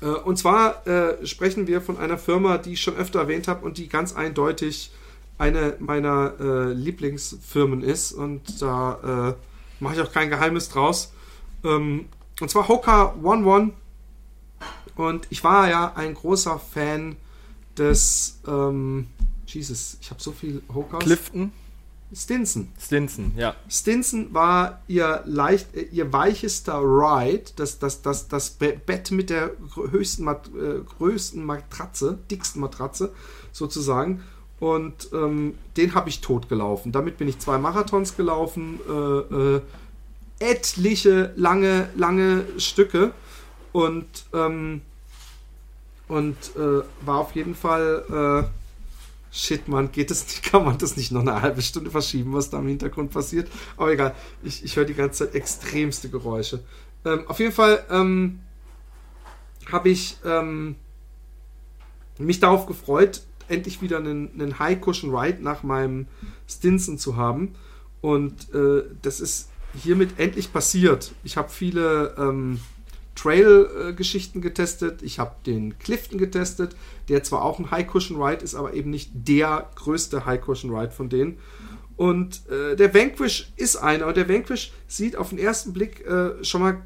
Äh, 0.00 0.06
und 0.06 0.36
zwar 0.36 0.86
äh, 0.86 1.26
sprechen 1.26 1.66
wir 1.66 1.80
von 1.80 1.98
einer 1.98 2.18
Firma, 2.18 2.58
die 2.58 2.72
ich 2.74 2.80
schon 2.80 2.96
öfter 2.96 3.20
erwähnt 3.20 3.48
habe 3.48 3.64
und 3.64 3.78
die 3.78 3.88
ganz 3.88 4.14
eindeutig 4.14 4.90
eine 5.38 5.76
meiner 5.78 6.34
äh, 6.40 6.72
Lieblingsfirmen 6.72 7.82
ist. 7.82 8.12
Und 8.12 8.60
da 8.62 9.36
äh, 9.80 9.82
mache 9.82 9.94
ich 9.94 10.00
auch 10.00 10.12
kein 10.12 10.30
Geheimnis 10.30 10.68
draus. 10.68 11.12
Ähm, 11.64 12.06
und 12.40 12.50
zwar 12.50 12.68
Hoka 12.68 13.14
One 13.22 13.46
One. 13.46 13.70
Und 14.96 15.26
ich 15.30 15.42
war 15.42 15.68
ja 15.68 15.92
ein 15.94 16.14
großer 16.14 16.58
Fan 16.58 17.16
des 17.76 18.40
ähm, 18.46 19.06
Jesus, 19.46 19.98
ich 20.00 20.10
habe 20.10 20.22
so 20.22 20.32
viel 20.32 20.62
Hokas. 20.72 21.00
Clifton. 21.00 21.52
Stinson. 22.14 22.68
Stinson, 22.78 23.32
ja. 23.36 23.54
Stinson 23.68 24.34
war 24.34 24.82
ihr 24.86 25.22
leicht, 25.24 25.74
äh, 25.74 25.82
ihr 25.92 26.12
weichester 26.12 26.78
Ride, 26.80 27.44
das, 27.56 27.78
das, 27.78 28.02
das, 28.02 28.28
das 28.28 28.50
Bett 28.50 29.10
mit 29.10 29.30
der 29.30 29.52
höchsten, 29.90 30.28
äh, 30.28 30.34
größten 30.98 31.44
Matratze, 31.44 32.18
dicksten 32.30 32.60
Matratze 32.60 33.12
sozusagen. 33.52 34.22
Und 34.60 35.08
ähm, 35.12 35.54
den 35.76 35.94
habe 35.94 36.08
ich 36.08 36.20
tot 36.20 36.48
gelaufen. 36.48 36.92
Damit 36.92 37.18
bin 37.18 37.26
ich 37.26 37.38
zwei 37.40 37.58
Marathons 37.58 38.16
gelaufen, 38.16 38.78
äh, 38.88 39.56
äh, 39.56 39.60
etliche 40.38 41.32
lange, 41.36 41.88
lange 41.96 42.44
Stücke 42.58 43.12
und, 43.72 44.06
ähm, 44.32 44.82
und 46.08 46.36
äh, 46.56 46.82
war 47.04 47.18
auf 47.18 47.34
jeden 47.34 47.54
Fall 47.54 48.44
äh, 48.44 48.61
shit, 49.32 49.66
man, 49.66 49.90
geht 49.90 50.10
es 50.10 50.26
nicht, 50.26 50.42
kann 50.52 50.64
man 50.64 50.78
das 50.78 50.96
nicht 50.96 51.10
noch 51.10 51.22
eine 51.22 51.40
halbe 51.40 51.62
Stunde 51.62 51.90
verschieben, 51.90 52.32
was 52.34 52.50
da 52.50 52.58
im 52.58 52.68
Hintergrund 52.68 53.10
passiert? 53.10 53.50
Aber 53.76 53.90
egal, 53.90 54.14
ich, 54.42 54.62
ich 54.62 54.76
höre 54.76 54.84
die 54.84 54.94
ganze 54.94 55.24
Zeit 55.24 55.34
extremste 55.34 56.08
Geräusche. 56.10 56.62
Ähm, 57.04 57.24
auf 57.26 57.40
jeden 57.40 57.52
Fall 57.52 57.84
ähm, 57.90 58.40
habe 59.70 59.88
ich 59.88 60.18
ähm, 60.24 60.76
mich 62.18 62.38
darauf 62.38 62.66
gefreut, 62.66 63.22
endlich 63.48 63.82
wieder 63.82 63.96
einen, 63.96 64.30
einen 64.34 64.58
High 64.58 64.80
Cushion 64.80 65.14
Ride 65.14 65.42
nach 65.42 65.62
meinem 65.62 66.06
Stinson 66.48 66.98
zu 66.98 67.16
haben. 67.16 67.54
Und 68.00 68.52
äh, 68.54 68.84
das 69.00 69.20
ist 69.20 69.48
hiermit 69.74 70.18
endlich 70.18 70.52
passiert. 70.52 71.12
Ich 71.24 71.36
habe 71.36 71.48
viele 71.48 72.14
ähm, 72.18 72.60
Trail-Geschichten 73.14 74.40
getestet. 74.40 75.02
Ich 75.02 75.18
habe 75.18 75.36
den 75.46 75.78
Clifton 75.78 76.18
getestet, 76.18 76.76
der 77.08 77.22
zwar 77.22 77.42
auch 77.42 77.58
ein 77.58 77.70
High-Cushion-Ride 77.70 78.42
ist, 78.42 78.54
aber 78.54 78.74
eben 78.74 78.90
nicht 78.90 79.10
der 79.14 79.70
größte 79.74 80.24
High-Cushion-Ride 80.24 80.92
von 80.92 81.08
denen. 81.08 81.38
Und 81.96 82.48
äh, 82.50 82.74
der 82.74 82.94
Vanquish 82.94 83.52
ist 83.56 83.76
einer. 83.76 84.06
Und 84.06 84.16
der 84.16 84.28
Vanquish 84.28 84.72
sieht 84.88 85.16
auf 85.16 85.28
den 85.28 85.38
ersten 85.38 85.72
Blick 85.72 86.04
äh, 86.06 86.42
schon 86.42 86.62
mal 86.62 86.82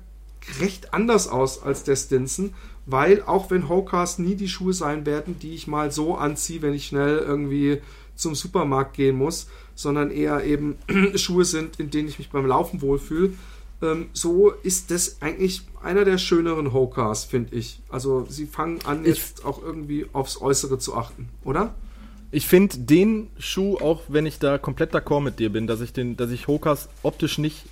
recht 0.61 0.93
anders 0.95 1.29
aus 1.29 1.63
als 1.63 1.85
der 1.85 1.97
Stinson, 1.97 2.55
weil 2.87 3.23
auch 3.23 3.51
wenn 3.51 3.69
Hokas 3.69 4.19
nie 4.19 4.35
die 4.35 4.49
Schuhe 4.49 4.73
sein 4.73 5.07
werden, 5.07 5.39
die 5.39 5.55
ich 5.55 5.67
mal 5.67 5.91
so 5.91 6.17
anziehe, 6.17 6.63
wenn 6.63 6.75
ich 6.75 6.87
schnell 6.87 7.19
irgendwie 7.19 7.81
zum 8.15 8.35
Supermarkt 8.35 8.95
gehen 8.95 9.17
muss, 9.17 9.49
sondern 9.75 10.11
eher 10.11 10.45
eben 10.45 10.77
Schuhe 11.17 11.45
sind, 11.45 11.79
in 11.79 11.91
denen 11.91 12.09
ich 12.09 12.19
mich 12.19 12.31
beim 12.31 12.47
Laufen 12.47 12.81
wohlfühle. 12.81 13.33
Ähm, 13.83 14.09
so 14.13 14.51
ist 14.51 14.91
das 14.91 15.21
eigentlich 15.21 15.63
einer 15.83 16.05
der 16.05 16.19
schöneren 16.19 16.73
Hokas, 16.73 17.25
finde 17.25 17.57
ich. 17.57 17.81
Also 17.91 18.27
sie 18.29 18.47
fangen 18.47 18.81
an, 18.85 19.05
jetzt 19.05 19.41
ich, 19.41 19.45
auch 19.45 19.63
irgendwie 19.63 20.07
aufs 20.13 20.41
Äußere 20.41 20.79
zu 20.79 20.95
achten, 20.95 21.29
oder? 21.45 21.75
Ich 22.31 22.47
finde 22.47 22.79
den 22.79 23.29
Schuh, 23.39 23.77
auch 23.77 24.03
wenn 24.09 24.27
ich 24.27 24.39
da 24.39 24.59
komplett 24.59 24.95
d'accord 24.95 25.21
mit 25.21 25.39
dir 25.39 25.51
bin, 25.51 25.67
dass 25.67 25.81
ich 25.81 25.93
den, 25.93 26.17
dass 26.17 26.31
ich 26.31 26.49
Hokas 26.49 26.89
optisch 27.03 27.39
nicht 27.39 27.65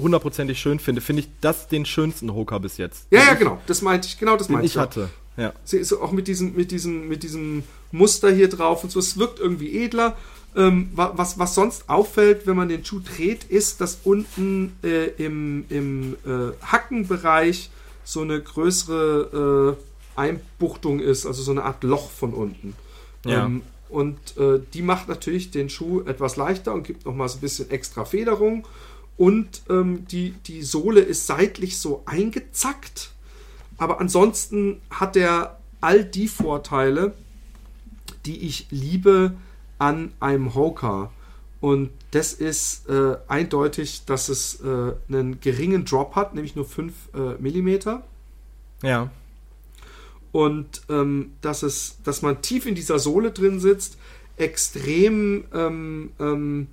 hundertprozentig 0.00 0.58
schön 0.58 0.78
finde, 0.78 1.00
finde 1.00 1.20
ich 1.20 1.28
das 1.40 1.68
den 1.68 1.84
schönsten 1.84 2.32
Hoka 2.32 2.58
bis 2.58 2.76
jetzt. 2.76 3.06
Ja, 3.10 3.20
ja, 3.20 3.34
genau. 3.34 3.60
Das 3.66 3.82
meinte 3.82 4.08
ich. 4.08 4.18
Genau 4.18 4.36
das 4.36 4.48
meinte 4.48 4.66
ich. 4.66 4.72
ich 4.72 4.78
hatte. 4.78 5.10
Ja. 5.36 5.52
Sie 5.64 5.76
ist 5.76 5.92
auch 5.92 6.12
mit 6.12 6.28
diesem, 6.28 6.54
mit 6.54 6.70
diesem, 6.70 7.08
mit 7.08 7.22
diesem 7.22 7.62
Muster 7.92 8.30
hier 8.30 8.48
drauf 8.48 8.84
und 8.84 8.90
so. 8.90 8.98
Es 8.98 9.18
wirkt 9.18 9.38
irgendwie 9.38 9.84
edler. 9.84 10.16
Ähm, 10.56 10.88
was, 10.94 11.38
was 11.38 11.54
sonst 11.54 11.88
auffällt, 11.88 12.46
wenn 12.46 12.56
man 12.56 12.70
den 12.70 12.82
Schuh 12.82 13.00
dreht, 13.00 13.44
ist, 13.44 13.82
dass 13.82 14.00
unten 14.04 14.72
äh, 14.82 15.08
im, 15.22 15.66
im 15.68 16.14
äh, 16.24 16.52
Hackenbereich 16.64 17.70
so 18.04 18.22
eine 18.22 18.40
größere 18.40 19.76
äh, 19.76 20.18
Einbuchtung 20.18 21.00
ist, 21.00 21.26
also 21.26 21.42
so 21.42 21.50
eine 21.50 21.64
Art 21.64 21.84
Loch 21.84 22.10
von 22.10 22.32
unten. 22.32 22.74
Ja. 23.26 23.44
Ähm, 23.44 23.62
und 23.90 24.36
äh, 24.38 24.60
die 24.72 24.82
macht 24.82 25.08
natürlich 25.08 25.50
den 25.50 25.68
Schuh 25.68 26.00
etwas 26.06 26.36
leichter 26.36 26.72
und 26.72 26.84
gibt 26.84 27.04
nochmal 27.04 27.28
so 27.28 27.36
ein 27.36 27.40
bisschen 27.40 27.70
extra 27.70 28.04
Federung. 28.04 28.66
Und 29.16 29.62
ähm, 29.68 30.06
die, 30.10 30.32
die 30.46 30.62
Sohle 30.62 31.00
ist 31.00 31.26
seitlich 31.26 31.78
so 31.78 32.02
eingezackt. 32.06 33.10
Aber 33.76 34.00
ansonsten 34.00 34.80
hat 34.90 35.16
er 35.16 35.60
all 35.80 36.04
die 36.04 36.28
Vorteile, 36.28 37.14
die 38.24 38.46
ich 38.46 38.66
liebe 38.70 39.34
an 39.78 40.12
einem 40.20 40.54
Hoka. 40.54 41.10
Und 41.60 41.90
das 42.10 42.32
ist 42.32 42.88
äh, 42.88 43.16
eindeutig, 43.28 44.04
dass 44.04 44.28
es 44.28 44.60
äh, 44.60 44.92
einen 45.08 45.40
geringen 45.40 45.84
Drop 45.84 46.14
hat, 46.14 46.34
nämlich 46.34 46.54
nur 46.54 46.64
5 46.64 46.92
äh, 47.14 47.18
mm. 47.40 47.78
Ja. 48.82 49.10
Und 50.32 50.82
ähm, 50.90 51.32
dass, 51.40 51.62
es, 51.62 51.98
dass 52.04 52.22
man 52.22 52.42
tief 52.42 52.66
in 52.66 52.74
dieser 52.74 52.98
Sohle 52.98 53.30
drin 53.30 53.58
sitzt, 53.58 53.96
extrem 54.36 55.44
ähm, 55.54 56.10
ähm, 56.20 56.66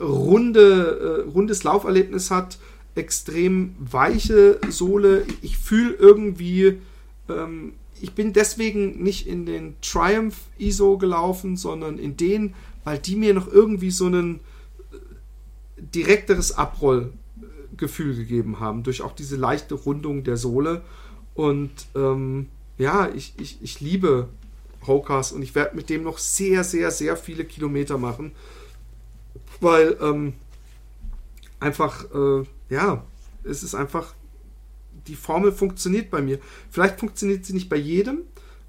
runde, 0.00 1.24
äh, 1.26 1.30
rundes 1.30 1.62
Lauferlebnis 1.62 2.30
hat, 2.30 2.58
extrem 2.94 3.76
weiche 3.78 4.58
Sohle. 4.68 5.24
Ich 5.42 5.56
fühle 5.56 5.94
irgendwie, 5.94 6.78
ähm, 7.28 7.74
ich 8.02 8.12
bin 8.12 8.32
deswegen 8.32 9.02
nicht 9.02 9.26
in 9.26 9.46
den 9.46 9.74
Triumph 9.80 10.36
ISO 10.58 10.98
gelaufen, 10.98 11.56
sondern 11.56 11.98
in 11.98 12.16
den, 12.16 12.54
weil 12.84 12.98
die 12.98 13.16
mir 13.16 13.34
noch 13.34 13.50
irgendwie 13.50 13.90
so 13.90 14.06
ein 14.08 14.36
äh, 14.36 14.96
direkteres 15.94 16.52
Abrollgefühl 16.52 18.14
gegeben 18.16 18.60
haben, 18.60 18.82
durch 18.82 19.02
auch 19.02 19.12
diese 19.12 19.36
leichte 19.36 19.74
Rundung 19.74 20.24
der 20.24 20.36
Sohle. 20.36 20.82
Und 21.34 21.70
ähm, 21.94 22.46
ja, 22.78 23.08
ich, 23.14 23.34
ich, 23.38 23.58
ich 23.62 23.80
liebe 23.80 24.28
Hokas 24.86 25.32
und 25.32 25.42
ich 25.42 25.54
werde 25.54 25.76
mit 25.76 25.90
dem 25.90 26.04
noch 26.04 26.18
sehr, 26.18 26.64
sehr, 26.64 26.90
sehr 26.90 27.16
viele 27.16 27.44
Kilometer 27.44 27.98
machen 27.98 28.32
weil 29.60 29.96
ähm, 30.00 30.34
einfach, 31.58 32.04
äh, 32.14 32.44
ja, 32.70 33.04
es 33.44 33.62
ist 33.62 33.74
einfach, 33.74 34.14
die 35.06 35.16
Formel 35.16 35.52
funktioniert 35.52 36.10
bei 36.10 36.22
mir. 36.22 36.38
Vielleicht 36.70 37.00
funktioniert 37.00 37.44
sie 37.44 37.52
nicht 37.52 37.68
bei 37.68 37.76
jedem, 37.76 38.22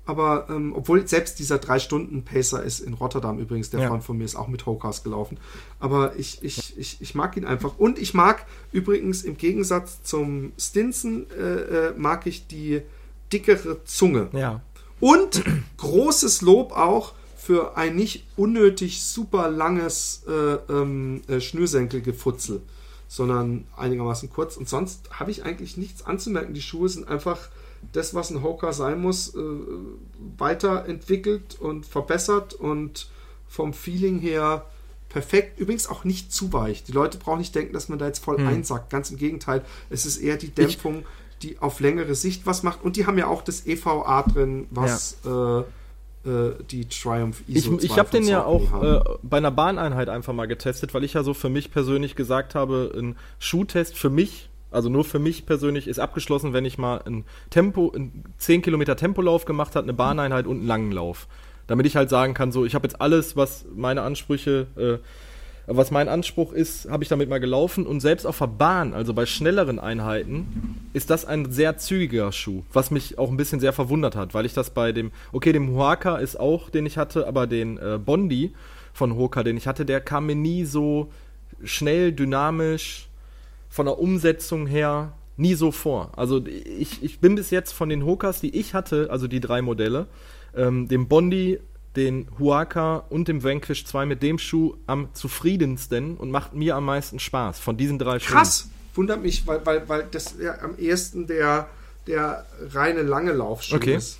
aber 0.05 0.47
ähm, 0.49 0.73
obwohl 0.75 1.07
selbst 1.07 1.39
dieser 1.39 1.57
3-Stunden-Pacer 1.57 2.63
ist 2.63 2.79
in 2.79 2.93
Rotterdam 2.93 3.39
übrigens, 3.39 3.69
der 3.69 3.81
ja. 3.81 3.87
Freund 3.87 4.03
von 4.03 4.17
mir 4.17 4.25
ist 4.25 4.35
auch 4.35 4.47
mit 4.47 4.65
Hokas 4.65 5.03
gelaufen. 5.03 5.37
Aber 5.79 6.15
ich, 6.17 6.43
ich, 6.43 6.77
ich, 6.77 7.01
ich 7.01 7.15
mag 7.15 7.37
ihn 7.37 7.45
einfach. 7.45 7.77
Und 7.77 7.99
ich 7.99 8.13
mag 8.13 8.45
übrigens 8.71 9.23
im 9.23 9.37
Gegensatz 9.37 10.03
zum 10.03 10.53
Stinson, 10.57 11.27
äh, 11.31 11.43
äh, 11.43 11.93
mag 11.95 12.25
ich 12.25 12.47
die 12.47 12.81
dickere 13.31 13.83
Zunge. 13.85 14.29
Ja. 14.33 14.61
Und 14.99 15.43
großes 15.77 16.41
Lob 16.41 16.71
auch 16.71 17.13
für 17.37 17.75
ein 17.75 17.95
nicht 17.95 18.25
unnötig 18.37 19.03
super 19.03 19.49
langes 19.49 20.23
äh, 20.27 20.31
ähm, 20.71 21.21
äh, 21.27 21.39
Schnürsenkelgefutzel, 21.39 22.61
sondern 23.11 23.67
einigermaßen 23.75 24.29
kurz. 24.29 24.55
Und 24.55 24.69
sonst 24.69 25.09
habe 25.19 25.31
ich 25.31 25.43
eigentlich 25.43 25.75
nichts 25.75 26.05
anzumerken. 26.05 26.53
Die 26.53 26.61
Schuhe 26.61 26.87
sind 26.87 27.09
einfach 27.09 27.49
das, 27.91 28.13
was 28.13 28.29
ein 28.29 28.41
Hoka 28.41 28.71
sein 28.71 29.01
muss, 29.01 29.35
äh, 29.35 29.41
weiterentwickelt 30.37 31.59
und 31.59 31.85
verbessert 31.85 32.53
und 32.53 33.09
vom 33.49 33.73
Feeling 33.73 34.19
her 34.19 34.65
perfekt. 35.09 35.59
Übrigens 35.59 35.87
auch 35.87 36.05
nicht 36.05 36.31
zu 36.31 36.53
weich. 36.53 36.85
Die 36.85 36.93
Leute 36.93 37.17
brauchen 37.17 37.39
nicht 37.39 37.53
denken, 37.53 37.73
dass 37.73 37.89
man 37.89 37.99
da 37.99 38.07
jetzt 38.07 38.23
voll 38.23 38.37
hm. 38.37 38.47
einsackt. 38.47 38.89
Ganz 38.89 39.11
im 39.11 39.17
Gegenteil. 39.17 39.65
Es 39.89 40.05
ist 40.05 40.15
eher 40.15 40.37
die 40.37 40.51
Dämpfung, 40.51 40.99
ich, 40.99 41.37
die 41.41 41.59
auf 41.59 41.81
längere 41.81 42.15
Sicht 42.15 42.45
was 42.45 42.63
macht. 42.63 42.81
Und 42.81 42.95
die 42.95 43.07
haben 43.07 43.17
ja 43.17 43.27
auch 43.27 43.41
das 43.41 43.67
EVA 43.67 44.23
drin, 44.23 44.67
was 44.69 45.17
ja. 45.25 45.57
äh, 45.57 45.59
äh, 45.59 45.63
die 46.23 46.87
Triumph 46.87 47.43
ISO 47.47 47.77
Ich, 47.77 47.83
ich 47.85 47.97
habe 47.97 48.09
den 48.11 48.27
ja 48.27 48.43
auch 48.43 48.83
äh, 48.83 48.99
bei 49.23 49.37
einer 49.37 49.49
Bahneinheit 49.49 50.07
einfach 50.07 50.33
mal 50.33 50.47
getestet, 50.47 50.93
weil 50.93 51.03
ich 51.03 51.13
ja 51.13 51.23
so 51.23 51.33
für 51.33 51.49
mich 51.49 51.71
persönlich 51.71 52.15
gesagt 52.15 52.53
habe, 52.53 52.91
ein 52.95 53.15
Schuhtest 53.39 53.97
für 53.97 54.11
mich, 54.11 54.49
also 54.69 54.89
nur 54.89 55.03
für 55.03 55.19
mich 55.19 55.45
persönlich, 55.45 55.87
ist 55.87 55.99
abgeschlossen, 55.99 56.53
wenn 56.53 56.63
ich 56.63 56.77
mal 56.77 57.01
ein 57.05 57.25
Tempo, 57.49 57.91
ein 57.95 58.23
10 58.37 58.61
Kilometer 58.61 58.95
Tempolauf 58.95 59.45
gemacht 59.45 59.75
habe, 59.75 59.85
eine 59.85 59.93
Bahneinheit 59.93 60.45
und 60.45 60.57
einen 60.57 60.67
langen 60.67 60.91
Lauf. 60.91 61.27
Damit 61.65 61.85
ich 61.87 61.95
halt 61.95 62.09
sagen 62.09 62.33
kann, 62.33 62.51
so, 62.51 62.65
ich 62.65 62.75
habe 62.75 62.87
jetzt 62.87 63.01
alles, 63.01 63.35
was 63.35 63.65
meine 63.73 64.01
Ansprüche 64.03 64.67
äh, 64.75 64.97
was 65.77 65.91
mein 65.91 66.09
Anspruch 66.09 66.53
ist, 66.53 66.89
habe 66.89 67.03
ich 67.03 67.09
damit 67.09 67.29
mal 67.29 67.39
gelaufen 67.39 67.85
und 67.85 67.99
selbst 67.99 68.25
auf 68.25 68.37
der 68.37 68.47
Bahn, 68.47 68.93
also 68.93 69.13
bei 69.13 69.25
schnelleren 69.25 69.79
Einheiten, 69.79 70.79
ist 70.93 71.09
das 71.09 71.25
ein 71.25 71.51
sehr 71.51 71.77
zügiger 71.77 72.31
Schuh, 72.31 72.63
was 72.73 72.91
mich 72.91 73.17
auch 73.17 73.29
ein 73.29 73.37
bisschen 73.37 73.59
sehr 73.59 73.73
verwundert 73.73 74.15
hat, 74.15 74.33
weil 74.33 74.45
ich 74.45 74.53
das 74.53 74.69
bei 74.69 74.91
dem, 74.91 75.11
okay, 75.31 75.51
dem 75.51 75.71
Huaka 75.71 76.17
ist 76.17 76.39
auch, 76.39 76.69
den 76.69 76.85
ich 76.85 76.97
hatte, 76.97 77.27
aber 77.27 77.47
den 77.47 77.77
äh, 77.77 77.99
Bondi 78.03 78.53
von 78.93 79.15
Hoka, 79.15 79.43
den 79.43 79.57
ich 79.57 79.67
hatte, 79.67 79.85
der 79.85 80.01
kam 80.01 80.25
mir 80.25 80.35
nie 80.35 80.65
so 80.65 81.11
schnell, 81.63 82.11
dynamisch, 82.11 83.07
von 83.69 83.85
der 83.85 83.99
Umsetzung 83.99 84.67
her 84.67 85.13
nie 85.37 85.53
so 85.53 85.71
vor. 85.71 86.11
Also 86.17 86.45
ich, 86.45 87.03
ich 87.03 87.19
bin 87.19 87.35
bis 87.35 87.49
jetzt 87.49 87.71
von 87.71 87.89
den 87.89 88.05
Hokas, 88.05 88.41
die 88.41 88.55
ich 88.55 88.73
hatte, 88.73 89.07
also 89.09 89.27
die 89.27 89.39
drei 89.39 89.61
Modelle, 89.61 90.07
ähm, 90.55 90.87
dem 90.87 91.07
Bondi, 91.07 91.59
den 91.95 92.27
Huaka 92.39 92.97
und 93.09 93.27
dem 93.27 93.43
Vanquish 93.43 93.85
2 93.85 94.05
mit 94.05 94.23
dem 94.23 94.37
Schuh 94.37 94.75
am 94.87 95.13
zufriedensten 95.13 96.15
und 96.17 96.31
macht 96.31 96.53
mir 96.53 96.75
am 96.75 96.85
meisten 96.85 97.19
Spaß 97.19 97.59
von 97.59 97.77
diesen 97.77 97.99
drei 97.99 98.19
Schuhen. 98.19 98.37
Krass! 98.37 98.69
Wundert 98.93 99.21
mich, 99.21 99.47
weil, 99.47 99.65
weil, 99.65 99.87
weil 99.87 100.07
das 100.11 100.35
ja 100.39 100.59
am 100.61 100.77
ehesten 100.77 101.25
der, 101.25 101.69
der 102.07 102.45
reine 102.71 103.03
lange 103.03 103.31
Laufschuh 103.31 103.77
okay. 103.77 103.95
ist. 103.95 104.19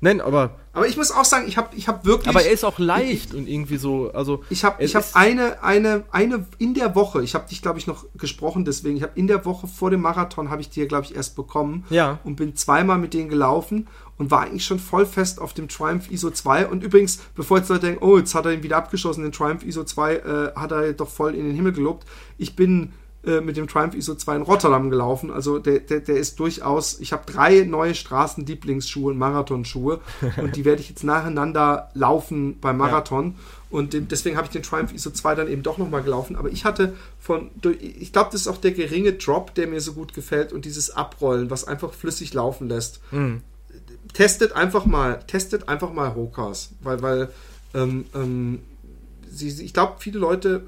Nein, 0.00 0.20
aber. 0.20 0.56
Aber 0.72 0.86
ich 0.86 0.96
muss 0.96 1.10
auch 1.10 1.24
sagen, 1.24 1.48
ich 1.48 1.56
habe 1.56 1.74
ich 1.74 1.88
hab 1.88 2.04
wirklich. 2.04 2.28
Aber 2.28 2.44
er 2.44 2.52
ist 2.52 2.64
auch 2.64 2.78
leicht 2.78 3.30
ich, 3.32 3.36
und 3.36 3.48
irgendwie 3.48 3.78
so. 3.78 4.12
Also 4.12 4.44
ich 4.48 4.62
habe 4.62 4.82
ich 4.82 4.94
hab 4.94 5.04
eine, 5.14 5.62
eine, 5.62 6.04
eine 6.12 6.46
in 6.58 6.74
der 6.74 6.94
Woche, 6.94 7.22
ich 7.22 7.34
habe 7.34 7.48
dich, 7.48 7.62
glaube 7.62 7.78
ich, 7.78 7.88
noch 7.88 8.04
gesprochen, 8.16 8.64
deswegen, 8.64 8.96
ich 8.96 9.02
habe 9.02 9.12
in 9.16 9.26
der 9.26 9.44
Woche 9.44 9.66
vor 9.66 9.90
dem 9.90 10.02
Marathon, 10.02 10.50
habe 10.50 10.60
ich 10.60 10.70
dir, 10.70 10.86
glaube 10.86 11.04
ich, 11.04 11.16
erst 11.16 11.34
bekommen. 11.34 11.84
Ja. 11.90 12.20
Und 12.22 12.36
bin 12.36 12.54
zweimal 12.54 12.98
mit 12.98 13.12
denen 13.12 13.28
gelaufen 13.28 13.88
und 14.18 14.30
war 14.30 14.42
eigentlich 14.42 14.64
schon 14.64 14.78
voll 14.78 15.04
fest 15.04 15.40
auf 15.40 15.52
dem 15.52 15.68
Triumph 15.68 16.10
ISO 16.10 16.30
2. 16.30 16.68
Und 16.68 16.84
übrigens, 16.84 17.18
bevor 17.34 17.58
jetzt 17.58 17.68
Leute 17.68 17.86
denken, 17.86 18.04
oh, 18.04 18.18
jetzt 18.18 18.34
hat 18.36 18.46
er 18.46 18.52
ihn 18.52 18.62
wieder 18.62 18.76
abgeschossen, 18.76 19.22
den 19.22 19.32
Triumph 19.32 19.64
ISO 19.64 19.82
2 19.82 20.14
äh, 20.14 20.52
hat 20.54 20.70
er 20.70 20.92
doch 20.92 21.08
voll 21.08 21.34
in 21.34 21.44
den 21.44 21.56
Himmel 21.56 21.72
gelobt. 21.72 22.06
Ich 22.36 22.54
bin 22.54 22.92
äh, 23.28 23.42
mit 23.42 23.58
dem 23.58 23.68
Triumph 23.68 23.94
ISO 23.94 24.14
2 24.14 24.36
in 24.36 24.42
Rotterdam 24.42 24.88
gelaufen. 24.88 25.30
Also 25.30 25.58
der, 25.58 25.80
der, 25.80 26.00
der 26.00 26.16
ist 26.16 26.40
durchaus, 26.40 26.98
ich 26.98 27.12
habe 27.12 27.30
drei 27.30 27.64
neue 27.64 27.94
Straßenlieblingsschuhe 27.94 29.12
und 29.12 29.18
Marathonschuhe 29.18 30.00
und 30.38 30.56
die 30.56 30.64
werde 30.64 30.80
ich 30.80 30.88
jetzt 30.88 31.04
nacheinander 31.04 31.90
laufen 31.92 32.58
beim 32.58 32.78
Marathon. 32.78 33.34
Ja. 33.36 33.44
Und 33.70 34.10
deswegen 34.10 34.38
habe 34.38 34.46
ich 34.46 34.52
den 34.52 34.62
Triumph 34.62 34.94
ISO 34.94 35.10
2 35.10 35.34
dann 35.34 35.48
eben 35.48 35.62
doch 35.62 35.76
nochmal 35.76 36.02
gelaufen. 36.02 36.36
Aber 36.36 36.48
ich 36.48 36.64
hatte 36.64 36.94
von, 37.20 37.50
ich 37.80 38.14
glaube, 38.14 38.30
das 38.32 38.42
ist 38.42 38.48
auch 38.48 38.56
der 38.56 38.72
geringe 38.72 39.12
Drop, 39.12 39.54
der 39.54 39.66
mir 39.66 39.82
so 39.82 39.92
gut 39.92 40.14
gefällt 40.14 40.54
und 40.54 40.64
dieses 40.64 40.90
Abrollen, 40.90 41.50
was 41.50 41.64
einfach 41.64 41.92
flüssig 41.92 42.32
laufen 42.32 42.68
lässt. 42.68 43.00
Mhm. 43.12 43.42
Testet 44.14 44.52
einfach 44.52 44.86
mal, 44.86 45.18
testet 45.26 45.68
einfach 45.68 45.92
mal 45.92 46.14
Hokas, 46.14 46.70
weil, 46.80 47.02
weil 47.02 47.28
ähm, 47.74 48.06
ähm, 48.14 48.60
sie, 49.30 49.48
ich 49.62 49.74
glaube, 49.74 49.96
viele 49.98 50.18
Leute 50.18 50.62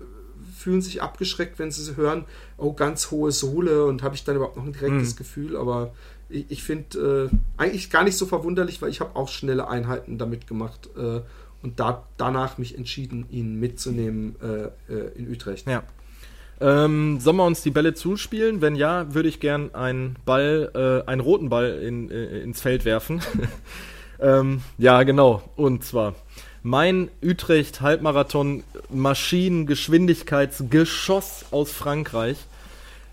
fühlen 0.60 0.82
sich 0.82 1.02
abgeschreckt, 1.02 1.58
wenn 1.58 1.70
sie 1.70 1.96
hören, 1.96 2.26
oh, 2.60 2.72
ganz 2.72 3.10
hohe 3.10 3.32
Sohle 3.32 3.84
und 3.84 4.02
habe 4.02 4.14
ich 4.14 4.24
dann 4.24 4.36
überhaupt 4.36 4.56
noch 4.56 4.64
ein 4.64 4.72
direktes 4.72 5.14
mhm. 5.14 5.18
Gefühl. 5.18 5.56
Aber 5.56 5.92
ich, 6.28 6.46
ich 6.48 6.62
finde 6.62 7.30
äh, 7.32 7.36
eigentlich 7.56 7.90
gar 7.90 8.04
nicht 8.04 8.16
so 8.16 8.26
verwunderlich, 8.26 8.80
weil 8.82 8.90
ich 8.90 9.00
habe 9.00 9.16
auch 9.16 9.28
schnelle 9.28 9.68
Einheiten 9.68 10.18
damit 10.18 10.46
gemacht 10.46 10.88
äh, 10.96 11.20
und 11.62 11.78
da, 11.78 12.04
danach 12.16 12.58
mich 12.58 12.76
entschieden, 12.76 13.26
ihn 13.30 13.60
mitzunehmen 13.60 14.36
äh, 14.42 14.92
äh 14.92 15.12
in 15.16 15.30
Utrecht. 15.30 15.66
Ja. 15.66 15.82
Ähm, 16.60 17.20
sollen 17.20 17.36
wir 17.36 17.46
uns 17.46 17.62
die 17.62 17.70
Bälle 17.70 17.94
zuspielen? 17.94 18.60
Wenn 18.60 18.76
ja, 18.76 19.14
würde 19.14 19.30
ich 19.30 19.40
gern 19.40 19.74
einen 19.74 20.16
Ball, 20.26 20.70
äh, 20.74 21.08
einen 21.08 21.22
roten 21.22 21.48
Ball 21.48 21.80
in, 21.82 22.10
äh, 22.10 22.40
ins 22.40 22.60
Feld 22.60 22.84
werfen. 22.84 23.22
ähm, 24.20 24.60
ja, 24.76 25.02
genau. 25.04 25.42
Und 25.56 25.84
zwar 25.84 26.14
mein 26.62 27.10
Utrecht-Halbmarathon 27.24 28.62
Maschinengeschwindigkeitsgeschoss 28.90 31.46
aus 31.50 31.72
Frankreich. 31.72 32.36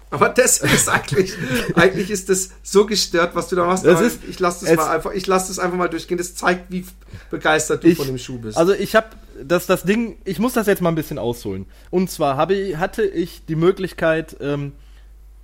Aber 0.10 0.30
das 0.30 0.60
ist 0.60 0.88
eigentlich, 0.88 1.34
eigentlich 1.76 2.10
ist 2.10 2.30
das 2.30 2.52
so 2.64 2.86
gestört, 2.86 3.36
was 3.36 3.50
du 3.50 3.56
da 3.56 3.66
machst. 3.66 3.86
Das 3.86 4.00
ist, 4.00 4.20
ich 4.28 4.40
lasse 4.40 4.66
das 4.66 4.76
mal 4.76 4.90
einfach, 4.90 5.12
ich 5.12 5.28
lasse 5.28 5.50
das 5.50 5.60
einfach 5.60 5.78
mal 5.78 5.90
durchgehen. 5.90 6.18
Das 6.18 6.36
zeigt, 6.36 6.72
wie 6.72 6.86
begeistert 7.30 7.84
du 7.84 7.90
ich, 7.90 7.98
von 7.98 8.08
dem 8.08 8.18
Schuh 8.18 8.40
bist. 8.40 8.58
Also 8.58 8.74
ich 8.74 8.96
habe 8.96 9.08
das, 9.44 9.66
das 9.66 9.84
Ding, 9.84 10.18
ich 10.24 10.40
muss 10.40 10.54
das 10.54 10.68
jetzt 10.68 10.82
mal 10.82 10.90
ein 10.90 10.96
bisschen 10.96 11.20
ausholen. 11.20 11.66
Und 11.90 12.10
zwar 12.10 12.38
habe, 12.38 12.78
hatte 12.78 13.04
ich 13.04 13.46
die 13.46 13.56
Möglichkeit, 13.56 14.38
ähm, 14.40 14.72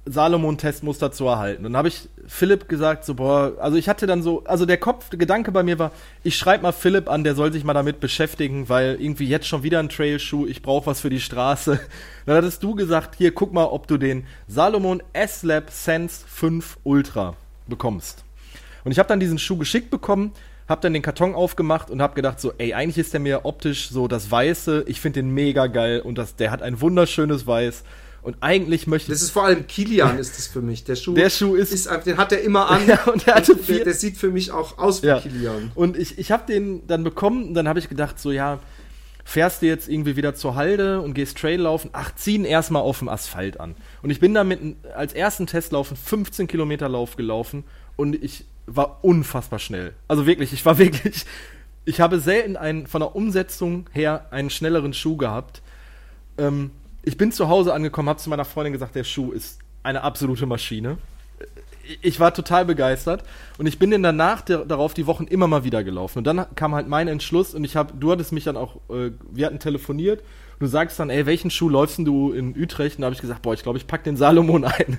Salomon-Testmuster 0.05 1.11
zu 1.11 1.25
erhalten. 1.27 1.65
Und 1.65 1.73
dann 1.73 1.77
habe 1.77 1.87
ich 1.87 2.09
Philipp 2.27 2.67
gesagt, 2.67 3.05
so, 3.05 3.15
boah, 3.15 3.53
also 3.59 3.77
ich 3.77 3.87
hatte 3.87 4.05
dann 4.05 4.21
so, 4.21 4.43
also 4.43 4.65
der 4.65 4.77
Kopf, 4.77 5.09
der 5.09 5.19
Gedanke 5.19 5.51
bei 5.51 5.63
mir 5.63 5.79
war, 5.79 5.91
ich 6.23 6.35
schreibe 6.35 6.63
mal 6.63 6.73
Philipp 6.73 7.09
an, 7.09 7.23
der 7.23 7.35
soll 7.35 7.53
sich 7.53 7.63
mal 7.63 7.73
damit 7.73 7.99
beschäftigen, 8.01 8.67
weil 8.67 8.97
irgendwie 8.99 9.27
jetzt 9.27 9.47
schon 9.47 9.63
wieder 9.63 9.79
ein 9.79 9.89
Trailschuh, 9.89 10.45
ich 10.45 10.61
brauche 10.61 10.87
was 10.87 10.99
für 10.99 11.09
die 11.09 11.21
Straße. 11.21 11.79
Dann 12.25 12.35
hattest 12.35 12.63
du 12.63 12.75
gesagt, 12.75 13.15
hier, 13.15 13.33
guck 13.33 13.53
mal, 13.53 13.65
ob 13.65 13.87
du 13.87 13.97
den 13.97 14.25
Salomon 14.47 15.01
S-Lab 15.13 15.69
Sense 15.69 16.25
5 16.27 16.79
Ultra 16.83 17.35
bekommst. 17.67 18.25
Und 18.83 18.91
ich 18.91 18.99
habe 18.99 19.07
dann 19.07 19.21
diesen 19.21 19.39
Schuh 19.39 19.57
geschickt 19.57 19.89
bekommen, 19.89 20.33
habe 20.67 20.81
dann 20.81 20.93
den 20.93 21.01
Karton 21.01 21.35
aufgemacht 21.35 21.89
und 21.89 22.01
habe 22.01 22.15
gedacht, 22.15 22.41
so, 22.41 22.51
ey, 22.57 22.73
eigentlich 22.73 22.97
ist 22.97 23.13
der 23.13 23.21
mir 23.21 23.45
optisch 23.45 23.89
so 23.89 24.09
das 24.09 24.29
Weiße, 24.29 24.83
ich 24.87 24.99
finde 24.99 25.21
den 25.21 25.29
mega 25.33 25.67
geil 25.67 26.01
und 26.01 26.17
das, 26.17 26.35
der 26.35 26.51
hat 26.51 26.61
ein 26.61 26.81
wunderschönes 26.81 27.47
Weiß 27.47 27.83
und 28.23 28.37
eigentlich 28.39 28.87
möchte 28.87 29.11
Das 29.11 29.21
ist 29.21 29.31
vor 29.31 29.43
allem 29.43 29.67
Kilian 29.67 30.17
ist 30.17 30.37
das 30.37 30.47
für 30.47 30.61
mich. 30.61 30.85
Der 30.85 30.95
Schuh, 30.95 31.13
der 31.13 31.29
Schuh 31.29 31.55
ist, 31.55 31.73
ist 31.73 31.89
den 32.05 32.17
hat 32.17 32.31
er 32.31 32.41
immer 32.41 32.69
an. 32.69 32.81
Ja, 32.87 33.03
und 33.03 33.25
der, 33.25 33.35
hatte 33.35 33.55
der, 33.55 33.83
der, 33.83 33.93
sieht 33.93 34.17
für 34.17 34.29
mich 34.29 34.51
auch 34.51 34.77
aus 34.77 35.03
wie 35.03 35.07
ja. 35.07 35.19
Kilian. 35.19 35.71
Und 35.75 35.97
ich, 35.97 36.17
ich 36.17 36.31
habe 36.31 36.45
den 36.47 36.87
dann 36.87 37.03
bekommen 37.03 37.49
und 37.49 37.53
dann 37.53 37.67
habe 37.67 37.79
ich 37.79 37.89
gedacht, 37.89 38.19
so 38.19 38.31
ja, 38.31 38.59
fährst 39.25 39.61
du 39.61 39.65
jetzt 39.65 39.89
irgendwie 39.89 40.15
wieder 40.15 40.35
zur 40.35 40.55
Halde 40.55 41.01
und 41.01 41.13
gehst 41.13 41.37
Trail 41.37 41.61
laufen, 41.61 41.89
ach, 41.93 42.15
ziehen 42.15 42.45
erstmal 42.45 42.81
auf 42.81 42.99
dem 42.99 43.09
Asphalt 43.09 43.59
an. 43.59 43.75
Und 44.01 44.09
ich 44.09 44.19
bin 44.19 44.33
damit 44.33 44.59
als 44.95 45.13
ersten 45.13 45.47
Testlaufen 45.47 45.97
15 45.97 46.47
Kilometer 46.47 46.89
Lauf 46.89 47.15
gelaufen 47.15 47.63
und 47.95 48.15
ich 48.21 48.45
war 48.65 49.03
unfassbar 49.03 49.59
schnell. 49.59 49.93
Also 50.07 50.25
wirklich, 50.25 50.53
ich 50.53 50.65
war 50.65 50.77
wirklich, 50.77 51.25
ich 51.85 51.99
habe 51.99 52.19
selten 52.19 52.55
einen, 52.55 52.87
von 52.87 53.01
der 53.01 53.15
Umsetzung 53.15 53.89
her 53.91 54.27
einen 54.31 54.49
schnelleren 54.49 54.93
Schuh 54.93 55.17
gehabt. 55.17 55.61
Ähm, 56.37 56.71
ich 57.03 57.17
bin 57.17 57.31
zu 57.31 57.49
Hause 57.49 57.73
angekommen, 57.73 58.09
habe 58.09 58.19
zu 58.19 58.29
meiner 58.29 58.45
Freundin 58.45 58.73
gesagt, 58.73 58.95
der 58.95 59.03
Schuh 59.03 59.31
ist 59.31 59.59
eine 59.83 60.01
absolute 60.01 60.45
Maschine. 60.45 60.97
Ich 62.01 62.19
war 62.19 62.33
total 62.33 62.63
begeistert 62.63 63.23
und 63.57 63.65
ich 63.65 63.77
bin 63.77 63.91
dann 63.91 64.03
danach 64.03 64.41
der, 64.41 64.59
darauf 64.59 64.93
die 64.93 65.05
Wochen 65.05 65.25
immer 65.25 65.47
mal 65.47 65.65
wieder 65.65 65.83
gelaufen. 65.83 66.19
Und 66.19 66.23
dann 66.23 66.45
kam 66.55 66.73
halt 66.73 66.87
mein 66.87 67.09
Entschluss 67.09 67.53
und 67.53 67.65
ich 67.65 67.75
habe, 67.75 67.93
du 67.99 68.11
hattest 68.11 68.31
mich 68.31 68.45
dann 68.45 68.55
auch, 68.55 68.77
äh, 68.89 69.11
wir 69.31 69.45
hatten 69.45 69.59
telefoniert 69.59 70.23
du 70.63 70.67
sagst 70.67 70.99
dann, 70.99 71.09
ey, 71.09 71.25
welchen 71.25 71.51
Schuh 71.51 71.69
läufst 71.69 71.99
du 71.99 72.31
in 72.31 72.57
Utrecht? 72.57 72.97
Und 72.97 73.01
da 73.01 73.05
habe 73.05 73.15
ich 73.15 73.21
gesagt, 73.21 73.41
boah, 73.41 73.53
ich 73.53 73.63
glaube, 73.63 73.77
ich 73.77 73.87
pack 73.87 74.03
den 74.03 74.17
Salomon 74.17 74.63
ein. 74.63 74.97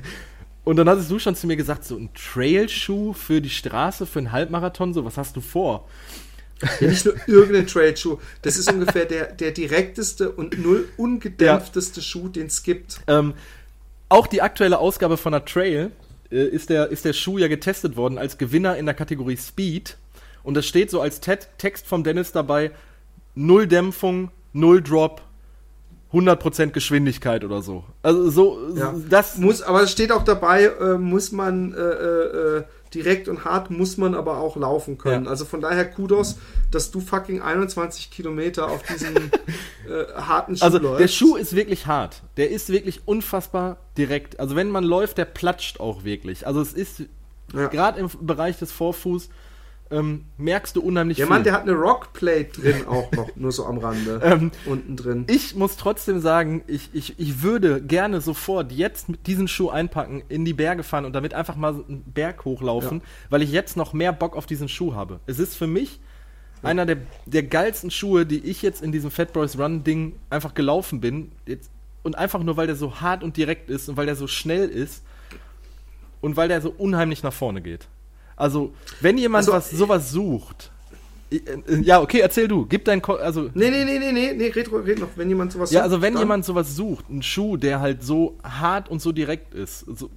Und 0.65 0.77
dann 0.77 0.89
hattest 0.89 1.11
du 1.11 1.19
schon 1.19 1.35
zu 1.35 1.47
mir 1.47 1.57
gesagt, 1.57 1.85
so 1.85 1.97
ein 1.97 2.11
Trailschuh 2.15 3.13
für 3.13 3.41
die 3.41 3.51
Straße, 3.51 4.07
für 4.07 4.19
einen 4.19 4.33
Halbmarathon, 4.33 4.95
so, 4.95 5.05
was 5.05 5.19
hast 5.19 5.37
du 5.37 5.41
vor? 5.41 5.89
Ja, 6.81 6.89
nicht 6.89 7.05
nur 7.05 7.15
irgendein 7.27 7.67
Trailschuh. 7.67 8.19
Das 8.43 8.57
ist 8.57 8.73
ungefähr 8.73 9.05
der, 9.07 9.33
der 9.33 9.51
direkteste 9.51 10.31
und 10.31 10.59
null 10.63 10.89
ungedämpfteste 10.97 12.01
ja. 12.01 12.05
Schuh, 12.05 12.29
den 12.29 12.47
es 12.47 12.63
gibt. 12.63 13.01
Ähm, 13.07 13.35
auch 14.09 14.27
die 14.27 14.43
aktuelle 14.43 14.79
Ausgabe 14.79 15.17
von 15.17 15.33
der 15.33 15.45
Trail 15.45 15.91
äh, 16.31 16.47
ist, 16.47 16.71
der, 16.71 16.91
ist 16.91 17.05
der 17.05 17.13
Schuh 17.13 17.39
ja 17.39 17.49
getestet 17.49 17.97
worden 17.97 18.19
als 18.19 18.39
Gewinner 18.39 18.77
in 18.77 18.87
der 18.87 18.95
Kategorie 18.95 19.37
Speed. 19.37 19.97
Und 20.43 20.55
das 20.55 20.67
steht 20.67 20.91
so 20.91 21.01
als 21.01 21.21
Te 21.21 21.39
Text 21.59 21.87
vom 21.87 22.05
Dennis 22.05 22.33
dabei: 22.33 22.71
Null 23.35 23.67
Dämpfung, 23.67 24.31
Null 24.53 24.83
Drop, 24.83 25.23
100% 26.13 26.71
Geschwindigkeit 26.71 27.45
oder 27.45 27.63
so. 27.63 27.85
Also 28.03 28.31
so, 28.31 28.77
ja. 28.77 28.95
das 29.09 29.39
muss, 29.39 29.63
aber 29.63 29.83
es 29.83 29.91
steht 29.91 30.13
auch 30.13 30.23
dabei, 30.23 30.65
äh, 30.67 30.99
muss 30.99 31.33
man 31.33 31.73
äh, 31.73 31.77
äh, 31.77 32.59
äh 32.59 32.65
direkt 32.95 33.29
und 33.29 33.45
hart 33.45 33.71
muss 33.71 33.97
man 33.97 34.15
aber 34.15 34.39
auch 34.39 34.57
laufen 34.57 34.99
können. 34.99 35.25
Ja. 35.25 35.31
Also 35.31 35.45
von 35.45 35.61
daher 35.61 35.85
Kudos, 35.85 36.39
dass 36.71 36.91
du 36.91 37.01
fucking 37.01 37.43
21 37.43 38.11
Kilometer 38.11 38.71
auf 38.71 38.83
diesem 38.83 39.17
äh, 39.89 40.13
harten 40.15 40.57
Schuh 40.57 40.65
Also 40.65 40.79
läufst. 40.79 41.01
der 41.01 41.09
Schuh 41.09 41.37
ist 41.37 41.55
wirklich 41.55 41.87
hart. 41.87 42.23
Der 42.37 42.51
ist 42.51 42.71
wirklich 42.71 43.03
unfassbar 43.07 43.79
direkt. 43.99 44.41
Also 44.41 44.57
wenn 44.57 44.71
man 44.71 44.85
läuft, 44.85 45.19
der 45.19 45.25
platscht 45.27 45.81
auch 45.81 46.05
wirklich. 46.05 46.47
Also 46.47 46.61
es 46.61 46.73
ist 46.73 47.03
ja. 47.53 47.67
gerade 47.69 48.01
im 48.01 48.09
Bereich 48.21 48.59
des 48.59 48.73
Vorfuß 48.73 49.29
ähm, 49.95 50.25
merkst 50.37 50.75
du 50.77 50.83
unheimlich 50.83 51.17
der 51.17 51.27
viel. 51.27 51.31
Der 51.31 51.37
Mann, 51.37 51.45
der 51.45 51.53
hat 51.53 51.63
eine 51.63 51.73
Rockplate 51.73 52.61
drin 52.61 52.87
auch 52.87 53.11
noch, 53.13 53.37
nur 53.37 53.53
so 53.53 53.65
am 53.67 53.79
Rande. 53.79 54.21
ähm, 54.25 54.51
unten 54.67 54.97
drin. 54.97 55.25
Ich 55.29 55.55
muss 55.55 55.77
trotzdem 55.77 56.21
sagen, 56.21 56.65
ich, 56.67 56.91
ich, 56.93 57.19
ich 57.19 57.43
würde 57.43 57.81
gerne 57.81 58.21
sofort 58.21 58.73
jetzt 58.73 59.09
mit 59.09 59.27
diesem 59.27 59.47
Schuh 59.47 59.71
einpacken, 59.71 60.23
in 60.29 60.45
die 60.45 60.53
Berge 60.53 60.83
fahren 60.83 61.05
und 61.05 61.13
damit 61.13 61.35
einfach 61.35 61.57
mal 61.57 61.75
einen 61.75 62.03
Berg 62.03 62.45
hochlaufen, 62.45 62.99
ja. 62.99 63.05
weil 63.31 63.43
ich 63.43 63.53
jetzt 63.53 63.77
noch 63.77 63.93
mehr 63.93 64.13
Bock 64.13 64.37
auf 64.37 64.47
diesen 64.47 64.69
Schuh 64.69 64.95
habe. 64.95 65.21
Es 65.27 65.39
ist 65.39 65.55
für 65.55 65.69
mich 65.69 66.01
ja. 66.63 66.71
einer 66.71 66.87
der, 66.87 66.99
der 67.27 67.45
geilsten 67.45 67.91
Schuhe, 67.91 68.27
die 68.27 68.45
ich 68.45 68.63
jetzt 68.63 68.83
in 68.83 68.91
diesem 68.91 69.11
Fat 69.11 69.33
Boys 69.33 69.59
Run 69.59 69.85
Ding 69.85 70.15
einfach 70.29 70.55
gelaufen 70.55 71.01
bin. 71.01 71.31
Jetzt, 71.47 71.71
und 72.03 72.19
einfach 72.19 72.43
nur, 72.43 72.57
weil 72.57 72.67
der 72.67 72.77
so 72.77 73.01
hart 73.01 73.23
und 73.23 73.37
direkt 73.37 73.71
ist 73.71 73.89
und 73.89 73.97
weil 73.97 74.07
der 74.07 74.17
so 74.17 74.27
schnell 74.27 74.69
ist 74.69 75.05
und 76.21 76.37
weil 76.37 76.49
der 76.49 76.61
so 76.61 76.75
unheimlich 76.77 77.23
nach 77.23 77.33
vorne 77.33 77.63
geht. 77.63 77.89
Also, 78.37 78.73
wenn 79.01 79.19
jemand 79.19 79.49
also, 79.49 79.53
was, 79.53 79.71
sowas 79.71 80.11
sucht, 80.11 80.71
äh, 81.31 81.41
ja, 81.83 82.01
okay, 82.01 82.21
erzähl 82.21 82.49
du. 82.49 82.67
Gib 82.67 82.85
dein 82.85 83.03
Ko 83.03 83.15
also 83.15 83.51
Nee, 83.55 83.71
nee, 83.71 83.85
nee, 83.85 83.99
nee, 83.99 84.13
nee, 84.13 84.33
nee, 84.35 84.49
red, 84.49 84.71
red 84.73 85.01
noch, 85.01 85.09
wenn 85.17 85.29
jemand 85.29 85.53
sowas 85.53 85.71
sucht. 85.71 85.77
Ja, 85.77 85.83
also 85.83 86.03
wenn 86.03 86.17
jemand 86.17 86.45
sowas 86.45 86.77
sucht, 86.77 87.07
einen 87.09 87.23
Schuh, 87.23 87.57
der 87.57 87.81
halt 87.81 88.03
so 88.03 88.37
hart 88.43 88.89
und 88.89 89.01
so 89.01 89.13
direkt 89.13 89.55
ist, 89.55 89.81
so, 89.81 90.11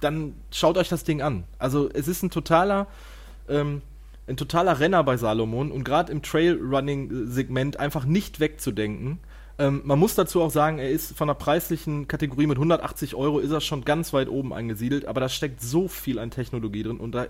dann 0.00 0.34
schaut 0.50 0.78
euch 0.78 0.88
das 0.88 1.04
Ding 1.04 1.22
an. 1.22 1.44
Also, 1.58 1.88
es 1.92 2.08
ist 2.08 2.22
ein 2.22 2.30
totaler 2.30 2.86
ähm, 3.48 3.82
ein 4.28 4.36
totaler 4.36 4.78
Renner 4.78 5.02
bei 5.04 5.16
Salomon 5.16 5.72
und 5.72 5.84
gerade 5.84 6.12
im 6.12 6.22
Trailrunning 6.22 7.28
Segment 7.28 7.80
einfach 7.80 8.04
nicht 8.04 8.40
wegzudenken. 8.40 9.18
Ähm, 9.58 9.82
man 9.84 9.98
muss 9.98 10.14
dazu 10.14 10.40
auch 10.40 10.50
sagen, 10.50 10.78
er 10.78 10.90
ist 10.90 11.16
von 11.16 11.28
der 11.28 11.34
preislichen 11.34 12.06
Kategorie 12.06 12.46
mit 12.46 12.58
180 12.58 13.14
Euro 13.14 13.40
ist 13.40 13.50
er 13.50 13.60
schon 13.60 13.84
ganz 13.84 14.12
weit 14.12 14.28
oben 14.28 14.52
angesiedelt, 14.52 15.06
aber 15.06 15.20
da 15.20 15.28
steckt 15.28 15.60
so 15.60 15.88
viel 15.88 16.18
an 16.18 16.30
Technologie 16.30 16.84
drin 16.84 16.98
und 16.98 17.12
da, 17.12 17.26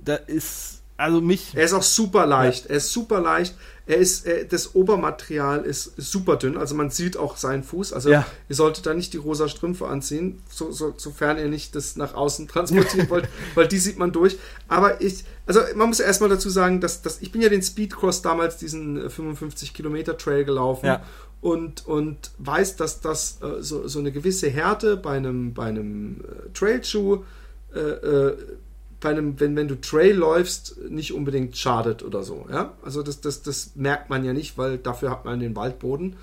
da 0.00 0.16
ist 0.16 0.82
also 0.96 1.20
mich. 1.20 1.54
Er 1.54 1.64
ist 1.64 1.74
auch 1.74 1.82
super 1.82 2.26
leicht. 2.26 2.64
Ja. 2.64 2.70
Er 2.70 2.76
ist 2.76 2.92
super 2.92 3.20
leicht. 3.20 3.54
Er 3.86 3.98
ist, 3.98 4.26
er, 4.26 4.44
das 4.44 4.74
Obermaterial 4.74 5.64
ist 5.64 5.92
super 5.96 6.36
dünn. 6.36 6.56
Also 6.56 6.74
man 6.74 6.90
sieht 6.90 7.16
auch 7.16 7.36
seinen 7.36 7.62
Fuß. 7.62 7.92
Also 7.92 8.10
ja. 8.10 8.26
ihr 8.48 8.56
solltet 8.56 8.86
da 8.86 8.94
nicht 8.94 9.12
die 9.12 9.18
rosa 9.18 9.48
Strümpfe 9.48 9.86
anziehen, 9.86 10.42
so, 10.48 10.72
so, 10.72 10.94
sofern 10.96 11.38
ihr 11.38 11.48
nicht 11.48 11.76
das 11.76 11.96
nach 11.96 12.14
außen 12.14 12.48
transportieren 12.48 13.08
wollt, 13.08 13.28
weil 13.54 13.68
die 13.68 13.78
sieht 13.78 13.98
man 13.98 14.10
durch. 14.10 14.38
Aber 14.66 15.00
ich, 15.00 15.24
also 15.46 15.60
man 15.76 15.88
muss 15.88 16.00
erstmal 16.00 16.28
dazu 16.28 16.50
sagen, 16.50 16.80
dass, 16.80 17.02
dass 17.02 17.22
ich 17.22 17.30
bin 17.30 17.42
ja 17.42 17.48
den 17.48 17.62
Speedcross 17.62 18.22
damals 18.22 18.56
diesen 18.56 19.08
55 19.08 19.72
Kilometer 19.72 20.18
Trail 20.18 20.44
gelaufen. 20.44 20.86
Ja 20.86 21.02
und, 21.40 21.86
und 21.86 22.32
weiß, 22.38 22.76
dass 22.76 23.00
das 23.00 23.38
äh, 23.42 23.62
so, 23.62 23.86
so 23.86 23.98
eine 23.98 24.10
gewisse 24.10 24.48
Härte 24.48 24.96
bei 24.96 25.16
einem, 25.16 25.54
bei 25.54 25.66
einem 25.66 26.20
äh, 26.20 26.52
Trailschuh, 26.54 27.24
äh, 27.74 27.78
äh, 27.78 28.36
bei 29.06 29.12
einem, 29.12 29.38
wenn, 29.38 29.54
wenn 29.54 29.68
du 29.68 29.80
Trail 29.80 30.16
läufst, 30.16 30.78
nicht 30.90 31.12
unbedingt 31.12 31.56
schadet 31.56 32.02
oder 32.02 32.24
so. 32.24 32.44
Ja? 32.50 32.72
Also 32.82 33.04
das, 33.04 33.20
das, 33.20 33.40
das 33.40 33.76
merkt 33.76 34.10
man 34.10 34.24
ja 34.24 34.32
nicht, 34.32 34.58
weil 34.58 34.78
dafür 34.78 35.10
hat 35.10 35.24
man 35.24 35.38
den 35.38 35.54
Waldboden. 35.54 36.16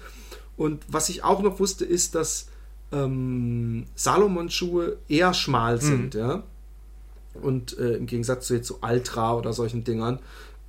Und 0.57 0.83
was 0.89 1.07
ich 1.07 1.23
auch 1.23 1.41
noch 1.41 1.61
wusste, 1.61 1.85
ist, 1.85 2.13
dass 2.13 2.47
ähm, 2.91 3.85
Salomon-Schuhe 3.95 4.97
eher 5.07 5.33
schmal 5.33 5.75
mhm. 5.75 5.79
sind, 5.79 6.13
mhm. 6.15 6.19
ja. 6.19 6.43
Und 7.41 7.77
äh, 7.79 7.93
im 7.93 8.05
Gegensatz 8.05 8.47
zu 8.47 8.55
jetzt 8.55 8.67
so 8.67 8.79
Ultra 8.81 9.37
oder 9.37 9.53
solchen 9.53 9.85
Dingern. 9.85 10.19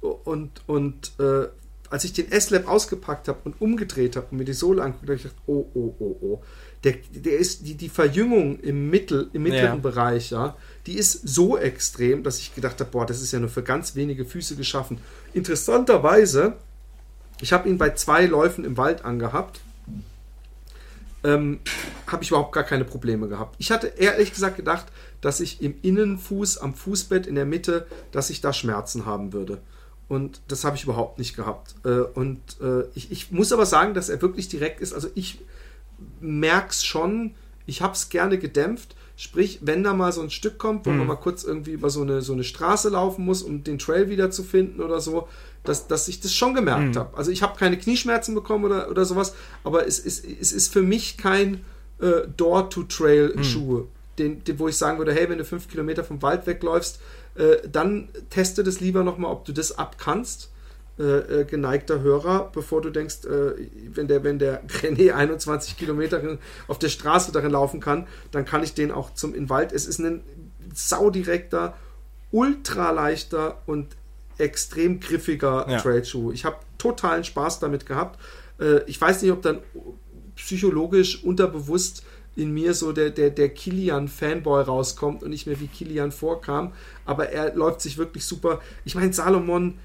Und, 0.00 0.62
und 0.68 1.14
äh, 1.18 1.48
als 1.90 2.04
ich 2.04 2.12
den 2.12 2.30
S-Lab 2.30 2.68
ausgepackt 2.68 3.26
habe 3.26 3.40
und 3.42 3.60
umgedreht 3.60 4.14
habe 4.14 4.28
und 4.30 4.38
mir 4.38 4.44
die 4.44 4.52
Sohle 4.52 4.84
angeguckt 4.84 5.08
habe, 5.08 5.16
ich 5.16 5.22
gedacht, 5.24 5.42
oh, 5.46 5.66
oh, 5.74 5.94
oh, 5.98 6.16
oh. 6.20 6.42
Der, 6.84 6.94
der 7.12 7.38
ist, 7.38 7.66
die, 7.66 7.74
die 7.74 7.88
Verjüngung 7.88 8.60
im, 8.60 8.90
Mittel, 8.90 9.30
im 9.32 9.42
mittleren 9.42 9.76
ja. 9.76 9.76
Bereich, 9.76 10.30
ja, 10.30 10.56
die 10.86 10.98
ist 10.98 11.26
so 11.26 11.56
extrem, 11.56 12.22
dass 12.22 12.38
ich 12.38 12.54
gedacht 12.54 12.78
habe, 12.80 12.90
boah, 12.90 13.06
das 13.06 13.22
ist 13.22 13.32
ja 13.32 13.40
nur 13.40 13.48
für 13.48 13.62
ganz 13.62 13.96
wenige 13.96 14.26
Füße 14.26 14.54
geschaffen. 14.54 14.98
Interessanterweise, 15.32 16.54
ich 17.40 17.52
habe 17.54 17.68
ihn 17.68 17.78
bei 17.78 17.90
zwei 17.90 18.26
Läufen 18.26 18.64
im 18.64 18.76
Wald 18.76 19.04
angehabt, 19.04 19.60
ähm, 21.24 21.60
habe 22.06 22.22
ich 22.22 22.30
überhaupt 22.30 22.52
gar 22.52 22.64
keine 22.64 22.84
Probleme 22.84 23.28
gehabt. 23.28 23.56
Ich 23.58 23.70
hatte 23.70 23.86
ehrlich 23.86 24.32
gesagt 24.32 24.56
gedacht, 24.56 24.86
dass 25.22 25.40
ich 25.40 25.62
im 25.62 25.74
Innenfuß, 25.80 26.58
am 26.58 26.74
Fußbett 26.74 27.26
in 27.26 27.34
der 27.34 27.46
Mitte, 27.46 27.86
dass 28.12 28.28
ich 28.28 28.42
da 28.42 28.52
Schmerzen 28.52 29.06
haben 29.06 29.32
würde. 29.32 29.62
Und 30.06 30.42
das 30.48 30.64
habe 30.64 30.76
ich 30.76 30.84
überhaupt 30.84 31.18
nicht 31.18 31.34
gehabt. 31.34 31.74
Äh, 31.84 32.00
und 32.00 32.40
äh, 32.60 32.82
ich, 32.94 33.10
ich, 33.10 33.32
muss 33.32 33.52
aber 33.52 33.64
sagen, 33.64 33.94
dass 33.94 34.10
er 34.10 34.20
wirklich 34.20 34.48
direkt 34.48 34.82
ist. 34.82 34.92
Also 34.92 35.08
ich 35.14 35.38
merke 36.20 36.70
es 36.70 36.84
schon, 36.84 37.34
ich 37.66 37.82
habe 37.82 37.94
es 37.94 38.08
gerne 38.08 38.38
gedämpft. 38.38 38.94
Sprich, 39.16 39.60
wenn 39.62 39.84
da 39.84 39.94
mal 39.94 40.10
so 40.10 40.22
ein 40.22 40.30
Stück 40.30 40.58
kommt, 40.58 40.86
wo 40.86 40.90
mhm. 40.90 40.98
man 40.98 41.06
mal 41.06 41.16
kurz 41.16 41.44
irgendwie 41.44 41.70
über 41.70 41.88
so 41.88 42.02
eine, 42.02 42.20
so 42.20 42.32
eine 42.32 42.42
Straße 42.42 42.88
laufen 42.88 43.24
muss, 43.24 43.42
um 43.42 43.62
den 43.62 43.78
Trail 43.78 44.10
wieder 44.10 44.32
zu 44.32 44.42
finden 44.42 44.80
oder 44.80 45.00
so, 45.00 45.28
dass, 45.62 45.86
dass 45.86 46.08
ich 46.08 46.20
das 46.20 46.34
schon 46.34 46.52
gemerkt 46.52 46.96
mhm. 46.96 46.98
habe. 46.98 47.16
Also 47.16 47.30
ich 47.30 47.42
habe 47.42 47.56
keine 47.56 47.78
Knieschmerzen 47.78 48.34
bekommen 48.34 48.64
oder, 48.64 48.90
oder 48.90 49.04
sowas, 49.04 49.34
aber 49.62 49.86
es 49.86 50.00
ist, 50.00 50.24
es 50.24 50.52
ist 50.52 50.72
für 50.72 50.82
mich 50.82 51.16
kein 51.16 51.64
äh, 52.00 52.26
Door-to-Trail-Schuhe, 52.36 53.82
mhm. 53.82 53.88
den, 54.18 54.44
den, 54.44 54.58
wo 54.58 54.66
ich 54.66 54.76
sagen 54.76 54.98
würde, 54.98 55.12
hey, 55.12 55.28
wenn 55.28 55.38
du 55.38 55.44
fünf 55.44 55.68
Kilometer 55.68 56.02
vom 56.02 56.20
Wald 56.20 56.48
wegläufst, 56.48 57.00
äh, 57.36 57.68
dann 57.70 58.08
teste 58.30 58.64
das 58.64 58.80
lieber 58.80 59.04
nochmal, 59.04 59.30
ob 59.30 59.44
du 59.44 59.52
das 59.52 59.78
abkannst 59.78 60.50
äh, 60.98 61.40
äh, 61.40 61.44
geneigter 61.44 62.02
Hörer, 62.02 62.50
bevor 62.52 62.80
du 62.80 62.90
denkst, 62.90 63.24
äh, 63.24 63.68
wenn 63.94 64.06
der, 64.06 64.22
wenn 64.22 64.38
der 64.38 64.64
René 64.68 65.12
21 65.12 65.76
Kilometer 65.76 66.38
auf 66.68 66.78
der 66.78 66.88
Straße 66.88 67.32
darin 67.32 67.50
laufen 67.50 67.80
kann, 67.80 68.06
dann 68.30 68.44
kann 68.44 68.62
ich 68.62 68.74
den 68.74 68.92
auch 68.92 69.12
zum 69.12 69.34
in 69.34 69.48
Wald. 69.48 69.72
Es 69.72 69.86
ist 69.86 69.98
ein 69.98 70.22
saudirekter, 70.72 71.74
ultraleichter 72.30 73.62
und 73.66 73.96
extrem 74.38 75.00
griffiger 75.00 75.66
ja. 75.68 75.80
Trailschuh. 75.80 76.30
Ich 76.30 76.44
habe 76.44 76.56
totalen 76.78 77.24
Spaß 77.24 77.58
damit 77.58 77.86
gehabt. 77.86 78.20
Äh, 78.60 78.82
ich 78.86 79.00
weiß 79.00 79.22
nicht, 79.22 79.32
ob 79.32 79.42
dann 79.42 79.60
psychologisch 80.36 81.24
unterbewusst 81.24 82.04
in 82.36 82.52
mir 82.52 82.74
so 82.74 82.92
der, 82.92 83.10
der, 83.10 83.30
der 83.30 83.48
Kilian-Fanboy 83.48 84.62
rauskommt 84.62 85.22
und 85.22 85.30
nicht 85.30 85.46
mehr 85.46 85.58
wie 85.60 85.66
Kilian 85.66 86.12
vorkam, 86.12 86.72
aber 87.04 87.30
er 87.30 87.54
läuft 87.54 87.80
sich 87.80 87.98
wirklich 87.98 88.24
super. 88.24 88.60
Ich 88.84 88.94
meine, 88.94 89.12
Salomon 89.12 89.78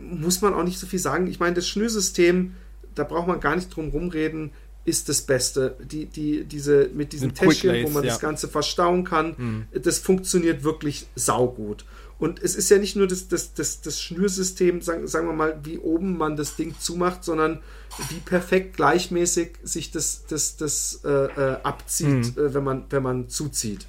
muss 0.00 0.42
man 0.42 0.54
auch 0.54 0.64
nicht 0.64 0.78
so 0.78 0.86
viel 0.86 0.98
sagen. 0.98 1.26
Ich 1.26 1.40
meine, 1.40 1.54
das 1.54 1.68
Schnürsystem, 1.68 2.54
da 2.94 3.04
braucht 3.04 3.28
man 3.28 3.40
gar 3.40 3.54
nicht 3.56 3.74
drum 3.74 3.88
rumreden, 3.88 4.50
ist 4.84 5.08
das 5.08 5.22
Beste. 5.22 5.76
Die, 5.84 6.06
die, 6.06 6.44
diese, 6.44 6.90
mit 6.94 7.12
diesem 7.12 7.34
Täschchen, 7.34 7.84
wo 7.84 7.90
man 7.90 8.04
ja. 8.04 8.10
das 8.10 8.20
Ganze 8.20 8.48
verstauen 8.48 9.04
kann, 9.04 9.34
mhm. 9.36 9.66
das 9.82 9.98
funktioniert 9.98 10.64
wirklich 10.64 11.06
saugut. 11.14 11.84
Und 12.18 12.42
es 12.42 12.56
ist 12.56 12.68
ja 12.68 12.78
nicht 12.78 12.96
nur 12.96 13.06
das, 13.06 13.28
das, 13.28 13.54
das, 13.54 13.80
das 13.80 14.00
Schnürsystem, 14.00 14.82
sagen, 14.82 15.06
sagen 15.06 15.28
wir 15.28 15.34
mal, 15.34 15.60
wie 15.62 15.78
oben 15.78 16.16
man 16.16 16.36
das 16.36 16.56
Ding 16.56 16.74
zumacht, 16.78 17.22
sondern 17.22 17.60
wie 18.08 18.18
perfekt 18.18 18.76
gleichmäßig 18.76 19.52
sich 19.62 19.92
das, 19.92 20.24
das, 20.26 20.56
das 20.56 21.00
äh, 21.04 21.08
äh, 21.08 21.56
abzieht, 21.62 22.36
mhm. 22.36 22.42
äh, 22.42 22.54
wenn, 22.54 22.64
man, 22.64 22.84
wenn 22.90 23.02
man 23.04 23.28
zuzieht. 23.28 23.86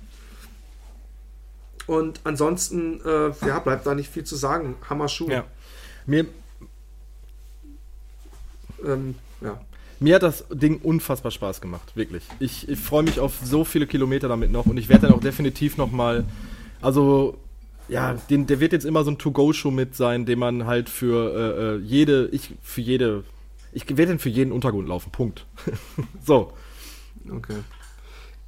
Und 1.88 2.20
ansonsten, 2.24 3.02
äh, 3.04 3.32
ja, 3.48 3.58
bleibt 3.58 3.88
da 3.88 3.96
nicht 3.96 4.12
viel 4.12 4.24
zu 4.24 4.36
sagen. 4.36 4.76
Hammer 4.88 5.08
Schuh. 5.08 5.28
Ja. 5.28 5.46
Mir. 6.10 6.26
Ähm, 8.84 9.16
ja. 9.42 9.62
Mir 10.00 10.16
hat 10.16 10.24
das 10.24 10.46
Ding 10.50 10.80
unfassbar 10.82 11.32
Spaß 11.32 11.62
gemacht, 11.62 11.96
wirklich. 11.96 12.24
Ich, 12.40 12.68
ich 12.68 12.80
freue 12.80 13.04
mich 13.04 13.20
auf 13.20 13.40
so 13.44 13.64
viele 13.64 13.86
Kilometer 13.86 14.28
damit 14.28 14.52
noch 14.52 14.66
und 14.66 14.78
ich 14.78 14.90
werde 14.90 15.08
dann 15.08 15.16
auch 15.16 15.20
definitiv 15.20 15.78
noch 15.78 15.92
mal, 15.92 16.26
also 16.82 17.38
ja, 17.90 18.14
den, 18.30 18.48
der 18.48 18.60
wird 18.60 18.72
jetzt 18.72 18.86
immer 18.86 19.04
so 19.04 19.12
ein 19.12 19.18
To-Go-Show 19.18 19.72
mit 19.72 19.96
sein, 19.96 20.26
den 20.26 20.40
man 20.40 20.66
halt 20.66 20.90
für 20.90 21.34
äh, 21.36 21.64
äh 21.64 21.86
jede, 21.86 22.30
ich 22.32 22.56
für 22.62 22.82
jede, 22.82 23.24
ich 23.74 23.88
werde 23.90 24.14
den 24.14 24.20
für 24.20 24.30
jeden 24.30 24.52
Untergrund 24.52 24.88
laufen. 24.88 25.12
Punkt. 25.12 25.46
so. 26.26 26.54
Okay. 27.30 27.58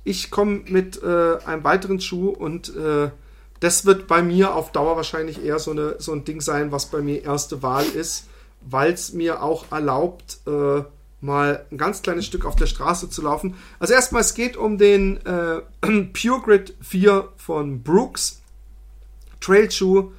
Ich 0.03 0.31
komme 0.31 0.61
mit 0.67 1.01
äh, 1.03 1.37
einem 1.45 1.63
weiteren 1.63 1.99
Schuh 1.99 2.29
und 2.29 2.75
äh, 2.75 3.11
das 3.61 3.85
wird 3.85 4.07
bei 4.07 4.21
mir 4.21 4.55
auf 4.55 4.71
Dauer 4.71 4.97
wahrscheinlich 4.97 5.45
eher 5.45 5.59
so, 5.59 5.71
eine, 5.71 5.95
so 5.99 6.11
ein 6.11 6.25
Ding 6.25 6.41
sein, 6.41 6.71
was 6.71 6.87
bei 6.87 7.01
mir 7.01 7.23
erste 7.23 7.61
Wahl 7.61 7.85
ist, 7.85 8.27
weil 8.61 8.91
es 8.91 9.13
mir 9.13 9.41
auch 9.41 9.71
erlaubt, 9.71 10.39
äh, 10.47 10.83
mal 11.21 11.65
ein 11.71 11.77
ganz 11.77 12.01
kleines 12.01 12.25
Stück 12.25 12.45
auf 12.45 12.55
der 12.55 12.65
Straße 12.65 13.09
zu 13.09 13.21
laufen. 13.21 13.55
Also 13.79 13.93
erstmal, 13.93 14.21
es 14.21 14.33
geht 14.33 14.57
um 14.57 14.79
den 14.79 15.23
äh, 15.25 15.61
Pure 16.13 16.41
Grid 16.43 16.75
4 16.81 17.29
von 17.37 17.83
Brooks. 17.83 18.41
Trailschuh. 19.39 20.11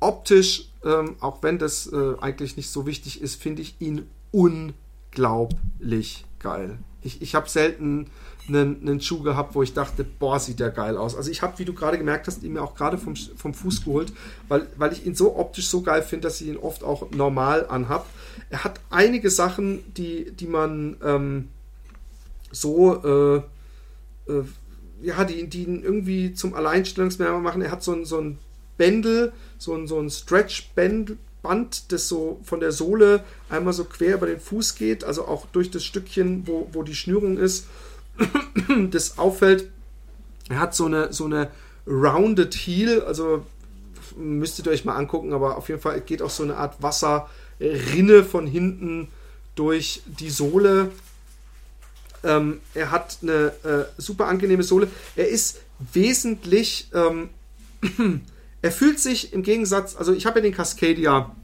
Optisch, 0.00 0.70
ähm, 0.84 1.16
auch 1.20 1.42
wenn 1.42 1.58
das 1.58 1.92
äh, 1.92 2.14
eigentlich 2.20 2.56
nicht 2.56 2.70
so 2.70 2.86
wichtig 2.86 3.20
ist, 3.20 3.40
finde 3.40 3.62
ich 3.62 3.76
ihn 3.80 4.08
unglaublich 4.32 6.24
geil. 6.40 6.78
Ich, 7.02 7.22
ich 7.22 7.34
habe 7.34 7.48
selten 7.48 8.10
einen, 8.48 8.80
einen 8.80 9.00
Schuh 9.00 9.22
gehabt, 9.22 9.54
wo 9.54 9.62
ich 9.62 9.74
dachte, 9.74 10.04
boah, 10.04 10.40
sieht 10.40 10.60
der 10.60 10.70
geil 10.70 10.96
aus. 10.96 11.16
Also 11.16 11.30
ich 11.30 11.42
habe, 11.42 11.58
wie 11.58 11.64
du 11.64 11.72
gerade 11.72 11.98
gemerkt 11.98 12.26
hast, 12.26 12.42
ihn 12.42 12.52
mir 12.52 12.62
auch 12.62 12.74
gerade 12.74 12.98
vom, 12.98 13.14
vom 13.16 13.54
Fuß 13.54 13.84
geholt, 13.84 14.12
weil, 14.48 14.66
weil 14.76 14.92
ich 14.92 15.06
ihn 15.06 15.14
so 15.14 15.36
optisch 15.36 15.68
so 15.68 15.82
geil 15.82 16.02
finde, 16.02 16.28
dass 16.28 16.40
ich 16.40 16.48
ihn 16.48 16.56
oft 16.56 16.82
auch 16.82 17.10
normal 17.10 17.66
anhab. 17.68 18.06
Er 18.50 18.64
hat 18.64 18.80
einige 18.90 19.30
Sachen, 19.30 19.80
die, 19.94 20.30
die 20.32 20.46
man 20.46 20.96
ähm, 21.04 21.48
so, 22.50 23.02
äh, 23.04 23.36
äh, 24.32 24.44
ja, 25.02 25.24
die, 25.24 25.46
die 25.46 25.64
ihn 25.64 25.82
irgendwie 25.82 26.34
zum 26.34 26.54
Alleinstellungsmerkmal 26.54 27.40
machen. 27.40 27.62
Er 27.62 27.70
hat 27.70 27.82
so 27.82 27.92
ein, 27.92 28.04
so 28.04 28.20
ein 28.20 28.38
Bändel, 28.76 29.32
so 29.58 29.74
ein, 29.74 29.86
so 29.86 29.98
ein 29.98 30.10
Stretch-Band, 30.10 31.16
Band, 31.42 31.92
das 31.92 32.08
so 32.08 32.40
von 32.42 32.60
der 32.60 32.72
Sohle 32.72 33.24
einmal 33.48 33.72
so 33.72 33.84
quer 33.84 34.14
über 34.14 34.26
den 34.26 34.40
Fuß 34.40 34.74
geht, 34.74 35.04
also 35.04 35.26
auch 35.26 35.46
durch 35.46 35.70
das 35.70 35.84
Stückchen, 35.84 36.46
wo, 36.46 36.68
wo 36.72 36.82
die 36.82 36.94
Schnürung 36.94 37.38
ist 37.38 37.66
das 38.90 39.18
auffällt, 39.18 39.70
er 40.48 40.60
hat 40.60 40.74
so 40.74 40.86
eine, 40.86 41.12
so 41.12 41.24
eine 41.24 41.50
Rounded 41.86 42.54
Heel, 42.54 43.02
also 43.02 43.44
müsstet 44.16 44.66
ihr 44.66 44.72
euch 44.72 44.84
mal 44.84 44.96
angucken, 44.96 45.32
aber 45.32 45.56
auf 45.56 45.68
jeden 45.68 45.80
Fall 45.80 46.00
geht 46.00 46.22
auch 46.22 46.30
so 46.30 46.42
eine 46.42 46.56
Art 46.56 46.82
Wasserrinne 46.82 48.24
von 48.24 48.46
hinten 48.46 49.08
durch 49.54 50.02
die 50.06 50.30
Sohle. 50.30 50.90
Ähm, 52.24 52.60
er 52.74 52.90
hat 52.90 53.18
eine 53.22 53.52
äh, 53.64 54.00
super 54.00 54.26
angenehme 54.26 54.62
Sohle. 54.62 54.88
Er 55.14 55.28
ist 55.28 55.60
wesentlich, 55.92 56.90
ähm, 56.92 57.30
er 58.62 58.72
fühlt 58.72 58.98
sich 58.98 59.32
im 59.32 59.42
Gegensatz, 59.42 59.96
also 59.96 60.12
ich 60.12 60.26
habe 60.26 60.40
ja 60.40 60.42
den 60.42 60.54
Cascadia 60.54 61.34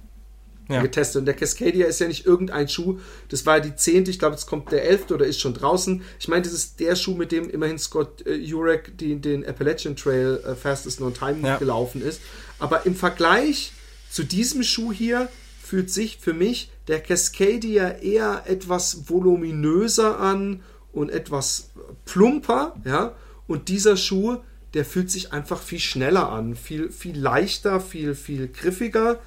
ja. 0.68 0.82
getestet. 0.82 1.20
Und 1.20 1.26
der 1.26 1.34
Cascadia 1.34 1.86
ist 1.86 2.00
ja 2.00 2.08
nicht 2.08 2.26
irgendein 2.26 2.68
Schuh. 2.68 2.98
Das 3.28 3.46
war 3.46 3.58
ja 3.58 3.64
die 3.64 3.76
zehnte, 3.76 4.10
ich 4.10 4.18
glaube, 4.18 4.34
jetzt 4.34 4.46
kommt 4.46 4.72
der 4.72 4.84
elfte 4.84 5.14
oder 5.14 5.26
ist 5.26 5.40
schon 5.40 5.54
draußen. 5.54 6.02
Ich 6.18 6.28
meine, 6.28 6.42
das 6.42 6.52
ist 6.52 6.80
der 6.80 6.96
Schuh, 6.96 7.14
mit 7.14 7.32
dem 7.32 7.48
immerhin 7.50 7.78
Scott 7.78 8.26
äh, 8.26 8.34
Jurek 8.34 8.96
die, 8.98 9.16
den 9.20 9.44
Appalachian 9.46 9.96
Trail 9.96 10.40
äh, 10.44 10.54
Fastest 10.54 11.00
Non 11.00 11.14
Time 11.14 11.46
ja. 11.46 11.56
gelaufen 11.58 12.02
ist. 12.02 12.20
Aber 12.58 12.86
im 12.86 12.94
Vergleich 12.94 13.72
zu 14.10 14.22
diesem 14.22 14.62
Schuh 14.62 14.92
hier 14.92 15.28
fühlt 15.62 15.90
sich 15.90 16.18
für 16.18 16.34
mich 16.34 16.70
der 16.88 17.00
Cascadia 17.00 17.90
eher 17.98 18.44
etwas 18.46 19.08
voluminöser 19.08 20.20
an 20.20 20.62
und 20.92 21.10
etwas 21.10 21.70
plumper, 22.04 22.76
ja. 22.84 23.14
Und 23.46 23.68
dieser 23.68 23.96
Schuh, 23.96 24.38
der 24.74 24.84
fühlt 24.84 25.10
sich 25.10 25.32
einfach 25.32 25.60
viel 25.62 25.80
schneller 25.80 26.30
an, 26.30 26.54
viel, 26.54 26.90
viel 26.90 27.18
leichter, 27.18 27.80
viel, 27.80 28.14
viel 28.14 28.48
griffiger. 28.48 29.20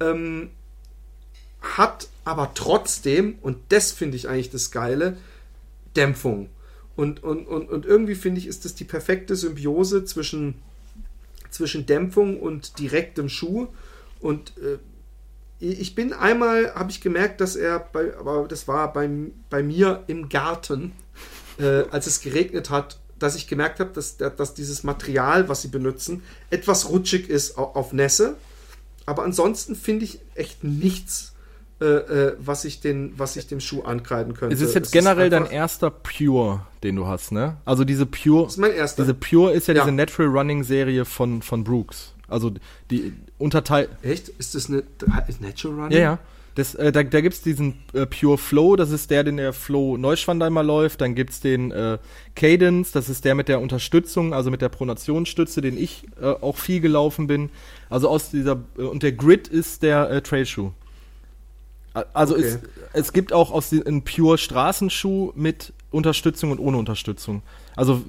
Ähm, 0.00 0.50
hat 1.60 2.08
aber 2.24 2.52
trotzdem, 2.54 3.38
und 3.40 3.58
das 3.68 3.92
finde 3.92 4.16
ich 4.16 4.28
eigentlich 4.28 4.50
das 4.50 4.70
Geile, 4.70 5.16
Dämpfung. 5.94 6.50
Und, 6.96 7.22
und, 7.22 7.46
und, 7.46 7.68
und 7.68 7.86
irgendwie 7.86 8.14
finde 8.14 8.40
ich, 8.40 8.46
ist 8.46 8.64
das 8.64 8.74
die 8.74 8.84
perfekte 8.84 9.36
Symbiose 9.36 10.04
zwischen, 10.04 10.54
zwischen 11.50 11.86
Dämpfung 11.86 12.40
und 12.40 12.78
direktem 12.78 13.28
Schuh. 13.28 13.68
Und 14.20 14.54
äh, 14.58 14.78
ich 15.60 15.94
bin 15.94 16.12
einmal, 16.12 16.74
habe 16.74 16.90
ich 16.90 17.00
gemerkt, 17.00 17.40
dass 17.40 17.56
er, 17.56 17.78
bei, 17.78 18.16
aber 18.16 18.48
das 18.48 18.66
war 18.66 18.92
bei, 18.92 19.08
bei 19.48 19.62
mir 19.62 20.04
im 20.06 20.28
Garten, 20.28 20.92
äh, 21.58 21.84
als 21.90 22.06
es 22.06 22.20
geregnet 22.20 22.70
hat, 22.70 22.98
dass 23.18 23.36
ich 23.36 23.46
gemerkt 23.46 23.80
habe, 23.80 23.90
dass, 23.92 24.16
dass 24.18 24.54
dieses 24.54 24.82
Material, 24.82 25.48
was 25.48 25.62
sie 25.62 25.68
benutzen, 25.68 26.22
etwas 26.50 26.90
rutschig 26.90 27.30
ist 27.30 27.56
auf, 27.56 27.76
auf 27.76 27.92
Nässe. 27.92 28.36
Aber 29.06 29.22
ansonsten 29.22 29.76
finde 29.76 30.04
ich 30.04 30.18
echt 30.34 30.64
nichts 30.64 31.32
äh, 31.78 31.84
äh, 31.84 32.36
was, 32.38 32.64
ich 32.64 32.80
den, 32.80 33.12
was 33.18 33.36
ich 33.36 33.48
dem 33.48 33.60
Schuh 33.60 33.82
ankreiden 33.82 34.32
könnte. 34.32 34.54
Es 34.54 34.62
ist 34.62 34.74
jetzt 34.74 34.86
es 34.86 34.92
generell 34.92 35.26
ist 35.26 35.32
dein 35.32 35.50
erster 35.50 35.90
Pure, 35.90 36.62
den 36.82 36.96
du 36.96 37.06
hast, 37.06 37.32
ne? 37.32 37.58
Also 37.66 37.84
diese 37.84 38.06
Pure. 38.06 38.44
Das 38.44 38.52
ist 38.52 38.58
mein 38.58 38.72
erster. 38.72 39.02
Diese 39.02 39.12
Pure 39.12 39.52
ist 39.52 39.68
ja, 39.68 39.74
ja. 39.74 39.82
diese 39.82 39.94
Natural 39.94 40.30
Running 40.30 40.64
Serie 40.64 41.04
von, 41.04 41.42
von 41.42 41.64
Brooks. 41.64 42.14
Also 42.28 42.52
die 42.90 43.12
unterteilt. 43.36 43.90
Echt? 44.02 44.30
Ist 44.30 44.54
das 44.54 44.70
eine 44.70 44.84
Natural 45.40 45.76
Running? 45.76 45.98
Ja, 45.98 46.02
ja. 46.02 46.18
Das, 46.54 46.74
äh, 46.74 46.90
da 46.90 47.02
da 47.02 47.20
gibt 47.20 47.34
es 47.34 47.42
diesen 47.42 47.74
äh, 47.92 48.06
Pure 48.06 48.38
Flow, 48.38 48.76
das 48.76 48.90
ist 48.90 49.10
der, 49.10 49.24
den 49.24 49.36
der 49.36 49.52
Flow 49.52 49.98
Neuschwanheimer 49.98 50.62
läuft. 50.62 51.02
Dann 51.02 51.14
gibt 51.14 51.30
es 51.30 51.40
den 51.40 51.70
äh, 51.72 51.98
Cadence, 52.34 52.92
das 52.92 53.10
ist 53.10 53.26
der 53.26 53.34
mit 53.34 53.48
der 53.48 53.60
Unterstützung, 53.60 54.32
also 54.32 54.50
mit 54.50 54.62
der 54.62 54.70
Pronationsstütze, 54.70 55.60
den 55.60 55.76
ich 55.76 56.04
äh, 56.18 56.24
auch 56.24 56.56
viel 56.56 56.80
gelaufen 56.80 57.26
bin. 57.26 57.50
Also 57.90 58.08
aus 58.08 58.30
dieser, 58.30 58.62
äh, 58.78 58.82
und 58.82 59.02
der 59.02 59.12
Grid 59.12 59.46
ist 59.48 59.82
der 59.82 60.22
Trailschuh. 60.22 60.72
Also 62.12 62.34
okay. 62.34 62.44
es, 62.44 62.58
es 62.92 63.12
gibt 63.12 63.32
auch 63.32 63.50
aus 63.50 63.72
einen 63.72 64.02
Pure 64.02 64.38
Straßenschuh 64.38 65.32
mit 65.34 65.72
Unterstützung 65.90 66.50
und 66.50 66.58
ohne 66.58 66.76
Unterstützung. 66.76 67.42
Also 67.74 68.02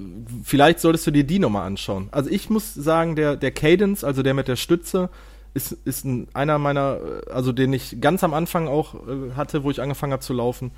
vielleicht 0.44 0.80
solltest 0.80 1.06
du 1.06 1.10
dir 1.10 1.24
die 1.24 1.38
nochmal 1.38 1.66
anschauen. 1.66 2.08
Also 2.10 2.30
ich 2.30 2.50
muss 2.50 2.74
sagen, 2.74 3.16
der, 3.16 3.36
der 3.36 3.50
Cadence, 3.50 4.04
also 4.04 4.22
der 4.22 4.34
mit 4.34 4.48
der 4.48 4.56
Stütze, 4.56 5.08
ist, 5.54 5.72
ist 5.84 6.04
ein, 6.04 6.28
einer 6.34 6.58
meiner, 6.58 6.98
also 7.30 7.52
den 7.52 7.72
ich 7.72 8.00
ganz 8.00 8.22
am 8.22 8.34
Anfang 8.34 8.68
auch 8.68 8.94
äh, 8.94 9.32
hatte, 9.34 9.64
wo 9.64 9.70
ich 9.70 9.80
angefangen 9.80 10.12
habe 10.12 10.22
zu 10.22 10.34
laufen. 10.34 10.70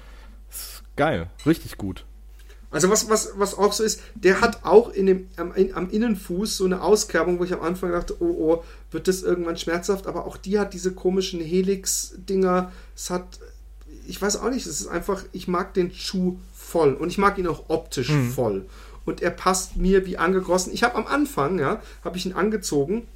Ist 0.49 0.85
geil, 0.97 1.28
richtig 1.47 1.77
gut. 1.77 2.05
Also 2.71 2.89
was, 2.89 3.09
was, 3.09 3.33
was 3.37 3.59
auch 3.59 3.73
so 3.73 3.83
ist, 3.83 4.01
der 4.15 4.41
hat 4.41 4.65
auch 4.65 4.91
in 4.91 5.07
dem, 5.07 5.29
am, 5.37 5.53
in, 5.55 5.75
am 5.75 5.91
Innenfuß 5.91 6.57
so 6.57 6.65
eine 6.65 6.83
Auskerbung, 6.83 7.41
wo 7.41 7.45
ich 7.45 7.53
am 7.53 7.63
Anfang 7.63 7.91
dachte, 7.91 8.17
oh, 8.21 8.27
oh, 8.39 8.65
wird 8.93 9.09
das 9.09 9.23
irgendwann 9.23 9.57
schmerzhaft, 9.57 10.07
aber 10.07 10.25
auch 10.25 10.37
die 10.37 10.59
hat 10.59 10.73
diese 10.73 10.93
komischen 10.93 11.41
Helix-Dinger. 11.41 12.71
Es 12.95 13.11
hat, 13.11 13.41
ich 14.07 14.23
weiß 14.23 14.37
auch 14.37 14.51
nicht, 14.51 14.67
es 14.67 14.81
ist 14.81 14.87
einfach, 14.87 15.25
ich 15.33 15.49
mag 15.49 15.75
den 15.75 15.93
Schuh 15.93 16.39
voll 16.55 16.95
und 16.95 17.09
ich 17.09 17.19
mag 17.19 17.39
ihn 17.39 17.49
auch 17.49 17.65
optisch 17.69 18.11
mhm. 18.11 18.31
voll. 18.31 18.67
Und 19.05 19.21
er 19.21 19.31
passt 19.31 19.77
mir 19.77 20.07
wie 20.07 20.19
angegossen. 20.19 20.73
Ich 20.73 20.85
habe 20.85 20.95
am 20.95 21.07
Anfang, 21.07 21.59
ja, 21.59 21.83
habe 22.05 22.19
ich 22.19 22.27
ihn 22.27 22.35
angezogen 22.35 23.09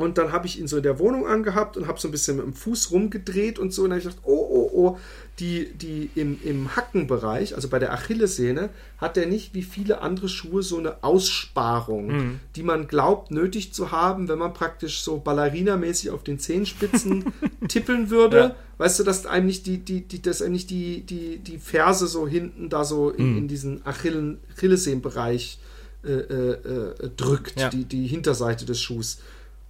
und 0.00 0.16
dann 0.16 0.32
habe 0.32 0.46
ich 0.46 0.58
ihn 0.58 0.66
so 0.66 0.78
in 0.78 0.82
der 0.82 0.98
Wohnung 0.98 1.26
angehabt 1.26 1.76
und 1.76 1.86
habe 1.86 2.00
so 2.00 2.08
ein 2.08 2.10
bisschen 2.10 2.38
mit 2.38 2.46
dem 2.46 2.54
Fuß 2.54 2.90
rumgedreht 2.90 3.58
und 3.58 3.74
so. 3.74 3.82
Und 3.82 3.90
dann 3.90 3.98
habe 3.98 4.08
ich 4.08 4.16
gedacht, 4.16 4.26
oh, 4.26 4.48
oh, 4.50 4.70
oh, 4.72 4.98
die, 5.38 5.74
die 5.74 6.08
im, 6.14 6.38
im 6.42 6.74
Hackenbereich, 6.74 7.54
also 7.54 7.68
bei 7.68 7.78
der 7.78 7.92
Achillessehne, 7.92 8.70
hat 8.96 9.18
er 9.18 9.26
nicht 9.26 9.52
wie 9.52 9.62
viele 9.62 10.00
andere 10.00 10.30
Schuhe 10.30 10.62
so 10.62 10.78
eine 10.78 11.04
Aussparung, 11.04 12.06
mhm. 12.06 12.40
die 12.56 12.62
man 12.62 12.88
glaubt 12.88 13.30
nötig 13.30 13.74
zu 13.74 13.92
haben, 13.92 14.26
wenn 14.28 14.38
man 14.38 14.54
praktisch 14.54 15.02
so 15.02 15.18
Ballerina-mäßig 15.18 16.08
auf 16.08 16.24
den 16.24 16.38
Zehenspitzen 16.38 17.26
tippeln 17.68 18.08
würde. 18.08 18.38
Ja. 18.38 18.56
Weißt 18.78 19.00
du, 19.00 19.04
dass 19.04 19.26
einem 19.26 19.48
nicht 19.48 19.66
die, 19.66 19.76
die, 19.76 20.00
die, 20.00 20.22
dass 20.22 20.40
einem 20.40 20.52
nicht 20.52 20.70
die, 20.70 21.02
die, 21.02 21.40
die 21.40 21.58
Ferse 21.58 22.06
so 22.06 22.26
hinten 22.26 22.70
da 22.70 22.84
so 22.84 23.10
in, 23.10 23.32
mhm. 23.32 23.38
in 23.38 23.48
diesen 23.48 23.86
Achillen, 23.86 24.38
Achillessehnenbereich 24.56 25.58
äh, 26.02 26.12
äh, 26.12 26.52
äh, 26.52 27.10
drückt, 27.14 27.60
ja. 27.60 27.68
die, 27.68 27.84
die 27.84 28.06
Hinterseite 28.06 28.64
des 28.64 28.80
Schuhs. 28.80 29.18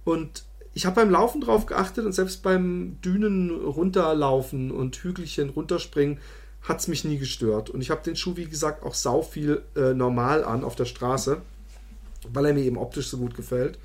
Und 0.03 0.43
ich 0.73 0.85
habe 0.85 0.95
beim 0.95 1.09
Laufen 1.09 1.41
drauf 1.41 1.65
geachtet 1.65 2.05
und 2.05 2.13
selbst 2.13 2.43
beim 2.43 2.97
Dünen 3.03 3.51
runterlaufen 3.51 4.71
und 4.71 4.95
Hügelchen 4.95 5.49
runterspringen 5.49 6.19
hat 6.61 6.79
es 6.79 6.87
mich 6.87 7.03
nie 7.03 7.17
gestört. 7.17 7.69
Und 7.69 7.81
ich 7.81 7.89
habe 7.89 8.03
den 8.03 8.15
Schuh, 8.15 8.37
wie 8.37 8.45
gesagt, 8.45 8.83
auch 8.83 8.93
sau 8.93 9.21
viel 9.21 9.63
äh, 9.75 9.93
normal 9.93 10.43
an 10.43 10.63
auf 10.63 10.75
der 10.75 10.85
Straße, 10.85 11.41
weil 12.31 12.45
er 12.45 12.53
mir 12.53 12.63
eben 12.63 12.77
optisch 12.77 13.09
so 13.09 13.17
gut 13.17 13.35
gefällt. 13.35 13.79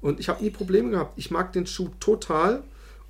Und 0.00 0.18
ich 0.18 0.28
habe 0.28 0.42
nie 0.42 0.50
Probleme 0.50 0.90
gehabt. 0.90 1.12
Ich 1.16 1.30
mag 1.30 1.52
den 1.52 1.66
Schuh 1.66 1.90
total 2.00 2.62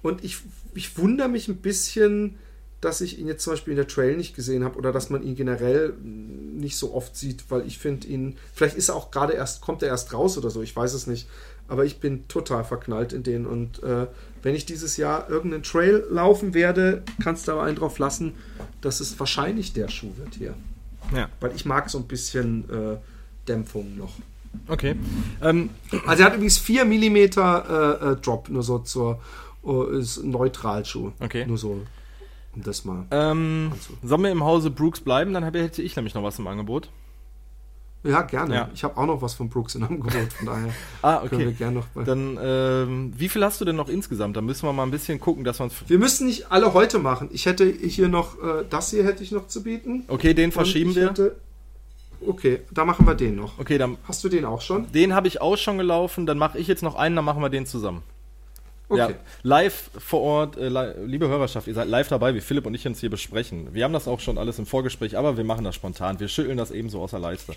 und 0.03 0.25
ich, 0.25 0.39
ich 0.75 0.99
wundere 0.99 1.29
mich 1.29 1.49
ein 1.49 1.57
bisschen, 1.57 2.39
dass 2.83 3.01
ich 3.01 3.19
ihn 3.19 3.29
jetzt 3.29 3.45
zum 3.45 3.53
Beispiel 3.53 3.73
in 3.73 3.77
der 3.77 3.87
Trail 3.87 4.17
nicht 4.17 4.35
gesehen 4.35 4.65
habe 4.65 4.77
oder 4.77 4.93
dass 4.93 5.09
man 5.09 5.23
ihn 5.23 5.37
generell 5.37 5.95
nicht 6.03 6.77
so 6.77 6.93
oft 6.93 7.17
sieht, 7.17 7.45
weil 7.49 7.65
ich 7.65 7.79
finde 7.79 8.09
ihn, 8.09 8.37
vielleicht 8.53 8.77
ist 8.77 8.89
er 8.89 8.97
auch 8.97 9.13
gerade 9.13 9.35
erst, 9.35 9.61
kommt 9.61 9.83
er 9.83 9.89
erst 9.89 10.13
raus 10.13 10.37
oder 10.37 10.51
so, 10.51 10.63
ich 10.63 10.75
weiß 10.75 10.93
es 10.93 11.07
nicht 11.07 11.29
aber 11.69 11.85
ich 11.85 12.01
bin 12.01 12.29
total 12.29 12.65
verknallt 12.65 13.13
in 13.13 13.23
den. 13.23 13.47
Und 13.47 13.83
äh, 13.83 14.07
wenn 14.43 14.55
ich 14.55 14.67
dieses 14.67 14.97
Jahr 14.97 15.29
irgendeinen 15.29 15.63
Trail 15.63 16.05
laufen 16.11 16.55
werde, 16.55 17.03
kannst 17.23 17.49
du 17.49 17.53
aber 17.53 17.63
einen 17.63 17.77
drauf 17.77 17.99
lassen, 17.99 18.35
dass 18.81 19.01
es 19.01 19.19
wahrscheinlich 19.19 19.73
der 19.73 19.89
Schuh 19.89 20.13
wird 20.17 20.35
hier. 20.35 20.55
Ja. 21.15 21.29
Weil 21.41 21.55
ich 21.55 21.65
mag 21.65 21.91
so 21.91 21.99
ein 21.99 22.07
bisschen 22.07 22.69
äh, 22.71 22.97
Dämpfung 23.49 23.97
noch. 23.97 24.13
Okay. 24.69 24.97
Ähm, 25.41 25.71
also 26.07 26.23
er 26.23 26.27
hat 26.27 26.35
übrigens 26.35 26.59
4 26.59 26.85
mm 26.85 27.17
äh, 27.17 27.27
äh, 27.27 28.17
Drop, 28.17 28.49
nur 28.49 28.63
so 28.63 28.79
zur 28.79 29.21
uh, 29.65 29.85
ist 29.85 30.23
Neutralschuh. 30.23 31.13
Okay. 31.21 31.47
Nur 31.47 31.59
so, 31.59 31.83
um 32.55 32.63
das 32.63 32.85
mal. 32.85 33.07
Ähm, 33.11 33.73
sollen 34.03 34.23
wir 34.23 34.31
im 34.31 34.45
Hause 34.45 34.71
Brooks 34.71 35.01
bleiben? 35.01 35.33
Dann 35.33 35.45
hätte 35.45 35.83
ich 35.83 35.97
nämlich 35.97 36.15
noch 36.15 36.23
was 36.23 36.39
im 36.39 36.47
Angebot. 36.47 36.91
Ja, 38.05 38.23
gerne. 38.23 38.55
Ja. 38.55 38.71
Ich 38.75 38.83
habe 38.83 38.97
auch 38.97 39.07
noch 39.07 39.23
was 39.23 39.35
von 39.35 39.49
Brooks 39.49 39.77
in 39.77 39.85
Angebot, 39.85 40.33
von 40.33 40.47
daher 40.47 40.69
ah, 41.03 41.19
okay. 41.19 41.29
können 41.29 41.41
wir 41.41 41.53
gerne 41.53 41.77
noch. 41.77 42.05
Dann, 42.05 42.39
ähm, 42.43 43.13
wie 43.17 43.29
viel 43.29 43.45
hast 43.45 43.61
du 43.61 43.65
denn 43.65 43.77
noch 43.77 43.89
insgesamt? 43.89 44.37
Da 44.37 44.41
müssen 44.41 44.67
wir 44.67 44.73
mal 44.73 44.83
ein 44.83 44.91
bisschen 44.91 45.21
gucken, 45.21 45.45
dass 45.45 45.61
wir 45.61 45.65
uns. 45.65 45.75
Wir 45.87 45.99
müssen 45.99 46.27
nicht 46.27 46.51
alle 46.51 46.75
heute 46.75 46.99
machen. 46.99 47.29
Ich 47.33 47.47
hätte 47.47 47.65
hier 47.65 48.09
noch, 48.09 48.43
äh, 48.43 48.65
das 48.69 48.91
hier 48.91 49.05
hätte 49.05 49.23
ich 49.23 49.31
noch 49.31 49.47
zu 49.47 49.63
bieten. 49.63 50.05
Okay, 50.09 50.35
den 50.35 50.51
verschieben 50.51 50.95
wir. 50.97 51.11
Hätte, 51.11 51.37
okay, 52.27 52.61
da 52.73 52.85
machen 52.85 53.07
wir 53.07 53.15
den 53.15 53.37
noch. 53.37 53.59
Okay, 53.61 53.79
dann. 53.79 53.97
Hast 54.09 54.25
du 54.25 54.29
den 54.29 54.45
auch 54.45 54.63
schon? 54.63 54.91
Den 54.91 55.15
habe 55.15 55.29
ich 55.29 55.41
auch 55.41 55.57
schon 55.57 55.79
gelaufen. 55.79 56.27
Dann 56.27 56.39
mache 56.39 56.59
ich 56.59 56.67
jetzt 56.67 56.83
noch 56.83 56.97
einen, 56.97 57.15
dann 57.15 57.25
machen 57.25 57.41
wir 57.41 57.51
den 57.51 57.67
zusammen. 57.67 58.03
Okay. 58.89 58.99
Ja, 58.99 59.17
live 59.43 59.91
vor 59.97 60.21
Ort, 60.21 60.57
äh, 60.59 60.69
liebe 61.05 61.29
Hörerschaft, 61.29 61.67
ihr 61.67 61.75
seid 61.75 61.89
live 61.89 62.09
dabei, 62.09 62.35
wie 62.35 62.41
Philipp 62.41 62.67
und 62.67 62.75
ich 62.75 62.87
uns 62.87 63.01
hier 63.01 63.09
besprechen. 63.09 63.73
Wir 63.73 63.85
haben 63.85 63.93
das 63.95 64.07
auch 64.07 64.21
schon 64.21 64.37
alles 64.37 64.59
im 64.59 64.67
Vorgespräch, 64.67 65.17
aber 65.17 65.37
wir 65.37 65.45
machen 65.45 65.65
das 65.65 65.75
spontan. 65.75 66.21
Wir 66.21 66.29
schütteln 66.29 66.59
das 66.59 66.71
eben 66.71 66.91
so 66.91 67.01
aus 67.01 67.13
der 67.13 67.21
Leiste. 67.21 67.55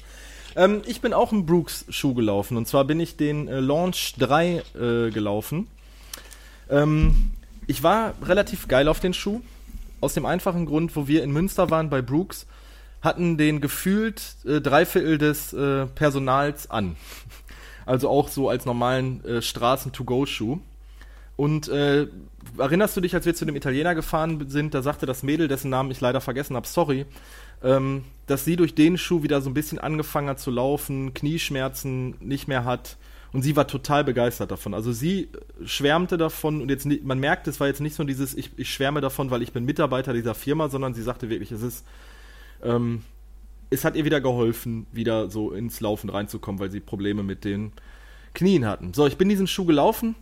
Ähm, 0.55 0.81
ich 0.85 1.01
bin 1.01 1.13
auch 1.13 1.31
einen 1.31 1.45
Brooks-Schuh 1.45 2.13
gelaufen. 2.13 2.57
Und 2.57 2.67
zwar 2.67 2.85
bin 2.85 2.99
ich 2.99 3.17
den 3.17 3.47
äh, 3.47 3.59
Launch 3.59 4.15
3 4.17 4.63
äh, 4.75 5.09
gelaufen. 5.11 5.67
Ähm, 6.69 7.31
ich 7.67 7.83
war 7.83 8.13
relativ 8.23 8.67
geil 8.67 8.87
auf 8.87 8.99
den 8.99 9.13
Schuh. 9.13 9.41
Aus 10.01 10.13
dem 10.13 10.25
einfachen 10.25 10.65
Grund, 10.65 10.95
wo 10.95 11.07
wir 11.07 11.23
in 11.23 11.31
Münster 11.31 11.69
waren 11.69 11.89
bei 11.89 12.01
Brooks, 12.01 12.45
hatten 13.01 13.37
den 13.37 13.59
gefühlt 13.59 14.21
äh, 14.45 14.61
drei 14.61 14.85
des 14.85 15.53
äh, 15.53 15.85
Personals 15.87 16.69
an. 16.69 16.95
Also 17.87 18.09
auch 18.09 18.29
so 18.29 18.49
als 18.49 18.65
normalen 18.65 19.23
äh, 19.25 19.43
Straßen-to-go-Schuh. 19.43 20.57
Und 21.37 21.67
äh, 21.67 22.07
erinnerst 22.57 22.95
du 22.95 23.01
dich, 23.01 23.13
als 23.13 23.25
wir 23.25 23.35
zu 23.35 23.45
dem 23.45 23.55
Italiener 23.55 23.95
gefahren 23.95 24.49
sind, 24.49 24.73
da 24.73 24.81
sagte 24.81 25.05
das 25.05 25.23
Mädel, 25.23 25.47
dessen 25.47 25.69
Namen 25.69 25.91
ich 25.91 25.99
leider 25.99 26.21
vergessen 26.21 26.55
habe, 26.55 26.67
sorry, 26.67 27.05
ähm, 27.63 28.03
dass 28.27 28.45
sie 28.45 28.55
durch 28.55 28.75
den 28.75 28.97
Schuh 28.97 29.23
wieder 29.23 29.41
so 29.41 29.49
ein 29.49 29.53
bisschen 29.53 29.79
angefangen 29.79 30.29
hat 30.29 30.39
zu 30.39 30.51
laufen, 30.51 31.13
Knieschmerzen 31.13 32.15
nicht 32.19 32.47
mehr 32.47 32.63
hat. 32.63 32.97
Und 33.33 33.41
sie 33.41 33.57
war 33.57 33.67
total 33.67 34.05
begeistert 34.05 34.51
davon. 34.51 34.73
Also 34.73 34.93
sie 34.93 35.27
schwärmte 35.65 36.15
davon 36.15 36.61
und 36.61 36.69
jetzt 36.69 36.87
man 37.03 37.19
merkt, 37.19 37.47
es 37.49 37.59
war 37.59 37.67
jetzt 37.67 37.81
nicht 37.81 37.95
so 37.95 38.05
dieses, 38.05 38.33
ich, 38.33 38.51
ich 38.55 38.73
schwärme 38.73 39.01
davon, 39.01 39.29
weil 39.29 39.41
ich 39.41 39.51
bin 39.51 39.65
Mitarbeiter 39.65 40.13
dieser 40.13 40.35
Firma, 40.35 40.69
sondern 40.69 40.93
sie 40.93 41.01
sagte 41.01 41.29
wirklich, 41.29 41.51
es 41.51 41.61
ist, 41.61 41.85
ähm, 42.63 43.01
es 43.69 43.83
hat 43.83 43.97
ihr 43.97 44.05
wieder 44.05 44.21
geholfen, 44.21 44.87
wieder 44.93 45.29
so 45.29 45.51
ins 45.51 45.81
Laufen 45.81 46.09
reinzukommen, 46.09 46.61
weil 46.61 46.71
sie 46.71 46.79
Probleme 46.79 47.23
mit 47.23 47.43
den 47.43 47.73
Knien 48.33 48.65
hatten. 48.65 48.93
So, 48.93 49.05
ich 49.05 49.17
bin 49.17 49.27
diesen 49.27 49.47
Schuh 49.47 49.65
gelaufen, 49.65 50.15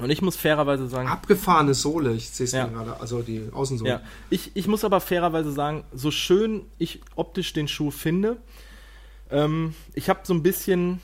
und 0.00 0.10
ich 0.10 0.22
muss 0.22 0.36
fairerweise 0.36 0.88
sagen. 0.88 1.08
Abgefahrene 1.08 1.74
Sohle, 1.74 2.14
ich 2.14 2.30
sehe 2.30 2.44
es 2.44 2.52
ja. 2.52 2.66
gerade, 2.66 3.00
also 3.00 3.22
die 3.22 3.48
Außensohle. 3.52 3.90
Ja. 3.90 4.00
Ich, 4.30 4.50
ich 4.54 4.66
muss 4.66 4.84
aber 4.84 5.00
fairerweise 5.00 5.52
sagen, 5.52 5.84
so 5.92 6.10
schön 6.10 6.62
ich 6.78 7.00
optisch 7.14 7.52
den 7.52 7.68
Schuh 7.68 7.90
finde, 7.90 8.38
ähm, 9.30 9.74
ich 9.94 10.08
habe 10.08 10.20
so 10.24 10.34
ein 10.34 10.42
bisschen. 10.42 11.00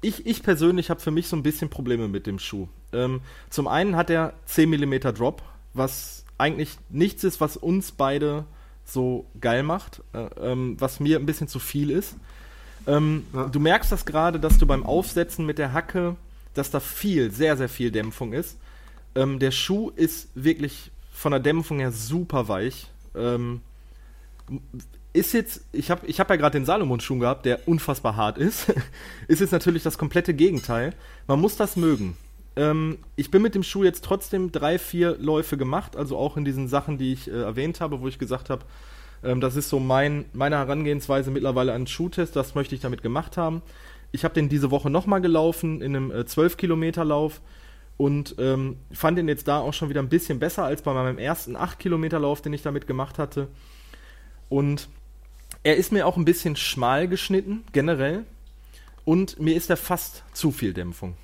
Ich, 0.00 0.26
ich 0.26 0.44
persönlich 0.44 0.90
habe 0.90 1.00
für 1.00 1.10
mich 1.10 1.26
so 1.26 1.34
ein 1.34 1.42
bisschen 1.42 1.70
Probleme 1.70 2.06
mit 2.06 2.26
dem 2.26 2.38
Schuh. 2.38 2.68
Ähm, 2.92 3.20
zum 3.50 3.66
einen 3.66 3.96
hat 3.96 4.10
er 4.10 4.32
10 4.46 4.70
mm 4.70 5.12
Drop, 5.14 5.42
was 5.74 6.24
eigentlich 6.38 6.78
nichts 6.88 7.24
ist, 7.24 7.40
was 7.40 7.56
uns 7.56 7.90
beide 7.90 8.44
so 8.84 9.26
geil 9.40 9.64
macht, 9.64 10.02
äh, 10.12 10.28
ähm, 10.40 10.76
was 10.78 11.00
mir 11.00 11.18
ein 11.18 11.26
bisschen 11.26 11.48
zu 11.48 11.58
viel 11.58 11.90
ist. 11.90 12.14
Ähm, 12.86 13.26
ja. 13.34 13.48
Du 13.48 13.58
merkst 13.58 13.90
das 13.90 14.06
gerade, 14.06 14.38
dass 14.38 14.58
du 14.58 14.66
beim 14.66 14.86
Aufsetzen 14.86 15.44
mit 15.44 15.58
der 15.58 15.72
Hacke 15.72 16.14
dass 16.58 16.70
da 16.70 16.80
viel, 16.80 17.30
sehr, 17.30 17.56
sehr 17.56 17.68
viel 17.68 17.90
Dämpfung 17.90 18.32
ist. 18.32 18.58
Ähm, 19.14 19.38
der 19.38 19.50
Schuh 19.50 19.90
ist 19.90 20.28
wirklich 20.34 20.90
von 21.12 21.32
der 21.32 21.40
Dämpfung 21.40 21.78
her 21.78 21.92
super 21.92 22.48
weich. 22.48 22.88
Ähm, 23.14 23.60
ist 25.12 25.32
jetzt, 25.32 25.62
ich 25.72 25.90
habe 25.90 26.06
ich 26.06 26.20
hab 26.20 26.30
ja 26.30 26.36
gerade 26.36 26.58
den 26.58 26.64
Salomon-Schuh 26.64 27.18
gehabt, 27.18 27.46
der 27.46 27.66
unfassbar 27.66 28.16
hart 28.16 28.38
ist. 28.38 28.72
ist 29.28 29.40
jetzt 29.40 29.52
natürlich 29.52 29.82
das 29.82 29.98
komplette 29.98 30.34
Gegenteil. 30.34 30.94
Man 31.26 31.40
muss 31.40 31.56
das 31.56 31.76
mögen. 31.76 32.16
Ähm, 32.56 32.98
ich 33.16 33.30
bin 33.30 33.42
mit 33.42 33.54
dem 33.54 33.62
Schuh 33.62 33.84
jetzt 33.84 34.04
trotzdem 34.04 34.52
drei, 34.52 34.78
vier 34.78 35.16
Läufe 35.18 35.56
gemacht, 35.56 35.96
also 35.96 36.16
auch 36.16 36.36
in 36.36 36.44
diesen 36.44 36.68
Sachen, 36.68 36.98
die 36.98 37.12
ich 37.12 37.28
äh, 37.28 37.42
erwähnt 37.42 37.80
habe, 37.80 38.00
wo 38.00 38.08
ich 38.08 38.18
gesagt 38.18 38.50
habe, 38.50 38.64
ähm, 39.22 39.40
das 39.40 39.56
ist 39.56 39.68
so 39.68 39.80
mein, 39.80 40.24
meine 40.32 40.56
Herangehensweise 40.56 41.30
mittlerweile 41.30 41.72
an 41.72 41.86
Schuhtest, 41.86 42.36
das 42.36 42.54
möchte 42.54 42.74
ich 42.74 42.80
damit 42.80 43.02
gemacht 43.02 43.36
haben. 43.36 43.62
Ich 44.12 44.24
habe 44.24 44.34
den 44.34 44.48
diese 44.48 44.70
Woche 44.70 44.90
nochmal 44.90 45.20
gelaufen 45.20 45.80
in 45.80 45.94
einem 45.94 46.10
äh, 46.10 46.20
12-Kilometer-Lauf 46.20 47.40
und 47.96 48.36
ähm, 48.38 48.76
fand 48.92 49.18
den 49.18 49.28
jetzt 49.28 49.48
da 49.48 49.58
auch 49.58 49.74
schon 49.74 49.90
wieder 49.90 50.00
ein 50.00 50.08
bisschen 50.08 50.38
besser 50.38 50.64
als 50.64 50.82
bei 50.82 50.94
meinem 50.94 51.18
ersten 51.18 51.56
8-Kilometer-Lauf, 51.56 52.40
den 52.40 52.52
ich 52.52 52.62
damit 52.62 52.86
gemacht 52.86 53.18
hatte. 53.18 53.48
Und 54.48 54.88
er 55.62 55.76
ist 55.76 55.92
mir 55.92 56.06
auch 56.06 56.16
ein 56.16 56.24
bisschen 56.24 56.56
schmal 56.56 57.08
geschnitten, 57.08 57.64
generell. 57.72 58.24
Und 59.04 59.40
mir 59.40 59.56
ist 59.56 59.68
er 59.70 59.76
fast 59.76 60.22
zu 60.32 60.52
viel 60.52 60.72
Dämpfung. 60.72 61.14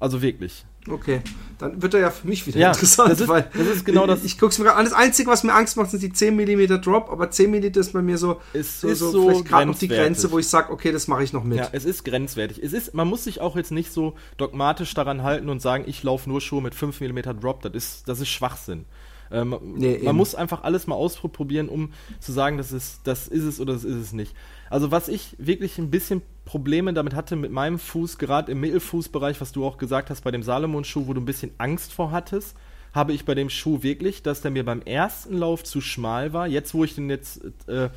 Also 0.00 0.22
wirklich. 0.22 0.64
Okay, 0.90 1.20
dann 1.58 1.82
wird 1.82 1.94
er 1.94 2.00
ja 2.00 2.10
für 2.10 2.26
mich 2.26 2.46
wieder 2.46 2.58
ja, 2.58 2.68
interessant, 2.68 3.10
das 3.10 3.20
ist, 3.20 3.28
weil 3.28 3.50
das 3.52 3.66
ist 3.66 3.84
genau 3.84 4.06
das. 4.06 4.20
Ich, 4.20 4.32
ich 4.32 4.38
gucke 4.38 4.52
es 4.52 4.58
mir 4.58 4.74
an. 4.74 4.84
Das 4.84 4.94
Einzige, 4.94 5.30
was 5.30 5.42
mir 5.42 5.54
Angst 5.54 5.76
macht, 5.76 5.90
sind 5.90 6.02
die 6.02 6.12
10 6.12 6.36
mm 6.36 6.80
Drop, 6.80 7.10
aber 7.10 7.30
10 7.30 7.50
mm 7.50 7.78
ist 7.78 7.92
bei 7.92 8.02
mir 8.02 8.18
so, 8.18 8.40
ist 8.52 8.80
so, 8.80 8.88
ist 8.88 8.98
so, 8.98 9.28
vielleicht 9.28 9.46
gerade 9.46 9.66
noch 9.66 9.78
die 9.78 9.88
Grenze, 9.88 10.30
wo 10.30 10.38
ich 10.38 10.48
sage, 10.48 10.72
okay, 10.72 10.92
das 10.92 11.08
mache 11.08 11.24
ich 11.24 11.32
noch 11.32 11.44
mit. 11.44 11.58
Ja, 11.58 11.68
es 11.72 11.84
ist 11.84 12.04
grenzwertig. 12.04 12.62
Es 12.62 12.72
ist, 12.72 12.94
man 12.94 13.08
muss 13.08 13.24
sich 13.24 13.40
auch 13.40 13.56
jetzt 13.56 13.72
nicht 13.72 13.92
so 13.92 14.14
dogmatisch 14.36 14.94
daran 14.94 15.22
halten 15.22 15.48
und 15.48 15.60
sagen, 15.60 15.84
ich 15.86 16.02
laufe 16.02 16.28
nur 16.28 16.40
Schuhe 16.40 16.62
mit 16.62 16.74
5 16.74 17.00
mm 17.00 17.40
Drop. 17.40 17.62
Das 17.62 17.72
ist, 17.72 18.08
das 18.08 18.20
ist 18.20 18.28
Schwachsinn. 18.28 18.84
Ähm, 19.30 19.58
nee, 19.62 20.00
man 20.02 20.16
muss 20.16 20.34
einfach 20.34 20.62
alles 20.62 20.86
mal 20.86 20.94
ausprobieren, 20.94 21.68
um 21.68 21.92
zu 22.20 22.32
sagen, 22.32 22.56
das 22.56 22.72
ist, 22.72 23.00
das 23.04 23.28
ist 23.28 23.44
es 23.44 23.60
oder 23.60 23.74
das 23.74 23.84
ist 23.84 23.96
es 23.96 24.12
nicht. 24.12 24.34
Also 24.70 24.90
was 24.90 25.08
ich 25.08 25.34
wirklich 25.38 25.78
ein 25.78 25.90
bisschen 25.90 26.22
Probleme 26.44 26.92
damit 26.92 27.14
hatte 27.14 27.36
mit 27.36 27.50
meinem 27.50 27.78
Fuß, 27.78 28.18
gerade 28.18 28.52
im 28.52 28.60
Mittelfußbereich, 28.60 29.40
was 29.40 29.52
du 29.52 29.64
auch 29.64 29.78
gesagt 29.78 30.10
hast 30.10 30.24
bei 30.24 30.30
dem 30.30 30.42
Salomon-Schuh, 30.42 31.06
wo 31.06 31.14
du 31.14 31.20
ein 31.20 31.26
bisschen 31.26 31.50
Angst 31.58 31.92
vor 31.92 32.10
hattest, 32.10 32.56
habe 32.94 33.12
ich 33.12 33.24
bei 33.24 33.34
dem 33.34 33.50
Schuh 33.50 33.82
wirklich, 33.82 34.22
dass 34.22 34.40
der 34.40 34.50
mir 34.50 34.64
beim 34.64 34.82
ersten 34.82 35.36
Lauf 35.36 35.62
zu 35.64 35.80
schmal 35.80 36.32
war. 36.32 36.46
Jetzt, 36.46 36.74
wo 36.74 36.84
ich 36.84 36.94
den 36.94 37.10
jetzt 37.10 37.40
äh, 37.66 37.90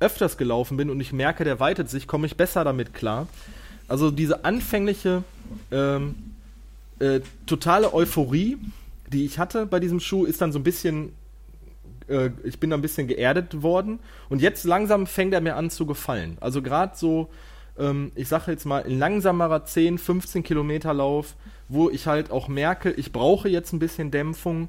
öfters 0.00 0.36
gelaufen 0.36 0.76
bin 0.76 0.90
und 0.90 1.00
ich 1.00 1.12
merke, 1.12 1.44
der 1.44 1.60
weitet 1.60 1.88
sich, 1.88 2.06
komme 2.06 2.26
ich 2.26 2.36
besser 2.36 2.64
damit 2.64 2.92
klar. 2.92 3.28
Also 3.88 4.10
diese 4.10 4.44
anfängliche 4.44 5.22
ähm, 5.70 6.16
äh, 6.98 7.20
totale 7.46 7.94
Euphorie, 7.94 8.58
die 9.12 9.24
ich 9.24 9.38
hatte 9.38 9.66
bei 9.66 9.80
diesem 9.80 10.00
Schuh, 10.00 10.24
ist 10.24 10.40
dann 10.40 10.52
so 10.52 10.58
ein 10.58 10.64
bisschen, 10.64 11.12
äh, 12.08 12.30
ich 12.44 12.58
bin 12.60 12.70
da 12.70 12.76
ein 12.76 12.82
bisschen 12.82 13.08
geerdet 13.08 13.62
worden 13.62 14.00
und 14.28 14.40
jetzt 14.40 14.64
langsam 14.64 15.06
fängt 15.06 15.34
er 15.34 15.40
mir 15.40 15.56
an 15.56 15.70
zu 15.70 15.86
gefallen. 15.86 16.36
Also 16.40 16.62
gerade 16.62 16.96
so, 16.96 17.28
ähm, 17.78 18.12
ich 18.14 18.28
sage 18.28 18.50
jetzt 18.50 18.64
mal, 18.64 18.84
ein 18.84 18.98
langsamerer 18.98 19.64
10, 19.64 19.98
15 19.98 20.42
Kilometer 20.42 20.94
Lauf, 20.94 21.34
wo 21.68 21.90
ich 21.90 22.06
halt 22.06 22.30
auch 22.30 22.48
merke, 22.48 22.92
ich 22.92 23.12
brauche 23.12 23.48
jetzt 23.48 23.72
ein 23.72 23.78
bisschen 23.78 24.10
Dämpfung. 24.10 24.68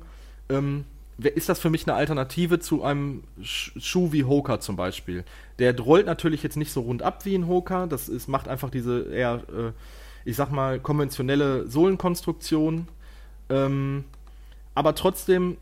Ähm, 0.50 0.86
ist 1.18 1.50
das 1.50 1.60
für 1.60 1.72
mich 1.72 1.88
eine 1.88 1.96
Alternative 1.96 2.60
zu 2.60 2.84
einem 2.84 3.24
Schuh 3.42 4.12
wie 4.12 4.24
Hoka 4.24 4.60
zum 4.60 4.76
Beispiel. 4.76 5.24
Der 5.58 5.78
rollt 5.80 6.06
natürlich 6.06 6.44
jetzt 6.44 6.58
nicht 6.58 6.72
so 6.72 6.82
rund 6.82 7.02
ab 7.02 7.26
wie 7.26 7.36
ein 7.36 7.48
Hoka, 7.48 7.88
das 7.88 8.08
ist, 8.08 8.28
macht 8.28 8.48
einfach 8.48 8.70
diese 8.70 9.12
eher, 9.12 9.42
äh, 9.50 9.72
ich 10.26 10.36
sag 10.36 10.52
mal, 10.52 10.80
konventionelle 10.80 11.68
Sohlenkonstruktion. 11.68 12.88
Ähm, 13.50 14.04
aber 14.76 14.94
trotzdem 14.94 15.58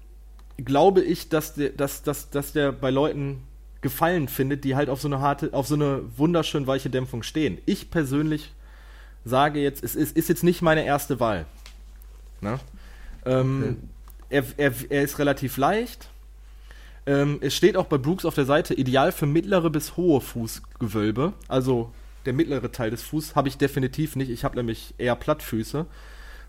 glaube 0.57 1.01
ich, 1.03 1.29
dass 1.29 1.53
der, 1.53 1.69
dass, 1.69 2.03
dass, 2.03 2.29
dass 2.29 2.53
der 2.53 2.71
bei 2.71 2.89
Leuten 2.89 3.43
Gefallen 3.81 4.27
findet, 4.27 4.63
die 4.63 4.75
halt 4.75 4.89
auf 4.89 4.99
so 4.99 5.07
eine 5.07 5.19
harte, 5.19 5.53
auf 5.53 5.67
so 5.67 5.75
eine 5.75 6.01
wunderschön 6.17 6.65
weiche 6.65 6.89
Dämpfung 6.89 7.21
stehen. 7.21 7.59
Ich 7.67 7.91
persönlich 7.91 8.53
sage 9.25 9.59
jetzt, 9.59 9.83
es 9.83 9.95
ist, 9.95 10.17
ist 10.17 10.27
jetzt 10.27 10.43
nicht 10.43 10.63
meine 10.63 10.85
erste 10.85 11.19
Wahl. 11.19 11.45
Ne? 12.41 12.59
Ähm, 13.25 13.63
okay 13.63 13.75
er, 14.29 14.43
er, 14.57 14.73
er 14.89 15.03
ist 15.03 15.19
relativ 15.19 15.57
leicht. 15.57 16.09
Ähm, 17.05 17.37
es 17.41 17.55
steht 17.55 17.77
auch 17.77 17.85
bei 17.85 17.97
Brooks 17.97 18.25
auf 18.25 18.35
der 18.35 18.45
Seite, 18.45 18.73
ideal 18.73 19.11
für 19.11 19.25
mittlere 19.25 19.69
bis 19.69 19.95
hohe 19.95 20.21
Fußgewölbe. 20.21 21.33
Also 21.47 21.91
der 22.25 22.33
mittlere 22.33 22.71
Teil 22.71 22.89
des 22.89 23.03
Fußes 23.03 23.35
habe 23.35 23.47
ich 23.47 23.57
definitiv 23.57 24.15
nicht. 24.15 24.29
Ich 24.29 24.43
habe 24.43 24.55
nämlich 24.55 24.95
eher 24.97 25.15
Plattfüße. 25.15 25.85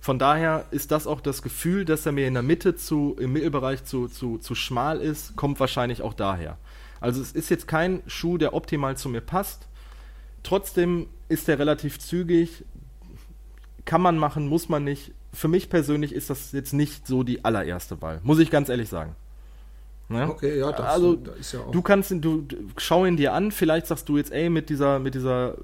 Von 0.00 0.18
daher 0.18 0.66
ist 0.70 0.90
das 0.90 1.06
auch 1.06 1.20
das 1.20 1.42
Gefühl, 1.42 1.84
dass 1.84 2.06
er 2.06 2.12
mir 2.12 2.28
in 2.28 2.34
der 2.34 2.42
Mitte 2.42 2.76
zu, 2.76 3.16
im 3.18 3.32
Mittelbereich 3.32 3.84
zu, 3.84 4.08
zu, 4.08 4.38
zu 4.38 4.54
schmal 4.54 5.00
ist, 5.00 5.36
kommt 5.36 5.58
wahrscheinlich 5.58 6.02
auch 6.02 6.14
daher. 6.14 6.58
Also 7.00 7.20
es 7.20 7.32
ist 7.32 7.50
jetzt 7.50 7.66
kein 7.66 8.02
Schuh, 8.06 8.38
der 8.38 8.54
optimal 8.54 8.96
zu 8.96 9.08
mir 9.08 9.20
passt. 9.20 9.68
Trotzdem 10.42 11.08
ist 11.28 11.48
er 11.48 11.58
relativ 11.58 11.98
zügig. 11.98 12.64
Kann 13.84 14.00
man 14.00 14.18
machen, 14.18 14.48
muss 14.48 14.68
man 14.68 14.84
nicht 14.84 15.12
für 15.36 15.48
mich 15.48 15.68
persönlich 15.68 16.12
ist 16.12 16.30
das 16.30 16.52
jetzt 16.52 16.72
nicht 16.72 17.06
so 17.06 17.22
die 17.22 17.44
allererste 17.44 18.00
Wahl. 18.00 18.20
Muss 18.22 18.38
ich 18.38 18.50
ganz 18.50 18.68
ehrlich 18.68 18.88
sagen. 18.88 19.14
Ne? 20.08 20.28
Okay, 20.28 20.58
ja, 20.58 20.72
das, 20.72 20.86
also, 20.86 21.16
da 21.16 21.32
ist 21.32 21.52
ja 21.52 21.60
auch. 21.60 21.70
Du 21.70 21.82
kannst, 21.82 22.10
du, 22.10 22.40
du 22.40 22.56
schau 22.78 23.04
ihn 23.04 23.16
dir 23.16 23.34
an, 23.34 23.52
vielleicht 23.52 23.86
sagst 23.86 24.08
du 24.08 24.16
jetzt, 24.16 24.32
ey, 24.32 24.48
mit 24.48 24.70
dieser, 24.70 24.98
mit 24.98 25.14
dieser, 25.14 25.56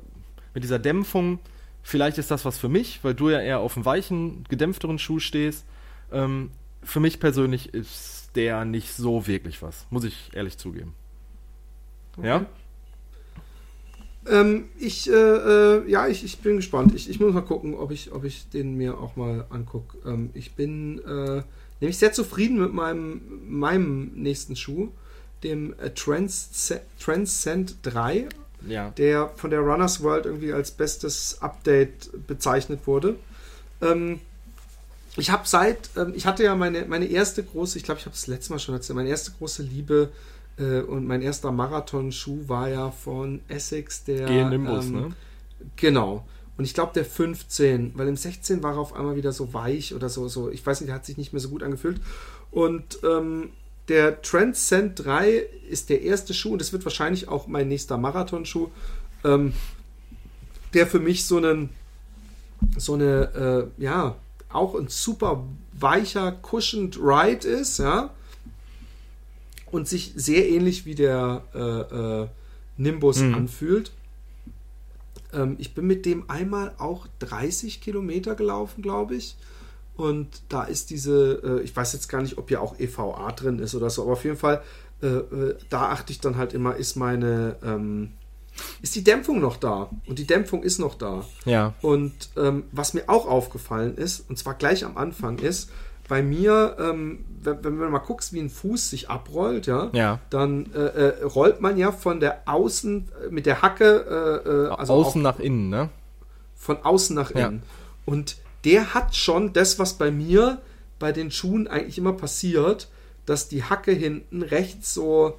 mit 0.53 0.63
dieser 0.63 0.79
Dämpfung, 0.79 1.39
vielleicht 1.83 2.19
ist 2.19 2.31
das 2.31 2.45
was 2.45 2.59
für 2.59 2.69
mich, 2.69 3.01
weil 3.03 3.15
du 3.15 3.31
ja 3.31 3.41
eher 3.41 3.61
auf 3.61 3.77
einem 3.77 3.85
weichen, 3.85 4.45
gedämpfteren 4.49 4.99
Schuh 4.99 5.19
stehst. 5.19 5.65
Ähm, 6.11 6.51
für 6.83 7.01
mich 7.01 7.21
persönlich 7.21 7.75
ist 7.75 8.31
der 8.35 8.65
nicht 8.65 8.95
so 8.95 9.27
wirklich 9.27 9.63
was, 9.63 9.87
muss 9.91 10.05
ich 10.05 10.31
ehrlich 10.33 10.59
zugeben. 10.59 10.95
Okay. 12.17 12.27
Ja? 12.27 12.47
Ähm, 14.27 14.67
ich, 14.79 15.11
äh, 15.11 15.13
äh, 15.13 15.91
ja, 15.91 16.07
ich, 16.07 16.25
ich 16.25 16.39
bin 16.39 16.57
gespannt. 16.57 16.95
Ich, 16.95 17.11
ich 17.11 17.19
muss 17.19 17.33
mal 17.35 17.41
gucken, 17.41 17.75
ob 17.75 17.91
ich, 17.91 18.13
ob 18.13 18.25
ich 18.25 18.49
den 18.49 18.77
mir 18.77 18.99
auch 18.99 19.17
mal 19.17 19.47
angucke. 19.51 19.99
Ähm, 20.09 20.31
ich 20.35 20.55
bin 20.55 21.01
äh, 21.05 21.43
nämlich 21.81 21.99
sehr 21.99 22.13
zufrieden 22.13 22.61
mit 22.61 22.73
meinem, 22.73 23.21
meinem 23.49 24.13
nächsten 24.15 24.55
Schuh, 24.55 24.91
dem 25.43 25.75
äh, 25.79 25.91
Trans 25.91 26.73
Transcend 27.01 27.77
3, 27.83 28.29
ja. 28.67 28.91
der 28.91 29.29
von 29.37 29.51
der 29.51 29.61
Runners 29.61 30.03
World 30.03 30.27
irgendwie 30.27 30.53
als 30.53 30.71
bestes 30.71 31.41
Update 31.41 32.27
bezeichnet 32.27 32.87
wurde. 32.87 33.17
Ähm, 33.81 34.21
ich 35.17 35.31
habe 35.31 35.47
seit, 35.47 35.91
ähm, 35.97 36.13
ich 36.15 36.27
hatte 36.27 36.45
ja 36.45 36.55
meine, 36.55 36.87
meine 36.87 37.07
erste 37.07 37.43
große, 37.43 37.79
ich 37.79 37.85
glaube, 37.85 38.01
ich 38.01 38.07
habe 38.07 38.15
es 38.15 38.27
letztes 38.27 38.51
Mal 38.51 38.59
schon 38.59 38.75
erzählt, 38.75 38.97
meine 38.97 39.11
erste 39.11 39.33
große 39.33 39.63
Liebe 39.63 40.11
äh, 40.59 40.81
und 40.81 41.07
mein 41.07 41.23
erster 41.23 41.53
Marathonschuh 41.53 42.49
war 42.49 42.69
ja 42.69 42.91
von 42.91 43.41
Essex, 43.49 44.05
der. 44.05 44.27
G 44.27 44.45
Nimbus, 44.45 44.87
ähm, 44.87 44.93
ne? 44.93 45.13
Genau. 45.77 46.27
Und 46.57 46.65
ich 46.65 46.75
glaube, 46.75 46.93
der 46.95 47.05
15, 47.05 47.93
weil 47.97 48.09
im 48.09 48.17
16 48.17 48.63
war 48.63 48.75
er 48.75 48.79
auf 48.79 48.95
einmal 48.95 49.17
wieder 49.17 49.33
so 49.33 49.55
weich 49.55 49.95
oder 49.95 50.09
so, 50.09 50.29
so, 50.29 50.51
ich 50.51 50.65
weiß 50.65 50.81
nicht, 50.81 50.89
der 50.89 50.97
hat 50.97 51.07
sich 51.07 51.17
nicht 51.17 51.33
mehr 51.33 51.41
so 51.41 51.49
gut 51.49 51.63
angefühlt. 51.63 52.01
Und 52.51 52.99
ähm, 53.05 53.51
der 53.89 54.23
Transcend 54.23 55.05
3 55.05 55.45
ist 55.69 55.91
der 55.91 56.03
erste 56.03 56.35
Schuh 56.35 56.53
und 56.53 56.61
das 56.61 56.73
wird 56.73 56.85
wahrscheinlich 56.85 57.29
auch 57.29 57.47
mein 57.47 57.69
nächster 57.69 57.99
Marathonschuh, 57.99 58.69
ähm, 59.25 59.53
der 60.75 60.87
für 60.87 61.01
mich 61.01 61.27
so 61.27 61.37
einen, 61.37 61.71
so 62.77 62.95
eine, 62.95 63.71
äh, 63.79 63.83
ja, 63.83 64.17
auch 64.51 64.75
ein 64.75 64.89
super 64.89 65.45
weicher, 65.73 66.33
cushioned 66.43 66.99
Ride 66.99 67.47
ist, 67.47 67.79
ja 67.79 68.11
und 69.73 69.89
sich 69.89 70.13
sehr 70.15 70.49
ähnlich 70.49 70.87
wie 70.87 70.95
der 70.95 71.43
äh, 71.55 72.23
äh, 72.23 72.29
Nimbus 72.77 73.19
mhm. 73.19 73.35
anfühlt. 73.35 73.91
Ähm, 75.33 75.57
ich 75.59 75.75
bin 75.75 75.87
mit 75.87 76.07
dem 76.07 76.31
einmal 76.31 76.75
auch 76.79 77.09
30 77.19 77.81
Kilometer 77.81 78.35
gelaufen, 78.37 78.83
glaube 78.83 79.17
ich. 79.17 79.35
Und 79.97 80.43
da 80.49 80.65
ist 80.65 80.91
diese, 80.91 81.43
äh, 81.45 81.63
ich 81.63 81.77
weiß 81.77 81.93
jetzt 81.93 82.09
gar 82.09 82.23
nicht, 82.23 82.39
ob 82.39 82.49
hier 82.49 82.63
auch 82.63 82.79
EVA 82.79 83.31
drin 83.33 83.59
ist 83.59 83.75
oder 83.75 83.91
so, 83.91 84.03
aber 84.03 84.13
auf 84.13 84.25
jeden 84.25 84.37
Fall, 84.37 84.63
äh, 85.03 85.07
äh, 85.07 85.57
da 85.69 85.91
achte 85.91 86.13
ich 86.13 86.21
dann 86.21 86.37
halt 86.37 86.55
immer, 86.55 86.77
ist 86.77 86.97
meine, 86.97 87.57
ähm, 87.63 88.13
ist 88.81 88.95
die 88.95 89.05
Dämpfung 89.05 89.41
noch 89.41 89.57
da? 89.57 89.91
Und 90.07 90.19
die 90.19 90.27
Dämpfung 90.27 90.63
ist 90.63 90.79
noch 90.79 90.95
da. 90.95 91.25
Ja. 91.45 91.75
Und 91.83 92.13
ähm, 92.37 92.65
was 92.73 92.95
mir 92.95 93.05
auch 93.09 93.27
aufgefallen 93.27 93.97
ist, 93.97 94.29
und 94.29 94.39
zwar 94.39 94.55
gleich 94.55 94.85
am 94.85 94.97
Anfang, 94.97 95.39
ist, 95.39 95.71
bei 96.09 96.23
mir, 96.23 96.77
ähm, 96.79 97.25
wenn, 97.43 97.65
wenn 97.65 97.79
du 97.79 97.89
mal 97.89 97.99
guckst, 97.99 98.33
wie 98.33 98.41
ein 98.41 98.51
Fuß 98.51 98.91
sich 98.91 99.09
abrollt, 99.09 99.67
ja, 99.67 99.91
ja. 99.93 100.19
dann 100.31 100.71
äh, 100.73 101.25
rollt 101.25 101.61
man 101.61 101.79
ja 101.79 101.93
von 101.93 102.21
der 102.21 102.43
Außen 102.47 103.09
mit 103.31 103.47
der 103.47 103.63
Hacke, 103.63 104.43
äh, 104.45 104.49
äh 104.49 104.69
also 104.75 104.93
außen 104.93 105.23
nach 105.23 105.39
innen, 105.39 105.71
ne? 105.71 105.89
Von 106.55 106.79
außen 106.83 107.17
nach 107.17 107.31
innen. 107.31 107.63
Ja. 107.65 108.13
Und 108.13 108.37
der 108.65 108.95
hat 108.95 109.17
schon 109.17 109.53
das, 109.53 109.79
was 109.79 109.95
bei 109.95 110.11
mir 110.11 110.61
bei 110.99 111.13
den 111.13 111.31
Schuhen 111.31 111.67
eigentlich 111.67 111.99
immer 111.99 112.13
passiert, 112.13 112.89
dass 113.27 113.49
die 113.49 113.65
Hacke 113.65 113.93
hinten 113.93 114.43
rechts 114.43 114.95
so 114.95 115.39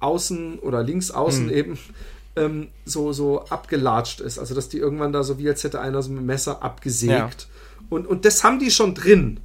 außen 0.00 0.58
oder 0.60 0.82
links 0.82 1.10
außen 1.10 1.46
mhm. 1.46 1.52
eben 1.52 1.78
ähm, 2.36 2.68
so, 2.84 3.12
so 3.12 3.44
abgelatscht 3.46 4.20
ist. 4.20 4.38
Also 4.38 4.54
dass 4.54 4.68
die 4.68 4.78
irgendwann 4.78 5.12
da 5.12 5.22
so 5.22 5.38
wie 5.38 5.48
als 5.48 5.64
hätte 5.64 5.80
einer 5.80 6.02
so 6.02 6.10
mit 6.10 6.20
dem 6.20 6.26
Messer 6.26 6.62
abgesägt. 6.62 7.12
Ja. 7.12 7.86
Und, 7.90 8.06
und 8.06 8.24
das 8.24 8.44
haben 8.44 8.58
die 8.58 8.70
schon 8.70 8.94
drin. 8.94 9.40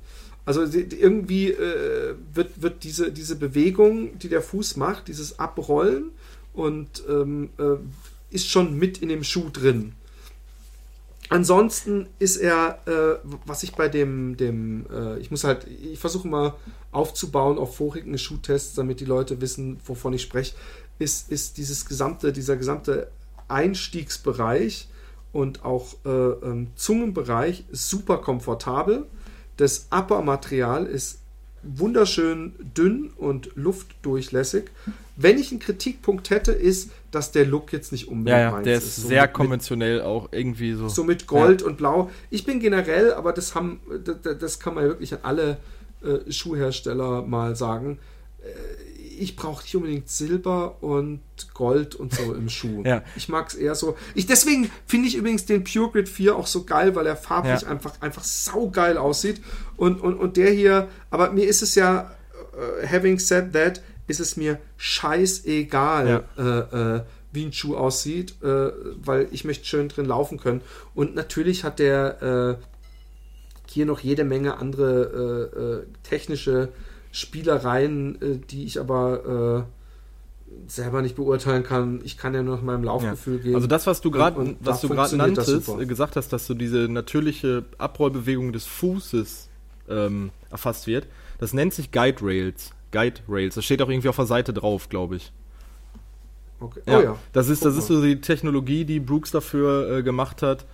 Also 0.46 0.64
irgendwie 0.64 1.52
äh, 1.52 2.16
wird, 2.34 2.62
wird 2.62 2.84
diese, 2.84 3.12
diese 3.12 3.36
Bewegung, 3.36 4.18
die 4.18 4.30
der 4.30 4.42
Fuß 4.42 4.78
macht, 4.78 5.08
dieses 5.08 5.38
Abrollen 5.38 6.12
und 6.54 7.04
ähm, 7.08 7.50
äh, 7.60 7.76
ist 8.32 8.50
schon 8.50 8.78
mit 8.78 9.00
in 9.00 9.10
dem 9.10 9.24
Schuh 9.24 9.50
drin. 9.52 9.94
Ansonsten 11.30 12.08
ist 12.18 12.38
er, 12.38 12.80
äh, 12.88 13.28
was 13.46 13.62
ich 13.62 13.76
bei 13.76 13.88
dem, 13.88 14.36
dem 14.36 14.88
äh, 14.92 15.20
ich 15.20 15.30
muss 15.30 15.44
halt, 15.44 15.68
ich 15.68 16.00
versuche 16.00 16.28
mal 16.28 16.56
aufzubauen 16.92 17.60
auf 17.60 17.76
vorigen 17.78 18.18
Schuhtests, 18.18 18.74
damit 18.74 19.00
die 19.00 19.06
Leute 19.06 19.40
wissen, 19.40 19.80
wovon 19.86 20.14
ich 20.14 20.24
spreche, 20.24 20.56
ist, 20.98 21.32
ist 21.32 21.58
dieses 21.58 21.86
gesamte, 21.86 22.34
dieser 22.34 22.58
gesamte 22.58 23.12
Einstiegsbereich 23.48 24.90
und 25.32 25.64
auch 25.64 25.94
äh, 26.04 26.10
ähm, 26.10 26.72
Zungenbereich 26.76 27.64
super 27.72 28.18
komfortabel. 28.18 29.06
Das 29.58 29.88
Upper-Material 29.92 30.88
ist 30.88 31.19
wunderschön 31.64 32.54
dünn 32.76 33.12
und 33.18 33.52
luftdurchlässig. 33.56 34.66
Wenn 35.16 35.38
ich 35.38 35.52
einen 35.52 35.60
Kritikpunkt 35.60 36.30
hätte, 36.30 36.52
ist, 36.52 36.92
dass 37.12 37.32
der 37.32 37.46
Look 37.46 37.74
jetzt 37.74 37.92
nicht 37.92 38.08
unbedingt 38.08 38.38
ja, 38.38 38.40
ja, 38.40 38.52
meins 38.52 38.64
der 38.64 38.78
ist. 38.78 38.98
Ist 38.98 39.08
sehr 39.08 39.24
mit, 39.24 39.34
konventionell 39.34 40.02
auch 40.02 40.30
irgendwie 40.32 40.74
so. 40.74 40.88
So 40.88 41.04
mit 41.04 41.28
Gold 41.28 41.62
ja. 41.62 41.68
und 41.68 41.78
Blau. 41.78 42.10
Ich 42.30 42.46
bin 42.46 42.60
generell, 42.60 43.14
aber 43.14 43.34
das 43.34 43.56
haben, 43.56 43.80
das, 44.06 44.38
das 44.40 44.60
kann 44.60 44.76
man 44.76 44.84
ja 44.84 44.90
wirklich 44.90 45.14
an 45.14 45.20
alle 45.24 45.58
äh, 46.02 46.32
Schuhhersteller 46.32 47.24
mal 47.24 47.56
sagen. 47.56 48.00
Äh, 48.42 48.89
ich 49.20 49.36
brauche 49.36 49.64
nicht 49.64 49.76
unbedingt 49.76 50.10
Silber 50.10 50.82
und 50.82 51.22
Gold 51.54 51.96
und 51.96 52.14
so 52.14 52.34
im 52.34 52.50
Schuh. 52.50 52.82
ja. 52.86 53.04
Ich 53.16 53.30
mag 53.30 53.48
es 53.48 53.56
eher 53.56 53.76
so. 53.76 53.98
Ich, 54.16 54.26
deswegen 54.26 54.72
finde 54.88 55.08
ich 55.08 55.16
übrigens 55.16 55.46
den 55.46 55.64
Pure 55.64 55.92
Grid 55.92 56.10
4 56.10 56.36
auch 56.36 56.48
so 56.48 56.64
geil, 56.64 56.96
weil 56.96 57.06
er 57.06 57.16
farblich 57.16 57.62
ja. 57.62 57.68
einfach, 57.68 58.02
einfach 58.02 58.24
saugeil 58.24 58.98
aussieht. 58.98 59.42
Und, 59.78 60.02
und, 60.02 60.16
und 60.16 60.38
der 60.38 60.52
hier, 60.52 60.88
aber 61.10 61.32
mir 61.32 61.48
ist 61.48 61.62
es 61.62 61.76
ja, 61.76 62.12
uh, 62.54 62.88
having 62.88 63.20
said 63.20 63.54
that, 63.54 63.82
ist 64.08 64.20
es 64.20 64.38
mir 64.38 64.60
scheißegal, 64.78 66.26
ja. 66.38 66.44
äh, 66.44 66.96
äh, 66.98 67.02
wie 67.32 67.46
ein 67.46 67.54
Schuh 67.54 67.76
aussieht, 67.76 68.42
äh, 68.42 68.72
weil 69.04 69.28
ich 69.32 69.46
möchte 69.46 69.66
schön 69.66 69.88
drin 69.88 70.06
laufen 70.06 70.40
können. 70.40 70.62
Und 70.96 71.16
natürlich 71.16 71.64
hat 71.64 71.80
der 71.80 72.58
äh, 72.60 72.66
hier 73.68 73.86
noch 73.86 74.00
jede 74.00 74.24
Menge 74.24 74.58
andere 74.58 75.86
äh, 75.86 76.08
technische 76.08 76.70
Spielereien, 77.12 78.22
äh, 78.22 78.38
die 78.38 78.66
ich 78.66 78.80
aber 78.80 79.68
selber 80.68 81.02
nicht 81.02 81.16
beurteilen 81.16 81.64
kann. 81.64 82.02
Ich 82.04 82.18
kann 82.18 82.34
ja 82.34 82.42
nur 82.42 82.56
nach 82.56 82.64
meinem 82.64 82.84
Laufgefühl 82.84 83.38
ja. 83.38 83.44
gehen. 83.44 83.56
Also 83.56 83.68
das, 83.68 83.88
was 83.88 84.02
du 84.02 84.12
gerade 84.12 84.56
was 84.62 84.82
du 84.82 84.90
gerade 84.90 85.16
nanntest, 85.16 85.68
gesagt 85.88 86.16
hast, 86.16 86.34
dass 86.34 86.48
so 86.48 86.54
diese 86.54 86.90
natürliche 86.90 87.66
Abrollbewegung 87.78 88.52
des 88.52 88.66
Fußes 88.66 89.50
ähm, 89.90 90.32
erfasst 90.50 90.88
wird, 90.88 91.08
das 91.40 91.54
nennt 91.54 91.74
sich 91.74 91.92
Guide 91.92 92.18
Rails. 92.22 92.72
Guide 92.92 93.22
Rails. 93.28 93.56
Das 93.56 93.66
steht 93.66 93.82
auch 93.82 93.90
irgendwie 93.90 94.10
auf 94.10 94.16
der 94.16 94.26
Seite 94.26 94.54
drauf, 94.54 94.90
glaube 94.90 95.18
ich. 95.18 95.32
Okay. 96.60 96.82
Ja, 96.86 96.98
oh 96.98 97.02
ja. 97.02 97.16
Das 97.32 97.48
ist, 97.48 97.64
das 97.64 97.78
ist 97.78 97.88
so 97.88 98.02
die 98.02 98.20
Technologie, 98.20 98.84
die 98.84 99.00
Brooks 99.00 99.32
dafür 99.32 99.98
äh, 99.98 100.04
gemacht 100.04 100.42
hat, 100.42 100.66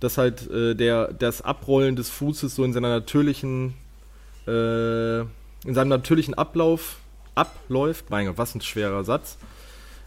dass 0.00 0.18
halt 0.18 0.50
äh, 0.50 0.74
der, 0.74 1.12
das 1.12 1.40
Abrollen 1.42 1.96
des 1.96 2.10
Fußes 2.10 2.54
so 2.54 2.64
in 2.64 2.72
seiner 2.72 2.90
natürlichen, 2.90 3.74
äh, 4.46 5.20
in 5.64 5.74
seinem 5.74 5.88
natürlichen 5.88 6.34
Ablauf 6.34 6.96
abläuft. 7.34 8.10
Mein 8.10 8.26
Gott, 8.26 8.38
was 8.38 8.54
ein 8.54 8.60
schwerer 8.60 9.04
Satz. 9.04 9.38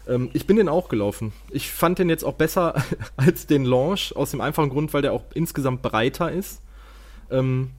Ähm, 0.06 0.30
ich 0.32 0.46
bin 0.46 0.56
den 0.56 0.68
auch 0.68 0.88
gelaufen. 0.88 1.32
Ich 1.50 1.70
fand 1.70 1.98
den 1.98 2.08
jetzt 2.08 2.24
auch 2.24 2.34
besser 2.34 2.74
als 3.16 3.46
den 3.46 3.64
Launch, 3.64 4.14
aus 4.16 4.30
dem 4.30 4.40
einfachen 4.40 4.70
Grund, 4.70 4.92
weil 4.92 5.02
der 5.02 5.12
auch 5.12 5.24
insgesamt 5.34 5.82
breiter 5.82 6.30
ist. 6.30 6.60
Ähm, 7.30 7.70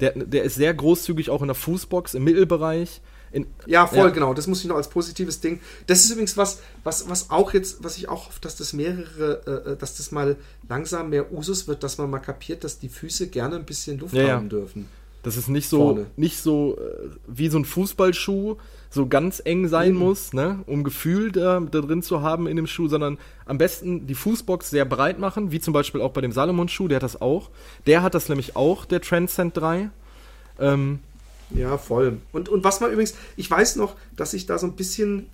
der, 0.00 0.12
der 0.12 0.44
ist 0.44 0.56
sehr 0.56 0.74
großzügig 0.74 1.30
auch 1.30 1.42
in 1.42 1.48
der 1.48 1.54
Fußbox, 1.54 2.14
im 2.14 2.24
Mittelbereich. 2.24 3.00
In, 3.30 3.46
ja, 3.66 3.86
voll, 3.88 3.98
ja. 3.98 4.10
genau. 4.10 4.32
Das 4.32 4.46
muss 4.46 4.60
ich 4.60 4.66
noch 4.66 4.76
als 4.76 4.88
positives 4.88 5.40
Ding. 5.40 5.60
Das 5.88 6.04
ist 6.04 6.10
übrigens 6.10 6.36
was, 6.36 6.60
was, 6.84 7.08
was 7.08 7.30
auch 7.30 7.52
jetzt, 7.52 7.82
was 7.82 7.96
ich 7.96 8.08
auch 8.08 8.28
hoffe, 8.28 8.40
dass 8.40 8.56
das 8.56 8.72
mehrere, 8.72 9.42
äh, 9.66 9.72
äh, 9.72 9.76
dass 9.76 9.96
das 9.96 10.12
mal 10.12 10.36
langsam 10.68 11.10
mehr 11.10 11.32
Usus 11.32 11.66
wird, 11.66 11.82
dass 11.82 11.98
man 11.98 12.10
mal 12.10 12.20
kapiert, 12.20 12.62
dass 12.62 12.78
die 12.78 12.88
Füße 12.88 13.28
gerne 13.28 13.56
ein 13.56 13.64
bisschen 13.64 13.98
Luft 13.98 14.14
ja, 14.14 14.28
haben 14.28 14.44
ja. 14.44 14.50
dürfen. 14.50 14.88
Das 15.24 15.36
ist 15.36 15.48
nicht 15.48 15.68
so, 15.68 15.78
Vorne. 15.78 16.06
nicht 16.16 16.38
so 16.38 16.76
äh, 16.76 17.08
wie 17.26 17.48
so 17.48 17.58
ein 17.58 17.64
Fußballschuh, 17.64 18.56
so 18.90 19.06
ganz 19.06 19.42
eng 19.44 19.66
sein 19.66 19.94
mhm. 19.94 19.98
muss, 19.98 20.32
ne, 20.32 20.60
um 20.66 20.84
Gefühl 20.84 21.32
da, 21.32 21.60
da 21.60 21.80
drin 21.80 22.02
zu 22.02 22.22
haben 22.22 22.46
in 22.46 22.56
dem 22.56 22.66
Schuh, 22.66 22.86
sondern 22.88 23.18
am 23.46 23.58
besten 23.58 24.06
die 24.06 24.14
Fußbox 24.14 24.70
sehr 24.70 24.84
breit 24.84 25.18
machen, 25.18 25.50
wie 25.50 25.60
zum 25.60 25.72
Beispiel 25.72 26.00
auch 26.00 26.12
bei 26.12 26.20
dem 26.20 26.30
Salomon-Schuh, 26.30 26.88
der 26.88 26.96
hat 26.96 27.02
das 27.02 27.20
auch. 27.20 27.50
Der 27.86 28.02
hat 28.02 28.14
das 28.14 28.28
nämlich 28.28 28.54
auch, 28.54 28.84
der 28.84 29.00
Transcend 29.00 29.56
3. 29.56 29.90
Ähm, 30.60 31.00
ja, 31.54 31.78
voll. 31.78 32.18
Und, 32.32 32.48
und 32.48 32.64
was 32.64 32.80
man 32.80 32.90
übrigens, 32.90 33.14
ich 33.36 33.48
weiß 33.50 33.76
noch, 33.76 33.94
dass 34.16 34.34
ich 34.34 34.46
da 34.46 34.58
so 34.58 34.66
ein 34.66 34.74
bisschen 34.74 35.28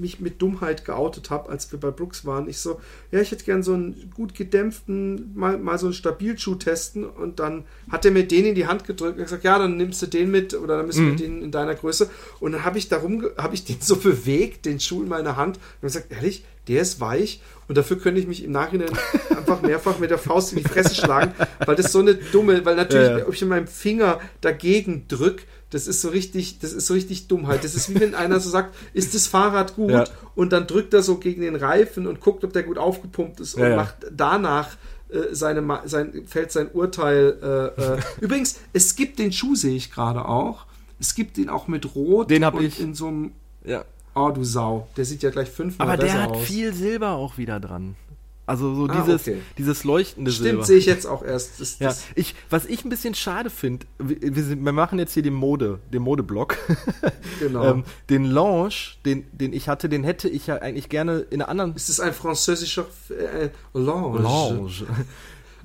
mich 0.00 0.20
mit 0.20 0.42
Dummheit 0.42 0.84
geoutet 0.84 1.30
habe, 1.30 1.48
als 1.48 1.70
wir 1.70 1.78
bei 1.78 1.90
Brooks 1.90 2.24
waren. 2.24 2.48
Ich 2.48 2.58
so, 2.58 2.80
ja, 3.12 3.20
ich 3.20 3.30
hätte 3.30 3.44
gern 3.44 3.62
so 3.62 3.74
einen 3.74 4.10
gut 4.14 4.34
gedämpften, 4.34 5.32
mal, 5.36 5.56
mal 5.58 5.78
so 5.78 5.86
einen 5.86 5.94
Stabilschuh 5.94 6.56
testen. 6.56 7.04
Und 7.04 7.38
dann 7.38 7.64
hat 7.90 8.04
er 8.04 8.10
mir 8.10 8.26
den 8.26 8.44
in 8.44 8.54
die 8.56 8.66
Hand 8.66 8.84
gedrückt 8.84 9.18
und 9.18 9.24
gesagt, 9.24 9.44
ja, 9.44 9.58
dann 9.58 9.76
nimmst 9.76 10.02
du 10.02 10.06
den 10.06 10.30
mit 10.30 10.54
oder 10.54 10.78
dann 10.78 10.86
müssen 10.86 11.06
mhm. 11.06 11.10
wir 11.10 11.26
den 11.26 11.42
in 11.42 11.50
deiner 11.52 11.74
Größe. 11.74 12.10
Und 12.40 12.52
dann 12.52 12.64
habe 12.64 12.78
ich 12.78 12.88
darum, 12.88 13.24
habe 13.38 13.54
ich 13.54 13.64
den 13.64 13.80
so 13.80 13.96
bewegt, 13.96 14.66
den 14.66 14.80
Schuh 14.80 15.02
in 15.02 15.08
meiner 15.08 15.36
Hand 15.36 15.56
und 15.56 15.82
gesagt, 15.82 16.10
ehrlich, 16.10 16.44
der 16.68 16.82
ist 16.82 17.00
weich 17.00 17.40
und 17.68 17.76
dafür 17.76 17.98
könnte 17.98 18.20
ich 18.20 18.26
mich 18.26 18.44
im 18.44 18.52
Nachhinein 18.52 18.90
einfach 19.36 19.62
mehrfach 19.62 19.98
mit 19.98 20.10
der 20.10 20.18
Faust 20.18 20.52
in 20.52 20.58
die 20.58 20.64
Fresse 20.64 20.94
schlagen, 20.94 21.32
weil 21.64 21.76
das 21.76 21.92
so 21.92 22.00
eine 22.00 22.14
dumme, 22.14 22.64
weil 22.64 22.76
natürlich, 22.76 23.08
ja, 23.08 23.18
ja. 23.18 23.26
ob 23.26 23.34
ich 23.34 23.40
mit 23.40 23.50
meinem 23.50 23.66
Finger 23.66 24.20
dagegen 24.40 25.06
drücke, 25.08 25.44
das 25.70 25.88
ist 25.88 26.00
so 26.00 26.10
richtig, 26.10 26.60
das 26.60 26.72
ist 26.72 26.86
so 26.86 26.94
richtig 26.94 27.26
Dummheit. 27.26 27.64
Das 27.64 27.74
ist 27.74 27.90
wie 27.90 27.98
wenn 27.98 28.14
einer 28.14 28.38
so 28.38 28.48
sagt, 28.48 28.74
ist 28.92 29.14
das 29.14 29.26
Fahrrad 29.26 29.74
gut? 29.74 29.90
Ja. 29.90 30.04
Und 30.36 30.52
dann 30.52 30.66
drückt 30.66 30.94
er 30.94 31.02
so 31.02 31.16
gegen 31.18 31.42
den 31.42 31.56
Reifen 31.56 32.06
und 32.06 32.20
guckt, 32.20 32.44
ob 32.44 32.52
der 32.52 32.62
gut 32.62 32.78
aufgepumpt 32.78 33.40
ist 33.40 33.56
und 33.56 33.74
macht 33.74 33.96
danach 34.12 34.76
äh, 35.08 35.34
seine, 35.34 35.80
sein, 35.84 36.24
fällt 36.26 36.52
sein 36.52 36.70
Urteil. 36.72 37.72
Äh, 37.78 37.82
äh. 37.82 38.00
Übrigens, 38.20 38.60
es 38.72 38.94
gibt 38.94 39.18
den 39.18 39.32
Schuh, 39.32 39.56
sehe 39.56 39.74
ich 39.74 39.92
gerade 39.92 40.24
auch. 40.24 40.66
Es 40.98 41.14
gibt 41.14 41.36
den 41.36 41.48
auch 41.48 41.68
mit 41.68 41.94
Rot 41.94 42.30
den 42.30 42.44
und 42.44 42.62
ich. 42.62 42.80
in 42.80 42.94
so 42.94 43.08
einem. 43.08 43.32
Ja. 43.64 43.84
Oh, 44.16 44.30
du 44.30 44.44
Sau. 44.44 44.88
Der 44.96 45.04
sieht 45.04 45.22
ja 45.22 45.28
gleich 45.28 45.50
fünfmal 45.50 45.86
Aber 45.86 46.02
der 46.02 46.22
hat 46.22 46.30
aus. 46.30 46.44
viel 46.44 46.72
Silber 46.72 47.10
auch 47.10 47.36
wieder 47.36 47.60
dran. 47.60 47.96
Also 48.46 48.74
so 48.74 48.86
ah, 48.88 49.02
dieses, 49.02 49.22
okay. 49.22 49.42
dieses 49.58 49.84
leuchtende 49.84 50.30
Stimmt, 50.30 50.48
Silber. 50.48 50.64
sehe 50.64 50.78
ich 50.78 50.86
jetzt 50.86 51.04
auch 51.04 51.22
erst. 51.22 51.60
Das, 51.60 51.80
ja, 51.80 51.94
ich, 52.14 52.34
was 52.48 52.64
ich 52.64 52.84
ein 52.84 52.88
bisschen 52.88 53.14
schade 53.14 53.50
finde, 53.50 53.86
wir, 53.98 54.34
wir, 54.64 54.72
machen 54.72 54.98
jetzt 54.98 55.12
hier 55.12 55.22
den 55.22 55.34
Mode, 55.34 55.80
den 55.92 56.02
Modeblock. 56.02 56.56
Genau. 57.38 57.64
ähm, 57.64 57.84
den 58.08 58.24
Launch, 58.24 58.98
den, 59.04 59.26
den 59.30 59.52
ich 59.52 59.68
hatte, 59.68 59.90
den 59.90 60.04
hätte 60.04 60.26
ich 60.26 60.46
ja 60.46 60.56
eigentlich 60.56 60.88
gerne 60.88 61.18
in 61.28 61.42
einer 61.42 61.50
anderen. 61.50 61.74
Ist 61.76 61.90
es 61.90 62.00
ein 62.00 62.14
französischer 62.14 62.86
äh, 63.10 63.50
Launch? 63.74 64.22
Launch. 64.22 64.84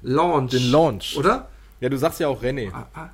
Launch. 0.01 0.51
Den 0.51 0.69
Launch. 0.69 1.15
Oder? 1.17 1.47
Ja, 1.79 1.87
du 1.87 1.97
sagst 1.97 2.19
ja 2.19 2.27
auch 2.27 2.43
René. 2.43 2.73
Ah, 2.73 2.87
ah. 2.93 3.09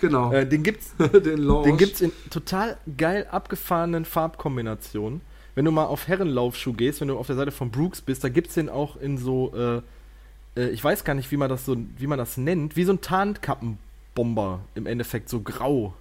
Genau. 0.00 0.32
Äh, 0.32 0.46
den 0.46 0.62
gibt's, 0.62 0.94
den, 0.98 1.38
Launch. 1.38 1.64
den 1.66 1.76
gibt's 1.76 2.00
in 2.00 2.12
total 2.30 2.76
geil 2.96 3.26
abgefahrenen 3.30 4.04
Farbkombinationen. 4.04 5.20
Wenn 5.54 5.64
du 5.64 5.72
mal 5.72 5.86
auf 5.86 6.06
Herrenlaufschuh 6.06 6.72
gehst, 6.72 7.00
wenn 7.00 7.08
du 7.08 7.18
auf 7.18 7.26
der 7.26 7.36
Seite 7.36 7.50
von 7.50 7.70
Brooks 7.70 8.00
bist, 8.00 8.22
da 8.22 8.28
gibt's 8.28 8.54
den 8.54 8.68
auch 8.68 8.96
in 8.96 9.18
so, 9.18 9.52
äh, 9.56 10.60
äh, 10.60 10.68
ich 10.70 10.82
weiß 10.82 11.04
gar 11.04 11.14
nicht, 11.14 11.30
wie 11.30 11.36
man 11.36 11.48
das 11.48 11.64
so, 11.64 11.76
wie 11.96 12.06
man 12.06 12.18
das 12.18 12.36
nennt, 12.36 12.76
wie 12.76 12.84
so 12.84 12.92
ein 12.92 13.00
Tarnkappenbomber 13.00 14.60
im 14.74 14.86
Endeffekt, 14.86 15.28
so 15.28 15.40
grau. 15.40 15.94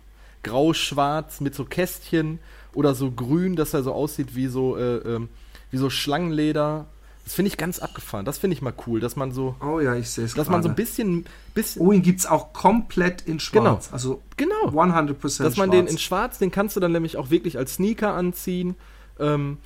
Grau-schwarz 0.44 1.42
mit 1.42 1.56
so 1.56 1.66
Kästchen 1.66 2.40
oder 2.74 2.94
so 2.94 3.12
grün, 3.12 3.56
dass 3.56 3.74
er 3.74 3.82
so 3.84 3.92
aussieht 3.92 4.36
wie 4.36 4.48
so, 4.48 4.78
äh, 4.78 4.98
ähm, 4.98 5.30
wie 5.72 5.78
so 5.78 5.90
Schlangenleder 5.90 6.86
das 7.28 7.36
finde 7.36 7.50
ich 7.50 7.58
ganz 7.58 7.80
abgefahren. 7.80 8.24
Das 8.24 8.38
finde 8.38 8.56
ich 8.56 8.62
mal 8.62 8.74
cool, 8.88 9.02
dass 9.02 9.18
man 9.18 9.34
so. 9.34 9.58
Oh 9.60 9.82
ja, 9.82 9.96
ich 9.96 10.10
sehe 10.10 10.24
es. 10.24 10.34
Dass 10.34 10.48
grade. 10.48 10.52
man 10.52 10.64
so 10.64 10.70
ein 10.70 10.76
bisschen. 10.76 11.26
bisschen 11.54 11.82
oh, 11.82 11.92
ihn 11.92 12.02
gibt 12.02 12.22
es 12.22 12.26
auch 12.26 12.54
komplett 12.54 13.24
in 13.24 13.42
schwarz. 13.42 13.64
Genau. 13.64 13.80
Also 13.92 14.22
genau. 14.38 14.70
100% 14.70 15.44
Dass 15.44 15.58
man 15.58 15.68
schwarz. 15.68 15.72
den 15.72 15.88
in 15.88 15.98
schwarz, 15.98 16.38
den 16.38 16.52
kannst 16.52 16.78
du 16.78 16.80
dann 16.80 16.94
nämlich 16.94 17.18
auch 17.18 17.30
wirklich 17.30 17.58
als 17.58 17.74
Sneaker 17.74 18.14
anziehen. 18.14 18.76
Ähm, 19.20 19.58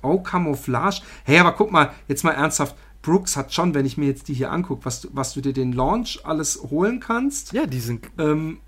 oh, 0.00 0.20
Camouflage. 0.20 1.02
Hey, 1.24 1.40
aber 1.40 1.54
guck 1.54 1.72
mal, 1.72 1.92
jetzt 2.06 2.22
mal 2.22 2.30
ernsthaft. 2.30 2.76
Brooks 3.02 3.36
hat 3.36 3.52
schon, 3.52 3.74
wenn 3.74 3.84
ich 3.84 3.96
mir 3.96 4.06
jetzt 4.06 4.28
die 4.28 4.34
hier 4.34 4.52
angucke, 4.52 4.84
was 4.84 5.00
du, 5.00 5.08
was 5.10 5.34
du 5.34 5.40
dir 5.40 5.52
den 5.52 5.72
Launch 5.72 6.20
alles 6.22 6.62
holen 6.70 7.00
kannst. 7.00 7.52
Ja, 7.52 7.66
die 7.66 7.80
sind. 7.80 8.06
Ähm, 8.16 8.58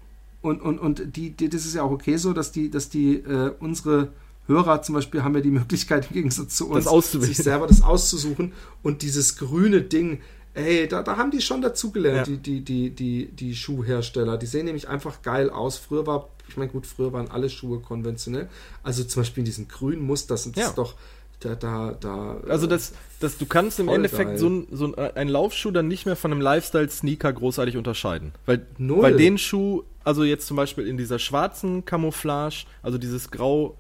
und, 0.43 0.61
und, 0.61 0.81
und 0.81 1.17
die, 1.17 1.31
die, 1.31 1.49
das 1.49 1.67
ist 1.67 1.77
ja 1.77 1.85
auch 1.85 1.93
okay 1.93 2.17
so, 2.17 2.33
dass 2.33 2.51
die, 2.51 2.69
dass 2.69 2.89
die 2.89 3.15
äh, 3.15 3.53
unsere 3.61 4.09
Hörer 4.47 4.83
zum 4.83 4.95
Beispiel 4.97 5.23
haben 5.23 5.35
ja 5.35 5.41
die 5.41 5.51
Möglichkeit 5.51 6.09
im 6.09 6.15
Gegensatz 6.15 6.57
zu 6.57 6.69
uns, 6.69 6.87
sich 7.13 7.37
selber 7.37 7.67
das 7.67 7.83
auszusuchen. 7.83 8.53
Und 8.83 9.03
dieses 9.03 9.37
grüne 9.37 9.83
Ding, 9.83 10.21
ey, 10.55 10.89
da, 10.89 11.03
da 11.03 11.17
haben 11.17 11.31
die 11.31 11.41
schon 11.41 11.63
dazugelernt, 11.63 12.29
ja. 12.29 12.37
die, 12.37 12.39
die, 12.39 12.61
die, 12.65 12.91
die, 12.91 13.27
die 13.27 13.55
Schuhhersteller. 13.55 14.37
Die 14.37 14.47
sehen 14.47 14.65
nämlich 14.67 14.89
einfach 14.89 15.23
geil 15.23 15.51
aus. 15.51 15.79
Früher 15.79 16.07
war, 16.07 16.29
ich 16.49 16.57
meine, 16.57 16.71
gut, 16.71 16.87
früher 16.87 17.13
waren 17.13 17.31
alle 17.31 17.49
Schuhe 17.51 17.81
konventionell. 17.81 18.49
Also 18.83 19.05
zum 19.05 19.23
Beispiel 19.23 19.43
in 19.43 19.47
diesem 19.47 19.69
grünen 19.69 20.03
Muster 20.03 20.37
sind 20.37 20.57
das 20.57 20.65
ja. 20.65 20.73
doch. 20.73 20.95
Da, 21.41 21.55
da, 21.55 21.97
da, 21.99 22.37
also 22.49 22.67
das, 22.67 22.93
das, 23.19 23.39
du 23.39 23.47
kannst 23.47 23.81
im 23.81 23.89
Endeffekt 23.89 24.39
so, 24.39 24.51
ein, 24.51 24.67
so 24.73 24.95
ein, 24.95 25.27
Laufschuh 25.27 25.71
dann 25.71 25.89
nicht 25.89 26.05
mehr 26.05 26.15
von 26.15 26.33
einem 26.33 26.43
Lifestyle-Sneaker 26.43 27.33
großartig 27.33 27.79
unterscheiden. 27.79 28.33
Weil 28.45 28.67
Null. 28.77 29.01
bei 29.01 29.13
den 29.13 29.39
Schuh, 29.39 29.85
also 30.05 30.23
jetzt 30.23 30.47
zum 30.47 30.59
Beispiel 30.59 30.87
in 30.87 30.99
dieser 30.99 31.19
schwarzen 31.19 31.87
Camouflage, 31.87 32.67
also 32.83 32.99
dieses 32.99 33.31
grau 33.31 33.79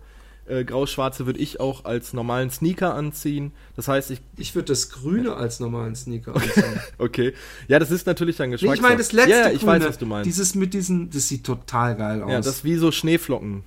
äh, 0.50 0.64
grau-schwarze 0.64 1.26
würde 1.26 1.38
ich 1.38 1.60
auch 1.60 1.84
als 1.84 2.12
normalen 2.12 2.50
Sneaker 2.50 2.94
anziehen. 2.94 3.52
Das 3.76 3.88
heißt, 3.88 4.10
ich. 4.10 4.20
Ich 4.36 4.54
würde 4.54 4.66
das 4.66 4.90
Grüne 4.90 5.34
als 5.34 5.60
normalen 5.60 5.94
Sneaker 5.94 6.34
anziehen. 6.34 6.80
okay. 6.98 7.34
Ja, 7.68 7.78
das 7.78 7.90
ist 7.90 8.06
natürlich 8.06 8.36
dann 8.36 8.50
Geschmackssache. 8.50 8.72
Nee, 8.72 8.76
ich 8.76 8.82
meine, 8.82 8.98
das 8.98 9.12
letzte 9.12 9.30
ja, 9.30 9.36
ja, 9.46 9.50
ich 9.50 9.60
Grüne, 9.60 9.80
weiß, 9.80 9.88
was 9.88 9.98
du 9.98 10.06
meinst. 10.06 10.26
Dieses 10.26 10.54
mit 10.54 10.74
diesen, 10.74 11.10
das 11.10 11.28
sieht 11.28 11.44
total 11.44 11.96
geil 11.96 12.22
aus. 12.22 12.30
Ja, 12.30 12.38
das 12.38 12.46
ist 12.48 12.64
wie 12.64 12.76
so 12.76 12.90
Schneeflocken. 12.90 13.62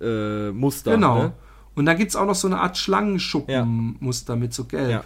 Äh, 0.00 0.50
Muster. 0.50 0.92
Genau. 0.92 1.22
Ne? 1.22 1.32
Und 1.74 1.86
dann 1.86 1.96
gibt 1.96 2.10
es 2.10 2.16
auch 2.16 2.26
noch 2.26 2.34
so 2.34 2.48
eine 2.48 2.58
Art 2.58 2.76
Schlangenschuppenmuster 2.76 4.34
ja. 4.34 4.38
mit 4.38 4.52
so 4.52 4.64
gelb. 4.64 4.90
Ja, 4.90 5.04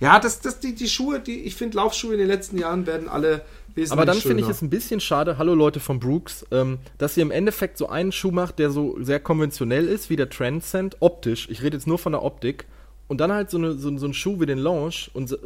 ja 0.00 0.20
das, 0.20 0.40
das, 0.40 0.60
die, 0.60 0.74
die 0.74 0.88
Schuhe, 0.88 1.18
die, 1.18 1.40
ich 1.40 1.56
finde, 1.56 1.76
Laufschuhe 1.76 2.12
in 2.12 2.18
den 2.18 2.28
letzten 2.28 2.58
Jahren 2.58 2.86
werden 2.86 3.08
alle 3.08 3.44
aber 3.90 4.06
dann 4.06 4.16
finde 4.16 4.42
ich 4.42 4.48
es 4.48 4.62
ein 4.62 4.70
bisschen 4.70 5.00
schade, 5.00 5.38
hallo 5.38 5.54
Leute 5.54 5.80
von 5.80 5.98
Brooks, 5.98 6.46
ähm, 6.50 6.78
dass 6.98 7.16
ihr 7.16 7.22
im 7.22 7.30
Endeffekt 7.30 7.78
so 7.78 7.88
einen 7.88 8.12
Schuh 8.12 8.30
macht, 8.30 8.58
der 8.58 8.70
so 8.70 8.96
sehr 9.00 9.20
konventionell 9.20 9.86
ist, 9.86 10.10
wie 10.10 10.16
der 10.16 10.28
Transcend, 10.28 10.96
optisch. 11.00 11.48
Ich 11.50 11.62
rede 11.62 11.76
jetzt 11.76 11.86
nur 11.86 11.98
von 11.98 12.12
der 12.12 12.22
Optik. 12.22 12.66
Und 13.06 13.20
dann 13.20 13.30
halt 13.32 13.50
so, 13.50 13.58
eine, 13.58 13.74
so, 13.74 13.94
so 13.98 14.06
einen 14.06 14.14
Schuh 14.14 14.40
wie 14.40 14.46
den 14.46 14.58
Launch 14.58 15.10
und 15.12 15.30
äh, 15.30 15.36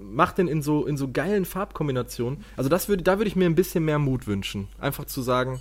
macht 0.00 0.38
den 0.38 0.46
in 0.46 0.62
so, 0.62 0.86
in 0.86 0.96
so 0.96 1.10
geilen 1.10 1.44
Farbkombinationen. 1.44 2.44
Also 2.56 2.70
das 2.70 2.88
würde, 2.88 3.02
da 3.02 3.18
würde 3.18 3.28
ich 3.28 3.34
mir 3.34 3.46
ein 3.46 3.56
bisschen 3.56 3.84
mehr 3.84 3.98
Mut 3.98 4.28
wünschen. 4.28 4.68
Einfach 4.78 5.04
zu 5.04 5.20
sagen, 5.20 5.58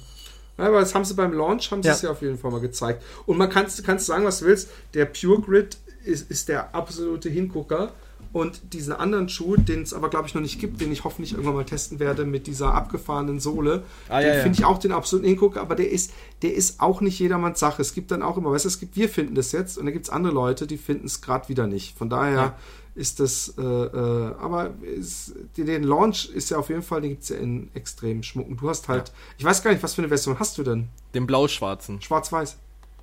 ja, 0.58 0.66
aber 0.66 0.80
das 0.80 0.94
haben 0.96 1.06
sie 1.06 1.14
beim 1.14 1.34
Launch, 1.34 1.72
haben 1.72 1.84
sie 1.84 1.90
ja. 1.90 1.96
es 1.96 2.02
ja 2.02 2.12
auf 2.12 2.22
jeden 2.22 2.38
Fall 2.38 2.52
mal 2.52 2.62
gezeigt. 2.62 3.04
Und 3.26 3.38
man 3.38 3.50
kann 3.50 3.68
kannst 3.84 4.06
sagen, 4.06 4.26
was 4.26 4.40
du 4.40 4.46
willst, 4.46 4.70
der 4.94 5.06
Pure 5.06 5.42
Grid 5.42 5.78
ist, 6.04 6.30
ist 6.32 6.50
der 6.50 6.74
absolute 6.74 7.30
Hingucker. 7.30 7.94
Und 8.38 8.72
diesen 8.74 8.94
anderen 8.94 9.30
Schuh, 9.30 9.56
den 9.56 9.82
es 9.82 9.96
aber, 9.96 10.12
glaube 10.12 10.28
ich, 10.28 10.36
noch 10.36 10.44
nicht 10.44 10.60
gibt, 10.60 10.80
den 10.80 10.92
ich 10.92 11.04
hoffentlich 11.04 11.32
irgendwann 11.32 11.56
mal 11.56 11.66
testen 11.66 11.98
werde 11.98 12.24
mit 12.24 12.46
dieser 12.46 12.72
abgefahrenen 12.72 13.40
Sohle, 13.40 13.82
ah, 14.10 14.20
den 14.20 14.28
ja, 14.28 14.44
finde 14.44 14.60
ja. 14.60 14.60
ich 14.60 14.66
auch 14.66 14.78
den 14.78 14.92
absoluten 14.92 15.28
Hingucker, 15.28 15.60
aber 15.60 15.74
der 15.74 15.90
ist, 15.90 16.14
der 16.44 16.54
ist 16.54 16.80
auch 16.80 17.02
nicht 17.02 17.18
jedermanns 17.18 17.60
Sache. 17.60 17.82
Es 17.82 17.96
gibt 17.96 18.12
dann 18.12 18.22
auch 18.22 18.38
immer, 18.38 18.52
weißt 18.52 18.66
du, 18.66 18.70
es 18.70 18.80
gibt, 18.80 18.96
wir 18.96 19.10
finden 19.10 19.34
das 19.34 19.54
jetzt 19.54 19.80
und 19.80 19.86
dann 19.86 19.94
gibt 19.94 20.06
es 20.06 20.12
andere 20.12 20.32
Leute, 20.36 20.68
die 20.68 20.78
finden 20.78 21.08
es 21.08 21.20
gerade 21.22 21.50
wieder 21.50 21.66
nicht. 21.66 21.98
Von 21.98 22.12
daher 22.12 22.36
ja. 22.36 22.58
ist 22.94 23.20
das, 23.20 23.56
äh, 23.58 23.64
äh, 23.64 24.36
aber 24.40 24.70
ist, 24.84 25.34
den 25.58 25.82
Launch 25.82 26.30
ist 26.30 26.52
ja 26.52 26.60
auf 26.60 26.70
jeden 26.70 26.84
Fall, 26.84 27.02
den 27.02 27.10
gibt 27.10 27.24
es 27.24 27.30
ja 27.30 27.38
in 27.38 27.72
extrem 27.74 28.22
schmucken. 28.22 28.56
Du 28.56 28.70
hast 28.70 28.88
halt, 28.88 29.12
ich 29.40 29.46
weiß 29.46 29.64
gar 29.64 29.72
nicht, 29.72 29.82
was 29.82 29.96
für 29.96 30.04
eine 30.04 30.10
Version 30.10 30.38
hast 30.38 30.60
du 30.60 30.64
denn? 30.64 30.90
Den 31.16 31.26
blau-schwarzen. 31.26 32.04
Schwarz-weiß. 32.04 32.56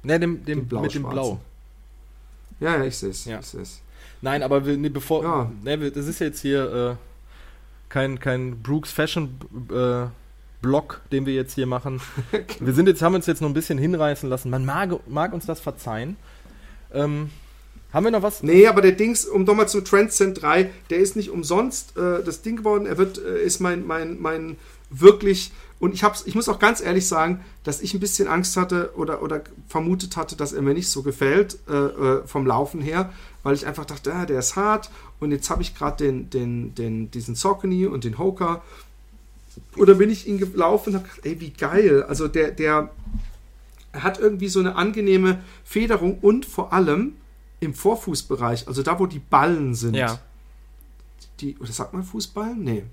Ne, 0.05 0.20
dem, 0.20 0.44
dem, 0.44 0.69
dem 0.69 0.81
mit 0.81 0.94
dem 0.94 1.02
Blau. 1.02 1.40
Ja, 2.61 2.77
ja, 2.77 2.85
ich 2.85 2.97
sehe 2.97 3.11
es. 3.11 3.24
Ja. 3.24 3.40
Nein, 4.23 4.43
aber 4.43 4.66
wir, 4.66 4.77
nee, 4.77 4.89
bevor. 4.89 5.23
Ja. 5.23 5.53
Nee, 5.62 5.91
das 5.91 6.07
ist 6.07 6.19
jetzt 6.20 6.41
hier 6.41 6.73
äh, 6.73 6.97
kein, 7.89 8.19
kein 8.19 8.62
Brooks 8.62 8.91
Fashion 8.91 9.39
äh, 9.70 10.07
Blog, 10.62 11.03
den 11.12 11.27
wir 11.27 11.35
jetzt 11.35 11.55
hier 11.55 11.66
machen. 11.66 12.01
wir 12.61 12.73
sind 12.73 12.89
jetzt, 12.89 13.03
haben 13.03 13.15
uns 13.15 13.27
jetzt 13.27 13.43
noch 13.43 13.49
ein 13.49 13.55
bisschen 13.55 13.78
hinreißen 13.78 14.28
lassen. 14.28 14.51
Man 14.51 14.65
mag, 14.65 14.99
mag 15.07 15.32
uns 15.32 15.45
das 15.45 15.61
verzeihen. 15.61 16.16
Ähm, 16.93 17.31
haben 17.93 18.05
wir 18.05 18.11
noch 18.11 18.23
was? 18.23 18.43
Nee, 18.43 18.66
aber 18.66 18.82
der 18.82 18.93
Dings, 18.93 19.24
um 19.24 19.45
nochmal 19.45 19.69
zum 19.69 19.85
Transcend 19.85 20.43
3, 20.43 20.70
der 20.91 20.99
ist 20.99 21.15
nicht 21.15 21.31
umsonst 21.31 21.97
äh, 21.97 22.24
das 22.24 22.43
Ding 22.43 22.57
geworden. 22.57 22.86
Er 22.86 22.99
wird, 22.99 23.19
äh, 23.19 23.43
ist 23.43 23.61
mein, 23.61 23.86
mein, 23.86 24.20
mein 24.20 24.57
wirklich. 24.91 25.53
Und 25.78 25.95
ich, 25.95 26.03
hab's, 26.03 26.24
ich 26.27 26.35
muss 26.35 26.49
auch 26.49 26.59
ganz 26.59 26.81
ehrlich 26.81 27.07
sagen, 27.07 27.45
dass 27.62 27.82
ich 27.82 27.95
ein 27.95 28.01
bisschen 28.01 28.27
Angst 28.27 28.57
hatte 28.57 28.93
oder, 28.97 29.23
oder 29.23 29.43
vermutet 29.69 30.16
hatte, 30.16 30.35
dass 30.35 30.53
er 30.53 30.62
mir 30.62 30.74
nicht 30.74 30.89
so 30.89 31.03
gefällt 31.03 31.59
äh, 31.69 31.73
äh 31.73 32.27
vom 32.27 32.47
Laufen 32.47 32.81
her, 32.81 33.12
weil 33.45 33.55
ich 33.55 33.66
einfach 33.66 33.85
dachte, 33.85 34.12
ah, 34.12 34.27
der 34.27 34.41
ist 34.41 34.57
hart. 34.57 34.91
Und 35.21 35.31
jetzt 35.31 35.49
habe 35.51 35.62
ich 35.62 35.77
gerade 35.77 36.05
den, 36.05 36.29
den, 36.31 36.75
den, 36.75 37.11
diesen 37.12 37.37
Saucony 37.37 37.87
und 37.87 38.03
den 38.03 38.19
Hoka. 38.19 38.62
Oder 39.77 39.95
bin 39.95 40.11
ich 40.11 40.27
ihn 40.27 40.39
gelaufen 40.39 40.91
und 40.91 40.97
habe 40.97 41.09
gedacht, 41.09 41.27
ey, 41.27 41.41
wie 41.41 41.51
geil. 41.51 42.03
Also 42.03 42.27
der, 42.27 42.51
der 42.51 42.91
hat 43.93 44.19
irgendwie 44.19 44.49
so 44.49 44.59
eine 44.59 44.75
angenehme 44.75 45.41
Federung 45.62 46.19
und 46.19 46.47
vor 46.47 46.73
allem 46.73 47.15
im 47.61 47.75
Vorfußbereich, 47.75 48.69
also 48.69 48.83
da, 48.83 48.99
wo 48.99 49.07
die 49.07 49.21
Ballen 49.21 49.75
sind. 49.75 49.95
Ja. 49.95 50.19
Die, 51.41 51.57
oder 51.59 51.73
sagt 51.73 51.93
man 51.93 52.03
Fußballen? 52.03 52.62
Nee. 52.62 52.85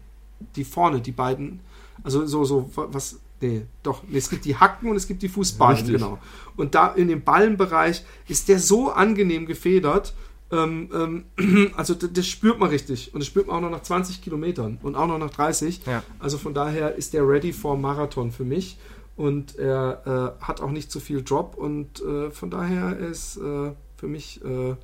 Die 0.55 0.63
vorne, 0.63 1.01
die 1.01 1.11
beiden. 1.11 1.59
Also 2.03 2.25
so, 2.25 2.45
so, 2.45 2.69
was. 2.75 3.19
Nee, 3.41 3.63
doch. 3.81 4.03
Nee, 4.07 4.19
es 4.19 4.29
gibt 4.29 4.45
die 4.45 4.55
Hacken 4.55 4.89
und 4.89 4.95
es 4.95 5.07
gibt 5.07 5.23
die 5.23 5.29
Fußballen, 5.29 5.77
Richtig. 5.77 5.95
genau. 5.95 6.19
Und 6.57 6.75
da 6.75 6.89
in 6.89 7.07
dem 7.07 7.23
Ballenbereich 7.23 8.03
ist 8.27 8.49
der 8.49 8.59
so 8.59 8.91
angenehm 8.91 9.45
gefedert. 9.45 10.13
Ähm, 10.51 11.25
ähm, 11.37 11.71
also 11.77 11.93
das, 11.93 12.27
spürt 12.27 12.59
man 12.59 12.69
richtig. 12.69 13.13
Und 13.13 13.19
das 13.19 13.27
spürt 13.27 13.47
man 13.47 13.57
auch 13.57 13.61
noch 13.61 13.71
nach 13.71 13.83
20 13.83 14.21
Kilometern 14.21 14.79
und 14.81 14.95
auch 14.95 15.07
noch 15.07 15.17
nach 15.17 15.29
30. 15.29 15.85
Ja. 15.85 16.03
Also 16.19 16.37
von 16.37 16.53
daher 16.53 16.95
ist 16.95 17.13
der 17.13 17.27
ready 17.27 17.53
for 17.53 17.77
Marathon 17.77 18.31
für 18.31 18.43
mich. 18.43 18.77
Und 19.15 19.55
er 19.57 20.37
äh, 20.41 20.43
hat 20.43 20.61
auch 20.61 20.71
nicht 20.71 20.91
zu 20.91 20.99
so 20.99 21.05
viel 21.05 21.21
Drop 21.21 21.55
und 21.55 22.01
äh, 22.01 22.31
von 22.31 22.49
daher 22.49 22.97
ist 22.97 23.37
äh, 23.37 23.71
für 23.97 24.07
mich 24.07 24.43
äh, 24.43 24.75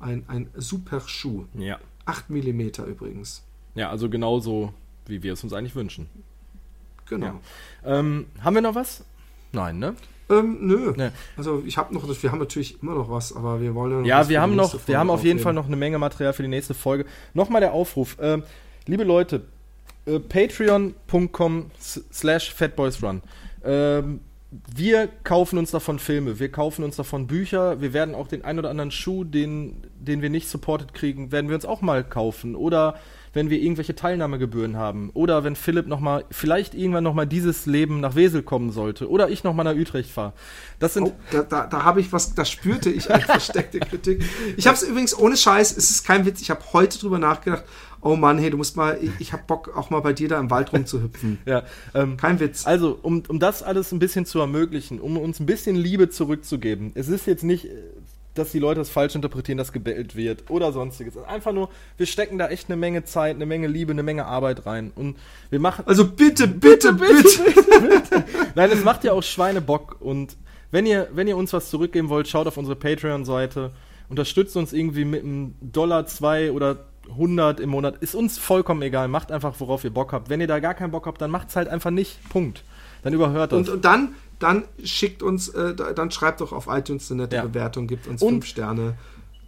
ein, 0.00 0.24
ein 0.28 0.48
super 0.54 1.00
Schuh. 1.00 1.44
Ja. 1.54 1.78
8 2.06 2.30
mm 2.30 2.60
übrigens. 2.86 3.42
Ja, 3.74 3.90
also 3.90 4.08
genauso, 4.08 4.72
wie 5.06 5.22
wir 5.22 5.34
es 5.34 5.44
uns 5.44 5.52
eigentlich 5.52 5.74
wünschen. 5.74 6.08
Genau. 7.06 7.26
Ja. 7.84 7.98
Ähm, 7.98 8.26
haben 8.40 8.54
wir 8.54 8.62
noch 8.62 8.74
was? 8.74 9.04
Nein, 9.52 9.78
ne? 9.78 9.94
Ähm, 10.28 10.58
nö. 10.60 10.92
Nee. 10.96 11.10
Also 11.36 11.62
ich 11.64 11.78
habe 11.78 11.94
noch, 11.94 12.06
wir 12.22 12.32
haben 12.32 12.38
natürlich 12.38 12.82
immer 12.82 12.94
noch 12.94 13.10
was, 13.10 13.34
aber 13.34 13.60
wir 13.60 13.74
wollen 13.74 13.92
ja 13.92 13.98
noch 13.98 14.06
Ja, 14.06 14.28
wir 14.28 14.40
haben 14.40 14.56
noch, 14.56 14.70
Folge 14.70 14.88
wir 14.88 14.98
haben 14.98 15.10
auf 15.10 15.24
jeden 15.24 15.38
Fall 15.38 15.52
noch 15.52 15.66
eine 15.66 15.76
Menge 15.76 15.98
Material 15.98 16.32
für 16.32 16.42
die 16.42 16.48
nächste 16.48 16.74
Folge. 16.74 17.06
Nochmal 17.34 17.60
der 17.60 17.72
Aufruf, 17.72 18.16
ähm, 18.20 18.42
liebe 18.86 19.04
Leute, 19.04 19.42
äh, 20.06 20.18
patreon.com 20.18 21.70
slash 21.80 22.52
fatboysrun. 22.52 23.22
Ähm, 23.64 24.20
wir 24.74 25.08
kaufen 25.24 25.58
uns 25.58 25.70
davon 25.70 25.98
Filme, 25.98 26.38
wir 26.38 26.50
kaufen 26.50 26.84
uns 26.84 26.96
davon 26.96 27.26
Bücher, 27.26 27.80
wir 27.80 27.92
werden 27.92 28.14
auch 28.14 28.28
den 28.28 28.44
ein 28.44 28.58
oder 28.58 28.70
anderen 28.70 28.90
Schuh, 28.90 29.24
den, 29.24 29.82
den 29.98 30.22
wir 30.22 30.30
nicht 30.30 30.48
supported 30.48 30.94
kriegen, 30.94 31.32
werden 31.32 31.48
wir 31.48 31.56
uns 31.56 31.66
auch 31.66 31.82
mal 31.82 32.04
kaufen. 32.04 32.54
Oder 32.54 32.94
wenn 33.36 33.50
wir 33.50 33.60
irgendwelche 33.60 33.94
Teilnahmegebühren 33.94 34.76
haben. 34.76 35.10
Oder 35.14 35.44
wenn 35.44 35.54
Philipp 35.54 35.86
noch 35.86 36.00
mal, 36.00 36.24
vielleicht 36.30 36.74
irgendwann 36.74 37.04
noch 37.04 37.14
mal 37.14 37.26
dieses 37.26 37.66
Leben 37.66 38.00
nach 38.00 38.16
Wesel 38.16 38.42
kommen 38.42 38.72
sollte. 38.72 39.08
Oder 39.08 39.28
ich 39.28 39.44
noch 39.44 39.54
mal 39.54 39.62
nach 39.62 39.76
Utrecht 39.76 40.10
fahre. 40.10 40.32
Das 40.78 40.94
sind. 40.94 41.04
Oh, 41.04 41.12
da 41.30 41.42
da, 41.42 41.66
da 41.66 41.84
habe 41.84 42.00
ich 42.00 42.12
was, 42.12 42.34
da 42.34 42.44
spürte 42.44 42.90
ich 42.90 43.10
eine 43.10 43.22
versteckte 43.24 43.78
Kritik. 43.78 44.24
Ich 44.56 44.66
habe 44.66 44.76
es 44.76 44.82
übrigens 44.82 45.16
ohne 45.16 45.36
Scheiß, 45.36 45.76
es 45.76 45.90
ist 45.90 46.04
kein 46.04 46.26
Witz, 46.26 46.40
ich 46.40 46.50
habe 46.50 46.60
heute 46.72 46.98
drüber 46.98 47.18
nachgedacht 47.18 47.64
oh 48.06 48.16
Mann, 48.16 48.38
hey, 48.38 48.50
du 48.50 48.56
musst 48.56 48.76
mal, 48.76 48.98
ich, 49.00 49.10
ich 49.18 49.32
habe 49.32 49.42
Bock, 49.46 49.76
auch 49.76 49.90
mal 49.90 50.00
bei 50.00 50.12
dir 50.12 50.28
da 50.28 50.38
im 50.38 50.50
Wald 50.50 50.72
rumzuhüpfen. 50.72 51.38
ja, 51.46 51.64
ähm, 51.94 52.16
kein 52.16 52.38
Witz. 52.40 52.66
Also, 52.66 52.98
um, 53.02 53.22
um 53.28 53.40
das 53.40 53.62
alles 53.62 53.92
ein 53.92 53.98
bisschen 53.98 54.26
zu 54.26 54.38
ermöglichen, 54.38 55.00
um 55.00 55.16
uns 55.16 55.40
ein 55.40 55.46
bisschen 55.46 55.76
Liebe 55.76 56.08
zurückzugeben. 56.08 56.92
Es 56.94 57.08
ist 57.08 57.26
jetzt 57.26 57.42
nicht, 57.42 57.68
dass 58.38 58.52
die 58.52 58.58
Leute 58.58 58.80
das 58.80 58.90
falsch 58.90 59.14
interpretieren, 59.14 59.58
dass 59.58 59.72
gebellt 59.72 60.16
wird 60.16 60.50
oder 60.50 60.72
sonstiges. 60.72 61.16
Einfach 61.16 61.52
nur, 61.52 61.68
wir 61.96 62.06
stecken 62.06 62.38
da 62.38 62.48
echt 62.48 62.68
eine 62.68 62.76
Menge 62.76 63.04
Zeit, 63.04 63.36
eine 63.36 63.46
Menge 63.46 63.66
Liebe, 63.66 63.92
eine 63.92 64.02
Menge 64.02 64.26
Arbeit 64.26 64.66
rein. 64.66 64.92
Und 64.94 65.16
wir 65.50 65.60
machen. 65.60 65.84
Also 65.86 66.06
bitte, 66.06 66.48
bitte, 66.48 66.92
bitte, 66.92 67.42
bitte. 67.42 67.62
bitte, 67.70 67.88
bitte. 67.88 68.24
Nein, 68.54 68.70
es 68.70 68.84
macht 68.84 69.04
ja 69.04 69.12
auch 69.12 69.22
Schweinebock. 69.22 70.00
Und 70.00 70.36
wenn 70.70 70.86
ihr, 70.86 71.08
wenn 71.12 71.28
ihr 71.28 71.36
uns 71.36 71.52
was 71.52 71.70
zurückgeben 71.70 72.08
wollt, 72.08 72.28
schaut 72.28 72.46
auf 72.46 72.56
unsere 72.56 72.76
Patreon-Seite, 72.76 73.72
unterstützt 74.08 74.56
uns 74.56 74.72
irgendwie 74.72 75.04
mit 75.04 75.22
einem 75.22 75.54
Dollar, 75.60 76.06
zwei 76.06 76.52
oder 76.52 76.86
100 77.10 77.60
im 77.60 77.70
Monat, 77.70 77.96
ist 77.98 78.14
uns 78.14 78.38
vollkommen 78.38 78.82
egal. 78.82 79.08
Macht 79.08 79.30
einfach, 79.30 79.54
worauf 79.58 79.84
ihr 79.84 79.92
Bock 79.92 80.12
habt. 80.12 80.28
Wenn 80.28 80.40
ihr 80.40 80.46
da 80.46 80.58
gar 80.58 80.74
keinen 80.74 80.90
Bock 80.90 81.06
habt, 81.06 81.20
dann 81.20 81.30
macht 81.30 81.48
es 81.48 81.56
halt 81.56 81.68
einfach 81.68 81.90
nicht. 81.90 82.28
Punkt. 82.28 82.64
Dann 83.06 83.14
überhört 83.14 83.52
das. 83.52 83.58
Und, 83.58 83.68
und 83.68 83.84
dann, 83.84 84.14
dann 84.38 84.64
schickt 84.82 85.22
uns, 85.22 85.48
äh, 85.48 85.74
dann 85.74 86.10
schreibt 86.10 86.40
doch 86.40 86.52
auf 86.52 86.66
iTunes 86.68 87.10
eine 87.10 87.22
nette 87.22 87.36
ja. 87.36 87.42
Bewertung, 87.42 87.86
gibt 87.86 88.08
uns 88.08 88.20
und, 88.20 88.28
fünf 88.28 88.46
Sterne, 88.46 88.94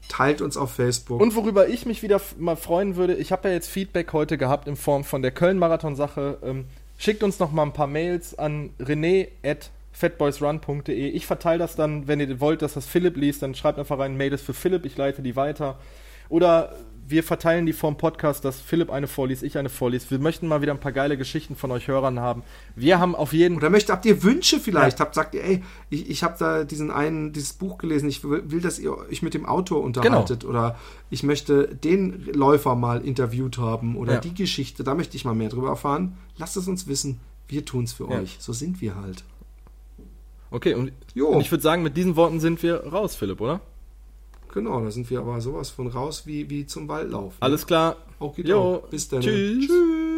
teilt 0.08 0.40
uns 0.40 0.56
auf 0.56 0.72
Facebook. 0.72 1.20
Und 1.20 1.34
worüber 1.34 1.68
ich 1.68 1.84
mich 1.84 2.02
wieder 2.02 2.20
mal 2.38 2.56
freuen 2.56 2.94
würde, 2.94 3.14
ich 3.14 3.32
habe 3.32 3.48
ja 3.48 3.54
jetzt 3.54 3.68
Feedback 3.68 4.12
heute 4.12 4.38
gehabt 4.38 4.68
in 4.68 4.76
Form 4.76 5.02
von 5.02 5.22
der 5.22 5.32
Köln-Marathon-Sache. 5.32 6.38
Ähm, 6.42 6.66
schickt 6.98 7.24
uns 7.24 7.40
noch 7.40 7.50
mal 7.50 7.64
ein 7.64 7.72
paar 7.72 7.88
Mails 7.88 8.38
an 8.38 8.70
rené 8.78 9.28
at 9.44 9.70
fatboysrun.de. 9.92 11.08
Ich 11.08 11.26
verteile 11.26 11.58
das 11.58 11.74
dann, 11.74 12.06
wenn 12.06 12.20
ihr 12.20 12.38
wollt, 12.38 12.62
dass 12.62 12.74
das 12.74 12.86
Philipp 12.86 13.16
liest, 13.16 13.42
dann 13.42 13.56
schreibt 13.56 13.80
einfach 13.80 13.98
rein, 13.98 14.16
Mail 14.16 14.32
ist 14.32 14.44
für 14.44 14.54
Philipp, 14.54 14.84
ich 14.86 14.96
leite 14.96 15.22
die 15.22 15.34
weiter. 15.34 15.80
Oder 16.28 16.72
wir 17.10 17.22
verteilen 17.22 17.64
die 17.64 17.72
vom 17.72 17.96
Podcast, 17.96 18.44
dass 18.44 18.60
Philipp 18.60 18.90
eine 18.90 19.06
vorliest, 19.06 19.42
ich 19.42 19.56
eine 19.56 19.68
vorliest. 19.68 20.10
Wir 20.10 20.18
möchten 20.18 20.46
mal 20.46 20.60
wieder 20.60 20.72
ein 20.72 20.80
paar 20.80 20.92
geile 20.92 21.16
Geschichten 21.16 21.56
von 21.56 21.70
euch 21.70 21.88
Hörern 21.88 22.20
haben. 22.20 22.42
Wir 22.76 22.98
haben 22.98 23.14
auf 23.14 23.32
jeden 23.32 23.56
Oder 23.56 23.70
möchtet, 23.70 23.90
habt 23.90 24.04
ihr 24.04 24.22
Wünsche 24.22 24.60
vielleicht? 24.60 24.98
Ja. 24.98 25.06
Habt, 25.06 25.14
sagt 25.14 25.34
ihr, 25.34 25.42
ey, 25.42 25.64
ich, 25.88 26.10
ich 26.10 26.22
habe 26.22 26.36
da 26.38 26.64
diesen 26.64 26.90
einen, 26.90 27.32
dieses 27.32 27.54
Buch 27.54 27.78
gelesen, 27.78 28.08
ich 28.08 28.24
will, 28.24 28.50
will, 28.50 28.60
dass 28.60 28.78
ihr 28.78 28.96
euch 28.96 29.22
mit 29.22 29.34
dem 29.34 29.46
Autor 29.46 29.82
unterhaltet. 29.82 30.40
Genau. 30.40 30.50
Oder 30.50 30.78
ich 31.08 31.22
möchte 31.22 31.74
den 31.74 32.26
Läufer 32.32 32.74
mal 32.74 33.04
interviewt 33.04 33.58
haben. 33.58 33.96
Oder 33.96 34.14
ja. 34.14 34.20
die 34.20 34.34
Geschichte, 34.34 34.84
da 34.84 34.94
möchte 34.94 35.16
ich 35.16 35.24
mal 35.24 35.34
mehr 35.34 35.48
drüber 35.48 35.68
erfahren. 35.68 36.18
Lasst 36.36 36.56
es 36.56 36.68
uns 36.68 36.86
wissen. 36.86 37.20
Wir 37.46 37.64
tun 37.64 37.84
es 37.84 37.94
für 37.94 38.10
ja. 38.10 38.20
euch. 38.20 38.36
So 38.38 38.52
sind 38.52 38.80
wir 38.82 38.96
halt. 38.96 39.24
Okay, 40.50 40.74
und, 40.74 40.92
und 41.14 41.40
ich 41.40 41.50
würde 41.50 41.62
sagen, 41.62 41.82
mit 41.82 41.96
diesen 41.96 42.16
Worten 42.16 42.40
sind 42.40 42.62
wir 42.62 42.84
raus, 42.86 43.14
Philipp, 43.14 43.40
oder? 43.40 43.60
Genau, 44.52 44.82
da 44.82 44.90
sind 44.90 45.08
wir 45.10 45.20
aber 45.20 45.40
sowas 45.40 45.70
von 45.70 45.88
raus 45.88 46.26
wie, 46.26 46.48
wie 46.50 46.66
zum 46.66 46.88
Waldlauf. 46.88 47.34
Ne? 47.34 47.38
Alles 47.40 47.66
klar. 47.66 47.96
Okay, 48.18 48.42
jo. 48.44 48.82
bis 48.90 49.08
dann. 49.08 49.20
Tschüss. 49.20 49.66
Tschüss. 49.66 50.17